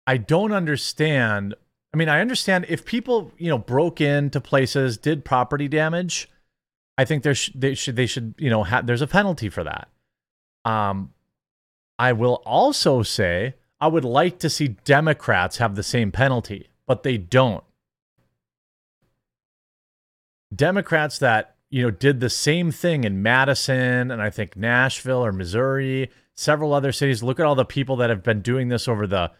I 0.07 0.17
don't 0.17 0.51
understand. 0.51 1.55
I 1.93 1.97
mean, 1.97 2.09
I 2.09 2.21
understand 2.21 2.65
if 2.69 2.85
people, 2.85 3.31
you 3.37 3.49
know, 3.49 3.57
broke 3.57 4.01
into 4.01 4.39
places, 4.39 4.97
did 4.97 5.25
property 5.25 5.67
damage, 5.67 6.29
I 6.97 7.05
think 7.05 7.23
there 7.23 7.33
sh- 7.33 7.51
they 7.55 7.73
should 7.73 7.95
they 7.95 8.05
should, 8.05 8.35
you 8.37 8.49
know, 8.49 8.63
ha- 8.63 8.81
there's 8.81 9.01
a 9.01 9.07
penalty 9.07 9.49
for 9.49 9.63
that. 9.63 9.89
Um 10.63 11.11
I 11.97 12.11
will 12.13 12.41
also 12.45 13.03
say 13.03 13.55
I 13.79 13.87
would 13.87 14.05
like 14.05 14.39
to 14.39 14.49
see 14.49 14.69
Democrats 14.69 15.57
have 15.57 15.75
the 15.75 15.83
same 15.83 16.11
penalty, 16.11 16.69
but 16.87 17.03
they 17.03 17.17
don't. 17.17 17.63
Democrats 20.53 21.17
that, 21.19 21.55
you 21.69 21.83
know, 21.83 21.91
did 21.91 22.19
the 22.19 22.29
same 22.29 22.71
thing 22.71 23.03
in 23.03 23.21
Madison 23.21 24.11
and 24.11 24.21
I 24.21 24.29
think 24.29 24.55
Nashville 24.55 25.25
or 25.25 25.31
Missouri, 25.31 26.09
several 26.35 26.73
other 26.73 26.91
cities. 26.91 27.23
Look 27.23 27.39
at 27.39 27.45
all 27.45 27.55
the 27.55 27.65
people 27.65 27.95
that 27.97 28.09
have 28.09 28.23
been 28.23 28.41
doing 28.41 28.69
this 28.69 28.87
over 28.87 29.07
the 29.07 29.31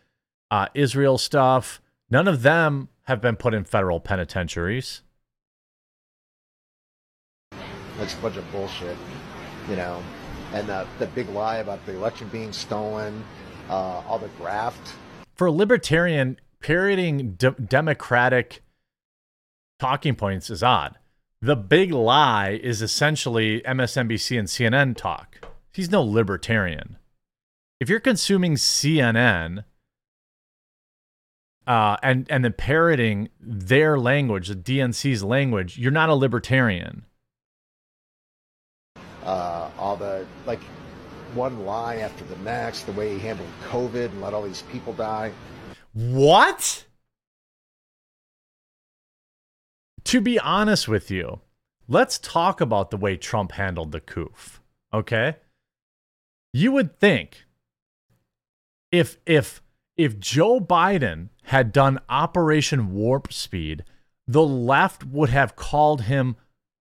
uh, 0.52 0.68
Israel 0.74 1.18
stuff. 1.18 1.82
None 2.10 2.28
of 2.28 2.42
them 2.42 2.90
have 3.04 3.22
been 3.22 3.36
put 3.36 3.54
in 3.54 3.64
federal 3.64 4.00
penitentiaries. 4.00 5.02
It's 8.00 8.14
a 8.14 8.18
bunch 8.18 8.36
of 8.36 8.52
bullshit, 8.52 8.98
you 9.70 9.76
know. 9.76 10.02
And 10.54 10.68
the, 10.68 10.88
the 11.00 11.08
big 11.08 11.30
lie 11.30 11.58
about 11.58 11.86
the 11.86 11.94
election 11.94 12.28
being 12.30 12.52
stolen, 12.52 13.24
uh, 13.70 14.02
all 14.08 14.20
the 14.20 14.28
graft. 14.40 14.96
For 15.36 15.48
a 15.48 15.52
libertarian, 15.52 16.40
parroting 16.62 17.34
de- 17.36 17.52
democratic 17.52 18.64
talking 19.80 20.16
points 20.16 20.50
is 20.50 20.64
odd. 20.64 20.98
The 21.42 21.56
big 21.56 21.92
lie 21.92 22.60
is 22.64 22.82
essentially 22.82 23.62
MSNBC 23.62 24.40
and 24.40 24.48
CNN 24.48 24.98
talk. 24.98 25.46
He's 25.72 25.92
no 25.92 26.02
libertarian. 26.02 26.98
If 27.80 27.90
you're 27.90 28.00
consuming 28.00 28.56
CNN 28.56 29.66
uh, 31.68 31.98
and 32.02 32.26
and 32.30 32.46
then 32.46 32.54
parroting 32.54 33.30
their 33.40 34.00
language, 34.00 34.48
the 34.48 34.56
DNC's 34.56 35.24
language, 35.24 35.78
you're 35.78 35.92
not 35.92 36.10
a 36.10 36.16
libertarian. 36.16 37.06
Uh, 39.24 39.70
all 39.78 39.98
the 39.98 40.26
like 40.46 40.62
one 41.34 41.66
lie 41.66 41.98
after 41.98 42.24
the 42.26 42.38
next, 42.38 42.84
the 42.84 42.94
way 42.94 43.14
he 43.14 43.20
handled 43.20 43.50
COVID 43.66 44.06
and 44.06 44.22
let 44.22 44.34
all 44.34 44.44
these 44.44 44.62
people 44.64 44.94
die. 44.94 45.32
What? 45.94 46.85
To 50.06 50.22
be 50.22 50.40
honest 50.40 50.88
with 50.88 51.10
you, 51.10 51.42
let's 51.88 52.20
talk 52.20 52.62
about 52.62 52.92
the 52.92 52.98
way 52.98 53.18
Trump 53.18 53.54
handled 53.54 53.92
the 53.92 54.00
coof. 54.00 54.62
Okay? 54.94 55.36
You 56.54 56.72
would 56.72 57.00
think 57.00 57.46
if 58.92 59.18
if 59.26 59.62
if 59.98 60.20
Joe 60.20 60.60
Biden 60.60 61.30
had 61.44 61.72
done 61.72 62.00
Operation 62.08 62.94
Warp 62.94 63.34
Speed, 63.34 63.84
the 64.28 64.44
left 64.44 65.06
would 65.06 65.30
have 65.30 65.56
called 65.56 66.04
him 66.04 66.36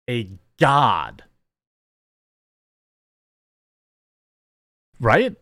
a 0.10 0.30
god. 0.60 1.24
Right? 5.00 5.36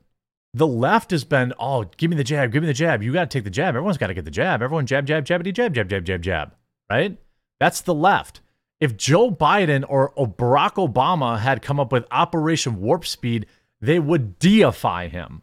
The 0.55 0.67
left 0.67 1.11
has 1.11 1.23
been, 1.23 1.53
oh, 1.57 1.85
give 1.97 2.11
me 2.11 2.15
the 2.15 2.23
jab, 2.23 2.51
give 2.51 2.61
me 2.61 2.67
the 2.67 2.73
jab. 2.73 3.01
You 3.01 3.11
got 3.11 3.29
to 3.29 3.37
take 3.37 3.43
the 3.43 3.49
jab. 3.49 3.69
Everyone's 3.69 3.97
got 3.97 4.07
to 4.07 4.13
get 4.13 4.25
the 4.25 4.31
jab. 4.31 4.61
Everyone 4.61 4.85
jab, 4.85 5.05
jab, 5.05 5.25
jabbity, 5.25 5.53
jab, 5.53 5.73
jab, 5.73 5.89
jab, 5.89 6.05
jab, 6.05 6.21
jab. 6.21 6.55
Right? 6.89 7.17
That's 7.59 7.81
the 7.81 7.93
left. 7.93 8.41
If 8.79 8.97
Joe 8.97 9.31
Biden 9.31 9.85
or 9.87 10.11
Barack 10.13 10.73
Obama 10.73 11.39
had 11.39 11.61
come 11.61 11.79
up 11.79 11.91
with 11.91 12.05
Operation 12.11 12.81
Warp 12.81 13.05
Speed, 13.05 13.45
they 13.79 13.99
would 13.99 14.39
deify 14.39 15.07
him. 15.07 15.41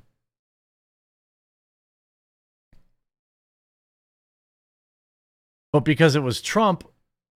But 5.72 5.84
because 5.84 6.16
it 6.16 6.22
was 6.22 6.42
Trump, 6.42 6.84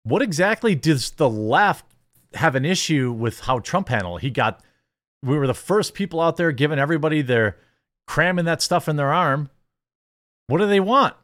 what 0.02 0.20
exactly 0.20 0.74
does 0.74 1.12
the 1.12 1.30
left 1.30 1.86
have 2.34 2.54
an 2.54 2.64
issue 2.64 3.12
with 3.12 3.40
how 3.40 3.60
Trump 3.60 3.88
handled? 3.88 4.20
He 4.20 4.30
got, 4.30 4.62
we 5.22 5.38
were 5.38 5.46
the 5.46 5.54
first 5.54 5.94
people 5.94 6.20
out 6.20 6.36
there 6.36 6.52
giving 6.52 6.78
everybody 6.78 7.22
their 7.22 7.56
cramming 8.06 8.44
that 8.44 8.60
stuff 8.60 8.88
in 8.88 8.96
their 8.96 9.12
arm. 9.12 9.50
What 10.48 10.58
do 10.58 10.66
they 10.66 10.80
want? 10.80 11.14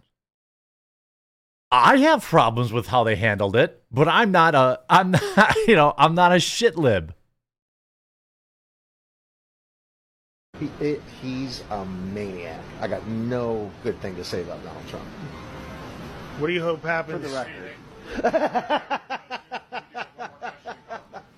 I 1.72 1.98
have 1.98 2.24
problems 2.24 2.72
with 2.72 2.88
how 2.88 3.04
they 3.04 3.14
handled 3.14 3.54
it, 3.54 3.82
but 3.92 4.08
I'm 4.08 4.32
not 4.32 4.56
a, 4.56 4.80
I'm 4.90 5.12
not, 5.12 5.56
you 5.68 5.76
know, 5.76 5.94
I'm 5.96 6.14
not 6.14 6.32
a 6.32 6.40
shit 6.40 6.76
lib. 6.76 7.14
He, 10.58 10.68
it, 10.80 11.00
he's 11.22 11.62
a 11.70 11.84
maniac. 11.84 12.60
I 12.80 12.88
got 12.88 13.06
no 13.06 13.70
good 13.84 14.00
thing 14.00 14.16
to 14.16 14.24
say 14.24 14.42
about 14.42 14.62
Donald 14.64 14.86
Trump. 14.88 15.04
What 16.38 16.48
do 16.48 16.52
you 16.52 16.62
hope 16.62 16.82
happens? 16.82 17.22
For 17.22 17.28
the 17.28 17.34
record. 17.34 17.72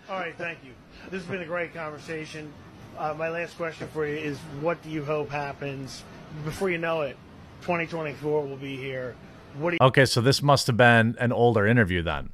All 0.09 0.19
right, 0.19 0.35
thank 0.37 0.59
you. 0.65 0.73
This 1.11 1.23
has 1.23 1.31
been 1.31 1.43
a 1.43 1.47
great 1.47 1.75
conversation. 1.75 2.51
Uh, 2.99 3.15
my 3.15 3.29
last 3.29 3.57
question 3.57 3.87
for 3.89 4.07
you 4.07 4.17
is 4.17 4.39
what 4.61 4.83
do 4.83 4.89
you 4.89 5.05
hope 5.05 5.31
happens 5.31 6.05
before 6.45 6.71
you 6.71 6.79
know 6.79 7.03
it? 7.03 7.17
2024 7.63 8.47
will 8.47 8.57
be 8.57 8.77
here. 8.77 9.15
What 9.59 9.71
do 9.71 9.79
you 9.81 9.87
Okay, 9.87 10.05
so 10.05 10.21
this 10.21 10.43
must 10.43 10.67
have 10.67 10.77
been 10.77 11.17
an 11.19 11.33
older 11.33 11.67
interview 11.67 12.03
then, 12.03 12.31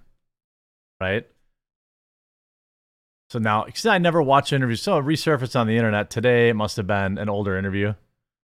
right? 1.01 1.27
So 3.31 3.39
now, 3.39 3.65
because 3.65 3.85
I 3.85 3.99
never 3.99 4.23
watch 4.23 4.53
interviews, 4.53 4.81
so 4.81 4.99
it 4.99 5.05
resurfaced 5.05 5.59
on 5.59 5.67
the 5.67 5.77
internet 5.77 6.09
today. 6.11 6.49
It 6.49 6.55
must 6.55 6.77
have 6.79 6.87
been 6.87 7.19
an 7.19 7.29
older 7.29 7.59
interview. 7.59 7.95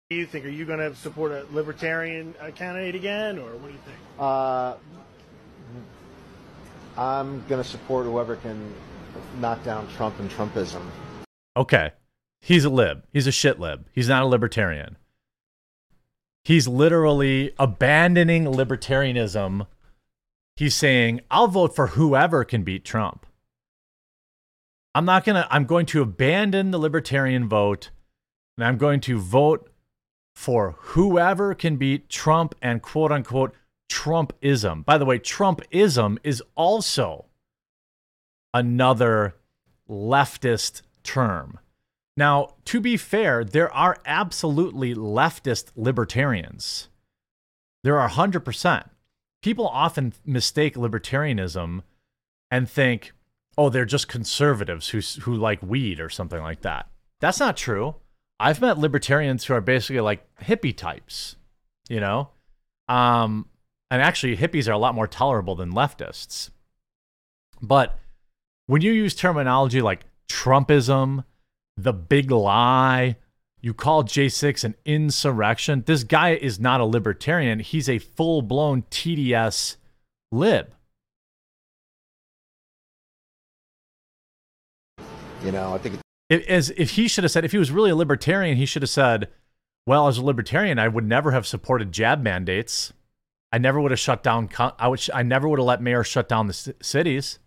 do 0.09 0.15
you 0.15 0.25
think? 0.25 0.45
Are 0.45 0.49
you 0.49 0.65
going 0.65 0.79
to 0.79 0.95
support 0.95 1.31
a 1.31 1.45
libertarian 1.51 2.33
uh, 2.41 2.49
candidate 2.51 2.95
again, 2.95 3.37
or 3.37 3.51
what 3.51 3.67
do 3.67 3.73
you 3.73 3.79
think? 3.85 3.97
Uh, 4.17 4.75
I'm 6.97 7.43
going 7.47 7.61
to 7.61 7.67
support 7.67 8.05
whoever 8.05 8.35
can 8.37 8.73
knock 9.39 9.63
down 9.63 9.87
Trump 9.95 10.19
and 10.19 10.29
Trumpism. 10.31 10.81
Okay, 11.55 11.91
he's 12.41 12.65
a 12.65 12.69
lib. 12.69 13.03
He's 13.11 13.27
a 13.27 13.31
shit 13.31 13.59
lib. 13.59 13.87
He's 13.91 14.09
not 14.09 14.23
a 14.23 14.25
libertarian. 14.25 14.97
He's 16.43 16.67
literally 16.67 17.53
abandoning 17.57 18.45
libertarianism. 18.45 19.67
He's 20.55 20.75
saying, 20.75 21.21
I'll 21.31 21.47
vote 21.47 21.75
for 21.75 21.87
whoever 21.87 22.43
can 22.43 22.63
beat 22.63 22.83
Trump. 22.83 23.25
I'm 24.93 25.05
not 25.05 25.23
going 25.23 25.41
to, 25.41 25.47
I'm 25.51 25.65
going 25.65 25.85
to 25.87 26.01
abandon 26.01 26.71
the 26.71 26.77
libertarian 26.77 27.47
vote 27.47 27.89
and 28.57 28.65
I'm 28.65 28.77
going 28.77 28.99
to 29.01 29.17
vote 29.17 29.71
for 30.35 30.75
whoever 30.79 31.55
can 31.55 31.77
beat 31.77 32.09
Trump 32.09 32.55
and 32.61 32.81
quote 32.81 33.11
unquote 33.11 33.53
Trumpism. 33.89 34.85
By 34.85 34.97
the 34.97 35.05
way, 35.05 35.19
Trumpism 35.19 36.17
is 36.23 36.43
also 36.55 37.25
another 38.53 39.35
leftist 39.89 40.81
term. 41.03 41.59
Now, 42.15 42.55
to 42.65 42.79
be 42.79 42.97
fair, 42.97 43.43
there 43.43 43.73
are 43.73 43.97
absolutely 44.05 44.93
leftist 44.93 45.71
libertarians. 45.75 46.89
There 47.83 47.99
are 47.99 48.09
100%. 48.09 48.89
People 49.41 49.67
often 49.67 50.13
mistake 50.25 50.75
libertarianism 50.75 51.81
and 52.51 52.69
think, 52.69 53.13
oh, 53.57 53.69
they're 53.69 53.85
just 53.85 54.07
conservatives 54.07 54.89
who, 54.89 54.99
who 55.21 55.35
like 55.35 55.61
weed 55.61 55.99
or 55.99 56.09
something 56.09 56.41
like 56.41 56.61
that. 56.61 56.87
That's 57.19 57.39
not 57.39 57.57
true. 57.57 57.95
I've 58.39 58.61
met 58.61 58.77
libertarians 58.77 59.45
who 59.45 59.53
are 59.53 59.61
basically 59.61 60.01
like 60.01 60.25
hippie 60.37 60.75
types, 60.75 61.35
you 61.89 61.99
know? 61.99 62.29
Um, 62.87 63.47
and 63.89 64.01
actually, 64.01 64.37
hippies 64.37 64.67
are 64.67 64.73
a 64.73 64.77
lot 64.77 64.95
more 64.95 65.07
tolerable 65.07 65.55
than 65.55 65.73
leftists. 65.73 66.49
But 67.61 67.97
when 68.67 68.81
you 68.81 68.91
use 68.91 69.15
terminology 69.15 69.81
like 69.81 70.05
Trumpism, 70.29 71.23
the 71.77 71.93
big 71.93 72.31
lie, 72.31 73.17
you 73.61 73.73
call 73.73 74.03
J6 74.03 74.63
an 74.63 74.75
insurrection, 74.85 75.83
this 75.85 76.03
guy 76.03 76.31
is 76.31 76.59
not 76.59 76.81
a 76.81 76.85
libertarian. 76.85 77.59
He's 77.59 77.89
a 77.89 77.99
full 77.99 78.41
blown 78.41 78.83
TDS 78.83 79.77
lib. 80.31 80.73
You 85.43 85.51
know, 85.51 85.73
I 85.73 85.77
think 85.77 85.99
If, 86.29 86.45
as 86.47 86.69
if 86.71 86.91
he 86.91 87.07
should 87.07 87.23
have 87.23 87.31
said, 87.31 87.43
if 87.43 87.51
he 87.51 87.57
was 87.57 87.71
really 87.71 87.89
a 87.91 87.95
libertarian, 87.95 88.55
he 88.57 88.65
should 88.65 88.81
have 88.81 88.89
said, 88.89 89.29
"Well, 89.85 90.07
as 90.07 90.17
a 90.17 90.23
libertarian, 90.23 90.79
I 90.79 90.87
would 90.87 91.05
never 91.05 91.31
have 91.31 91.45
supported 91.45 91.91
jab 91.91 92.21
mandates. 92.21 92.93
I 93.51 93.57
never 93.57 93.81
would 93.81 93.91
have 93.91 93.99
shut 93.99 94.23
down. 94.23 94.49
I 94.57 94.87
would. 94.87 95.01
sh- 95.01 95.09
I 95.13 95.21
never 95.21 95.49
would 95.49 95.59
have 95.59 95.65
let 95.65 95.81
mayors 95.81 96.07
shut 96.07 96.29
down 96.29 96.47
the 96.47 96.53
ci- 96.53 96.73
cities." 96.81 97.39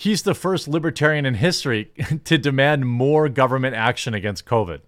He's 0.00 0.22
the 0.22 0.32
first 0.32 0.68
libertarian 0.68 1.26
in 1.26 1.34
history 1.34 1.86
to 2.24 2.38
demand 2.38 2.86
more 2.86 3.28
government 3.28 3.74
action 3.74 4.14
against 4.14 4.46
COVID. 4.46 4.82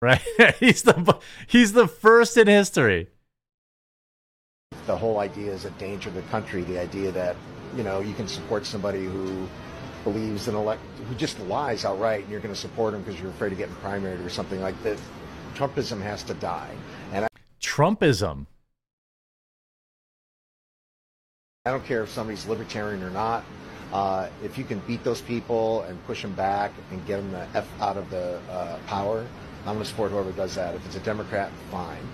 Right? 0.00 0.22
he's 0.60 0.84
the 0.84 1.18
he's 1.48 1.72
the 1.72 1.88
first 1.88 2.36
in 2.36 2.46
history. 2.46 3.08
the 4.86 4.96
whole 4.96 5.18
idea 5.18 5.50
is 5.50 5.64
a 5.64 5.70
danger 5.72 6.08
to 6.10 6.14
the 6.14 6.22
country. 6.28 6.62
The 6.62 6.78
idea 6.78 7.10
that 7.10 7.34
you 7.76 7.82
know 7.82 7.98
you 7.98 8.14
can 8.14 8.28
support 8.28 8.64
somebody 8.64 9.06
who 9.06 9.48
believes 10.04 10.46
in 10.46 10.54
elect 10.54 10.82
who 11.08 11.16
just 11.16 11.40
lies 11.40 11.84
outright, 11.84 12.22
and 12.22 12.30
you're 12.30 12.40
going 12.40 12.54
to 12.54 12.60
support 12.60 12.94
him 12.94 13.02
because 13.02 13.20
you're 13.20 13.30
afraid 13.30 13.50
of 13.50 13.58
getting 13.58 13.74
primaried 13.82 14.24
or 14.24 14.30
something 14.30 14.60
like 14.60 14.80
that. 14.84 15.00
Trumpism 15.56 16.00
has 16.00 16.22
to 16.22 16.34
die, 16.34 16.70
and 17.12 17.24
I, 17.24 17.28
Trumpism. 17.60 18.46
I 21.66 21.72
don't 21.72 21.84
care 21.84 22.04
if 22.04 22.10
somebody's 22.10 22.46
libertarian 22.46 23.02
or 23.02 23.10
not. 23.10 23.42
Uh, 23.92 24.28
if 24.42 24.58
you 24.58 24.64
can 24.64 24.78
beat 24.80 25.02
those 25.02 25.20
people 25.20 25.82
and 25.82 26.04
push 26.06 26.22
them 26.22 26.34
back 26.34 26.72
and 26.90 27.04
get 27.06 27.16
them 27.16 27.32
the 27.32 27.46
f 27.54 27.66
out 27.80 27.96
of 27.96 28.08
the 28.10 28.38
uh, 28.50 28.78
power, 28.86 29.26
I'm 29.60 29.74
going 29.74 29.78
to 29.78 29.84
support 29.84 30.10
whoever 30.10 30.32
does 30.32 30.54
that. 30.56 30.74
If 30.74 30.84
it's 30.86 30.96
a 30.96 31.00
Democrat, 31.00 31.50
fine. 31.70 32.06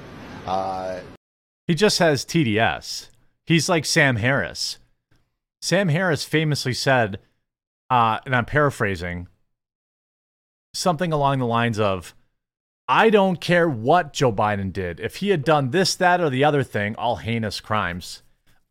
Uh, 0.47 1.01
He 1.67 1.75
just 1.75 1.99
has 1.99 2.25
TDS. 2.25 3.09
He's 3.47 3.69
like 3.69 3.85
Sam 3.85 4.17
Harris. 4.17 4.79
Sam 5.61 5.89
Harris 5.89 6.25
famously 6.25 6.75
said, 6.75 7.19
uh, 7.91 8.19
and 8.25 8.37
I'm 8.37 8.45
paraphrasing, 8.45 9.29
something 10.75 11.13
along 11.13 11.39
the 11.39 11.47
lines 11.47 11.79
of, 11.79 12.15
I 12.87 13.09
don't 13.09 13.41
care 13.41 13.69
what 13.69 14.13
Joe 14.13 14.33
Biden 14.33 14.73
did. 14.73 15.01
If 15.01 15.17
he 15.17 15.31
had 15.31 15.43
done 15.43 15.71
this, 15.71 15.95
that, 15.97 16.21
or 16.21 16.29
the 16.29 16.45
other 16.45 16.63
thing, 16.63 16.95
all 16.97 17.17
heinous 17.17 17.61
crimes, 17.61 18.23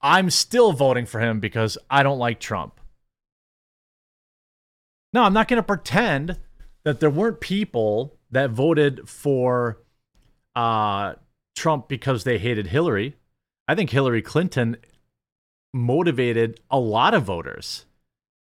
I'm 0.01 0.29
still 0.29 0.71
voting 0.73 1.05
for 1.05 1.19
him 1.19 1.39
because 1.39 1.77
I 1.89 2.03
don't 2.03 2.19
like 2.19 2.39
Trump. 2.39 2.79
No, 5.13 5.23
I'm 5.23 5.33
not 5.33 5.47
going 5.47 5.57
to 5.57 5.63
pretend 5.63 6.39
that 6.83 6.99
there 6.99 7.09
weren't 7.09 7.39
people 7.39 8.17
that 8.31 8.49
voted 8.49 9.07
for 9.07 9.79
uh, 10.55 11.13
Trump 11.55 11.87
because 11.87 12.23
they 12.23 12.39
hated 12.39 12.67
Hillary. 12.67 13.15
I 13.67 13.75
think 13.75 13.91
Hillary 13.91 14.21
Clinton 14.21 14.77
motivated 15.73 16.59
a 16.69 16.79
lot 16.79 17.13
of 17.13 17.23
voters 17.23 17.85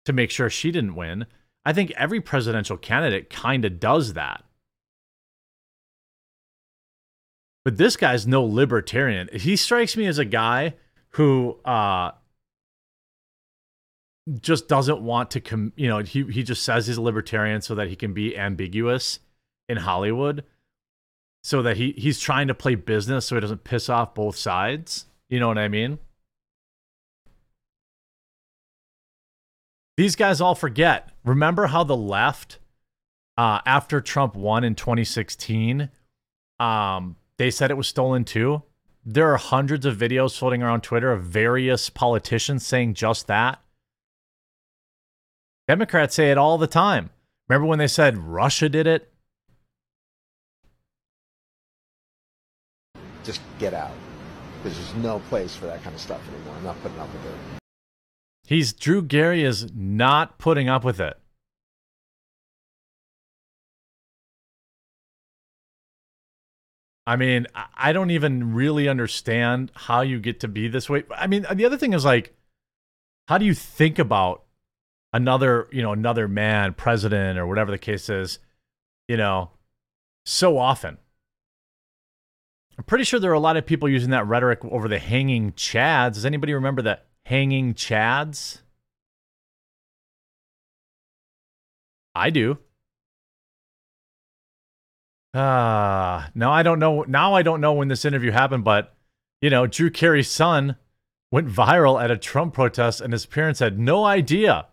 to 0.05 0.13
make 0.13 0.31
sure 0.31 0.49
she 0.49 0.71
didn't 0.71 0.95
win. 0.95 1.25
I 1.65 1.73
think 1.73 1.91
every 1.91 2.21
presidential 2.21 2.77
candidate 2.77 3.29
kind 3.29 3.65
of 3.65 3.79
does 3.79 4.13
that. 4.13 4.43
But 7.63 7.77
this 7.77 7.97
guy's 7.97 8.27
no 8.27 8.43
libertarian. 8.43 9.29
He 9.33 9.55
strikes 9.55 9.97
me 9.97 10.05
as 10.05 10.19
a 10.19 10.25
guy 10.25 10.75
who 11.09 11.59
uh 11.65 12.11
just 14.41 14.67
doesn't 14.67 15.01
want 15.01 15.31
to 15.31 15.39
com- 15.39 15.73
you 15.75 15.87
know, 15.87 15.99
he 15.99 16.23
he 16.23 16.43
just 16.43 16.63
says 16.63 16.87
he's 16.87 16.97
a 16.97 17.01
libertarian 17.01 17.61
so 17.61 17.75
that 17.75 17.87
he 17.87 17.95
can 17.95 18.13
be 18.13 18.37
ambiguous 18.37 19.19
in 19.69 19.77
Hollywood 19.77 20.43
so 21.45 21.61
that 21.61 21.77
he 21.77 21.91
he's 21.91 22.19
trying 22.19 22.47
to 22.47 22.55
play 22.55 22.73
business 22.73 23.27
so 23.27 23.35
he 23.35 23.41
doesn't 23.41 23.63
piss 23.63 23.87
off 23.87 24.15
both 24.15 24.35
sides. 24.35 25.05
You 25.29 25.39
know 25.39 25.47
what 25.47 25.59
I 25.59 25.67
mean? 25.67 25.99
These 29.95 30.15
guys 30.15 30.41
all 30.41 30.55
forget. 30.55 31.11
Remember 31.23 31.67
how 31.67 31.83
the 31.83 31.95
left, 31.95 32.57
uh, 33.37 33.59
after 33.63 34.01
Trump 34.01 34.35
won 34.35 34.63
in 34.63 34.73
2016, 34.73 35.89
um, 36.59 37.15
they 37.37 37.51
said 37.51 37.69
it 37.69 37.77
was 37.77 37.87
stolen 37.87 38.25
too. 38.25 38.63
There 39.05 39.31
are 39.31 39.37
hundreds 39.37 39.85
of 39.85 39.97
videos 39.97 40.35
floating 40.35 40.63
around 40.63 40.81
Twitter 40.81 41.11
of 41.11 41.25
various 41.25 41.91
politicians 41.91 42.65
saying 42.65 42.95
just 42.95 43.27
that. 43.27 43.59
Democrats 45.67 46.15
say 46.15 46.31
it 46.31 46.37
all 46.37 46.57
the 46.57 46.67
time. 46.67 47.09
Remember 47.49 47.67
when 47.67 47.79
they 47.79 47.87
said 47.87 48.17
Russia 48.17 48.69
did 48.69 48.87
it? 48.87 49.11
just 53.25 53.41
get 53.59 53.73
out. 53.73 53.91
Because 54.61 54.77
there's 54.77 55.03
no 55.03 55.19
place 55.29 55.55
for 55.55 55.65
that 55.65 55.83
kind 55.83 55.95
of 55.95 56.01
stuff 56.01 56.21
anymore. 56.29 56.55
I'm 56.55 56.63
not 56.63 56.81
putting 56.81 56.99
up 56.99 57.11
with 57.11 57.25
it. 57.25 57.59
He's 58.45 58.71
Drew 58.71 59.05
Carey 59.05 59.43
is 59.43 59.71
not 59.73 60.37
putting 60.37 60.69
up 60.69 60.83
with 60.83 60.99
it. 60.99 61.17
I 67.07 67.15
mean, 67.15 67.45
I- 67.53 67.67
I 67.75 67.93
don't 67.93 68.09
even 68.09 68.53
really 68.53 68.87
understand 68.87 69.71
how 69.75 70.01
you 70.01 70.19
get 70.19 70.39
to 70.39 70.47
be 70.47 70.67
this 70.67 70.89
way. 70.89 71.03
I 71.15 71.27
mean, 71.27 71.45
the 71.53 71.65
other 71.65 71.77
thing 71.77 71.93
is 71.93 72.03
like, 72.05 72.35
how 73.27 73.37
do 73.37 73.45
you 73.45 73.53
think 73.53 73.99
about 73.99 74.44
another, 75.15 75.69
you 75.71 75.81
know, 75.81 75.93
another 75.93 76.27
man, 76.27 76.73
president, 76.73 77.39
or 77.39 77.47
whatever 77.47 77.71
the 77.71 77.77
case 77.77 78.09
is, 78.09 78.39
you 79.07 79.15
know, 79.15 79.49
so 80.25 80.57
often? 80.57 80.97
I'm 82.77 82.83
pretty 82.83 83.05
sure 83.05 83.19
there 83.19 83.31
are 83.31 83.35
a 83.35 83.39
lot 83.39 83.55
of 83.55 83.65
people 83.65 83.87
using 83.87 84.09
that 84.09 84.27
rhetoric 84.27 84.59
over 84.65 84.89
the 84.89 84.99
hanging 84.99 85.53
chads. 85.53 86.15
Does 86.15 86.25
anybody 86.25 86.53
remember 86.53 86.81
the 86.81 86.99
hanging 87.25 87.73
chads? 87.73 88.59
I 92.13 92.29
do. 92.29 92.57
Ah, 95.33 96.29
now 96.35 96.51
I 96.51 96.61
don't 96.61 96.79
know. 96.79 97.03
Now 97.03 97.33
I 97.33 97.41
don't 97.41 97.61
know 97.61 97.73
when 97.73 97.87
this 97.87 98.03
interview 98.03 98.31
happened, 98.31 98.65
but 98.65 98.93
you 99.41 99.49
know, 99.49 99.65
Drew 99.65 99.89
Carey's 99.89 100.29
son 100.29 100.75
went 101.31 101.47
viral 101.47 102.01
at 102.01 102.11
a 102.11 102.17
Trump 102.17 102.53
protest, 102.53 102.99
and 102.99 103.13
his 103.13 103.25
parents 103.25 103.59
had 103.61 103.79
no 103.79 104.03
idea. 104.03 104.67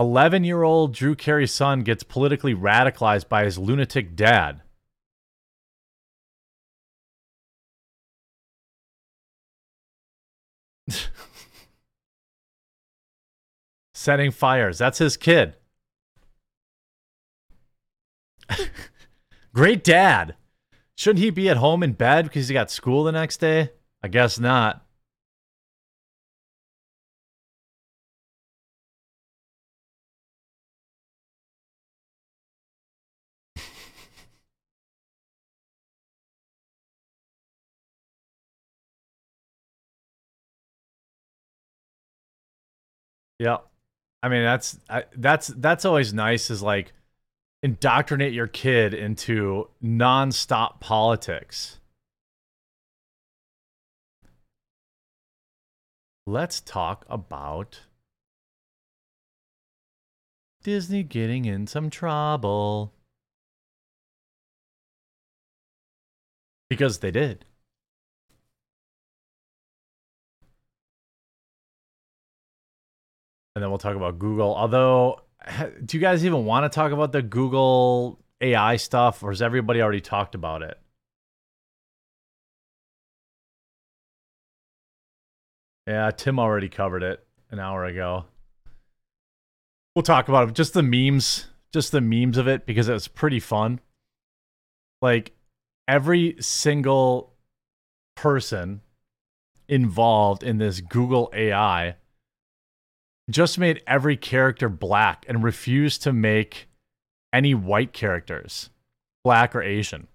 Eleven-year-old 0.00 0.94
Drew 0.94 1.14
Carey's 1.14 1.52
son 1.52 1.82
gets 1.82 2.02
politically 2.02 2.54
radicalized 2.54 3.28
by 3.28 3.44
his 3.44 3.58
lunatic 3.58 4.16
dad. 4.16 4.62
Setting 13.92 14.30
fires. 14.30 14.78
That's 14.78 14.96
his 14.96 15.18
kid. 15.18 15.56
Great 19.54 19.84
dad. 19.84 20.34
Shouldn't 20.96 21.22
he 21.22 21.28
be 21.28 21.50
at 21.50 21.58
home 21.58 21.82
in 21.82 21.92
bed 21.92 22.24
because 22.24 22.48
he 22.48 22.54
got 22.54 22.70
school 22.70 23.04
the 23.04 23.12
next 23.12 23.36
day? 23.36 23.72
I 24.02 24.08
guess 24.08 24.38
not. 24.38 24.82
Yeah. 43.40 43.56
I 44.22 44.28
mean, 44.28 44.42
that's 44.42 44.78
I, 44.90 45.04
that's 45.16 45.46
that's 45.46 45.86
always 45.86 46.12
nice 46.12 46.50
is 46.50 46.62
like 46.62 46.92
indoctrinate 47.62 48.34
your 48.34 48.46
kid 48.46 48.92
into 48.92 49.70
nonstop 49.82 50.78
politics. 50.80 51.78
Let's 56.26 56.60
talk 56.60 57.06
about 57.08 57.80
Disney 60.62 61.02
getting 61.02 61.46
in 61.46 61.66
some 61.66 61.88
trouble. 61.88 62.92
Because 66.68 66.98
they 66.98 67.10
did. 67.10 67.46
And 73.54 73.62
then 73.62 73.70
we'll 73.70 73.78
talk 73.78 73.96
about 73.96 74.18
Google. 74.18 74.54
Although, 74.54 75.20
do 75.84 75.96
you 75.96 76.00
guys 76.00 76.24
even 76.24 76.44
want 76.44 76.70
to 76.70 76.74
talk 76.74 76.92
about 76.92 77.12
the 77.12 77.22
Google 77.22 78.20
AI 78.40 78.76
stuff, 78.76 79.22
or 79.22 79.30
has 79.30 79.42
everybody 79.42 79.82
already 79.82 80.00
talked 80.00 80.34
about 80.34 80.62
it? 80.62 80.78
Yeah, 85.86 86.10
Tim 86.12 86.38
already 86.38 86.68
covered 86.68 87.02
it 87.02 87.26
an 87.50 87.58
hour 87.58 87.84
ago. 87.84 88.26
We'll 89.94 90.02
talk 90.02 90.28
about 90.28 90.48
it. 90.48 90.54
Just 90.54 90.72
the 90.72 90.82
memes, 90.82 91.48
just 91.72 91.90
the 91.90 92.00
memes 92.00 92.38
of 92.38 92.46
it, 92.46 92.64
because 92.64 92.88
it 92.88 92.92
was 92.92 93.08
pretty 93.08 93.40
fun. 93.40 93.80
Like 95.02 95.32
every 95.88 96.36
single 96.40 97.34
person 98.14 98.82
involved 99.68 100.42
in 100.42 100.58
this 100.58 100.80
Google 100.80 101.30
AI 101.32 101.96
just 103.30 103.58
made 103.58 103.82
every 103.86 104.16
character 104.16 104.68
black 104.68 105.24
and 105.28 105.42
refused 105.42 106.02
to 106.02 106.12
make 106.12 106.68
any 107.32 107.54
white 107.54 107.92
characters 107.92 108.70
black 109.24 109.54
or 109.54 109.62
Asian. 109.62 110.08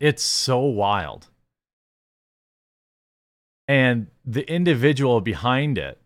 It's 0.00 0.22
so 0.22 0.60
wild. 0.60 1.28
And 3.66 4.08
the 4.24 4.48
individual 4.50 5.20
behind 5.20 5.78
it, 5.78 5.98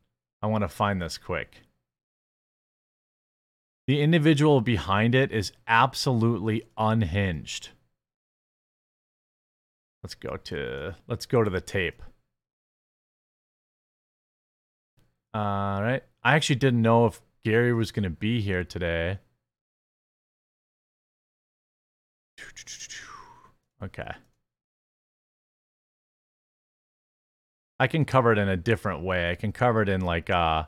I 0.43 0.47
want 0.47 0.62
to 0.62 0.69
find 0.69 1.03
this 1.03 1.19
quick. 1.19 1.62
The 3.86 4.01
individual 4.01 4.61
behind 4.61 5.15
it 5.15 5.32
is 5.32 5.53
absolutely 5.66 6.65
unhinged. 6.77 7.70
Let's 10.03 10.15
go 10.15 10.36
to 10.36 10.95
let's 11.09 11.27
go 11.27 11.43
to 11.43 11.51
the 11.51 11.61
tape. 11.61 12.03
All 15.34 15.82
right. 15.82 16.02
I 16.22 16.34
actually 16.34 16.56
didn't 16.56 16.82
know 16.82 17.06
if 17.06 17.20
Gary 17.44 17.72
was 17.72 17.92
going 17.92 18.05
to 18.05 18.10
be 18.10 18.40
here 18.40 18.64
today. 18.64 19.18
Okay. 23.82 24.10
I 27.80 27.86
can 27.86 28.05
cover 28.05 28.32
it 28.32 28.38
in 28.38 28.48
a 28.48 28.56
different 28.56 29.02
way. 29.02 29.30
I 29.30 29.34
can 29.36 29.52
cover 29.52 29.82
it 29.82 29.88
in 29.88 30.00
like 30.00 30.30
uh 30.30 30.64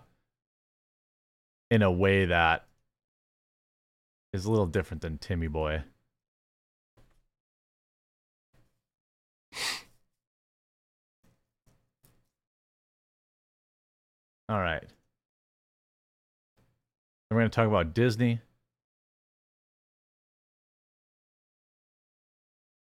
in 1.71 1.83
a 1.83 1.91
way 1.91 2.27
that 2.27 2.67
is 4.33 4.45
a 4.45 4.51
little 4.51 4.67
different 4.67 5.03
than 5.03 5.19
Timmy 5.19 5.49
Boy. 5.49 5.83
All 14.51 14.59
right. 14.59 14.83
We're 17.31 17.39
going 17.39 17.49
to 17.49 17.55
talk 17.55 17.69
about 17.69 17.95
Disney. 17.95 18.41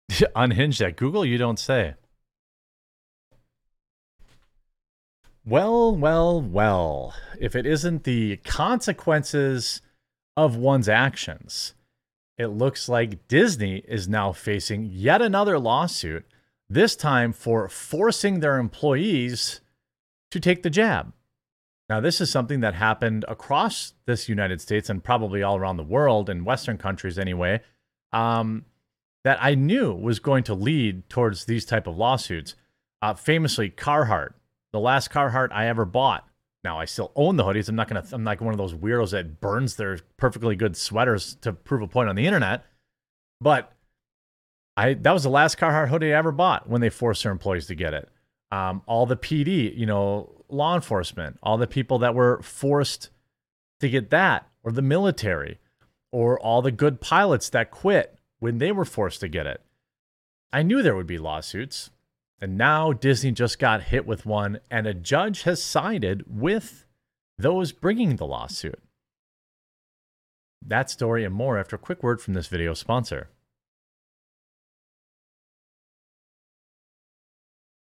Unhinged 0.35 0.81
at 0.81 0.95
Google, 0.95 1.23
you 1.23 1.37
don't 1.37 1.59
say. 1.59 1.93
Well, 5.45 5.95
well, 5.95 6.41
well. 6.41 7.13
If 7.39 7.55
it 7.55 7.67
isn't 7.67 8.05
the 8.05 8.37
consequences 8.37 9.83
of 10.35 10.55
one's 10.55 10.89
actions, 10.89 11.75
it 12.39 12.47
looks 12.47 12.89
like 12.89 13.27
Disney 13.27 13.83
is 13.87 14.09
now 14.09 14.31
facing 14.31 14.89
yet 14.91 15.21
another 15.21 15.59
lawsuit, 15.59 16.25
this 16.67 16.95
time 16.95 17.31
for 17.31 17.69
forcing 17.69 18.39
their 18.39 18.57
employees 18.57 19.61
to 20.31 20.39
take 20.39 20.63
the 20.63 20.71
jab. 20.71 21.13
Now, 21.91 21.99
this 21.99 22.21
is 22.21 22.31
something 22.31 22.61
that 22.61 22.73
happened 22.73 23.25
across 23.27 23.95
this 24.05 24.29
United 24.29 24.61
States 24.61 24.89
and 24.89 25.03
probably 25.03 25.43
all 25.43 25.57
around 25.57 25.75
the 25.75 25.83
world, 25.83 26.29
in 26.29 26.45
Western 26.45 26.77
countries 26.77 27.19
anyway, 27.19 27.59
um, 28.13 28.63
that 29.25 29.37
I 29.41 29.55
knew 29.55 29.93
was 29.93 30.19
going 30.19 30.45
to 30.45 30.53
lead 30.53 31.09
towards 31.09 31.43
these 31.43 31.65
type 31.65 31.87
of 31.87 31.97
lawsuits. 31.97 32.55
Uh, 33.01 33.13
famously, 33.13 33.69
Carhartt, 33.69 34.29
the 34.71 34.79
last 34.79 35.11
Carhartt 35.11 35.51
I 35.51 35.67
ever 35.67 35.83
bought. 35.83 36.25
Now 36.63 36.79
I 36.79 36.85
still 36.85 37.11
own 37.13 37.35
the 37.35 37.43
hoodies. 37.43 37.67
I'm 37.67 37.75
not 37.75 37.89
gonna. 37.89 38.05
I'm 38.13 38.23
like 38.23 38.39
one 38.39 38.53
of 38.53 38.57
those 38.57 38.73
weirdos 38.73 39.11
that 39.11 39.41
burns 39.41 39.75
their 39.75 39.99
perfectly 40.15 40.55
good 40.55 40.77
sweaters 40.77 41.35
to 41.41 41.51
prove 41.51 41.81
a 41.81 41.87
point 41.89 42.07
on 42.07 42.15
the 42.15 42.25
internet. 42.25 42.63
But 43.41 43.69
I 44.77 44.93
that 44.93 45.11
was 45.11 45.23
the 45.23 45.29
last 45.29 45.57
Carhartt 45.57 45.89
hoodie 45.89 46.13
I 46.13 46.17
ever 46.17 46.31
bought 46.31 46.69
when 46.69 46.79
they 46.79 46.89
forced 46.89 47.23
their 47.23 47.33
employees 47.33 47.65
to 47.67 47.75
get 47.75 47.93
it. 47.93 48.07
Um, 48.49 48.81
all 48.85 49.05
the 49.05 49.17
PD, 49.17 49.77
you 49.77 49.85
know, 49.85 50.40
law 50.51 50.75
enforcement, 50.75 51.39
all 51.41 51.57
the 51.57 51.67
people 51.67 51.97
that 51.99 52.15
were 52.15 52.41
forced 52.41 53.09
to 53.79 53.89
get 53.89 54.09
that, 54.11 54.47
or 54.63 54.71
the 54.71 54.81
military, 54.81 55.59
or 56.11 56.39
all 56.39 56.61
the 56.61 56.71
good 56.71 57.01
pilots 57.01 57.49
that 57.49 57.71
quit 57.71 58.19
when 58.39 58.57
they 58.57 58.71
were 58.71 58.85
forced 58.85 59.21
to 59.21 59.27
get 59.27 59.47
it. 59.47 59.61
I 60.53 60.63
knew 60.63 60.81
there 60.81 60.95
would 60.95 61.07
be 61.07 61.17
lawsuits. 61.17 61.89
And 62.43 62.57
now 62.57 62.91
Disney 62.91 63.31
just 63.31 63.59
got 63.59 63.83
hit 63.83 64.07
with 64.07 64.25
one, 64.25 64.61
and 64.71 64.87
a 64.87 64.95
judge 64.95 65.43
has 65.43 65.61
sided 65.61 66.23
with 66.27 66.85
those 67.37 67.71
bringing 67.71 68.15
the 68.15 68.25
lawsuit. 68.25 68.81
That 70.65 70.89
story 70.89 71.23
and 71.23 71.35
more 71.35 71.59
after 71.59 71.75
a 71.75 71.79
quick 71.79 72.01
word 72.01 72.19
from 72.19 72.33
this 72.33 72.47
video 72.47 72.73
sponsor. 72.73 73.29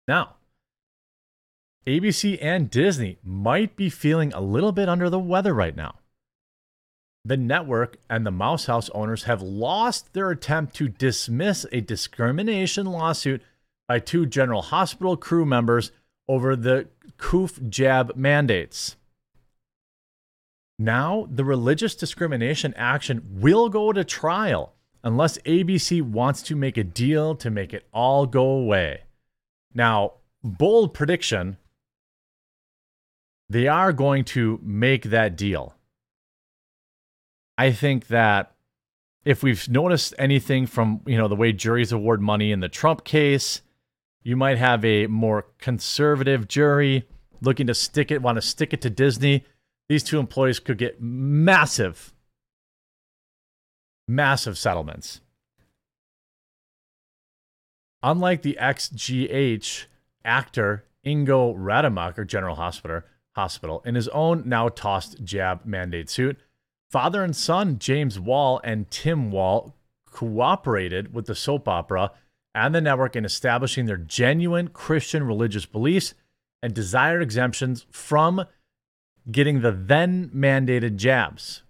Now, 0.06 0.36
ABC 1.88 2.38
and 2.42 2.68
Disney 2.68 3.18
might 3.24 3.74
be 3.74 3.88
feeling 3.88 4.30
a 4.34 4.42
little 4.42 4.72
bit 4.72 4.90
under 4.90 5.08
the 5.08 5.18
weather 5.18 5.54
right 5.54 5.74
now. 5.74 5.94
The 7.24 7.38
network 7.38 7.96
and 8.10 8.26
the 8.26 8.30
Mouse 8.30 8.66
House 8.66 8.90
owners 8.90 9.24
have 9.24 9.40
lost 9.40 10.12
their 10.12 10.30
attempt 10.30 10.76
to 10.76 10.88
dismiss 10.88 11.64
a 11.72 11.80
discrimination 11.80 12.86
lawsuit 12.86 13.42
by 13.86 14.00
two 14.00 14.26
General 14.26 14.60
Hospital 14.60 15.16
crew 15.16 15.46
members 15.46 15.90
over 16.28 16.54
the 16.54 16.88
COOF 17.16 17.70
jab 17.70 18.14
mandates. 18.14 18.96
Now, 20.78 21.26
the 21.30 21.44
religious 21.44 21.94
discrimination 21.94 22.74
action 22.74 23.22
will 23.40 23.70
go 23.70 23.94
to 23.94 24.04
trial 24.04 24.74
unless 25.02 25.38
ABC 25.38 26.02
wants 26.02 26.42
to 26.42 26.54
make 26.54 26.76
a 26.76 26.84
deal 26.84 27.34
to 27.36 27.50
make 27.50 27.72
it 27.72 27.86
all 27.94 28.26
go 28.26 28.44
away. 28.44 29.04
Now, 29.74 30.14
bold 30.44 30.92
prediction 30.92 31.56
they 33.48 33.66
are 33.66 33.92
going 33.92 34.24
to 34.24 34.60
make 34.62 35.04
that 35.04 35.36
deal. 35.36 35.74
I 37.56 37.72
think 37.72 38.08
that 38.08 38.54
if 39.24 39.42
we've 39.42 39.68
noticed 39.68 40.14
anything 40.18 40.66
from, 40.66 41.00
you 41.06 41.16
know, 41.16 41.28
the 41.28 41.36
way 41.36 41.52
juries 41.52 41.92
award 41.92 42.20
money 42.20 42.52
in 42.52 42.60
the 42.60 42.68
Trump 42.68 43.04
case, 43.04 43.62
you 44.22 44.36
might 44.36 44.58
have 44.58 44.84
a 44.84 45.06
more 45.06 45.46
conservative 45.58 46.48
jury 46.48 47.06
looking 47.40 47.66
to 47.66 47.74
stick 47.74 48.10
it, 48.10 48.22
want 48.22 48.36
to 48.36 48.42
stick 48.42 48.72
it 48.72 48.80
to 48.82 48.90
Disney. 48.90 49.44
These 49.88 50.04
two 50.04 50.18
employees 50.18 50.60
could 50.60 50.78
get 50.78 51.00
massive, 51.00 52.12
massive 54.06 54.58
settlements. 54.58 55.20
Unlike 58.02 58.42
the 58.42 58.58
XGH 58.60 59.86
actor 60.24 60.84
Ingo 61.04 61.54
Rademacher 61.56 62.24
General 62.24 62.56
Hospital, 62.56 63.02
Hospital 63.38 63.80
in 63.86 63.94
his 63.94 64.08
own 64.08 64.42
now 64.44 64.68
tossed 64.68 65.22
jab 65.22 65.64
mandate 65.64 66.10
suit. 66.10 66.36
Father 66.90 67.22
and 67.22 67.36
son 67.36 67.78
James 67.78 68.18
Wall 68.18 68.60
and 68.64 68.90
Tim 68.90 69.30
Wall 69.30 69.76
cooperated 70.10 71.14
with 71.14 71.26
the 71.26 71.36
soap 71.36 71.68
opera 71.68 72.10
and 72.52 72.74
the 72.74 72.80
network 72.80 73.14
in 73.14 73.24
establishing 73.24 73.86
their 73.86 73.96
genuine 73.96 74.66
Christian 74.66 75.22
religious 75.22 75.66
beliefs 75.66 76.14
and 76.64 76.74
desired 76.74 77.22
exemptions 77.22 77.86
from 77.92 78.44
getting 79.30 79.60
the 79.60 79.70
then 79.70 80.32
mandated 80.34 80.96
jabs. 80.96 81.62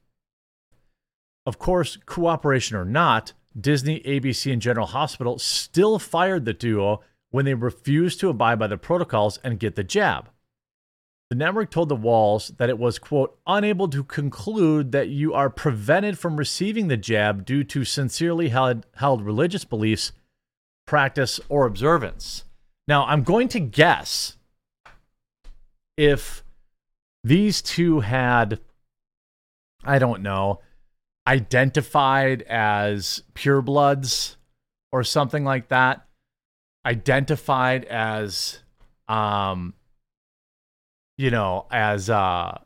Of 1.44 1.58
course, 1.58 1.98
cooperation 2.06 2.78
or 2.78 2.86
not, 2.86 3.34
Disney, 3.60 4.00
ABC, 4.00 4.50
and 4.50 4.62
General 4.62 4.86
Hospital 4.86 5.38
still 5.38 5.98
fired 5.98 6.46
the 6.46 6.54
duo 6.54 7.02
when 7.28 7.44
they 7.44 7.52
refused 7.52 8.20
to 8.20 8.30
abide 8.30 8.58
by 8.58 8.68
the 8.68 8.78
protocols 8.78 9.38
and 9.44 9.60
get 9.60 9.76
the 9.76 9.84
jab. 9.84 10.30
The 11.30 11.36
network 11.36 11.70
told 11.70 11.90
the 11.90 11.96
Walls 11.96 12.52
that 12.56 12.70
it 12.70 12.78
was, 12.78 12.98
quote, 12.98 13.38
unable 13.46 13.86
to 13.88 14.02
conclude 14.02 14.92
that 14.92 15.08
you 15.08 15.34
are 15.34 15.50
prevented 15.50 16.18
from 16.18 16.38
receiving 16.38 16.88
the 16.88 16.96
jab 16.96 17.44
due 17.44 17.64
to 17.64 17.84
sincerely 17.84 18.48
held, 18.48 18.86
held 18.96 19.22
religious 19.22 19.64
beliefs, 19.64 20.12
practice, 20.86 21.38
or 21.50 21.66
observance. 21.66 22.44
Now, 22.86 23.04
I'm 23.04 23.24
going 23.24 23.48
to 23.48 23.60
guess 23.60 24.38
if 25.98 26.42
these 27.22 27.60
two 27.60 28.00
had, 28.00 28.60
I 29.84 29.98
don't 29.98 30.22
know, 30.22 30.60
identified 31.26 32.40
as 32.42 33.22
purebloods 33.34 34.36
or 34.92 35.04
something 35.04 35.44
like 35.44 35.68
that, 35.68 36.06
identified 36.86 37.84
as 37.84 38.60
um, 39.08 39.74
you 41.18 41.30
know, 41.30 41.66
as 41.70 42.08
uh, 42.08 42.56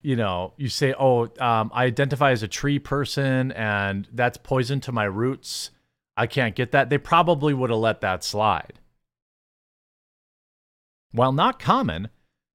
you 0.00 0.16
know, 0.16 0.54
you 0.56 0.68
say, 0.68 0.94
"Oh, 0.98 1.24
um, 1.40 1.70
I 1.74 1.84
identify 1.84 2.30
as 2.30 2.42
a 2.42 2.48
tree 2.48 2.78
person, 2.78 3.52
and 3.52 4.08
that's 4.12 4.38
poison 4.38 4.80
to 4.82 4.92
my 4.92 5.04
roots. 5.04 5.70
I 6.16 6.26
can't 6.26 6.54
get 6.54 6.70
that." 6.70 6.88
They 6.88 6.98
probably 6.98 7.52
would 7.52 7.68
have 7.68 7.80
let 7.80 8.00
that 8.00 8.24
slide. 8.24 8.78
While 11.10 11.32
not 11.32 11.58
common, 11.58 12.08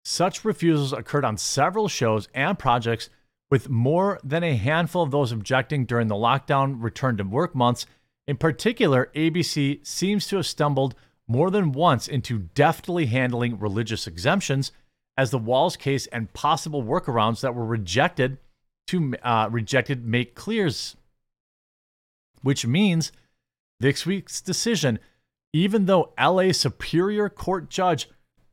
such 0.05 0.45
refusals 0.45 0.93
occurred 0.93 1.25
on 1.25 1.37
several 1.37 1.87
shows 1.89 2.29
and 2.33 2.57
projects, 2.57 3.09
with 3.49 3.69
more 3.69 4.19
than 4.23 4.43
a 4.43 4.55
handful 4.55 5.03
of 5.03 5.11
those 5.11 5.33
objecting 5.33 5.85
during 5.85 6.07
the 6.07 6.15
lockdown 6.15 6.81
return 6.81 7.17
to 7.17 7.23
work 7.23 7.53
months. 7.53 7.85
In 8.25 8.37
particular, 8.37 9.11
ABC 9.13 9.85
seems 9.85 10.27
to 10.27 10.37
have 10.37 10.45
stumbled 10.45 10.95
more 11.27 11.51
than 11.51 11.73
once 11.73 12.07
into 12.07 12.47
deftly 12.53 13.07
handling 13.07 13.59
religious 13.59 14.07
exemptions 14.07 14.71
as 15.17 15.31
the 15.31 15.37
Walls 15.37 15.75
case 15.75 16.07
and 16.07 16.33
possible 16.33 16.83
workarounds 16.83 17.41
that 17.41 17.55
were 17.55 17.65
rejected 17.65 18.37
to 18.87 19.13
uh, 19.23 19.47
rejected 19.51 20.05
make 20.05 20.35
clears, 20.35 20.95
which 22.41 22.65
means 22.65 23.11
this 23.79 24.05
week's 24.05 24.41
decision, 24.41 24.99
even 25.53 25.85
though 25.85 26.13
LA 26.19 26.51
Superior 26.51 27.29
Court 27.29 27.69
Judge 27.69 28.09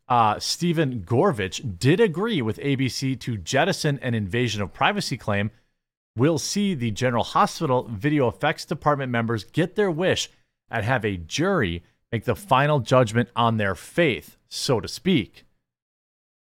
uh, 0.08 0.38
Stephen 0.38 1.00
Goorvitch 1.00 1.78
did 1.78 2.00
agree 2.00 2.40
with 2.40 2.58
ABC 2.58 3.18
to 3.20 3.36
jettison 3.36 3.98
an 4.00 4.14
invasion 4.14 4.62
of 4.62 4.72
privacy 4.72 5.16
claim, 5.16 5.50
will 6.16 6.38
see 6.38 6.74
the 6.74 6.90
General 6.90 7.24
Hospital 7.24 7.88
Video 7.90 8.26
Effects 8.28 8.64
Department 8.64 9.12
members 9.12 9.44
get 9.44 9.76
their 9.76 9.90
wish 9.90 10.30
and 10.70 10.84
have 10.84 11.04
a 11.04 11.16
jury 11.16 11.82
make 12.10 12.24
the 12.24 12.34
final 12.34 12.80
judgment 12.80 13.28
on 13.36 13.56
their 13.56 13.74
faith, 13.74 14.36
so 14.48 14.80
to 14.80 14.88
speak. 14.88 15.44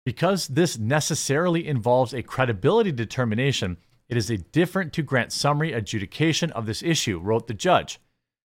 Because 0.06 0.46
this 0.46 0.78
necessarily 0.78 1.66
involves 1.66 2.14
a 2.14 2.22
credibility 2.22 2.92
determination, 2.92 3.76
it 4.08 4.16
is 4.16 4.30
a 4.30 4.38
different 4.38 4.92
to 4.92 5.02
grant 5.02 5.32
summary 5.32 5.72
adjudication 5.72 6.52
of 6.52 6.64
this 6.64 6.80
issue, 6.80 7.18
wrote 7.18 7.48
the 7.48 7.54
judge. 7.54 7.98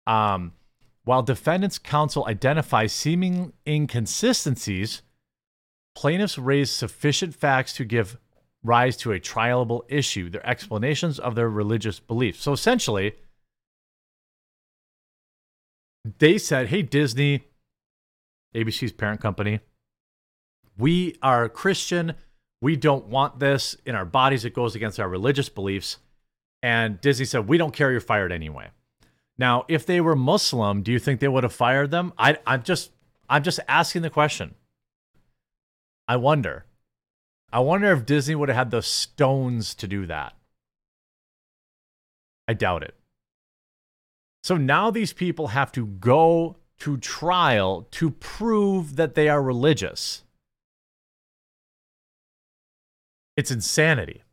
Um, 0.06 0.52
while 1.06 1.24
defendants' 1.24 1.80
counsel 1.80 2.26
identifies 2.28 2.92
seeming 2.92 3.54
inconsistencies, 3.66 5.04
plaintiffs 5.96 6.38
raise 6.38 6.70
sufficient 6.70 7.34
facts 7.34 7.72
to 7.74 7.86
give 7.86 8.18
rise 8.62 8.98
to 8.98 9.14
a 9.14 9.20
trialable 9.20 9.84
issue, 9.88 10.30
their 10.30 10.46
explanations 10.46 11.18
of 11.18 11.36
their 11.36 11.50
religious 11.50 12.02
beliefs. 12.02 12.42
So 12.42 12.52
essentially, 12.52 13.16
they 16.20 16.38
said, 16.38 16.68
hey, 16.68 16.82
Disney, 16.82 17.46
ABC's 18.54 18.92
parent 18.92 19.22
company, 19.22 19.62
we 20.78 21.18
are 21.22 21.50
Christian. 21.50 22.14
We 22.62 22.76
don't 22.76 23.08
want 23.08 23.40
this 23.40 23.76
in 23.86 23.96
our 23.96 24.06
bodies. 24.06 24.46
It 24.46 24.54
goes 24.54 24.76
against 24.76 25.00
our 25.00 25.10
religious 25.10 25.50
beliefs. 25.50 25.98
And 26.64 27.00
Disney 27.02 27.26
said, 27.26 27.48
we 27.48 27.58
don't 27.58 27.74
care. 27.74 27.92
You're 27.92 28.02
fired 28.02 28.32
anyway. 28.32 28.70
Now, 29.38 29.66
if 29.68 29.86
they 29.86 30.02
were 30.02 30.16
Muslim, 30.16 30.82
do 30.82 30.92
you 30.92 31.00
think 31.00 31.20
they 31.20 31.28
would 31.28 31.44
have 31.44 31.54
fired 31.54 31.92
them? 31.92 32.14
I, 32.18 32.38
I'm 32.48 32.64
just, 32.64 32.92
I'm 33.30 33.44
just 33.44 33.60
asking 33.68 34.02
the 34.02 34.10
question. 34.10 34.56
I 36.08 36.16
wonder. 36.16 36.66
I 37.52 37.60
wonder 37.60 37.92
if 37.92 38.06
Disney 38.06 38.36
would 38.36 38.50
have 38.50 38.58
had 38.58 38.72
the 38.72 38.82
stones 38.82 39.76
to 39.76 39.88
do 39.88 40.06
that. 40.08 40.34
I 42.48 42.54
doubt 42.54 42.84
it. 42.84 42.96
So 44.44 44.58
now 44.58 44.90
these 44.90 45.14
people 45.14 45.48
have 45.48 45.72
to 45.74 45.86
go 45.86 46.58
to 46.80 46.98
trial 46.98 47.88
to 47.92 48.12
prove 48.12 48.96
that 48.96 49.16
they 49.16 49.30
are 49.30 49.42
religious. 49.42 50.24
It's 53.38 53.52
insanity. 53.52 54.24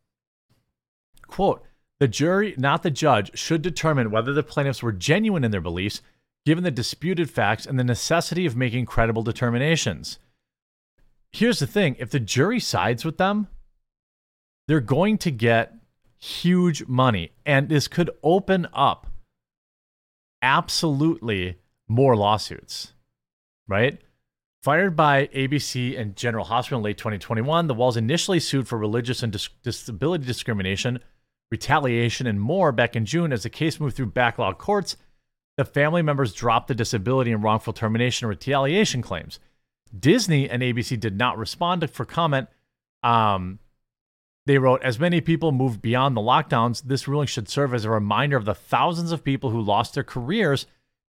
Quote 1.28 1.62
The 2.00 2.08
jury, 2.08 2.54
not 2.58 2.82
the 2.82 2.90
judge, 2.90 3.38
should 3.38 3.62
determine 3.62 4.10
whether 4.10 4.32
the 4.32 4.42
plaintiffs 4.42 4.82
were 4.82 4.92
genuine 4.92 5.44
in 5.44 5.50
their 5.50 5.60
beliefs, 5.60 6.00
given 6.46 6.64
the 6.64 6.70
disputed 6.70 7.30
facts 7.30 7.66
and 7.66 7.78
the 7.78 7.84
necessity 7.84 8.46
of 8.46 8.56
making 8.56 8.86
credible 8.86 9.22
determinations. 9.22 10.18
Here's 11.32 11.58
the 11.58 11.66
thing 11.66 11.96
if 11.98 12.10
the 12.10 12.20
jury 12.20 12.60
sides 12.60 13.04
with 13.04 13.18
them, 13.18 13.48
they're 14.66 14.80
going 14.80 15.18
to 15.18 15.30
get 15.30 15.74
huge 16.18 16.86
money. 16.86 17.32
And 17.44 17.68
this 17.68 17.88
could 17.88 18.10
open 18.22 18.66
up 18.72 19.06
absolutely 20.40 21.58
more 21.88 22.16
lawsuits, 22.16 22.92
right? 23.68 24.00
Fired 24.64 24.96
by 24.96 25.26
ABC 25.26 26.00
and 26.00 26.16
General 26.16 26.46
Hospital 26.46 26.78
in 26.78 26.84
late 26.84 26.96
2021, 26.96 27.66
the 27.66 27.74
Walls 27.74 27.98
initially 27.98 28.40
sued 28.40 28.66
for 28.66 28.78
religious 28.78 29.22
and 29.22 29.30
dis- 29.30 29.50
disability 29.62 30.24
discrimination, 30.24 31.00
retaliation, 31.50 32.26
and 32.26 32.40
more 32.40 32.72
back 32.72 32.96
in 32.96 33.04
June. 33.04 33.30
As 33.30 33.42
the 33.42 33.50
case 33.50 33.78
moved 33.78 33.94
through 33.94 34.06
backlog 34.06 34.56
courts, 34.56 34.96
the 35.58 35.66
family 35.66 36.00
members 36.00 36.32
dropped 36.32 36.68
the 36.68 36.74
disability 36.74 37.30
and 37.30 37.42
wrongful 37.42 37.74
termination 37.74 38.26
retaliation 38.26 39.02
claims. 39.02 39.38
Disney 39.94 40.48
and 40.48 40.62
ABC 40.62 40.98
did 40.98 41.18
not 41.18 41.36
respond 41.36 41.90
for 41.90 42.06
comment. 42.06 42.48
Um, 43.02 43.58
they 44.46 44.56
wrote, 44.56 44.82
as 44.82 44.98
many 44.98 45.20
people 45.20 45.52
moved 45.52 45.82
beyond 45.82 46.16
the 46.16 46.22
lockdowns, 46.22 46.84
this 46.84 47.06
ruling 47.06 47.26
should 47.26 47.50
serve 47.50 47.74
as 47.74 47.84
a 47.84 47.90
reminder 47.90 48.38
of 48.38 48.46
the 48.46 48.54
thousands 48.54 49.12
of 49.12 49.24
people 49.24 49.50
who 49.50 49.60
lost 49.60 49.92
their 49.92 50.04
careers 50.04 50.64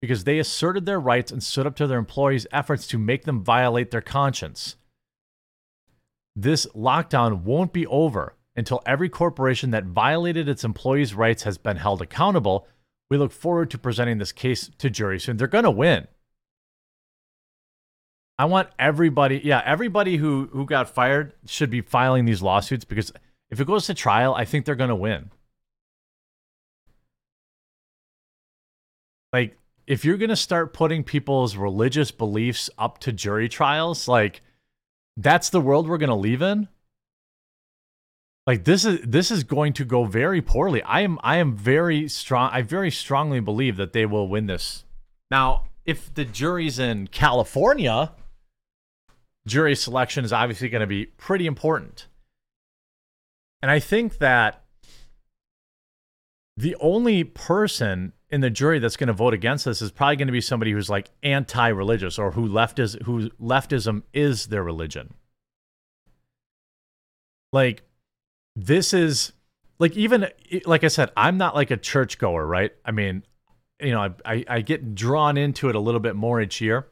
because 0.04 0.26
they 0.26 0.38
asserted 0.38 0.86
their 0.86 1.00
rights 1.00 1.32
and 1.32 1.42
stood 1.42 1.66
up 1.66 1.78
to 1.78 1.88
their 1.88 1.98
employees' 1.98 2.46
efforts 2.52 2.88
to 2.88 2.98
make 2.98 3.24
them 3.24 3.42
violate 3.42 3.90
their 3.90 4.02
conscience. 4.02 4.76
This 6.36 6.66
lockdown 6.76 7.44
won't 7.44 7.72
be 7.72 7.88
over 7.88 8.36
until 8.54 8.82
every 8.86 9.08
corporation 9.08 9.72
that 9.72 9.86
violated 9.86 10.50
its 10.50 10.66
employees' 10.66 11.14
rights 11.14 11.44
has 11.44 11.58
been 11.58 11.78
held 11.78 12.02
accountable. 12.02 12.68
We 13.10 13.16
look 13.16 13.32
forward 13.32 13.72
to 13.72 13.78
presenting 13.78 14.18
this 14.18 14.34
case 14.34 14.70
to 14.78 14.90
jury 14.90 15.22
soon. 15.22 15.38
They're 15.38 15.48
going 15.48 15.64
to 15.64 15.72
win. 15.72 16.10
I 18.38 18.44
want 18.44 18.72
everybody, 18.78 19.40
yeah, 19.42 19.62
everybody 19.66 20.18
who 20.18 20.50
who 20.52 20.66
got 20.66 20.90
fired 20.90 21.34
should 21.46 21.70
be 21.70 21.80
filing 21.80 22.26
these 22.26 22.42
lawsuits 22.42 22.84
because 22.84 23.14
if 23.50 23.62
it 23.62 23.68
goes 23.68 23.86
to 23.86 23.94
trial, 23.94 24.36
I 24.36 24.44
think 24.44 24.66
they're 24.66 24.76
going 24.76 24.90
to 24.90 24.96
win. 24.96 25.32
Like 29.32 29.58
if 29.85 30.05
you're 30.05 30.18
going 30.18 30.30
to 30.30 30.35
start 30.35 30.73
putting 30.73 31.03
people's 31.03 31.55
religious 31.55 32.11
beliefs 32.11 32.69
up 32.77 32.99
to 32.99 33.11
jury 33.11 33.49
trials, 33.49 34.07
like 34.07 34.41
that's 35.18 35.49
the 35.49 35.61
world 35.61 35.88
we're 35.88 35.97
going 35.97 36.10
to 36.10 36.15
live 36.15 36.41
in. 36.41 36.68
Like 38.45 38.65
this 38.65 38.84
is 38.84 38.99
this 39.01 39.31
is 39.31 39.43
going 39.43 39.73
to 39.73 39.85
go 39.85 40.03
very 40.03 40.41
poorly. 40.41 40.81
I 40.84 41.01
am 41.01 41.18
I 41.23 41.38
am 41.38 41.55
very 41.55 42.10
strong 42.10 42.49
I 42.51 42.61
very 42.61 42.91
strongly 42.91 43.39
believe 43.39 43.77
that 43.77 43.93
they 43.93 44.05
will 44.05 44.27
win 44.27 44.47
this. 44.47 44.84
Now, 45.31 45.65
if 45.85 46.14
the 46.14 46.26
jury's 46.26 46.77
in 46.77 47.07
California, 47.07 48.11
jury 49.47 49.76
selection 49.76 50.26
is 50.26 50.34
obviously 50.34 50.69
going 50.69 50.81
to 50.81 50.88
be 50.88 51.05
pretty 51.05 51.45
important. 51.45 52.07
And 53.61 53.72
I 53.72 53.80
think 53.80 54.18
that 54.18 54.64
the 56.57 56.76
only 56.81 57.23
person 57.23 58.11
in 58.34 58.41
the 58.41 58.49
jury 58.49 58.80
that's 58.80 58.97
going 58.97 59.07
to 59.07 59.14
vote 59.14 59.34
against 59.34 59.65
this 59.65 59.81
is 59.81 59.91
probably 59.91 60.15
going 60.15 60.27
to 60.27 60.34
be 60.34 60.41
somebody 60.41 60.72
who's 60.72 60.89
like 60.89 61.10
anti-religious 61.22 62.18
or 62.18 62.31
who 62.31 62.47
left 62.47 62.80
is 62.80 62.97
who 63.05 63.30
leftism 63.31 64.03
is 64.14 64.47
their 64.47 64.64
religion. 64.64 65.14
Like 67.51 67.84
this 68.55 68.93
is 68.93 69.34
like 69.80 69.95
even 69.95 70.27
like 70.65 70.84
I 70.84 70.88
said, 70.89 71.11
I'm 71.15 71.38
not 71.38 71.55
like 71.55 71.72
a 71.72 71.77
churchgoer, 71.77 72.45
right? 72.45 72.72
I 72.84 72.91
mean, 72.91 73.23
you 73.80 73.91
know, 73.91 74.01
I, 74.01 74.11
I, 74.26 74.45
I 74.47 74.61
get 74.61 74.95
drawn 74.95 75.38
into 75.38 75.69
it 75.69 75.76
a 75.76 75.80
little 75.80 75.99
bit 75.99 76.15
more 76.15 76.41
each 76.41 76.60
year 76.60 76.88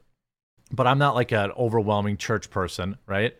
but 0.72 0.86
I'm 0.86 0.98
not 0.98 1.14
like 1.14 1.30
an 1.32 1.52
overwhelming 1.52 2.16
church 2.16 2.50
person, 2.50 2.96
right? 3.06 3.36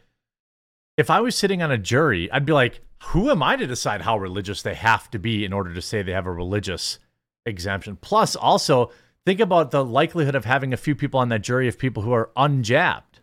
If 0.96 1.08
I 1.10 1.20
was 1.20 1.34
sitting 1.34 1.62
on 1.62 1.72
a 1.72 1.78
jury, 1.78 2.30
I'd 2.30 2.44
be 2.44 2.52
like, 2.52 2.80
who 3.04 3.30
am 3.30 3.42
I 3.42 3.56
to 3.56 3.66
decide 3.66 4.02
how 4.02 4.18
religious 4.18 4.62
they 4.62 4.74
have 4.74 5.10
to 5.10 5.18
be 5.18 5.44
in 5.44 5.52
order 5.52 5.72
to 5.72 5.82
say 5.82 6.02
they 6.02 6.12
have 6.12 6.26
a 6.26 6.32
religious 6.32 6.98
exemption? 7.47 7.97
Plus, 8.01 8.36
also, 8.36 8.90
think 9.27 9.40
about 9.40 9.70
the 9.70 9.85
likelihood 9.85 10.35
of 10.35 10.44
having 10.44 10.73
a 10.73 10.77
few 10.77 10.94
people 10.94 11.20
on 11.20 11.28
that 11.31 11.43
jury 11.43 11.69
of 11.69 11.78
people 11.78 12.02
who 12.02 12.12
are 12.12 12.31
unjabbed, 12.36 13.20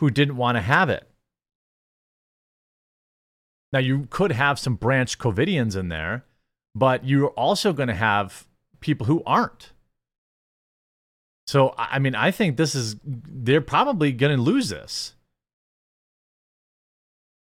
who 0.00 0.10
didn't 0.10 0.36
want 0.36 0.56
to 0.56 0.62
have 0.62 0.88
it. 0.88 1.08
Now, 3.72 3.80
you 3.80 4.06
could 4.10 4.32
have 4.32 4.58
some 4.58 4.76
branch 4.76 5.18
COVIDians 5.18 5.76
in 5.76 5.88
there, 5.88 6.24
but 6.74 7.04
you're 7.04 7.30
also 7.30 7.72
going 7.72 7.88
to 7.88 7.94
have 7.94 8.46
people 8.80 9.06
who 9.06 9.22
aren't. 9.26 9.72
So, 11.46 11.74
I 11.76 11.98
mean, 11.98 12.14
I 12.14 12.30
think 12.30 12.56
this 12.56 12.74
is, 12.74 12.96
they're 13.04 13.60
probably 13.60 14.12
going 14.12 14.36
to 14.36 14.42
lose 14.42 14.68
this. 14.68 15.14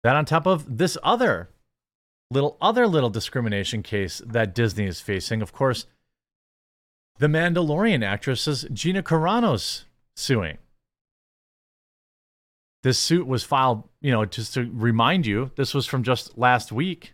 That 0.03 0.15
on 0.15 0.26
top 0.26 0.48
of 0.48 0.78
this 0.78 0.98
other 1.03 1.49
little, 2.32 2.58
other 2.62 2.88
little 2.88 3.10
discrimination 3.10 3.84
case 3.84 4.22
that 4.26 4.56
Disney 4.56 4.86
is 4.86 5.02
facing. 5.02 5.41
Of 5.41 5.53
course, 5.53 5.86
the 7.20 7.28
Mandalorian 7.28 8.03
actress 8.03 8.48
is 8.48 8.66
Gina 8.74 9.03
Carano's 9.03 9.86
suing. 10.16 10.58
This 12.84 12.98
suit 12.98 13.28
was 13.28 13.44
filed, 13.44 13.88
you 14.02 14.12
know, 14.12 14.26
just 14.26 14.56
to 14.56 14.68
remind 14.74 15.28
you, 15.28 15.52
this 15.56 15.74
was 15.74 15.86
from 15.86 16.02
just 16.02 16.38
last 16.38 16.72
week. 16.72 17.14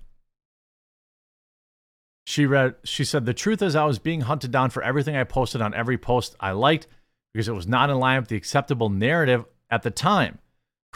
She 2.25 2.45
read 2.45 2.75
she 2.83 3.03
said 3.03 3.25
the 3.25 3.33
truth 3.33 3.61
is 3.61 3.75
I 3.75 3.85
was 3.85 3.99
being 3.99 4.21
hunted 4.21 4.51
down 4.51 4.69
for 4.69 4.83
everything 4.83 5.15
I 5.15 5.23
posted 5.23 5.61
on 5.61 5.73
every 5.73 5.97
post 5.97 6.35
I 6.39 6.51
liked 6.51 6.87
because 7.33 7.47
it 7.47 7.53
was 7.53 7.67
not 7.67 7.89
in 7.89 7.97
line 7.99 8.19
with 8.19 8.29
the 8.29 8.35
acceptable 8.35 8.89
narrative 8.89 9.45
at 9.69 9.83
the 9.83 9.91
time. 9.91 10.39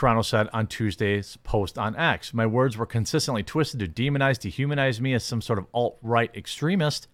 Carano 0.02 0.26
said 0.26 0.50
on 0.52 0.66
Tuesday's 0.66 1.38
post 1.44 1.78
on 1.78 1.96
X. 1.96 2.34
My 2.34 2.48
words 2.48 2.76
were 2.76 2.88
consistently 2.88 3.44
twisted 3.44 3.80
to 3.82 3.88
demonize, 3.88 4.40
dehumanize 4.40 5.00
me 5.00 5.14
as 5.14 5.24
some 5.24 5.42
sort 5.42 5.60
of 5.60 5.68
alt 5.74 6.00
right 6.02 6.36
extremist. 6.36 7.08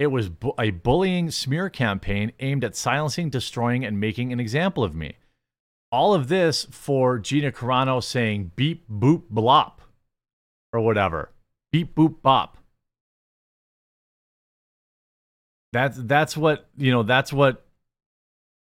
It 0.00 0.08
was 0.08 0.28
bu- 0.28 0.52
a 0.58 0.70
bullying 0.70 1.30
smear 1.30 1.70
campaign 1.70 2.32
aimed 2.40 2.64
at 2.64 2.74
silencing, 2.74 3.30
destroying, 3.30 3.84
and 3.84 4.00
making 4.00 4.32
an 4.32 4.40
example 4.40 4.82
of 4.82 4.96
me. 4.96 5.14
All 5.92 6.12
of 6.12 6.26
this 6.26 6.66
for 6.72 7.20
Gina 7.20 7.52
Carano 7.52 8.02
saying 8.02 8.50
beep, 8.56 8.88
boop, 8.90 9.22
blop, 9.32 9.74
or 10.72 10.80
whatever. 10.80 11.30
Beep, 11.70 11.94
boop, 11.94 12.20
bop. 12.20 12.58
That's 15.72 15.96
that's 15.96 16.36
what 16.36 16.68
you 16.76 16.90
know. 16.90 17.04
That's 17.04 17.32
what 17.32 17.64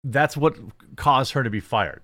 that's 0.04 0.38
what 0.38 0.58
caused 0.96 1.34
her 1.34 1.44
to 1.44 1.50
be 1.50 1.60
fired. 1.60 2.02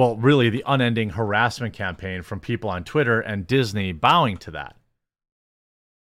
Well, 0.00 0.16
really, 0.16 0.48
the 0.48 0.64
unending 0.66 1.10
harassment 1.10 1.74
campaign 1.74 2.22
from 2.22 2.40
people 2.40 2.70
on 2.70 2.84
Twitter 2.84 3.20
and 3.20 3.46
Disney 3.46 3.92
bowing 3.92 4.38
to 4.38 4.50
that. 4.52 4.74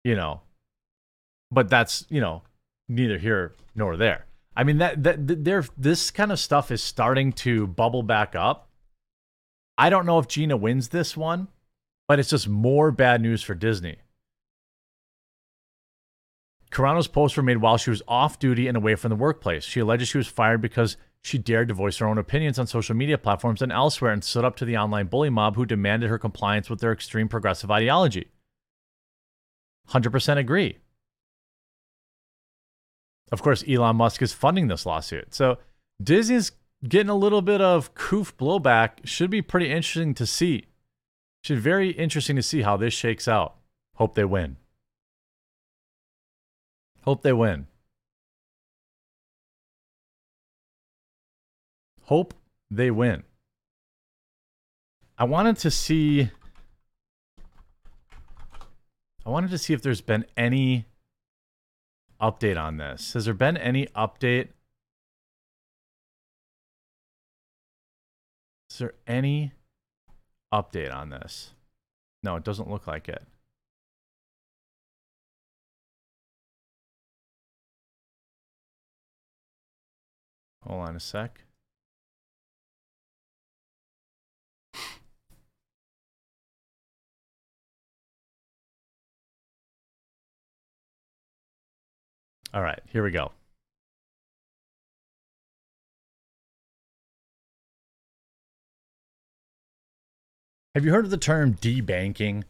You 0.03 0.17
know, 0.17 0.41
but 1.51 1.69
that's 1.69 2.07
you 2.09 2.19
know 2.19 2.41
neither 2.89 3.19
here 3.19 3.55
nor 3.75 3.99
there. 3.99 4.25
I 4.57 4.65
mean 4.65 4.79
that 4.79 5.03
that 5.03 5.45
there 5.45 5.67
this 5.77 6.11
kind 6.11 6.33
of 6.33 6.39
stuff 6.39 6.71
is 6.71 6.83
starting 6.83 7.35
to 7.45 7.67
bubble 7.67 8.03
back 8.03 8.35
up. 8.35 8.71
I 9.77 9.91
don't 9.91 10.07
know 10.07 10.19
if 10.19 10.27
Gina 10.27 10.57
wins 10.57 10.89
this 10.89 11.15
one, 11.15 11.49
but 12.09 12.19
it's 12.19 12.31
just 12.31 12.49
more 12.49 12.93
bad 12.93 13.21
news 13.21 13.43
for 13.43 13.55
Disney. 13.55 13.99
Carano's 16.71 17.09
posts 17.09 17.37
were 17.37 17.43
made 17.43 17.59
while 17.59 17.77
she 17.77 17.91
was 17.91 18.01
off 18.09 18.39
duty 18.39 18.69
and 18.69 18.77
away 18.79 18.95
from 18.95 19.11
the 19.11 19.17
workplace. 19.17 19.65
She 19.65 19.81
alleges 19.81 20.09
she 20.09 20.17
was 20.17 20.29
fired 20.29 20.63
because 20.63 20.97
she 21.23 21.39
dared 21.39 21.69
to 21.69 21.75
voice 21.75 21.99
her 21.99 22.07
own 22.07 22.19
opinions 22.19 22.59
on 22.59 22.67
social 22.67 22.97
media 22.97 23.17
platforms 23.17 23.63
and 23.63 23.71
elsewhere 23.71 24.13
and 24.13 24.25
stood 24.25 24.45
up 24.45 24.57
to 24.57 24.65
the 24.65 24.77
online 24.77 25.07
bully 25.07 25.31
mob 25.31 25.55
who 25.55 25.65
demanded 25.65 26.11
her 26.11 26.19
compliance 26.19 26.69
with 26.69 26.81
their 26.81 26.93
extreme 26.93 27.29
progressive 27.29 27.71
ideology. 27.71 28.29
100% 29.91 30.37
agree. 30.37 30.79
Of 33.31 33.41
course, 33.41 33.65
Elon 33.67 33.97
Musk 33.97 34.21
is 34.21 34.33
funding 34.33 34.69
this 34.69 34.85
lawsuit. 34.85 35.33
So 35.35 35.59
Disney's 36.03 36.53
getting 36.87 37.09
a 37.09 37.15
little 37.15 37.41
bit 37.41 37.61
of 37.61 37.95
coof 37.95 38.37
blowback. 38.37 39.05
Should 39.05 39.31
be 39.31 39.43
pretty 39.43 39.71
interesting 39.71 40.15
to 40.15 40.27
see. 40.27 40.67
Should 41.45 41.57
be 41.57 41.61
very 41.61 41.91
interesting 41.91 42.37
to 42.37 42.43
see 42.43 42.63
how 42.63 42.77
this 42.77 42.93
shakes 42.93 43.29
out. 43.29 43.57
Hope 43.95 44.15
they 44.15 44.25
win. 44.25 44.57
Hope 47.03 47.23
they 47.23 47.33
win. 47.33 47.67
Hope 52.13 52.35
they 52.71 52.91
win. 52.91 53.23
I 55.17 55.25
wanted 55.25 55.57
to 55.61 55.71
see 55.71 56.31
I 59.25 59.31
wanted 59.31 59.49
to 59.49 59.57
see 59.57 59.73
if 59.73 59.81
there's 59.81 60.03
been 60.03 60.27
any 60.37 60.85
update 62.21 62.61
on 62.61 62.77
this. 62.77 63.15
Has 63.15 63.25
there 63.25 63.33
been 63.33 63.57
any 63.57 63.87
update? 63.97 64.49
Is 68.69 68.77
there 68.77 68.93
any 69.07 69.53
update 70.53 70.95
on 70.95 71.09
this? 71.09 71.55
No, 72.23 72.37
it 72.37 72.45
doesn't 72.45 72.69
look 72.69 72.87
like 72.87 73.09
it. 73.09 73.25
Hold 80.65 80.89
on 80.89 80.97
a 80.97 81.01
sec. 81.01 81.45
All 92.55 92.63
right, 92.63 92.81
here 92.87 93.03
we 93.03 93.11
go. 93.11 93.33
Have 100.75 100.85
you 100.85 100.93
heard 100.93 101.05
of 101.05 101.11
the 101.11 101.17
term 101.17 101.55
debanking? 101.55 102.45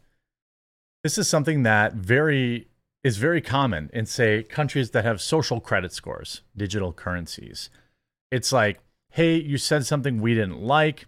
This 1.04 1.18
is 1.18 1.28
something 1.28 1.62
that 1.64 1.94
very 1.94 2.68
is 3.04 3.16
very 3.16 3.40
common 3.40 3.90
in 3.92 4.06
say 4.06 4.44
countries 4.44 4.90
that 4.90 5.04
have 5.04 5.20
social 5.20 5.60
credit 5.60 5.92
scores, 5.92 6.42
digital 6.56 6.92
currencies. 6.92 7.70
It's 8.30 8.52
like, 8.52 8.80
"Hey, 9.10 9.36
you 9.36 9.58
said 9.58 9.86
something 9.86 10.20
we 10.20 10.34
didn't 10.34 10.60
like. 10.60 11.06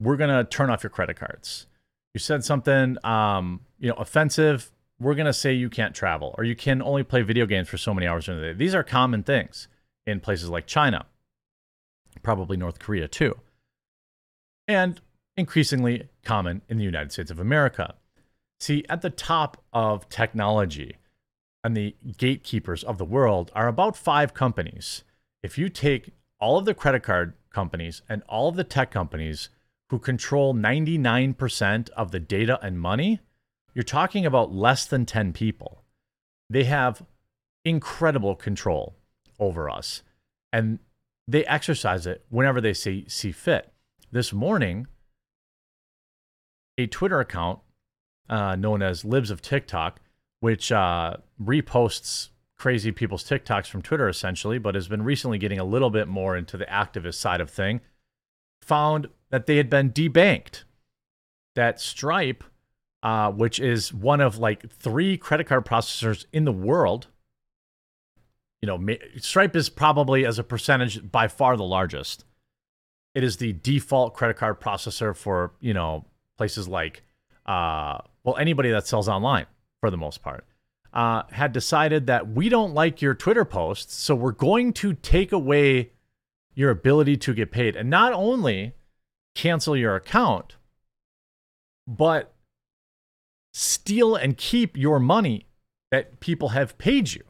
We're 0.00 0.16
going 0.16 0.30
to 0.30 0.48
turn 0.48 0.70
off 0.70 0.82
your 0.82 0.90
credit 0.90 1.16
cards." 1.16 1.66
You 2.14 2.18
said 2.18 2.44
something 2.44 2.96
um, 3.04 3.60
you 3.78 3.88
know, 3.88 3.94
offensive 3.94 4.72
we're 5.00 5.14
going 5.14 5.26
to 5.26 5.32
say 5.32 5.52
you 5.52 5.70
can't 5.70 5.94
travel 5.94 6.34
or 6.36 6.44
you 6.44 6.54
can 6.54 6.82
only 6.82 7.02
play 7.02 7.22
video 7.22 7.46
games 7.46 7.68
for 7.68 7.78
so 7.78 7.94
many 7.94 8.06
hours 8.06 8.28
in 8.28 8.34
a 8.34 8.40
day. 8.40 8.52
These 8.52 8.74
are 8.74 8.84
common 8.84 9.22
things 9.22 9.66
in 10.06 10.20
places 10.20 10.50
like 10.50 10.66
China, 10.66 11.06
probably 12.22 12.56
North 12.56 12.78
Korea 12.78 13.08
too, 13.08 13.38
and 14.68 15.00
increasingly 15.36 16.08
common 16.22 16.60
in 16.68 16.76
the 16.76 16.84
United 16.84 17.12
States 17.12 17.30
of 17.30 17.40
America. 17.40 17.94
See, 18.60 18.84
at 18.90 19.00
the 19.00 19.10
top 19.10 19.64
of 19.72 20.08
technology 20.10 20.96
and 21.64 21.76
the 21.76 21.96
gatekeepers 22.18 22.84
of 22.84 22.98
the 22.98 23.04
world 23.04 23.50
are 23.54 23.68
about 23.68 23.96
five 23.96 24.34
companies. 24.34 25.02
If 25.42 25.56
you 25.56 25.68
take 25.68 26.10
all 26.38 26.58
of 26.58 26.66
the 26.66 26.74
credit 26.74 27.02
card 27.02 27.34
companies 27.50 28.02
and 28.08 28.22
all 28.28 28.48
of 28.48 28.56
the 28.56 28.64
tech 28.64 28.90
companies 28.90 29.48
who 29.88 29.98
control 29.98 30.54
99% 30.54 31.90
of 31.90 32.12
the 32.12 32.20
data 32.20 32.58
and 32.62 32.78
money, 32.78 33.20
you're 33.74 33.82
talking 33.82 34.26
about 34.26 34.52
less 34.52 34.84
than 34.86 35.06
10 35.06 35.32
people. 35.32 35.84
They 36.48 36.64
have 36.64 37.02
incredible 37.64 38.34
control 38.34 38.96
over 39.38 39.70
us 39.70 40.02
and 40.52 40.78
they 41.28 41.44
exercise 41.46 42.06
it 42.06 42.24
whenever 42.28 42.60
they 42.60 42.72
see, 42.72 43.04
see 43.08 43.32
fit. 43.32 43.72
This 44.10 44.32
morning, 44.32 44.88
a 46.76 46.86
Twitter 46.86 47.20
account 47.20 47.60
uh, 48.28 48.56
known 48.56 48.82
as 48.82 49.04
Libs 49.04 49.30
of 49.30 49.40
TikTok, 49.42 50.00
which 50.40 50.72
uh, 50.72 51.16
reposts 51.40 52.30
crazy 52.58 52.92
people's 52.92 53.24
TikToks 53.24 53.66
from 53.66 53.82
Twitter 53.82 54.08
essentially, 54.08 54.58
but 54.58 54.74
has 54.74 54.88
been 54.88 55.02
recently 55.02 55.38
getting 55.38 55.58
a 55.58 55.64
little 55.64 55.90
bit 55.90 56.08
more 56.08 56.36
into 56.36 56.56
the 56.56 56.66
activist 56.66 57.14
side 57.14 57.40
of 57.40 57.50
thing, 57.50 57.80
found 58.60 59.08
that 59.30 59.46
they 59.46 59.56
had 59.56 59.70
been 59.70 59.90
debanked. 59.90 60.64
That 61.54 61.80
Stripe 61.80 62.44
uh, 63.02 63.30
which 63.30 63.58
is 63.58 63.92
one 63.94 64.20
of 64.20 64.38
like 64.38 64.70
three 64.70 65.16
credit 65.16 65.46
card 65.46 65.64
processors 65.64 66.26
in 66.32 66.44
the 66.44 66.52
world. 66.52 67.06
You 68.62 68.66
know, 68.66 68.96
Stripe 69.18 69.56
is 69.56 69.70
probably 69.70 70.26
as 70.26 70.38
a 70.38 70.44
percentage 70.44 71.10
by 71.10 71.28
far 71.28 71.56
the 71.56 71.64
largest. 71.64 72.24
It 73.14 73.24
is 73.24 73.38
the 73.38 73.54
default 73.54 74.14
credit 74.14 74.36
card 74.36 74.60
processor 74.60 75.16
for 75.16 75.52
you 75.60 75.72
know 75.74 76.04
places 76.36 76.68
like 76.68 77.02
uh, 77.46 77.98
well 78.22 78.36
anybody 78.36 78.70
that 78.70 78.86
sells 78.86 79.08
online 79.08 79.46
for 79.80 79.90
the 79.90 79.96
most 79.96 80.22
part. 80.22 80.44
Uh, 80.92 81.22
had 81.30 81.52
decided 81.52 82.06
that 82.08 82.28
we 82.28 82.48
don't 82.48 82.74
like 82.74 83.00
your 83.00 83.14
Twitter 83.14 83.44
posts, 83.44 83.94
so 83.94 84.14
we're 84.14 84.32
going 84.32 84.72
to 84.72 84.92
take 84.92 85.30
away 85.32 85.92
your 86.52 86.70
ability 86.70 87.16
to 87.16 87.32
get 87.32 87.50
paid, 87.50 87.76
and 87.76 87.88
not 87.88 88.12
only 88.12 88.74
cancel 89.34 89.76
your 89.76 89.94
account, 89.94 90.56
but 91.86 92.34
steal 93.52 94.14
and 94.14 94.36
keep 94.36 94.76
your 94.76 94.98
money 94.98 95.46
that 95.90 96.20
people 96.20 96.50
have 96.50 96.78
paid 96.78 97.12
you. 97.12 97.24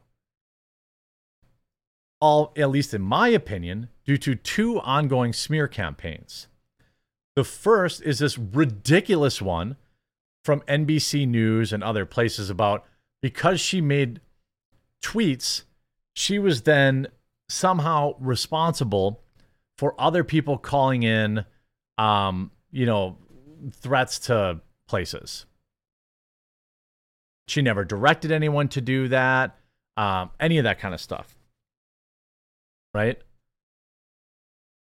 All, 2.21 2.53
at 2.57 2.71
least 2.71 2.93
in 2.93 3.01
my 3.01 3.29
opinion, 3.29 3.89
due 4.05 4.19
to 4.19 4.35
two 4.35 4.81
ongoing 4.81 5.33
smear 5.33 5.67
campaigns. 5.67 6.49
The 7.37 7.45
first 7.45 8.03
is 8.03 8.19
this 8.19 8.37
ridiculous 8.37 9.41
one 9.41 9.77
from 10.45 10.61
NBC 10.63 11.27
News 11.27 11.73
and 11.73 11.83
other 11.83 12.05
places 12.05 12.51
about 12.51 12.85
because 13.23 13.61
she 13.61 13.81
made 13.81 14.21
tweets, 15.03 15.63
she 16.15 16.39
was 16.39 16.63
then 16.63 17.09
somehow 17.49 18.15
responsible 18.19 19.23
for 19.79 19.95
other 19.99 20.25
people 20.25 20.59
calling 20.59 21.03
in, 21.03 21.45
um, 21.99 22.51
you 22.71 22.85
know, 22.85 23.17
threats 23.73 24.19
to 24.19 24.61
places. 24.87 25.47
She 27.51 27.63
never 27.63 27.85
directed 27.85 28.31
anyone 28.31 28.69
to 28.69 28.81
do 28.81 29.09
that, 29.09 29.59
um, 29.97 30.31
any 30.39 30.59
of 30.59 30.65
that 30.65 30.79
kind 30.79 30.95
of 30.95 31.01
stuff. 31.01 31.37
Right? 32.95 33.21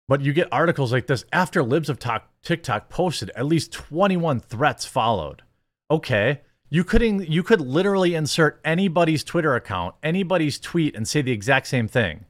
But 0.09 0.23
you 0.23 0.33
get 0.33 0.49
articles 0.51 0.91
like 0.91 1.07
this 1.07 1.27
after 1.33 1.63
Libs 1.63 1.91
of 1.91 1.99
TikTok 2.43 2.89
posted, 2.89 3.31
at 3.37 3.45
least 3.45 3.73
21 3.73 4.41
threats 4.41 4.87
followed. 4.87 5.43
Okay, 5.91 6.41
you 6.71 6.83
could 6.83 7.03
you 7.03 7.43
could 7.43 7.61
literally 7.61 8.15
insert 8.15 8.61
anybody's 8.65 9.23
Twitter 9.23 9.55
account, 9.55 9.95
anybody's 10.03 10.59
tweet, 10.59 10.97
and 10.97 11.07
say 11.07 11.23
the 11.23 11.33
exact 11.33 11.67
same 11.67 11.89
thing. 11.89 12.25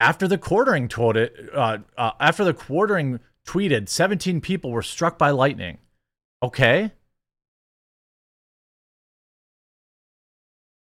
After 0.00 0.28
the 0.28 0.38
quartering 0.38 0.88
tweeted, 0.88 1.54
uh, 1.54 1.78
uh, 1.96 2.10
after 2.20 2.44
the 2.44 2.54
quartering 2.54 3.20
tweeted, 3.46 3.88
17 3.88 4.40
people 4.40 4.70
were 4.70 4.82
struck 4.82 5.16
by 5.16 5.30
lightning. 5.30 5.78
Okay, 6.42 6.92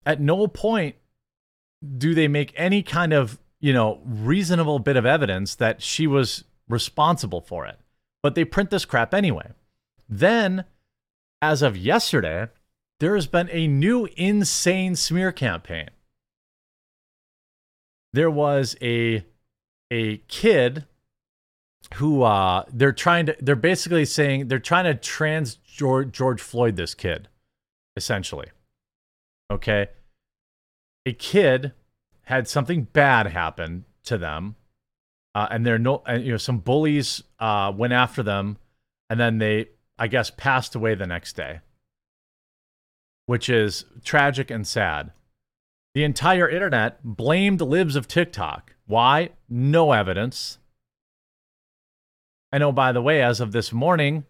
At 0.04 0.20
no 0.20 0.46
point 0.46 0.96
do 1.96 2.14
they 2.14 2.28
make 2.28 2.52
any 2.56 2.82
kind 2.82 3.12
of, 3.12 3.38
you 3.60 3.72
know, 3.72 4.00
reasonable 4.04 4.78
bit 4.78 4.96
of 4.96 5.06
evidence 5.06 5.54
that 5.54 5.82
she 5.82 6.06
was 6.06 6.44
responsible 6.68 7.40
for 7.40 7.66
it? 7.66 7.78
But 8.22 8.34
they 8.34 8.44
print 8.44 8.70
this 8.70 8.84
crap 8.84 9.14
anyway. 9.14 9.52
Then, 10.08 10.64
as 11.40 11.62
of 11.62 11.76
yesterday, 11.76 12.48
there 12.98 13.14
has 13.14 13.26
been 13.26 13.48
a 13.50 13.66
new 13.66 14.08
insane 14.16 14.94
smear 14.94 15.32
campaign. 15.32 15.88
There 18.12 18.30
was 18.30 18.76
a 18.82 19.24
a 19.90 20.18
kid 20.28 20.84
who 21.94 22.22
uh 22.22 22.64
they're 22.72 22.92
trying 22.92 23.26
to 23.26 23.36
they're 23.40 23.56
basically 23.56 24.04
saying 24.04 24.48
they're 24.48 24.58
trying 24.58 24.84
to 24.84 24.94
trans 24.94 25.56
George, 25.56 26.12
George 26.12 26.40
Floyd 26.40 26.76
this 26.76 26.94
kid 26.94 27.28
essentially. 27.96 28.48
Okay? 29.50 29.88
A 31.06 31.12
kid 31.12 31.72
had 32.22 32.46
something 32.46 32.84
bad 32.84 33.26
happen 33.26 33.84
to 34.04 34.16
them 34.16 34.56
uh, 35.34 35.48
and 35.50 35.64
they're 35.64 35.78
no 35.78 36.02
and 36.06 36.24
you 36.24 36.32
know 36.32 36.36
some 36.36 36.58
bullies 36.58 37.22
uh 37.38 37.72
went 37.74 37.92
after 37.92 38.22
them 38.22 38.58
and 39.08 39.18
then 39.18 39.38
they 39.38 39.68
I 39.98 40.08
guess 40.08 40.30
passed 40.30 40.74
away 40.74 40.94
the 40.94 41.06
next 41.06 41.36
day. 41.36 41.60
Which 43.26 43.48
is 43.48 43.84
tragic 44.02 44.50
and 44.50 44.66
sad. 44.66 45.12
The 45.94 46.04
entire 46.04 46.48
internet 46.48 47.04
blamed 47.04 47.60
libs 47.60 47.96
of 47.96 48.08
TikTok. 48.08 48.74
Why? 48.86 49.30
No 49.48 49.92
evidence. 49.92 50.58
I 52.52 52.58
know, 52.58 52.72
by 52.72 52.92
the 52.92 53.02
way, 53.02 53.22
as 53.22 53.40
of 53.40 53.52
this 53.52 53.72
morning, 53.72 54.24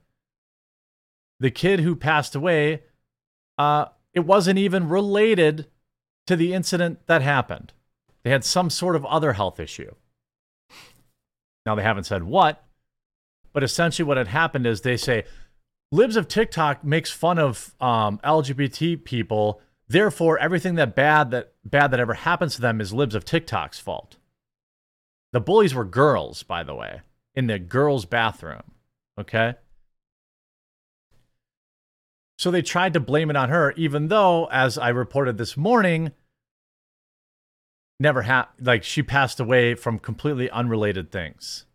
the 1.38 1.50
kid 1.50 1.80
who 1.80 1.94
passed 1.94 2.34
away, 2.34 2.82
uh, 3.56 3.86
it 4.14 4.20
wasn't 4.20 4.58
even 4.58 4.88
related 4.88 5.66
to 6.26 6.36
the 6.36 6.52
incident 6.52 7.06
that 7.06 7.22
happened. 7.22 7.72
They 8.22 8.30
had 8.30 8.44
some 8.44 8.70
sort 8.70 8.96
of 8.96 9.04
other 9.06 9.34
health 9.34 9.58
issue. 9.58 9.94
Now, 11.64 11.74
they 11.74 11.82
haven't 11.82 12.04
said 12.04 12.24
what, 12.24 12.64
but 13.52 13.62
essentially 13.62 14.06
what 14.06 14.16
had 14.16 14.28
happened 14.28 14.66
is 14.66 14.80
they 14.80 14.96
say, 14.96 15.24
Libs 15.92 16.16
of 16.16 16.28
TikTok 16.28 16.84
makes 16.84 17.10
fun 17.10 17.38
of 17.38 17.74
um, 17.80 18.20
LGBT 18.24 19.04
people. 19.04 19.60
Therefore, 19.88 20.38
everything 20.38 20.76
that 20.76 20.94
bad 20.94 21.32
that 21.32 21.52
bad 21.64 21.90
that 21.90 21.98
ever 22.00 22.14
happens 22.14 22.54
to 22.54 22.60
them 22.60 22.80
is 22.80 22.92
Libs 22.92 23.14
of 23.14 23.24
TikTok's 23.24 23.80
fault. 23.80 24.16
The 25.32 25.40
bullies 25.40 25.74
were 25.74 25.84
girls, 25.84 26.42
by 26.44 26.62
the 26.62 26.74
way 26.74 27.00
in 27.34 27.46
the 27.46 27.58
girls' 27.58 28.04
bathroom. 28.04 28.62
Okay. 29.18 29.54
So 32.40 32.50
they 32.50 32.62
tried 32.62 32.94
to 32.94 33.00
blame 33.00 33.28
it 33.28 33.36
on 33.36 33.50
her, 33.50 33.72
even 33.72 34.08
though, 34.08 34.46
as 34.46 34.78
I 34.78 34.88
reported 34.88 35.36
this 35.36 35.58
morning, 35.58 36.12
never 37.98 38.22
had, 38.22 38.46
like, 38.58 38.82
she 38.82 39.02
passed 39.02 39.40
away 39.40 39.74
from 39.74 39.98
completely 39.98 40.48
unrelated 40.48 41.12
things. 41.12 41.66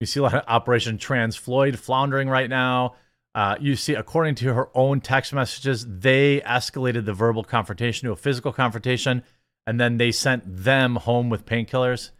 You 0.00 0.06
see 0.06 0.20
a 0.20 0.24
lot 0.24 0.34
of 0.34 0.44
Operation 0.46 0.98
Trans 0.98 1.34
Floyd 1.34 1.78
floundering 1.78 2.28
right 2.28 2.50
now. 2.50 2.96
Uh, 3.34 3.56
you 3.58 3.74
see, 3.74 3.94
according 3.94 4.34
to 4.34 4.52
her 4.52 4.68
own 4.74 5.00
text 5.00 5.32
messages, 5.32 5.86
they 5.88 6.42
escalated 6.42 7.06
the 7.06 7.14
verbal 7.14 7.42
confrontation 7.42 8.04
to 8.04 8.12
a 8.12 8.16
physical 8.16 8.52
confrontation, 8.52 9.22
and 9.66 9.80
then 9.80 9.96
they 9.96 10.12
sent 10.12 10.42
them 10.44 10.96
home 10.96 11.30
with 11.30 11.46
painkillers. 11.46 12.10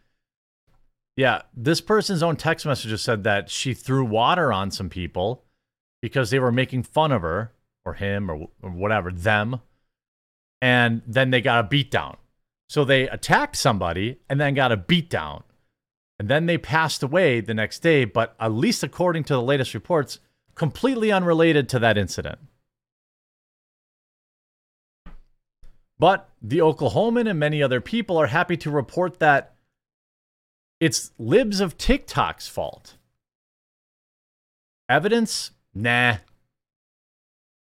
Yeah, 1.15 1.43
this 1.55 1.79
person's 1.79 2.23
own 2.23 2.37
text 2.37 2.65
messages 2.65 3.03
said 3.03 3.23
that 3.23 3.51
she 3.51 3.75
threw 3.75 4.03
water 4.03 4.51
on 4.51 4.71
some 4.71 4.89
people 4.89 5.43
because 6.07 6.29
they 6.29 6.39
were 6.39 6.51
making 6.51 6.83
fun 6.83 7.11
of 7.11 7.21
her 7.21 7.51
or 7.85 7.93
him 7.95 8.31
or, 8.31 8.47
or 8.61 8.71
whatever, 8.71 9.11
them. 9.11 9.61
And 10.61 11.01
then 11.05 11.31
they 11.31 11.41
got 11.41 11.65
a 11.65 11.67
beat 11.67 11.91
down. 11.91 12.17
So 12.69 12.83
they 12.83 13.07
attacked 13.09 13.55
somebody 13.55 14.19
and 14.29 14.39
then 14.39 14.53
got 14.53 14.71
a 14.71 14.77
beat 14.77 15.09
down. 15.09 15.43
And 16.19 16.29
then 16.29 16.45
they 16.45 16.57
passed 16.57 17.03
away 17.03 17.41
the 17.41 17.53
next 17.53 17.79
day, 17.79 18.05
but 18.05 18.35
at 18.39 18.51
least 18.51 18.83
according 18.83 19.25
to 19.25 19.33
the 19.33 19.41
latest 19.41 19.73
reports, 19.73 20.19
completely 20.55 21.11
unrelated 21.11 21.69
to 21.69 21.79
that 21.79 21.97
incident. 21.97 22.39
But 25.99 26.29
the 26.41 26.59
Oklahoman 26.59 27.29
and 27.29 27.39
many 27.39 27.61
other 27.61 27.81
people 27.81 28.17
are 28.17 28.27
happy 28.27 28.57
to 28.57 28.71
report 28.71 29.19
that 29.19 29.55
it's 30.79 31.11
libs 31.17 31.59
of 31.59 31.77
TikTok's 31.77 32.47
fault. 32.47 32.97
Evidence? 34.89 35.51
Nah. 35.77 36.17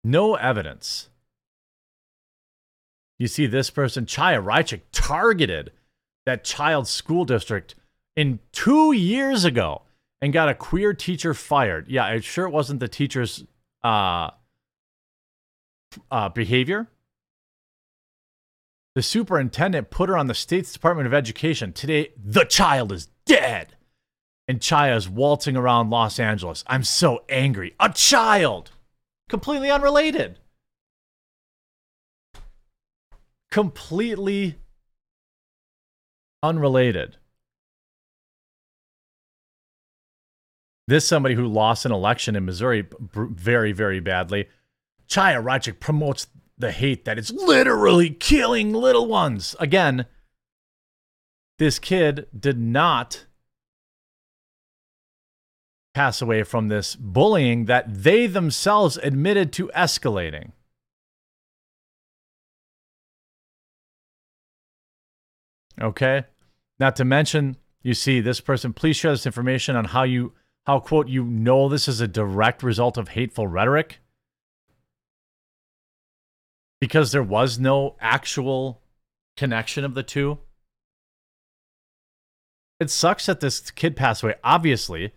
No 0.04 0.34
evidence. 0.34 1.08
You 3.18 3.26
see, 3.26 3.46
this 3.46 3.70
person, 3.70 4.04
Chaya 4.04 4.42
Raichik, 4.42 4.82
targeted 4.92 5.72
that 6.26 6.44
child's 6.44 6.90
school 6.90 7.24
district 7.24 7.74
in 8.14 8.40
two 8.52 8.92
years 8.92 9.44
ago 9.44 9.82
and 10.20 10.32
got 10.32 10.48
a 10.48 10.54
queer 10.54 10.92
teacher 10.92 11.32
fired. 11.32 11.88
Yeah, 11.88 12.04
I'm 12.04 12.20
sure 12.20 12.46
it 12.46 12.50
wasn't 12.50 12.80
the 12.80 12.88
teacher's 12.88 13.44
uh, 13.82 14.30
uh, 16.10 16.28
behavior, 16.28 16.88
the 18.94 19.02
superintendent 19.02 19.90
put 19.90 20.10
her 20.10 20.18
on 20.18 20.26
the 20.26 20.34
state's 20.34 20.72
Department 20.72 21.06
of 21.06 21.14
Education. 21.14 21.72
Today, 21.72 22.10
the 22.22 22.44
child 22.44 22.92
is 22.92 23.08
dead. 23.24 23.74
And 24.48 24.60
Chaya 24.60 24.96
is 24.96 25.08
waltzing 25.08 25.56
around 25.56 25.90
Los 25.90 26.18
Angeles. 26.18 26.64
I'm 26.66 26.84
so 26.84 27.24
angry. 27.28 27.74
A 27.78 27.90
child! 27.90 28.72
Completely 29.28 29.70
unrelated. 29.70 30.38
Completely 33.50 34.56
unrelated. 36.42 37.16
This 40.88 41.06
somebody 41.06 41.34
who 41.36 41.46
lost 41.46 41.86
an 41.86 41.92
election 41.92 42.34
in 42.34 42.44
Missouri 42.44 42.86
very, 43.00 43.72
very 43.72 44.00
badly. 44.00 44.48
Chaya 45.08 45.42
Raichik 45.42 45.78
promotes 45.78 46.26
the 46.58 46.72
hate 46.72 47.04
that 47.04 47.18
is 47.18 47.32
literally 47.32 48.10
killing 48.10 48.72
little 48.72 49.06
ones. 49.06 49.54
Again, 49.60 50.06
this 51.58 51.78
kid 51.78 52.26
did 52.38 52.58
not 52.58 53.26
pass 55.94 56.22
away 56.22 56.42
from 56.42 56.68
this 56.68 56.96
bullying 56.96 57.66
that 57.66 57.84
they 58.02 58.26
themselves 58.26 58.96
admitted 58.98 59.52
to 59.52 59.70
escalating. 59.76 60.52
Okay? 65.80 66.24
Not 66.78 66.96
to 66.96 67.04
mention, 67.04 67.56
you 67.82 67.94
see 67.94 68.20
this 68.20 68.40
person, 68.40 68.72
please 68.72 68.96
share 68.96 69.12
this 69.12 69.26
information 69.26 69.76
on 69.76 69.86
how 69.86 70.04
you 70.04 70.32
how 70.66 70.78
quote 70.78 71.08
you 71.08 71.24
know 71.24 71.68
this 71.68 71.88
is 71.88 72.00
a 72.00 72.06
direct 72.06 72.62
result 72.62 72.96
of 72.96 73.08
hateful 73.08 73.48
rhetoric 73.48 73.98
because 76.80 77.10
there 77.10 77.22
was 77.22 77.58
no 77.58 77.96
actual 78.00 78.80
connection 79.36 79.84
of 79.84 79.94
the 79.94 80.02
two. 80.02 80.38
It 82.78 82.90
sucks 82.90 83.26
that 83.26 83.40
this 83.40 83.70
kid 83.70 83.96
passed 83.96 84.22
away, 84.22 84.34
obviously, 84.42 85.12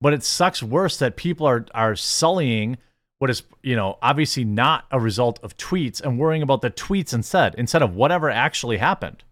but 0.00 0.12
it 0.12 0.22
sucks 0.22 0.62
worse 0.62 0.98
that 0.98 1.16
people 1.16 1.46
are 1.46 1.66
are 1.74 1.96
sullying 1.96 2.78
what 3.18 3.30
is, 3.30 3.42
you 3.62 3.74
know, 3.74 3.98
obviously 4.00 4.44
not 4.44 4.84
a 4.92 5.00
result 5.00 5.40
of 5.42 5.56
tweets 5.56 6.00
and 6.00 6.18
worrying 6.18 6.42
about 6.42 6.62
the 6.62 6.70
tweets 6.70 7.12
instead, 7.12 7.54
instead 7.56 7.82
of 7.82 7.96
whatever 7.96 8.30
actually 8.30 8.76
happened. 8.76 9.24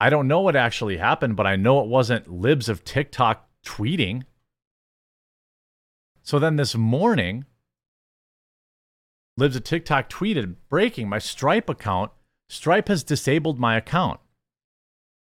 I 0.00 0.10
don't 0.10 0.26
know 0.26 0.40
what 0.40 0.56
actually 0.56 0.96
happened, 0.96 1.36
but 1.36 1.46
I 1.46 1.54
know 1.54 1.80
it 1.80 1.86
wasn't 1.86 2.32
libs 2.32 2.68
of 2.68 2.84
TikTok 2.84 3.48
tweeting. 3.64 4.24
So 6.22 6.40
then 6.40 6.56
this 6.56 6.74
morning, 6.74 7.44
Libs 9.36 9.56
of 9.56 9.64
TikTok 9.64 10.10
tweeted, 10.10 10.56
breaking 10.68 11.08
my 11.08 11.18
Stripe 11.18 11.70
account. 11.70 12.10
Stripe 12.48 12.88
has 12.88 13.02
disabled 13.02 13.58
my 13.58 13.76
account. 13.76 14.20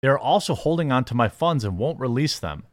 They 0.02 0.08
are 0.08 0.20
also 0.20 0.56
holding 0.56 0.92
on 0.92 1.06
to 1.06 1.16
my 1.16 1.30
funds 1.30 1.64
and 1.64 1.78
won't 1.78 2.00
release 2.00 2.38
them. 2.38 2.64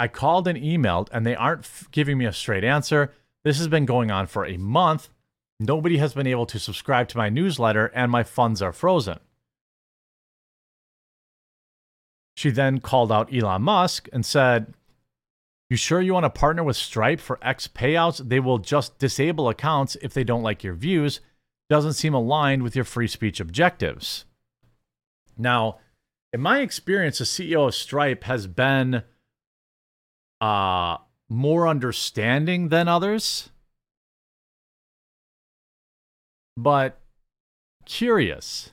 I 0.00 0.08
called 0.08 0.48
and 0.48 0.58
emailed, 0.58 1.08
and 1.12 1.26
they 1.26 1.36
aren't 1.36 1.64
f- 1.64 1.86
giving 1.92 2.16
me 2.16 2.24
a 2.24 2.32
straight 2.32 2.64
answer. 2.64 3.12
This 3.44 3.58
has 3.58 3.68
been 3.68 3.84
going 3.84 4.10
on 4.10 4.26
for 4.26 4.46
a 4.46 4.56
month. 4.56 5.10
Nobody 5.60 5.98
has 5.98 6.14
been 6.14 6.26
able 6.26 6.46
to 6.46 6.58
subscribe 6.58 7.08
to 7.08 7.18
my 7.18 7.28
newsletter, 7.28 7.92
and 7.94 8.10
my 8.10 8.22
funds 8.22 8.62
are 8.62 8.72
frozen. 8.72 9.18
She 12.34 12.48
then 12.48 12.80
called 12.80 13.12
out 13.12 13.30
Elon 13.30 13.60
Musk 13.60 14.08
and 14.10 14.24
said, 14.24 14.72
you 15.68 15.76
sure 15.76 16.00
you 16.00 16.14
want 16.14 16.24
to 16.24 16.30
partner 16.30 16.64
with 16.64 16.76
Stripe 16.76 17.20
for 17.20 17.38
X 17.42 17.68
payouts? 17.68 18.26
They 18.26 18.40
will 18.40 18.56
just 18.56 18.98
disable 18.98 19.50
accounts 19.50 19.98
if 20.00 20.14
they 20.14 20.24
don't 20.24 20.42
like 20.42 20.64
your 20.64 20.74
views. 20.74 21.20
Doesn't 21.68 21.92
seem 21.92 22.14
aligned 22.14 22.62
with 22.62 22.74
your 22.74 22.86
free 22.86 23.06
speech 23.06 23.38
objectives. 23.38 24.24
Now, 25.36 25.78
in 26.32 26.40
my 26.40 26.60
experience, 26.60 27.18
the 27.18 27.24
CEO 27.24 27.68
of 27.68 27.74
Stripe 27.74 28.24
has 28.24 28.46
been 28.46 29.04
uh, 30.40 30.98
more 31.28 31.68
understanding 31.68 32.68
than 32.68 32.88
others. 32.88 33.50
But 36.56 36.98
curious. 37.86 38.72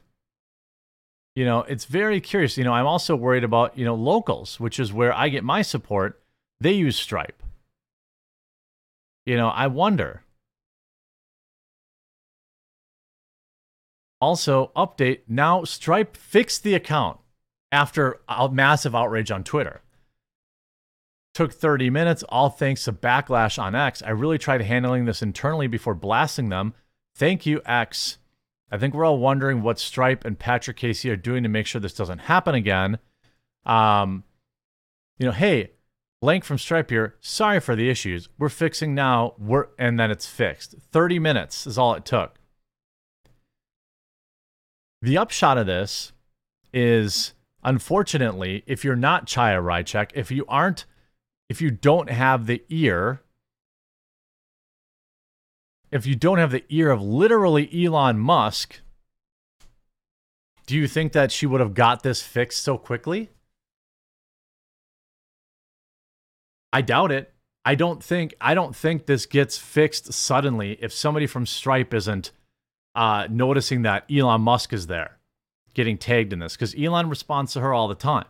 You 1.35 1.45
know, 1.45 1.61
it's 1.61 1.85
very 1.85 2.19
curious. 2.19 2.57
You 2.57 2.63
know, 2.63 2.73
I'm 2.73 2.87
also 2.87 3.15
worried 3.15 3.43
about, 3.43 3.77
you 3.77 3.85
know, 3.85 3.95
locals, 3.95 4.59
which 4.59 4.79
is 4.79 4.91
where 4.91 5.13
I 5.13 5.29
get 5.29 5.43
my 5.43 5.61
support. 5.61 6.21
They 6.59 6.73
use 6.73 6.97
Stripe. 6.97 7.43
You 9.25 9.37
know, 9.37 9.49
I 9.49 9.67
wonder. 9.67 10.23
Also, 14.19 14.71
update 14.75 15.19
now 15.27 15.63
Stripe 15.63 16.17
fixed 16.17 16.63
the 16.63 16.73
account 16.73 17.19
after 17.71 18.19
a 18.27 18.49
massive 18.49 18.95
outrage 18.95 19.29
on 19.29 19.43
Twitter. 19.43 19.81
Took 21.37 21.53
30 21.53 21.91
minutes, 21.91 22.23
all 22.29 22.49
thanks 22.49 22.85
to 22.85 22.91
backlash 22.91 23.61
on 23.61 23.75
X. 23.75 24.01
I 24.01 24.09
really 24.09 24.39
tried 24.39 24.61
handling 24.61 25.05
this 25.05 25.21
internally 25.21 25.67
before 25.67 25.93
blasting 25.93 26.49
them. 26.49 26.73
Thank 27.13 27.45
you, 27.45 27.61
X. 27.63 28.17
I 28.71 28.79
think 28.79 28.95
we're 28.95 29.05
all 29.05 29.19
wondering 29.19 29.61
what 29.61 29.77
Stripe 29.77 30.25
and 30.25 30.39
Patrick 30.39 30.77
Casey 30.77 31.11
are 31.11 31.15
doing 31.15 31.43
to 31.43 31.49
make 31.49 31.67
sure 31.67 31.79
this 31.79 31.93
doesn't 31.93 32.21
happen 32.21 32.55
again. 32.55 32.97
Um, 33.67 34.23
you 35.19 35.27
know, 35.27 35.31
hey, 35.31 35.73
blank 36.21 36.43
from 36.43 36.57
Stripe 36.57 36.89
here. 36.89 37.13
Sorry 37.19 37.59
for 37.59 37.75
the 37.75 37.87
issues. 37.87 38.29
We're 38.39 38.49
fixing 38.49 38.95
now. 38.95 39.35
We're 39.37 39.67
and 39.77 39.99
then 39.99 40.09
it's 40.09 40.25
fixed. 40.25 40.73
30 40.91 41.19
minutes 41.19 41.67
is 41.67 41.77
all 41.77 41.93
it 41.93 42.03
took. 42.03 42.39
The 45.03 45.19
upshot 45.19 45.59
of 45.59 45.67
this 45.67 46.13
is 46.73 47.35
unfortunately, 47.63 48.63
if 48.65 48.83
you're 48.83 48.95
not 48.95 49.27
Chaya 49.27 49.61
Raichik, 49.61 50.09
if 50.15 50.31
you 50.31 50.43
aren't, 50.47 50.87
if 51.49 51.61
you 51.61 51.71
don't 51.71 52.09
have 52.09 52.45
the 52.45 52.63
ear 52.69 53.21
if 55.91 56.05
you 56.05 56.15
don't 56.15 56.37
have 56.37 56.51
the 56.51 56.65
ear 56.69 56.91
of 56.91 57.01
literally 57.01 57.85
Elon 57.85 58.19
Musk, 58.19 58.81
do 60.65 60.75
you 60.75 60.87
think 60.87 61.13
that 61.13 61.31
she 61.31 61.45
would 61.45 61.61
have 61.61 61.73
got 61.73 62.03
this 62.03 62.21
fixed 62.21 62.61
so 62.61 62.77
quickly? 62.77 63.29
I 66.73 66.81
doubt 66.81 67.11
it. 67.11 67.33
I 67.63 67.75
don't 67.75 68.03
think 68.03 68.33
I 68.39 68.53
don't 68.53 68.75
think 68.75 69.05
this 69.05 69.25
gets 69.25 69.57
fixed 69.57 70.13
suddenly 70.13 70.77
if 70.81 70.93
somebody 70.93 71.27
from 71.27 71.45
Stripe 71.45 71.93
isn't 71.93 72.31
uh, 72.95 73.27
noticing 73.29 73.83
that 73.83 74.05
Elon 74.11 74.41
Musk 74.41 74.73
is 74.73 74.87
there, 74.87 75.17
getting 75.73 75.97
tagged 75.97 76.33
in 76.33 76.39
this, 76.39 76.55
because 76.55 76.75
Elon 76.77 77.09
responds 77.09 77.53
to 77.53 77.61
her 77.61 77.73
all 77.73 77.87
the 77.87 77.95
time. 77.95 78.25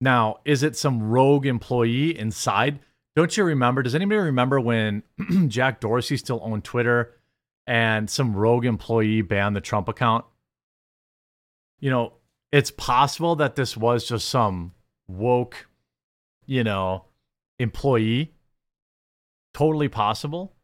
Now, 0.00 0.38
is 0.44 0.62
it 0.62 0.76
some 0.76 1.02
rogue 1.02 1.46
employee 1.46 2.18
inside? 2.18 2.80
Don't 3.14 3.34
you 3.36 3.44
remember? 3.44 3.82
Does 3.82 3.94
anybody 3.94 4.18
remember 4.18 4.60
when 4.60 5.02
Jack 5.48 5.80
Dorsey 5.80 6.16
still 6.18 6.40
owned 6.42 6.64
Twitter 6.64 7.14
and 7.66 8.08
some 8.10 8.36
rogue 8.36 8.66
employee 8.66 9.22
banned 9.22 9.56
the 9.56 9.60
Trump 9.60 9.88
account? 9.88 10.24
You 11.80 11.90
know, 11.90 12.12
it's 12.52 12.70
possible 12.70 13.36
that 13.36 13.56
this 13.56 13.76
was 13.76 14.06
just 14.06 14.28
some 14.28 14.72
woke, 15.08 15.66
you 16.44 16.62
know, 16.62 17.06
employee. 17.58 18.34
Totally 19.54 19.88
possible. 19.88 20.54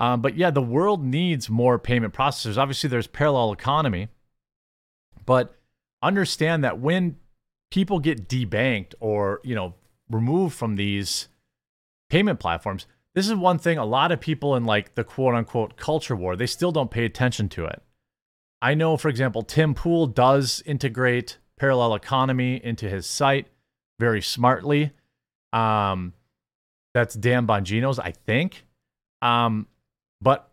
Um, 0.00 0.20
but 0.20 0.36
yeah, 0.36 0.50
the 0.50 0.62
world 0.62 1.04
needs 1.04 1.48
more 1.48 1.78
payment 1.78 2.12
processors. 2.12 2.56
Obviously, 2.56 2.88
there's 2.88 3.06
parallel 3.06 3.52
economy, 3.52 4.08
but 5.24 5.56
understand 6.02 6.64
that 6.64 6.80
when 6.80 7.16
people 7.74 7.98
get 7.98 8.28
debanked 8.28 8.94
or 9.00 9.40
you 9.42 9.52
know 9.52 9.74
removed 10.08 10.54
from 10.56 10.76
these 10.76 11.26
payment 12.08 12.38
platforms, 12.38 12.86
this 13.16 13.26
is 13.26 13.34
one 13.34 13.58
thing 13.58 13.78
a 13.78 13.84
lot 13.84 14.12
of 14.12 14.20
people 14.20 14.54
in 14.54 14.64
like 14.64 14.94
the 14.94 15.02
quote 15.02 15.34
unquote 15.34 15.76
culture 15.76 16.14
war, 16.14 16.36
they 16.36 16.46
still 16.46 16.70
don't 16.70 16.92
pay 16.92 17.04
attention 17.04 17.48
to 17.48 17.64
it. 17.64 17.82
I 18.62 18.74
know, 18.74 18.96
for 18.96 19.08
example, 19.08 19.42
Tim 19.42 19.74
Pool 19.74 20.06
does 20.06 20.62
integrate 20.64 21.38
parallel 21.58 21.96
economy 21.96 22.60
into 22.62 22.88
his 22.88 23.06
site 23.06 23.48
very 23.98 24.22
smartly. 24.22 24.92
Um, 25.52 26.12
that's 26.94 27.16
Dan 27.16 27.44
Bongino's, 27.44 27.98
I 27.98 28.12
think. 28.12 28.64
Um, 29.20 29.66
but 30.20 30.48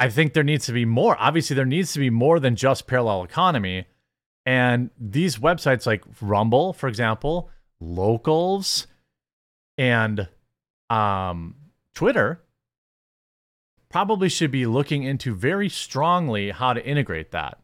I 0.00 0.08
think 0.10 0.32
there 0.32 0.42
needs 0.42 0.66
to 0.66 0.72
be 0.72 0.84
more. 0.84 1.16
Obviously, 1.20 1.54
there 1.54 1.64
needs 1.64 1.92
to 1.92 2.00
be 2.00 2.10
more 2.10 2.40
than 2.40 2.56
just 2.56 2.88
parallel 2.88 3.22
economy. 3.22 3.86
And 4.46 4.90
these 4.98 5.38
websites 5.38 5.86
like 5.86 6.04
Rumble, 6.20 6.72
for 6.72 6.88
example, 6.88 7.50
Locals, 7.80 8.86
and 9.76 10.28
um, 10.88 11.56
Twitter 11.94 12.40
probably 13.90 14.28
should 14.28 14.52
be 14.52 14.66
looking 14.66 15.02
into 15.02 15.34
very 15.34 15.68
strongly 15.68 16.50
how 16.50 16.72
to 16.72 16.86
integrate 16.86 17.32
that. 17.32 17.58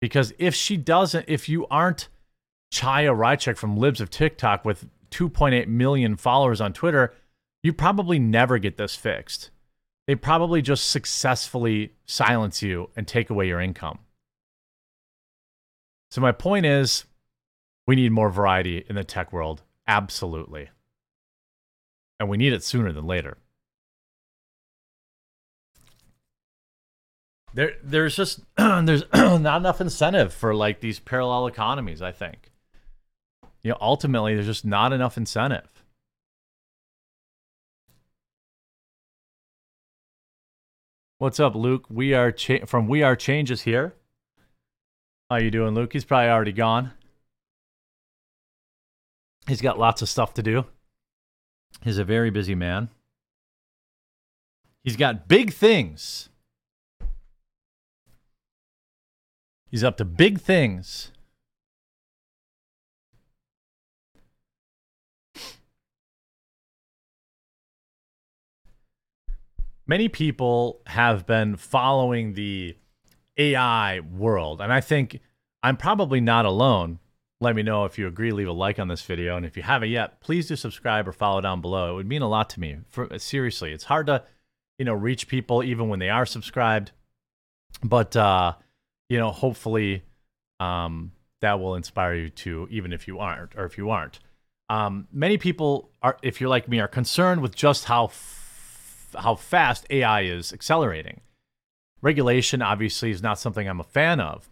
Because 0.00 0.32
if 0.38 0.54
she 0.54 0.76
doesn't, 0.76 1.24
if 1.26 1.48
you 1.48 1.66
aren't 1.68 2.08
Chaya 2.72 3.16
Raichik 3.16 3.56
from 3.56 3.76
Libs 3.76 4.00
of 4.00 4.10
TikTok 4.10 4.64
with 4.64 4.86
2.8 5.10 5.66
million 5.68 6.16
followers 6.16 6.60
on 6.60 6.72
Twitter, 6.72 7.14
you 7.62 7.72
probably 7.72 8.18
never 8.18 8.58
get 8.58 8.76
this 8.76 8.94
fixed. 8.94 9.50
They 10.06 10.14
probably 10.14 10.62
just 10.62 10.90
successfully 10.90 11.94
silence 12.06 12.62
you 12.62 12.90
and 12.94 13.06
take 13.06 13.30
away 13.30 13.48
your 13.48 13.60
income. 13.60 13.98
So, 16.10 16.20
my 16.20 16.32
point 16.32 16.66
is, 16.66 17.04
we 17.86 17.96
need 17.96 18.12
more 18.12 18.30
variety 18.30 18.84
in 18.88 18.96
the 18.96 19.04
tech 19.04 19.32
world. 19.32 19.62
Absolutely 19.86 20.70
and 22.18 22.28
we 22.28 22.36
need 22.36 22.52
it 22.52 22.64
sooner 22.64 22.92
than 22.92 23.06
later. 23.06 23.38
There, 27.54 27.72
there's 27.82 28.14
just 28.14 28.40
there's 28.56 29.04
not 29.14 29.60
enough 29.60 29.80
incentive 29.80 30.32
for 30.32 30.54
like 30.54 30.80
these 30.80 30.98
parallel 30.98 31.46
economies. 31.46 32.02
I 32.02 32.12
think, 32.12 32.50
you 33.62 33.70
know, 33.70 33.78
ultimately 33.80 34.34
there's 34.34 34.46
just 34.46 34.64
not 34.64 34.92
enough 34.92 35.16
incentive. 35.16 35.82
What's 41.18 41.40
up, 41.40 41.56
Luke? 41.56 41.86
We 41.90 42.14
are 42.14 42.30
cha- 42.30 42.64
from 42.64 42.86
We 42.86 43.02
Are 43.02 43.16
Changes 43.16 43.62
here. 43.62 43.94
How 45.30 45.36
you 45.36 45.50
doing, 45.50 45.74
Luke? 45.74 45.92
He's 45.92 46.06
probably 46.06 46.30
already 46.30 46.52
gone. 46.52 46.92
He's 49.46 49.60
got 49.60 49.78
lots 49.78 50.00
of 50.00 50.08
stuff 50.08 50.32
to 50.34 50.42
do. 50.42 50.64
He's 51.82 51.98
a 51.98 52.04
very 52.04 52.30
busy 52.30 52.54
man. 52.54 52.88
He's 54.82 54.96
got 54.96 55.28
big 55.28 55.52
things. 55.52 56.30
He's 59.70 59.84
up 59.84 59.98
to 59.98 60.06
big 60.06 60.40
things. 60.40 61.12
Many 69.86 70.08
people 70.08 70.80
have 70.86 71.26
been 71.26 71.56
following 71.56 72.32
the 72.32 72.76
AI 73.38 74.00
world, 74.00 74.60
and 74.60 74.72
I 74.72 74.80
think 74.80 75.20
I'm 75.62 75.76
probably 75.76 76.20
not 76.20 76.44
alone. 76.44 76.98
Let 77.40 77.54
me 77.54 77.62
know 77.62 77.84
if 77.84 77.98
you 77.98 78.08
agree. 78.08 78.32
Leave 78.32 78.48
a 78.48 78.52
like 78.52 78.78
on 78.78 78.88
this 78.88 79.02
video, 79.02 79.36
and 79.36 79.46
if 79.46 79.56
you 79.56 79.62
haven't 79.62 79.90
yet, 79.90 80.20
please 80.20 80.48
do 80.48 80.56
subscribe 80.56 81.06
or 81.06 81.12
follow 81.12 81.40
down 81.40 81.60
below. 81.60 81.92
It 81.92 81.94
would 81.94 82.08
mean 82.08 82.22
a 82.22 82.28
lot 82.28 82.50
to 82.50 82.60
me. 82.60 82.78
For 82.88 83.16
seriously, 83.18 83.72
it's 83.72 83.84
hard 83.84 84.06
to, 84.08 84.24
you 84.78 84.84
know, 84.84 84.94
reach 84.94 85.28
people 85.28 85.62
even 85.62 85.88
when 85.88 86.00
they 86.00 86.10
are 86.10 86.26
subscribed, 86.26 86.90
but 87.82 88.16
uh, 88.16 88.54
you 89.08 89.18
know, 89.18 89.30
hopefully, 89.30 90.02
um, 90.58 91.12
that 91.40 91.60
will 91.60 91.76
inspire 91.76 92.14
you 92.14 92.30
to, 92.30 92.66
even 92.70 92.92
if 92.92 93.06
you 93.06 93.20
aren't, 93.20 93.54
or 93.56 93.64
if 93.64 93.78
you 93.78 93.90
aren't. 93.90 94.18
Um, 94.68 95.06
many 95.12 95.38
people 95.38 95.90
are, 96.02 96.18
if 96.22 96.40
you're 96.40 96.50
like 96.50 96.68
me, 96.68 96.80
are 96.80 96.88
concerned 96.88 97.40
with 97.40 97.54
just 97.54 97.84
how 97.84 98.06
f- 98.06 99.14
how 99.16 99.34
fast 99.36 99.86
AI 99.90 100.22
is 100.22 100.52
accelerating. 100.52 101.20
Regulation 102.00 102.62
obviously 102.62 103.10
is 103.10 103.22
not 103.22 103.38
something 103.38 103.68
I'm 103.68 103.80
a 103.80 103.84
fan 103.84 104.20
of, 104.20 104.48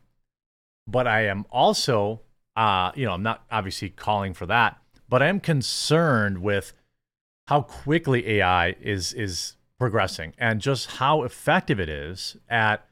but 0.86 1.06
I 1.06 1.26
am 1.26 1.46
also 1.50 2.20
uh, 2.56 2.90
you 2.94 3.04
know, 3.04 3.12
I'm 3.12 3.22
not 3.22 3.44
obviously 3.50 3.90
calling 3.90 4.32
for 4.32 4.46
that, 4.46 4.78
but 5.08 5.22
I 5.22 5.26
am 5.26 5.40
concerned 5.40 6.38
with 6.38 6.72
how 7.48 7.62
quickly 7.62 8.26
AI 8.28 8.74
is 8.80 9.12
is 9.12 9.54
progressing 9.78 10.32
and 10.38 10.60
just 10.60 10.92
how 10.92 11.22
effective 11.22 11.78
it 11.78 11.88
is 11.88 12.36
at 12.48 12.88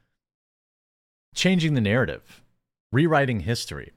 changing 1.35 1.75
the 1.75 1.81
narrative, 1.81 2.43
rewriting 2.93 3.41
history. 3.41 3.93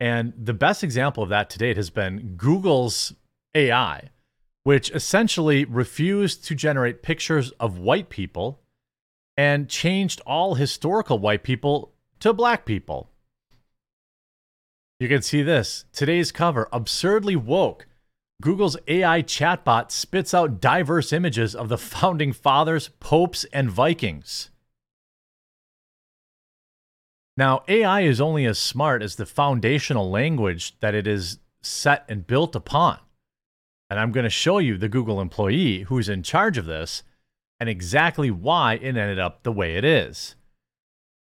And 0.00 0.32
the 0.36 0.54
best 0.54 0.82
example 0.82 1.22
of 1.22 1.28
that 1.28 1.50
to 1.50 1.58
date 1.58 1.76
has 1.76 1.90
been 1.90 2.34
Google's 2.36 3.14
AI, 3.54 4.10
which 4.64 4.90
essentially 4.90 5.64
refused 5.66 6.44
to 6.46 6.54
generate 6.54 7.02
pictures 7.02 7.50
of 7.60 7.78
white 7.78 8.08
people 8.08 8.60
and 9.36 9.68
changed 9.68 10.20
all 10.26 10.54
historical 10.54 11.18
white 11.18 11.42
people 11.42 11.92
to 12.20 12.32
black 12.32 12.64
people. 12.64 13.10
You 14.98 15.08
can 15.08 15.22
see 15.22 15.42
this. 15.42 15.84
Today's 15.92 16.32
cover 16.32 16.68
absurdly 16.72 17.36
woke. 17.36 17.86
Google's 18.40 18.76
AI 18.86 19.22
chatbot 19.22 19.90
spits 19.90 20.32
out 20.32 20.60
diverse 20.60 21.12
images 21.12 21.54
of 21.54 21.68
the 21.68 21.78
founding 21.78 22.32
fathers, 22.32 22.90
popes, 23.00 23.44
and 23.52 23.70
Vikings. 23.70 24.50
Now, 27.36 27.62
AI 27.68 28.02
is 28.02 28.20
only 28.20 28.46
as 28.46 28.58
smart 28.58 29.02
as 29.02 29.16
the 29.16 29.26
foundational 29.26 30.10
language 30.10 30.78
that 30.80 30.94
it 30.94 31.06
is 31.06 31.38
set 31.62 32.04
and 32.08 32.26
built 32.26 32.56
upon. 32.56 32.98
And 33.90 34.00
I'm 34.00 34.12
going 34.12 34.24
to 34.24 34.30
show 34.30 34.58
you 34.58 34.78
the 34.78 34.88
Google 34.88 35.20
employee 35.20 35.82
who's 35.82 36.08
in 36.08 36.22
charge 36.22 36.56
of 36.56 36.64
this 36.64 37.02
and 37.58 37.68
exactly 37.68 38.30
why 38.30 38.74
it 38.74 38.96
ended 38.96 39.18
up 39.18 39.42
the 39.42 39.52
way 39.52 39.76
it 39.76 39.84
is. 39.84 40.36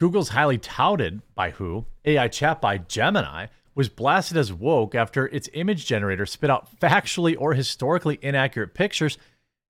Google's 0.01 0.31
highly 0.31 0.59
touted 0.59 1.23
by 1.35 1.51
who 1.51 1.87
AI 2.05 2.29
chat 2.29 2.61
by 2.61 2.79
Gemini 2.79 3.47
was 3.75 3.89
blasted 3.89 4.37
as 4.37 4.53
woke 4.53 4.95
after 4.95 5.27
its 5.29 5.49
image 5.53 5.87
generator 5.87 6.27
spit 6.27 6.51
out 6.51 6.69
factually 6.81 7.37
or 7.39 7.55
historically 7.55 8.19
inaccurate 8.23 8.75
pictures, 8.75 9.19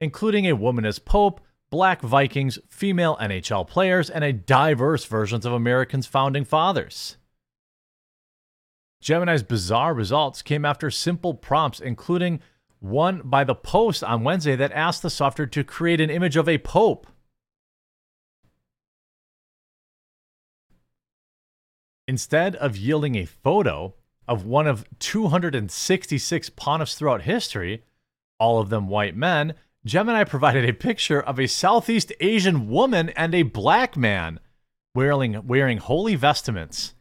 including 0.00 0.46
a 0.46 0.56
woman 0.56 0.84
as 0.84 0.98
Pope, 0.98 1.40
black 1.70 2.00
Vikings, 2.00 2.58
female 2.68 3.16
NHL 3.20 3.66
players, 3.66 4.08
and 4.08 4.24
a 4.24 4.32
diverse 4.32 5.04
versions 5.04 5.44
of 5.44 5.52
Americans' 5.52 6.06
founding 6.06 6.44
fathers. 6.44 7.16
Gemini's 9.00 9.42
bizarre 9.42 9.92
results 9.92 10.42
came 10.42 10.64
after 10.64 10.90
simple 10.90 11.34
prompts, 11.34 11.80
including 11.80 12.40
one 12.80 13.22
by 13.24 13.44
the 13.44 13.54
Post 13.54 14.04
on 14.04 14.24
Wednesday 14.24 14.56
that 14.56 14.72
asked 14.72 15.02
the 15.02 15.10
software 15.10 15.46
to 15.46 15.64
create 15.64 16.00
an 16.00 16.10
image 16.10 16.36
of 16.36 16.48
a 16.48 16.58
pope. 16.58 17.06
Instead 22.08 22.54
of 22.56 22.76
yielding 22.76 23.16
a 23.16 23.24
photo 23.24 23.94
of 24.28 24.44
one 24.44 24.66
of 24.66 24.84
266 24.98 26.50
pontiffs 26.50 26.96
throughout 26.96 27.22
history, 27.22 27.84
all 28.38 28.60
of 28.60 28.68
them 28.68 28.88
white 28.88 29.16
men, 29.16 29.54
Gemini 29.84 30.24
provided 30.24 30.68
a 30.68 30.72
picture 30.72 31.20
of 31.20 31.38
a 31.38 31.46
Southeast 31.46 32.12
Asian 32.20 32.68
woman 32.68 33.10
and 33.10 33.34
a 33.34 33.42
black 33.42 33.96
man 33.96 34.40
wearing, 34.94 35.46
wearing 35.46 35.78
holy 35.78 36.16
vestments. 36.16 36.94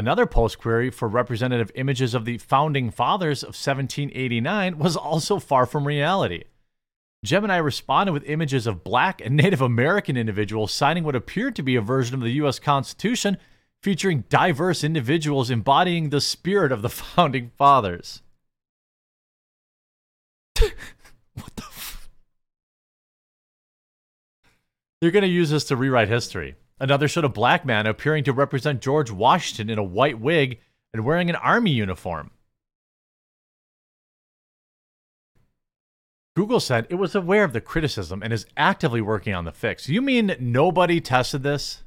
Another 0.00 0.24
post 0.24 0.58
query 0.58 0.88
for 0.88 1.06
representative 1.08 1.70
images 1.74 2.14
of 2.14 2.24
the 2.24 2.38
founding 2.38 2.90
fathers 2.90 3.42
of 3.42 3.48
1789 3.48 4.78
was 4.78 4.96
also 4.96 5.38
far 5.38 5.66
from 5.66 5.86
reality. 5.86 6.44
Gemini 7.22 7.58
responded 7.58 8.12
with 8.12 8.24
images 8.24 8.66
of 8.66 8.82
black 8.82 9.20
and 9.20 9.36
Native 9.36 9.60
American 9.60 10.16
individuals 10.16 10.72
signing 10.72 11.04
what 11.04 11.14
appeared 11.14 11.54
to 11.56 11.62
be 11.62 11.76
a 11.76 11.82
version 11.82 12.14
of 12.14 12.22
the 12.22 12.30
U.S. 12.30 12.58
Constitution 12.58 13.36
featuring 13.82 14.24
diverse 14.30 14.82
individuals 14.82 15.50
embodying 15.50 16.08
the 16.08 16.22
spirit 16.22 16.72
of 16.72 16.80
the 16.80 16.88
founding 16.88 17.50
fathers. 17.58 18.22
what 21.34 21.54
the 21.56 21.64
f- 21.64 22.08
They're 25.02 25.10
going 25.10 25.24
to 25.24 25.28
use 25.28 25.50
this 25.50 25.64
to 25.64 25.76
rewrite 25.76 26.08
history. 26.08 26.56
Another 26.80 27.06
showed 27.06 27.26
a 27.26 27.28
black 27.28 27.66
man 27.66 27.86
appearing 27.86 28.24
to 28.24 28.32
represent 28.32 28.80
George 28.80 29.10
Washington 29.10 29.68
in 29.68 29.78
a 29.78 29.84
white 29.84 30.18
wig 30.18 30.58
and 30.94 31.04
wearing 31.04 31.28
an 31.28 31.36
army 31.36 31.70
uniform. 31.70 32.30
Google 36.34 36.60
said 36.60 36.86
it 36.88 36.94
was 36.94 37.14
aware 37.14 37.44
of 37.44 37.52
the 37.52 37.60
criticism 37.60 38.22
and 38.22 38.32
is 38.32 38.46
actively 38.56 39.02
working 39.02 39.34
on 39.34 39.44
the 39.44 39.52
fix. 39.52 39.90
You 39.90 40.00
mean 40.00 40.34
nobody 40.40 41.00
tested 41.00 41.42
this? 41.42 41.82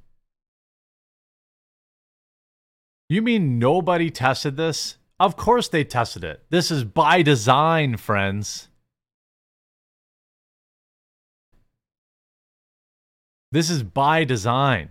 You 3.10 3.24
mean 3.24 3.58
nobody 3.58 4.12
tested 4.12 4.58
this? 4.58 4.98
Of 5.20 5.36
course 5.36 5.68
they 5.68 5.84
tested 5.84 6.24
it. 6.24 6.44
This 6.50 6.70
is 6.70 6.84
by 6.84 7.24
design, 7.24 7.98
friends. 7.98 8.68
This 13.54 13.70
is 13.70 13.84
by 13.84 14.24
design. 14.24 14.90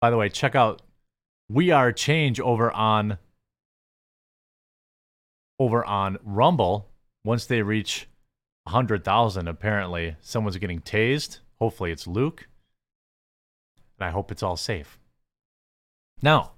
By 0.00 0.08
the 0.08 0.16
way, 0.16 0.30
check 0.30 0.54
out 0.54 0.80
We 1.50 1.70
Are 1.70 1.92
Change 1.92 2.40
over 2.40 2.70
on 2.70 3.18
over 5.58 5.84
on 5.84 6.16
Rumble. 6.22 6.88
Once 7.24 7.44
they 7.44 7.60
reach 7.60 8.08
100,000, 8.64 9.48
apparently 9.48 10.16
someone's 10.22 10.56
getting 10.56 10.80
tased. 10.80 11.40
Hopefully 11.58 11.92
it's 11.92 12.06
Luke. 12.06 12.48
And 13.98 14.08
I 14.08 14.10
hope 14.10 14.32
it's 14.32 14.42
all 14.42 14.56
safe. 14.56 14.98
Now, 16.22 16.52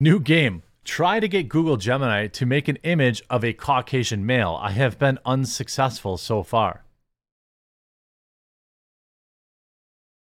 new 0.00 0.18
game. 0.20 0.62
Try 0.84 1.18
to 1.18 1.28
get 1.28 1.48
Google 1.48 1.78
Gemini 1.78 2.26
to 2.28 2.44
make 2.44 2.68
an 2.68 2.76
image 2.82 3.22
of 3.30 3.42
a 3.42 3.54
Caucasian 3.54 4.26
male. 4.26 4.58
I 4.60 4.70
have 4.72 4.98
been 4.98 5.18
unsuccessful 5.24 6.18
so 6.18 6.42
far. 6.42 6.84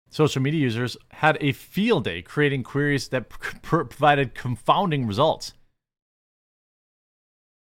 Social 0.09 0.43
media 0.43 0.61
users 0.61 0.97
had 1.11 1.37
a 1.41 1.53
field 1.53 2.05
day 2.05 2.23
creating 2.23 2.63
queries 2.63 3.09
that 3.09 3.29
provided 3.63 4.35
confounding 4.35 5.07
results. 5.07 5.55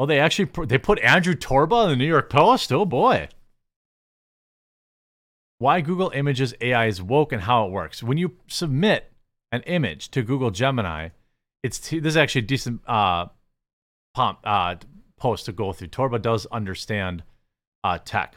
Oh, 0.00 0.06
they 0.06 0.18
actually 0.18 0.50
they 0.66 0.78
put 0.78 0.98
Andrew 1.00 1.34
Torba 1.34 1.84
in 1.84 1.90
the 1.90 1.96
New 1.96 2.06
York 2.06 2.30
Post. 2.30 2.72
Oh 2.72 2.84
boy. 2.84 3.28
Why 5.58 5.80
Google 5.80 6.10
Images 6.14 6.54
AI 6.60 6.86
is 6.86 7.02
woke 7.02 7.32
and 7.32 7.42
how 7.42 7.66
it 7.66 7.70
works. 7.72 8.02
When 8.02 8.16
you 8.16 8.36
submit 8.46 9.12
an 9.52 9.62
image 9.62 10.10
to 10.12 10.22
Google 10.22 10.50
Gemini, 10.50 11.08
it's 11.62 11.78
this 11.78 12.04
is 12.04 12.16
actually 12.16 12.42
a 12.42 12.46
decent 12.46 12.80
uh, 12.86 13.26
pump, 14.14 14.38
uh, 14.44 14.76
post 15.18 15.46
to 15.46 15.52
go 15.52 15.72
through. 15.72 15.88
Torba 15.88 16.20
does 16.20 16.46
understand 16.46 17.22
uh, 17.84 17.98
tech. 18.04 18.36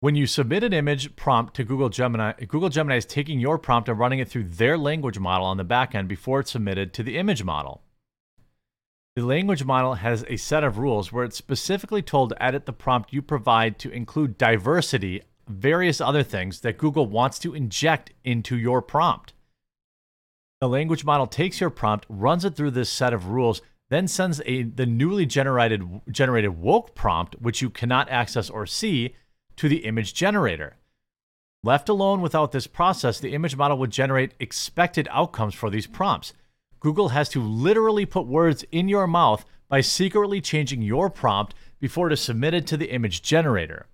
When 0.00 0.14
you 0.14 0.26
submit 0.26 0.62
an 0.64 0.74
image 0.74 1.16
prompt 1.16 1.54
to 1.54 1.64
Google 1.64 1.88
Gemini, 1.88 2.32
Google 2.46 2.68
Gemini 2.68 2.96
is 2.96 3.06
taking 3.06 3.40
your 3.40 3.56
prompt 3.56 3.88
and 3.88 3.98
running 3.98 4.18
it 4.18 4.28
through 4.28 4.44
their 4.44 4.76
language 4.76 5.18
model 5.18 5.46
on 5.46 5.56
the 5.56 5.64
back 5.64 5.94
end 5.94 6.08
before 6.08 6.40
it's 6.40 6.50
submitted 6.50 6.92
to 6.92 7.02
the 7.02 7.16
image 7.16 7.42
model. 7.42 7.80
The 9.16 9.24
language 9.24 9.64
model 9.64 9.94
has 9.94 10.24
a 10.28 10.36
set 10.36 10.64
of 10.64 10.76
rules 10.76 11.12
where 11.12 11.24
it's 11.24 11.36
specifically 11.36 12.02
told 12.02 12.30
to 12.30 12.42
edit 12.42 12.66
the 12.66 12.72
prompt 12.72 13.12
you 13.12 13.22
provide 13.22 13.78
to 13.78 13.90
include 13.90 14.36
diversity, 14.36 15.22
various 15.46 16.00
other 16.00 16.24
things 16.24 16.60
that 16.62 16.78
Google 16.78 17.06
wants 17.06 17.38
to 17.38 17.54
inject 17.54 18.10
into 18.24 18.56
your 18.56 18.82
prompt. 18.82 19.33
The 20.64 20.68
language 20.68 21.04
model 21.04 21.26
takes 21.26 21.60
your 21.60 21.68
prompt, 21.68 22.06
runs 22.08 22.42
it 22.42 22.56
through 22.56 22.70
this 22.70 22.88
set 22.88 23.12
of 23.12 23.26
rules, 23.26 23.60
then 23.90 24.08
sends 24.08 24.40
a 24.46 24.62
the 24.62 24.86
newly 24.86 25.26
generated 25.26 26.00
generated 26.10 26.58
woke 26.58 26.94
prompt, 26.94 27.38
which 27.38 27.60
you 27.60 27.68
cannot 27.68 28.08
access 28.08 28.48
or 28.48 28.64
see, 28.64 29.14
to 29.56 29.68
the 29.68 29.84
image 29.84 30.14
generator. 30.14 30.78
Left 31.62 31.90
alone 31.90 32.22
without 32.22 32.52
this 32.52 32.66
process, 32.66 33.20
the 33.20 33.34
image 33.34 33.56
model 33.56 33.76
would 33.76 33.90
generate 33.90 34.32
expected 34.40 35.06
outcomes 35.10 35.54
for 35.54 35.68
these 35.68 35.86
prompts. 35.86 36.32
Google 36.80 37.10
has 37.10 37.28
to 37.28 37.42
literally 37.42 38.06
put 38.06 38.26
words 38.26 38.64
in 38.72 38.88
your 38.88 39.06
mouth 39.06 39.44
by 39.68 39.82
secretly 39.82 40.40
changing 40.40 40.80
your 40.80 41.10
prompt 41.10 41.54
before 41.78 42.06
it 42.06 42.14
is 42.14 42.22
submitted 42.22 42.66
to 42.68 42.78
the 42.78 42.90
image 42.90 43.20
generator. 43.20 43.84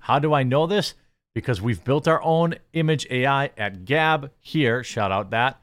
How 0.00 0.18
do 0.18 0.34
I 0.34 0.42
know 0.42 0.66
this? 0.66 0.92
Because 1.34 1.62
we've 1.62 1.82
built 1.82 2.06
our 2.06 2.22
own 2.22 2.56
image 2.74 3.06
AI 3.08 3.52
at 3.56 3.86
Gab 3.86 4.32
here, 4.38 4.84
shout 4.84 5.12
out 5.12 5.30
that. 5.30 5.58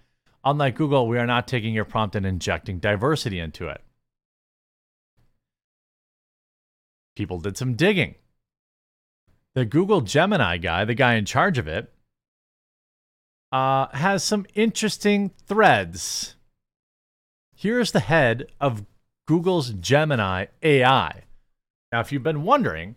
Unlike 0.47 0.75
Google, 0.75 1.07
we 1.09 1.17
are 1.17 1.27
not 1.27 1.45
taking 1.45 1.73
your 1.73 1.83
prompt 1.83 2.15
and 2.15 2.25
injecting 2.25 2.79
diversity 2.79 3.37
into 3.37 3.67
it. 3.67 3.81
People 7.17 7.41
did 7.41 7.57
some 7.57 7.73
digging. 7.73 8.15
The 9.55 9.65
Google 9.65 9.99
Gemini 9.99 10.55
guy, 10.55 10.85
the 10.85 10.93
guy 10.93 11.15
in 11.15 11.25
charge 11.25 11.57
of 11.57 11.67
it, 11.67 11.91
uh, 13.51 13.87
has 13.87 14.23
some 14.23 14.45
interesting 14.55 15.31
threads 15.45 16.37
Here's 17.59 17.91
the 17.91 18.01
head 18.01 18.51
of 18.61 18.85
Google's 19.27 19.71
Gemini 19.71 20.45
AI. 20.61 21.23
Now, 21.91 21.99
if 22.01 22.11
you've 22.11 22.21
been 22.21 22.43
wondering 22.43 22.95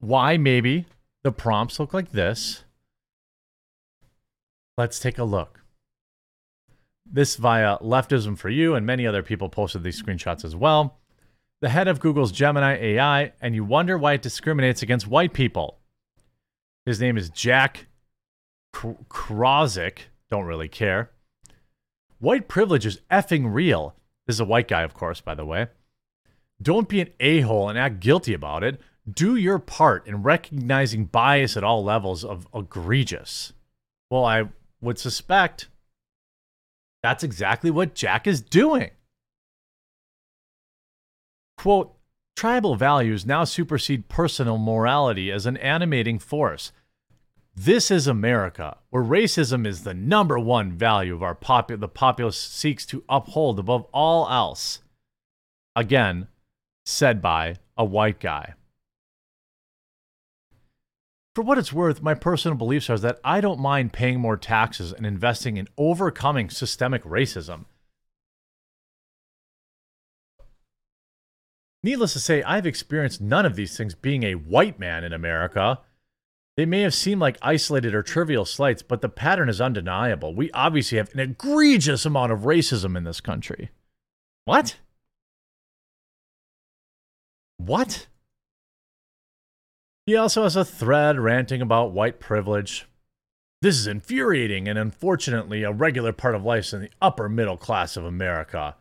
why 0.00 0.36
maybe 0.36 0.86
the 1.22 1.30
prompts 1.30 1.78
look 1.78 1.94
like 1.94 2.10
this, 2.10 2.64
let's 4.76 4.98
take 4.98 5.18
a 5.18 5.24
look. 5.24 5.60
This 7.10 7.36
via 7.36 7.78
Leftism 7.78 8.36
for 8.36 8.50
You, 8.50 8.74
and 8.74 8.84
many 8.84 9.06
other 9.06 9.22
people 9.22 9.48
posted 9.48 9.82
these 9.82 10.00
screenshots 10.02 10.44
as 10.44 10.54
well. 10.54 10.98
The 11.60 11.70
head 11.70 11.88
of 11.88 12.00
Google's 12.00 12.32
Gemini 12.32 12.76
AI, 12.76 13.32
and 13.40 13.54
you 13.54 13.64
wonder 13.64 13.96
why 13.96 14.12
it 14.12 14.22
discriminates 14.22 14.82
against 14.82 15.08
white 15.08 15.32
people. 15.32 15.78
His 16.84 17.00
name 17.00 17.16
is 17.16 17.30
Jack 17.30 17.86
Krawczyk. 18.74 19.98
Don't 20.30 20.44
really 20.44 20.68
care. 20.68 21.10
White 22.18 22.48
privilege 22.48 22.84
is 22.84 23.00
effing 23.10 23.52
real. 23.52 23.94
This 24.26 24.36
is 24.36 24.40
a 24.40 24.44
white 24.44 24.68
guy, 24.68 24.82
of 24.82 24.94
course, 24.94 25.20
by 25.20 25.34
the 25.34 25.46
way. 25.46 25.68
Don't 26.60 26.88
be 26.88 27.00
an 27.00 27.08
a 27.20 27.40
hole 27.40 27.68
and 27.68 27.78
act 27.78 28.00
guilty 28.00 28.34
about 28.34 28.62
it. 28.62 28.80
Do 29.10 29.36
your 29.36 29.58
part 29.58 30.06
in 30.06 30.22
recognizing 30.22 31.06
bias 31.06 31.56
at 31.56 31.64
all 31.64 31.82
levels 31.82 32.24
of 32.24 32.46
egregious. 32.54 33.52
Well, 34.10 34.24
I 34.24 34.48
would 34.80 34.98
suspect 34.98 35.68
that's 37.08 37.24
exactly 37.24 37.70
what 37.70 37.94
Jack 37.94 38.26
is 38.26 38.42
doing. 38.42 38.90
Quote 41.56 41.94
Tribal 42.36 42.76
values 42.76 43.24
now 43.24 43.44
supersede 43.44 44.10
personal 44.10 44.58
morality 44.58 45.32
as 45.32 45.46
an 45.46 45.56
animating 45.56 46.18
force. 46.18 46.70
This 47.56 47.90
is 47.90 48.06
America, 48.06 48.76
where 48.90 49.02
racism 49.02 49.66
is 49.66 49.84
the 49.84 49.94
number 49.94 50.38
one 50.38 50.70
value 50.70 51.14
of 51.14 51.22
our 51.22 51.34
popu- 51.34 51.80
the 51.80 51.88
populace 51.88 52.38
seeks 52.38 52.84
to 52.86 53.02
uphold 53.08 53.58
above 53.58 53.86
all 53.90 54.28
else. 54.28 54.80
Again, 55.74 56.28
said 56.84 57.22
by 57.22 57.56
a 57.78 57.86
white 57.86 58.20
guy. 58.20 58.52
For 61.38 61.44
what 61.44 61.56
it's 61.56 61.72
worth, 61.72 62.02
my 62.02 62.14
personal 62.14 62.58
beliefs 62.58 62.90
are 62.90 62.98
that 62.98 63.20
I 63.22 63.40
don't 63.40 63.60
mind 63.60 63.92
paying 63.92 64.18
more 64.18 64.36
taxes 64.36 64.92
and 64.92 65.06
investing 65.06 65.56
in 65.56 65.68
overcoming 65.78 66.50
systemic 66.50 67.04
racism. 67.04 67.66
Needless 71.84 72.14
to 72.14 72.18
say, 72.18 72.42
I've 72.42 72.66
experienced 72.66 73.20
none 73.20 73.46
of 73.46 73.54
these 73.54 73.76
things 73.76 73.94
being 73.94 74.24
a 74.24 74.34
white 74.34 74.80
man 74.80 75.04
in 75.04 75.12
America. 75.12 75.78
They 76.56 76.66
may 76.66 76.80
have 76.80 76.92
seemed 76.92 77.20
like 77.20 77.38
isolated 77.40 77.94
or 77.94 78.02
trivial 78.02 78.44
slights, 78.44 78.82
but 78.82 79.00
the 79.00 79.08
pattern 79.08 79.48
is 79.48 79.60
undeniable. 79.60 80.34
We 80.34 80.50
obviously 80.50 80.98
have 80.98 81.14
an 81.14 81.20
egregious 81.20 82.04
amount 82.04 82.32
of 82.32 82.40
racism 82.40 82.96
in 82.96 83.04
this 83.04 83.20
country. 83.20 83.70
What? 84.44 84.74
What? 87.58 88.08
He 90.08 90.16
also 90.16 90.44
has 90.44 90.56
a 90.56 90.64
thread 90.64 91.20
ranting 91.20 91.60
about 91.60 91.92
white 91.92 92.18
privilege. 92.18 92.88
This 93.60 93.76
is 93.76 93.86
infuriating 93.86 94.66
and 94.66 94.78
unfortunately 94.78 95.64
a 95.64 95.70
regular 95.70 96.14
part 96.14 96.34
of 96.34 96.42
life 96.42 96.72
in 96.72 96.80
the 96.80 96.90
upper 97.02 97.28
middle 97.28 97.58
class 97.58 97.94
of 97.94 98.06
America. 98.06 98.76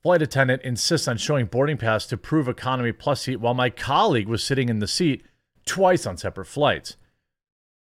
Flight 0.00 0.22
attendant 0.22 0.62
insists 0.62 1.08
on 1.08 1.16
showing 1.16 1.46
boarding 1.46 1.76
pass 1.76 2.06
to 2.06 2.16
prove 2.16 2.46
economy 2.46 2.92
plus 2.92 3.22
seat 3.22 3.40
while 3.40 3.52
my 3.52 3.68
colleague 3.68 4.28
was 4.28 4.44
sitting 4.44 4.68
in 4.68 4.78
the 4.78 4.86
seat 4.86 5.24
twice 5.66 6.06
on 6.06 6.16
separate 6.16 6.46
flights. 6.46 6.96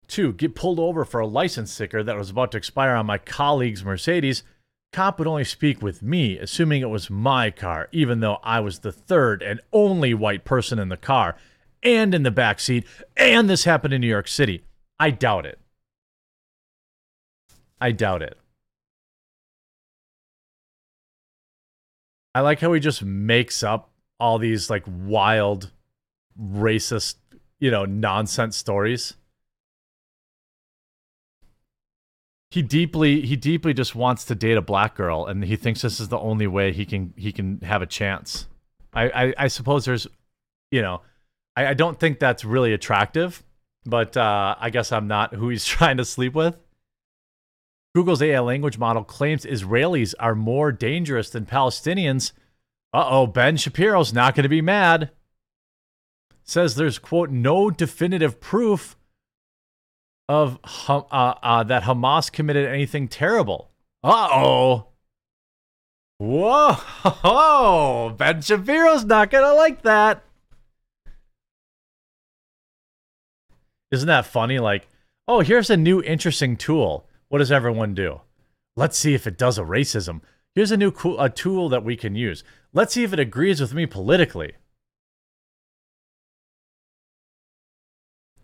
Two, 0.08 0.32
get 0.32 0.54
pulled 0.54 0.80
over 0.80 1.04
for 1.06 1.20
a 1.20 1.26
license 1.26 1.72
sticker 1.72 2.04
that 2.04 2.18
was 2.18 2.30
about 2.30 2.52
to 2.52 2.60
expire 2.60 2.94
on 2.94 3.08
my 3.08 3.18
colleague's 3.18 3.84
Mercedes. 3.84 4.44
Cop 4.92 5.18
would 5.18 5.28
only 5.28 5.44
speak 5.44 5.82
with 5.82 6.04
me, 6.04 6.38
assuming 6.38 6.84
it 6.84 6.90
was 6.92 7.10
my 7.10 7.50
car, 7.50 7.90
even 7.92 8.20
though 8.20 8.38
I 8.44 8.60
was 8.60 8.78
the 8.78 8.92
third 8.92 9.42
and 9.42 9.60
only 9.72 10.14
white 10.14 10.46
person 10.46 10.78
in 10.78 10.90
the 10.90 10.98
car 10.98 11.36
and 11.84 12.14
in 12.14 12.24
the 12.24 12.32
back 12.32 12.60
seat, 12.60 12.86
and 13.18 13.50
this 13.50 13.64
happened 13.64 13.94
in 13.94 14.02
New 14.02 14.08
York 14.08 14.28
City. 14.28 14.64
I 15.00 15.12
doubt 15.12 15.46
it. 15.46 15.60
I 17.80 17.92
doubt 17.92 18.22
it. 18.22 18.38
I 22.36 22.42
like 22.42 22.60
how 22.62 22.74
he 22.74 22.80
just 22.80 23.04
makes 23.04 23.62
up 23.62 23.92
all 24.20 24.40
these 24.40 24.70
like 24.70 24.84
wild 24.88 25.72
racist, 26.42 27.16
you 27.60 27.70
know, 27.70 27.86
nonsense 27.86 28.58
stories. 28.58 29.16
He 32.50 32.62
deeply 32.62 33.22
he 33.22 33.36
deeply 33.36 33.74
just 33.74 33.96
wants 33.96 34.26
to 34.26 34.36
date 34.36 34.58
a 34.58 34.62
black 34.62 34.96
girl 34.96 35.26
and 35.26 35.44
he 35.44 35.56
thinks 35.56 35.82
this 35.82 36.00
is 36.00 36.10
the 36.10 36.20
only 36.20 36.48
way 36.48 36.72
he 36.72 36.86
can 36.86 37.14
he 37.18 37.32
can 37.32 37.60
have 37.62 37.82
a 37.82 37.88
chance. 37.88 38.48
I 38.94 39.10
I, 39.10 39.34
I 39.38 39.48
suppose 39.48 39.86
there's 39.86 40.08
you 40.72 40.82
know, 40.82 41.02
I, 41.56 41.68
I 41.68 41.74
don't 41.74 42.00
think 42.00 42.20
that's 42.20 42.46
really 42.46 42.74
attractive, 42.74 43.44
but 43.86 44.16
uh, 44.18 44.56
I 44.60 44.70
guess 44.70 44.92
I'm 44.92 45.08
not 45.08 45.34
who 45.34 45.50
he's 45.50 45.66
trying 45.78 45.98
to 45.98 46.06
sleep 46.06 46.34
with. 46.34 46.58
Google's 47.96 48.22
AI 48.22 48.40
language 48.40 48.80
model 48.80 49.04
claims 49.04 49.46
Israelis 49.46 50.16
are 50.20 50.34
more 50.34 50.72
dangerous 50.72 51.30
than 51.30 51.46
Palestinians. 51.46 52.32
Uh 52.92 53.06
oh, 53.08 53.28
Ben 53.28 53.56
Shapiro's 53.58 54.14
not 54.14 54.36
going 54.36 54.44
to 54.44 54.50
be 54.50 54.62
mad. 54.62 55.12
Says 56.44 56.76
there's, 56.76 57.00
quote, 57.00 57.30
no 57.30 57.70
definitive 57.70 58.42
proof 58.42 58.98
of 60.28 60.60
uh, 60.88 61.02
uh, 61.12 61.64
that 61.64 61.84
Hamas 61.84 62.32
committed 62.32 62.68
anything 62.68 63.08
terrible. 63.08 63.70
Uh 64.04 64.28
oh. 64.32 64.88
Whoa, 66.18 68.16
Ben 68.18 68.42
Shapiro's 68.42 69.06
not 69.06 69.30
going 69.30 69.44
to 69.44 69.54
like 69.54 69.82
that. 69.84 70.24
Isn't 73.94 74.08
that 74.08 74.26
funny? 74.26 74.58
Like, 74.58 74.88
oh, 75.28 75.42
here's 75.42 75.70
a 75.70 75.78
new 75.78 76.02
interesting 76.02 76.58
tool. 76.58 77.08
What 77.28 77.38
does 77.38 77.52
everyone 77.52 77.94
do? 77.94 78.22
Let's 78.76 78.98
see 78.98 79.14
if 79.14 79.28
it 79.28 79.38
does 79.38 79.60
a 79.60 79.62
racism. 79.62 80.22
Here's 80.56 80.72
a 80.72 80.78
new 80.78 80.90
cool, 80.90 81.22
a 81.22 81.30
tool 81.30 81.70
that 81.70 81.84
we 81.84 81.96
can 81.96 82.16
use. 82.16 82.44
Let's 82.74 82.96
see 82.96 83.04
if 83.04 83.14
it 83.14 83.20
agrees 83.20 83.62
with 83.62 83.76
me 83.76 83.86
politically. 83.86 84.54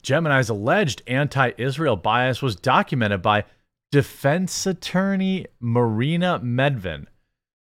Gemini's 0.04 0.50
alleged 0.50 1.02
anti 1.08 1.54
Israel 1.58 1.96
bias 1.96 2.44
was 2.44 2.56
documented 2.56 3.24
by 3.24 3.46
defense 3.92 4.68
attorney 4.68 5.48
Marina 5.60 6.40
Medvin, 6.44 7.08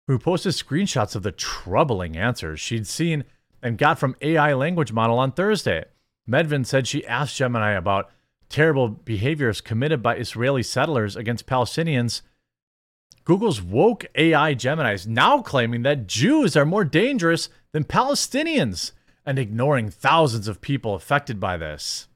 who 0.08 0.18
posted 0.18 0.54
screenshots 0.54 1.14
of 1.14 1.22
the 1.22 1.30
troubling 1.30 2.16
answers 2.16 2.58
she'd 2.58 2.88
seen 2.88 3.22
and 3.62 3.78
got 3.78 4.00
from 4.00 4.16
AI 4.22 4.54
language 4.54 4.92
model 4.92 5.20
on 5.20 5.30
Thursday. 5.30 5.84
Medvin 6.28 6.64
said 6.64 6.86
she 6.86 7.06
asked 7.06 7.36
Gemini 7.36 7.72
about 7.72 8.10
terrible 8.48 8.88
behaviors 8.88 9.60
committed 9.60 10.02
by 10.02 10.16
Israeli 10.16 10.62
settlers 10.62 11.16
against 11.16 11.46
Palestinians. 11.46 12.22
Google's 13.24 13.62
woke 13.62 14.06
AI 14.16 14.54
Gemini 14.54 14.92
is 14.92 15.06
now 15.06 15.40
claiming 15.40 15.82
that 15.82 16.06
Jews 16.06 16.56
are 16.56 16.66
more 16.66 16.84
dangerous 16.84 17.48
than 17.72 17.84
Palestinians 17.84 18.92
and 19.24 19.38
ignoring 19.38 19.88
thousands 19.88 20.48
of 20.48 20.60
people 20.60 20.94
affected 20.94 21.38
by 21.38 21.56
this. 21.56 22.08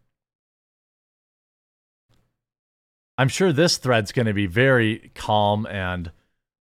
I'm 3.17 3.29
sure 3.29 3.53
this 3.53 3.77
thread's 3.77 4.11
going 4.11 4.27
to 4.27 4.35
be 4.35 4.47
very 4.47 5.13
calm 5.15 5.67
and 5.67 6.11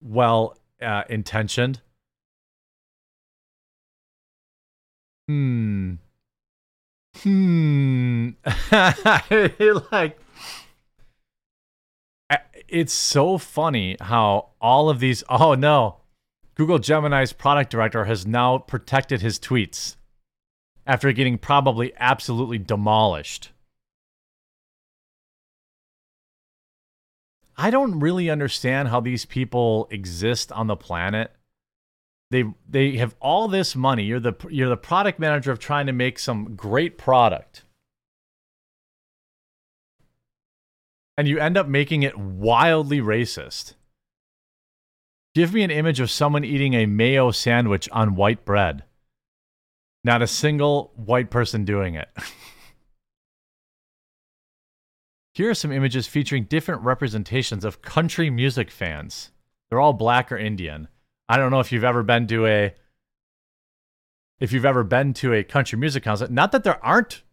well 0.02 0.58
uh, 0.82 1.04
intentioned. 1.08 1.80
Hmm 5.26 5.94
hmm. 7.18 8.30
Like 9.92 10.18
it's 12.68 12.92
so 12.92 13.38
funny 13.38 13.96
how 14.00 14.50
all 14.60 14.88
of 14.88 15.00
these 15.00 15.22
oh 15.28 15.54
no. 15.54 15.96
Google 16.54 16.78
gemini's 16.78 17.32
product 17.32 17.70
director 17.70 18.04
has 18.04 18.26
now 18.26 18.58
protected 18.58 19.20
his 19.20 19.38
tweets 19.38 19.96
after 20.86 21.12
getting 21.12 21.38
probably 21.38 21.92
absolutely 21.98 22.58
demolished. 22.58 23.50
I 27.56 27.70
don't 27.70 28.00
really 28.00 28.28
understand 28.28 28.88
how 28.88 29.00
these 29.00 29.24
people 29.24 29.86
exist 29.90 30.50
on 30.52 30.66
the 30.66 30.76
planet 30.76 31.32
they 32.34 32.44
they 32.68 32.96
have 32.96 33.14
all 33.20 33.46
this 33.46 33.76
money. 33.76 34.02
You're 34.04 34.20
the 34.20 34.34
you're 34.50 34.68
the 34.68 34.76
product 34.76 35.18
manager 35.20 35.52
of 35.52 35.58
trying 35.58 35.86
to 35.86 35.92
make 35.92 36.18
some 36.18 36.56
great 36.56 36.98
product. 36.98 37.62
And 41.16 41.28
you 41.28 41.38
end 41.38 41.56
up 41.56 41.68
making 41.68 42.02
it 42.02 42.18
wildly 42.18 43.00
racist. 43.00 43.74
Give 45.34 45.54
me 45.54 45.62
an 45.62 45.70
image 45.70 46.00
of 46.00 46.10
someone 46.10 46.44
eating 46.44 46.74
a 46.74 46.86
mayo 46.86 47.30
sandwich 47.30 47.88
on 47.92 48.16
white 48.16 48.44
bread. 48.44 48.82
Not 50.02 50.20
a 50.20 50.26
single 50.26 50.92
white 50.96 51.30
person 51.30 51.64
doing 51.64 51.94
it. 51.94 52.08
Here 55.34 55.50
are 55.50 55.54
some 55.54 55.70
images 55.72 56.08
featuring 56.08 56.44
different 56.44 56.82
representations 56.82 57.64
of 57.64 57.82
country 57.82 58.28
music 58.28 58.70
fans. 58.70 59.30
They're 59.68 59.80
all 59.80 59.92
black 59.92 60.30
or 60.30 60.36
Indian. 60.36 60.88
I 61.34 61.36
don't 61.36 61.50
know 61.50 61.58
if 61.58 61.72
you've 61.72 61.82
ever 61.82 62.04
been 62.04 62.28
to 62.28 62.46
a 62.46 62.72
if 64.38 64.52
you've 64.52 64.64
ever 64.64 64.84
been 64.84 65.12
to 65.14 65.32
a 65.32 65.42
country 65.42 65.76
music 65.76 66.04
concert. 66.04 66.30
Not 66.30 66.52
that 66.52 66.62
there 66.62 66.78
aren't 66.86 67.24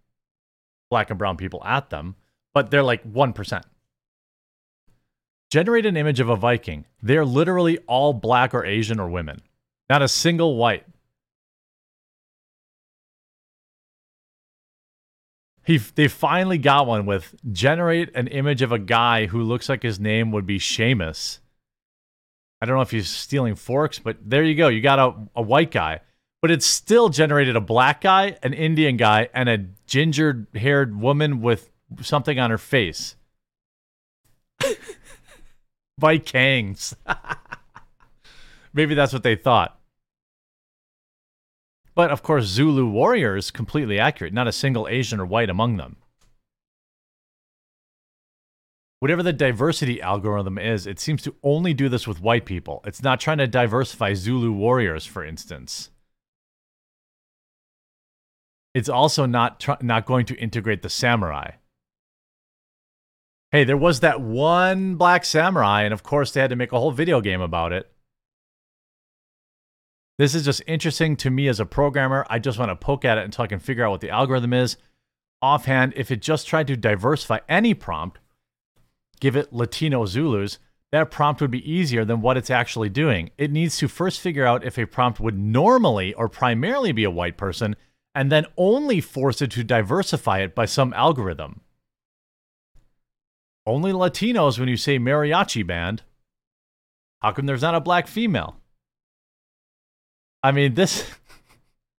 black 0.89 1.11
and 1.11 1.19
brown 1.19 1.37
people 1.37 1.63
at 1.63 1.91
them, 1.91 2.15
but 2.51 2.71
they're 2.71 2.81
like 2.81 3.03
1%. 3.03 3.61
Generate 5.51 5.85
an 5.85 5.97
image 5.97 6.19
of 6.19 6.29
a 6.29 6.35
Viking. 6.35 6.85
They're 7.03 7.23
literally 7.23 7.77
all 7.85 8.11
black 8.11 8.55
or 8.55 8.65
Asian 8.65 8.99
or 8.99 9.07
women. 9.07 9.39
Not 9.87 10.01
a 10.01 10.07
single 10.07 10.55
white. 10.55 10.87
He, 15.63 15.77
they 15.77 16.07
finally 16.07 16.57
got 16.57 16.87
one 16.87 17.05
with 17.05 17.35
generate 17.51 18.09
an 18.15 18.25
image 18.29 18.63
of 18.63 18.71
a 18.71 18.79
guy 18.79 19.27
who 19.27 19.43
looks 19.43 19.69
like 19.69 19.83
his 19.83 19.99
name 19.99 20.31
would 20.31 20.47
be 20.47 20.57
Seamus 20.57 21.37
I 22.61 22.65
don't 22.65 22.75
know 22.75 22.81
if 22.81 22.91
he's 22.91 23.09
stealing 23.09 23.55
forks, 23.55 23.97
but 23.97 24.17
there 24.23 24.43
you 24.43 24.55
go. 24.55 24.67
You 24.67 24.81
got 24.81 24.99
a, 24.99 25.15
a 25.35 25.41
white 25.41 25.71
guy, 25.71 26.01
but 26.41 26.51
it 26.51 26.61
still 26.61 27.09
generated 27.09 27.55
a 27.55 27.61
black 27.61 28.01
guy, 28.01 28.37
an 28.43 28.53
Indian 28.53 28.97
guy, 28.97 29.29
and 29.33 29.49
a 29.49 29.65
ginger 29.87 30.47
haired 30.53 30.99
woman 30.99 31.41
with 31.41 31.71
something 32.01 32.39
on 32.39 32.51
her 32.51 32.59
face. 32.59 33.15
Vikings. 35.99 36.95
Maybe 38.73 38.93
that's 38.93 39.13
what 39.13 39.23
they 39.23 39.35
thought. 39.35 39.79
But 41.95 42.11
of 42.11 42.23
course, 42.23 42.45
Zulu 42.45 42.87
warriors 42.87 43.51
completely 43.51 43.99
accurate. 43.99 44.33
Not 44.33 44.47
a 44.47 44.51
single 44.51 44.87
Asian 44.87 45.19
or 45.19 45.25
white 45.25 45.49
among 45.49 45.77
them. 45.77 45.97
Whatever 49.01 49.23
the 49.23 49.33
diversity 49.33 49.99
algorithm 49.99 50.59
is, 50.59 50.85
it 50.85 50.99
seems 50.99 51.23
to 51.23 51.33
only 51.41 51.73
do 51.73 51.89
this 51.89 52.07
with 52.07 52.21
white 52.21 52.45
people. 52.45 52.83
It's 52.85 53.01
not 53.01 53.19
trying 53.19 53.39
to 53.39 53.47
diversify 53.47 54.13
Zulu 54.13 54.51
warriors, 54.51 55.07
for 55.07 55.25
instance. 55.25 55.89
It's 58.75 58.89
also 58.89 59.25
not 59.25 59.59
tr- 59.59 59.81
not 59.81 60.05
going 60.05 60.27
to 60.27 60.37
integrate 60.37 60.83
the 60.83 60.89
samurai. 60.89 61.53
Hey, 63.51 63.63
there 63.63 63.75
was 63.75 64.01
that 64.01 64.21
one 64.21 64.97
black 64.97 65.25
samurai, 65.25 65.81
and 65.81 65.95
of 65.95 66.03
course 66.03 66.31
they 66.31 66.41
had 66.41 66.51
to 66.51 66.55
make 66.55 66.71
a 66.71 66.79
whole 66.79 66.91
video 66.91 67.21
game 67.21 67.41
about 67.41 67.73
it. 67.73 67.91
This 70.19 70.35
is 70.35 70.45
just 70.45 70.61
interesting 70.67 71.15
to 71.17 71.31
me 71.31 71.47
as 71.47 71.59
a 71.59 71.65
programmer. 71.65 72.23
I 72.29 72.37
just 72.37 72.59
want 72.59 72.69
to 72.69 72.75
poke 72.75 73.03
at 73.03 73.17
it 73.17 73.25
until 73.25 73.45
I 73.45 73.47
can 73.47 73.57
figure 73.57 73.83
out 73.83 73.89
what 73.89 74.01
the 74.01 74.11
algorithm 74.11 74.53
is. 74.53 74.77
Offhand, 75.41 75.93
if 75.95 76.11
it 76.11 76.21
just 76.21 76.45
tried 76.45 76.67
to 76.67 76.77
diversify 76.77 77.39
any 77.49 77.73
prompt, 77.73 78.19
give 79.21 79.37
it 79.37 79.53
Latino 79.53 80.05
Zulus, 80.05 80.59
that 80.91 81.09
prompt 81.09 81.39
would 81.39 81.51
be 81.51 81.71
easier 81.71 82.03
than 82.03 82.19
what 82.19 82.35
it's 82.35 82.49
actually 82.49 82.89
doing. 82.89 83.29
It 83.37 83.51
needs 83.51 83.77
to 83.77 83.87
first 83.87 84.19
figure 84.19 84.45
out 84.45 84.65
if 84.65 84.77
a 84.77 84.85
prompt 84.85 85.21
would 85.21 85.37
normally 85.37 86.13
or 86.15 86.27
primarily 86.27 86.91
be 86.91 87.05
a 87.05 87.11
white 87.11 87.37
person, 87.37 87.77
and 88.13 88.29
then 88.29 88.45
only 88.57 88.99
force 88.99 89.41
it 89.41 89.51
to 89.51 89.63
diversify 89.63 90.39
it 90.39 90.53
by 90.53 90.65
some 90.65 90.93
algorithm. 90.93 91.61
Only 93.65 93.93
Latinos 93.93 94.59
when 94.59 94.67
you 94.67 94.75
say 94.75 94.99
mariachi 94.99 95.65
band. 95.65 96.03
How 97.21 97.31
come 97.31 97.45
there's 97.45 97.61
not 97.61 97.75
a 97.75 97.79
black 97.79 98.07
female? 98.07 98.57
I 100.43 100.51
mean, 100.51 100.73
this 100.73 101.09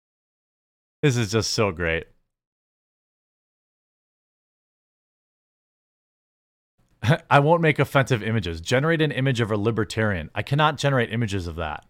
this 1.01 1.15
is 1.15 1.31
just 1.31 1.51
so 1.51 1.71
great. 1.71 2.07
I 7.29 7.39
won't 7.39 7.61
make 7.61 7.79
offensive 7.79 8.23
images. 8.23 8.61
Generate 8.61 9.01
an 9.01 9.11
image 9.11 9.41
of 9.41 9.51
a 9.51 9.57
libertarian. 9.57 10.29
I 10.35 10.41
cannot 10.43 10.77
generate 10.77 11.11
images 11.11 11.47
of 11.47 11.55
that. 11.55 11.85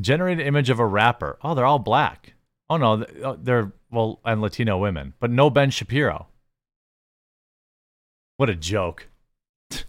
Generate 0.00 0.40
an 0.40 0.46
image 0.46 0.70
of 0.70 0.80
a 0.80 0.86
rapper. 0.86 1.38
Oh, 1.42 1.54
they're 1.54 1.66
all 1.66 1.78
black. 1.78 2.34
Oh 2.68 2.76
no, 2.76 3.02
uh, 3.02 3.36
they're 3.38 3.72
well, 3.90 4.20
and 4.24 4.40
Latino 4.40 4.78
women, 4.78 5.14
but 5.20 5.30
no 5.30 5.50
Ben 5.50 5.70
Shapiro. 5.70 6.26
What 8.36 8.50
a 8.50 8.56
joke. 8.56 9.08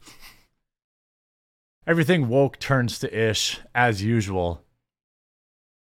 Everything 1.88 2.28
woke 2.28 2.60
turns 2.60 3.00
to 3.00 3.18
ish 3.30 3.60
as 3.74 4.04
usual. 4.04 4.62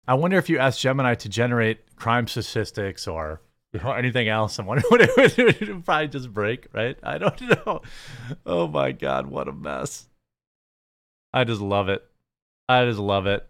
I 0.08 0.16
wonder 0.16 0.38
if 0.38 0.50
you 0.50 0.58
ask 0.58 0.80
Gemini 0.80 1.14
to 1.16 1.30
generate 1.30 1.96
crime 1.96 2.28
statistics 2.28 3.08
or 3.08 3.42
anything 3.74 4.28
else, 4.28 4.58
wonder 4.60 4.84
what 4.90 5.02
it 5.04 5.16
would, 5.16 5.40
it 5.40 5.68
would 5.68 5.86
probably 5.86 6.08
just 6.08 6.34
break, 6.34 6.68
right? 6.74 6.98
I 7.04 7.18
don't 7.18 7.42
know. 7.66 7.82
Oh 8.46 8.68
my 8.68 8.92
god, 8.92 9.28
what 9.28 9.48
a 9.48 9.54
mess. 9.54 10.08
I 11.34 11.44
just 11.44 11.62
love 11.62 11.90
it. 11.90 12.04
I 12.68 12.86
just 12.86 13.00
love 13.00 13.28
it. 13.28 13.48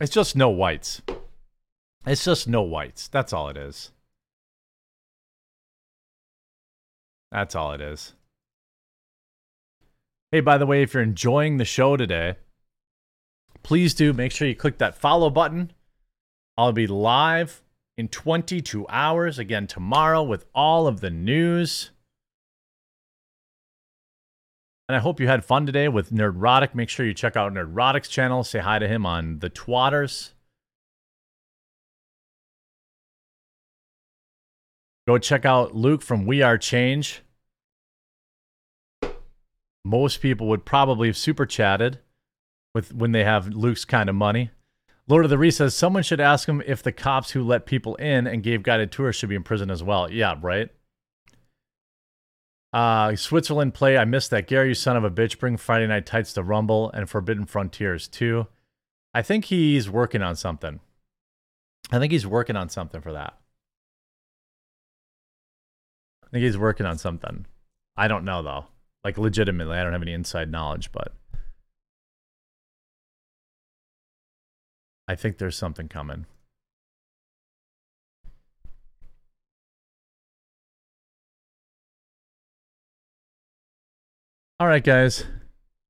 It's 0.00 0.12
just 0.12 0.34
no 0.34 0.48
whites. 0.48 1.02
It's 2.06 2.24
just 2.24 2.48
no 2.48 2.62
whites. 2.62 3.08
That's 3.08 3.32
all 3.32 3.48
it 3.48 3.56
is. 3.58 3.90
That's 7.30 7.54
all 7.54 7.72
it 7.72 7.80
is. 7.80 8.14
Hey, 10.32 10.40
by 10.40 10.58
the 10.58 10.66
way, 10.66 10.82
if 10.82 10.94
you're 10.94 11.02
enjoying 11.02 11.58
the 11.58 11.64
show 11.64 11.96
today, 11.96 12.36
please 13.62 13.94
do 13.94 14.12
make 14.12 14.32
sure 14.32 14.48
you 14.48 14.54
click 14.54 14.78
that 14.78 14.94
follow 14.94 15.30
button. 15.30 15.72
I'll 16.56 16.72
be 16.72 16.86
live 16.86 17.62
in 17.96 18.08
22 18.08 18.86
hours 18.88 19.38
again 19.38 19.66
tomorrow 19.66 20.22
with 20.22 20.44
all 20.54 20.86
of 20.86 21.00
the 21.00 21.10
news. 21.10 21.90
And 24.88 24.96
I 24.96 24.98
hope 24.98 25.20
you 25.20 25.28
had 25.28 25.44
fun 25.44 25.66
today 25.66 25.88
with 25.88 26.10
Nerdrotic. 26.10 26.74
Make 26.74 26.88
sure 26.88 27.06
you 27.06 27.14
check 27.14 27.36
out 27.36 27.52
Nerdrotic's 27.52 28.08
channel. 28.08 28.42
Say 28.42 28.58
hi 28.58 28.78
to 28.78 28.88
him 28.88 29.06
on 29.06 29.38
the 29.38 29.48
Twatters. 29.48 30.30
Go 35.06 35.18
check 35.18 35.44
out 35.44 35.74
Luke 35.74 36.02
from 36.02 36.26
We 36.26 36.42
Are 36.42 36.58
Change. 36.58 37.22
Most 39.84 40.20
people 40.20 40.48
would 40.48 40.64
probably 40.64 41.08
have 41.08 41.16
super 41.16 41.46
chatted 41.46 42.00
with 42.74 42.94
when 42.94 43.12
they 43.12 43.24
have 43.24 43.48
Luke's 43.48 43.84
kind 43.84 44.08
of 44.08 44.14
money. 44.14 44.50
Lord 45.08 45.24
of 45.24 45.30
the 45.30 45.38
Ree 45.38 45.50
says 45.50 45.74
someone 45.74 46.04
should 46.04 46.20
ask 46.20 46.48
him 46.48 46.62
if 46.66 46.82
the 46.82 46.92
cops 46.92 47.32
who 47.32 47.42
let 47.42 47.66
people 47.66 47.96
in 47.96 48.26
and 48.26 48.42
gave 48.42 48.62
guided 48.62 48.92
tours 48.92 49.16
should 49.16 49.28
be 49.28 49.34
in 49.34 49.42
prison 49.42 49.70
as 49.70 49.82
well. 49.82 50.10
Yeah, 50.10 50.36
right. 50.40 50.70
Uh, 52.72 53.16
Switzerland 53.16 53.74
play. 53.74 53.98
I 53.98 54.04
missed 54.04 54.30
that. 54.30 54.46
Gary, 54.46 54.68
you 54.68 54.74
son 54.74 54.96
of 54.96 55.02
a 55.02 55.10
bitch. 55.10 55.38
Bring 55.38 55.56
Friday 55.56 55.88
Night 55.88 56.06
Tights 56.06 56.32
to 56.34 56.42
Rumble 56.42 56.90
and 56.92 57.10
Forbidden 57.10 57.46
Frontiers 57.46 58.06
too. 58.06 58.46
I 59.12 59.22
think 59.22 59.46
he's 59.46 59.90
working 59.90 60.22
on 60.22 60.36
something. 60.36 60.78
I 61.90 61.98
think 61.98 62.12
he's 62.12 62.26
working 62.26 62.54
on 62.54 62.68
something 62.68 63.00
for 63.00 63.12
that. 63.12 63.36
I 66.24 66.28
think 66.30 66.44
he's 66.44 66.58
working 66.58 66.86
on 66.86 66.98
something. 66.98 67.46
I 67.96 68.06
don't 68.06 68.24
know 68.24 68.42
though. 68.42 68.66
Like 69.02 69.18
legitimately, 69.18 69.76
I 69.76 69.82
don't 69.82 69.92
have 69.92 70.02
any 70.02 70.12
inside 70.12 70.52
knowledge, 70.52 70.92
but 70.92 71.12
I 75.10 75.16
think 75.16 75.38
there's 75.38 75.58
something 75.58 75.88
coming. 75.88 76.24
All 84.60 84.68
right, 84.68 84.84
guys. 84.84 85.24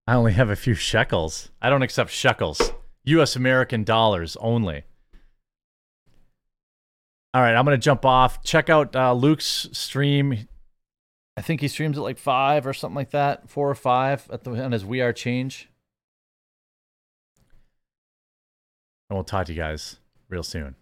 I 0.07 0.15
only 0.15 0.33
have 0.33 0.49
a 0.49 0.57
few 0.57 0.73
shekels. 0.73 1.51
I 1.61 1.69
don't 1.69 1.83
accept 1.83 2.11
shekels. 2.11 2.73
US 3.05 3.37
American 3.37 3.85
dollars 3.85 4.39
only. 4.41 4.85
All 7.35 7.43
right, 7.43 7.55
I'm 7.55 7.67
going 7.67 7.79
to 7.79 7.85
jump 7.85 8.07
off. 8.07 8.43
Check 8.43 8.71
out 8.71 8.97
uh, 8.97 9.13
Luke's 9.13 9.69
stream. 9.73 10.49
I 11.37 11.43
think 11.43 11.61
he 11.61 11.69
streams 11.69 11.99
at 11.99 12.05
like 12.05 12.17
5 12.17 12.67
or 12.67 12.73
something 12.73 12.97
like 12.97 13.11
that, 13.11 13.51
4 13.51 13.69
or 13.69 13.75
5 13.75 14.31
at 14.33 14.45
the, 14.45 14.53
on 14.53 14.73
his 14.73 14.87
We 14.87 15.03
Are 15.03 15.13
Change. 15.13 15.70
And 19.11 19.17
we'll 19.17 19.25
talk 19.25 19.47
to 19.47 19.53
you 19.53 19.59
guys 19.59 19.99
real 20.29 20.45
soon. 20.45 20.77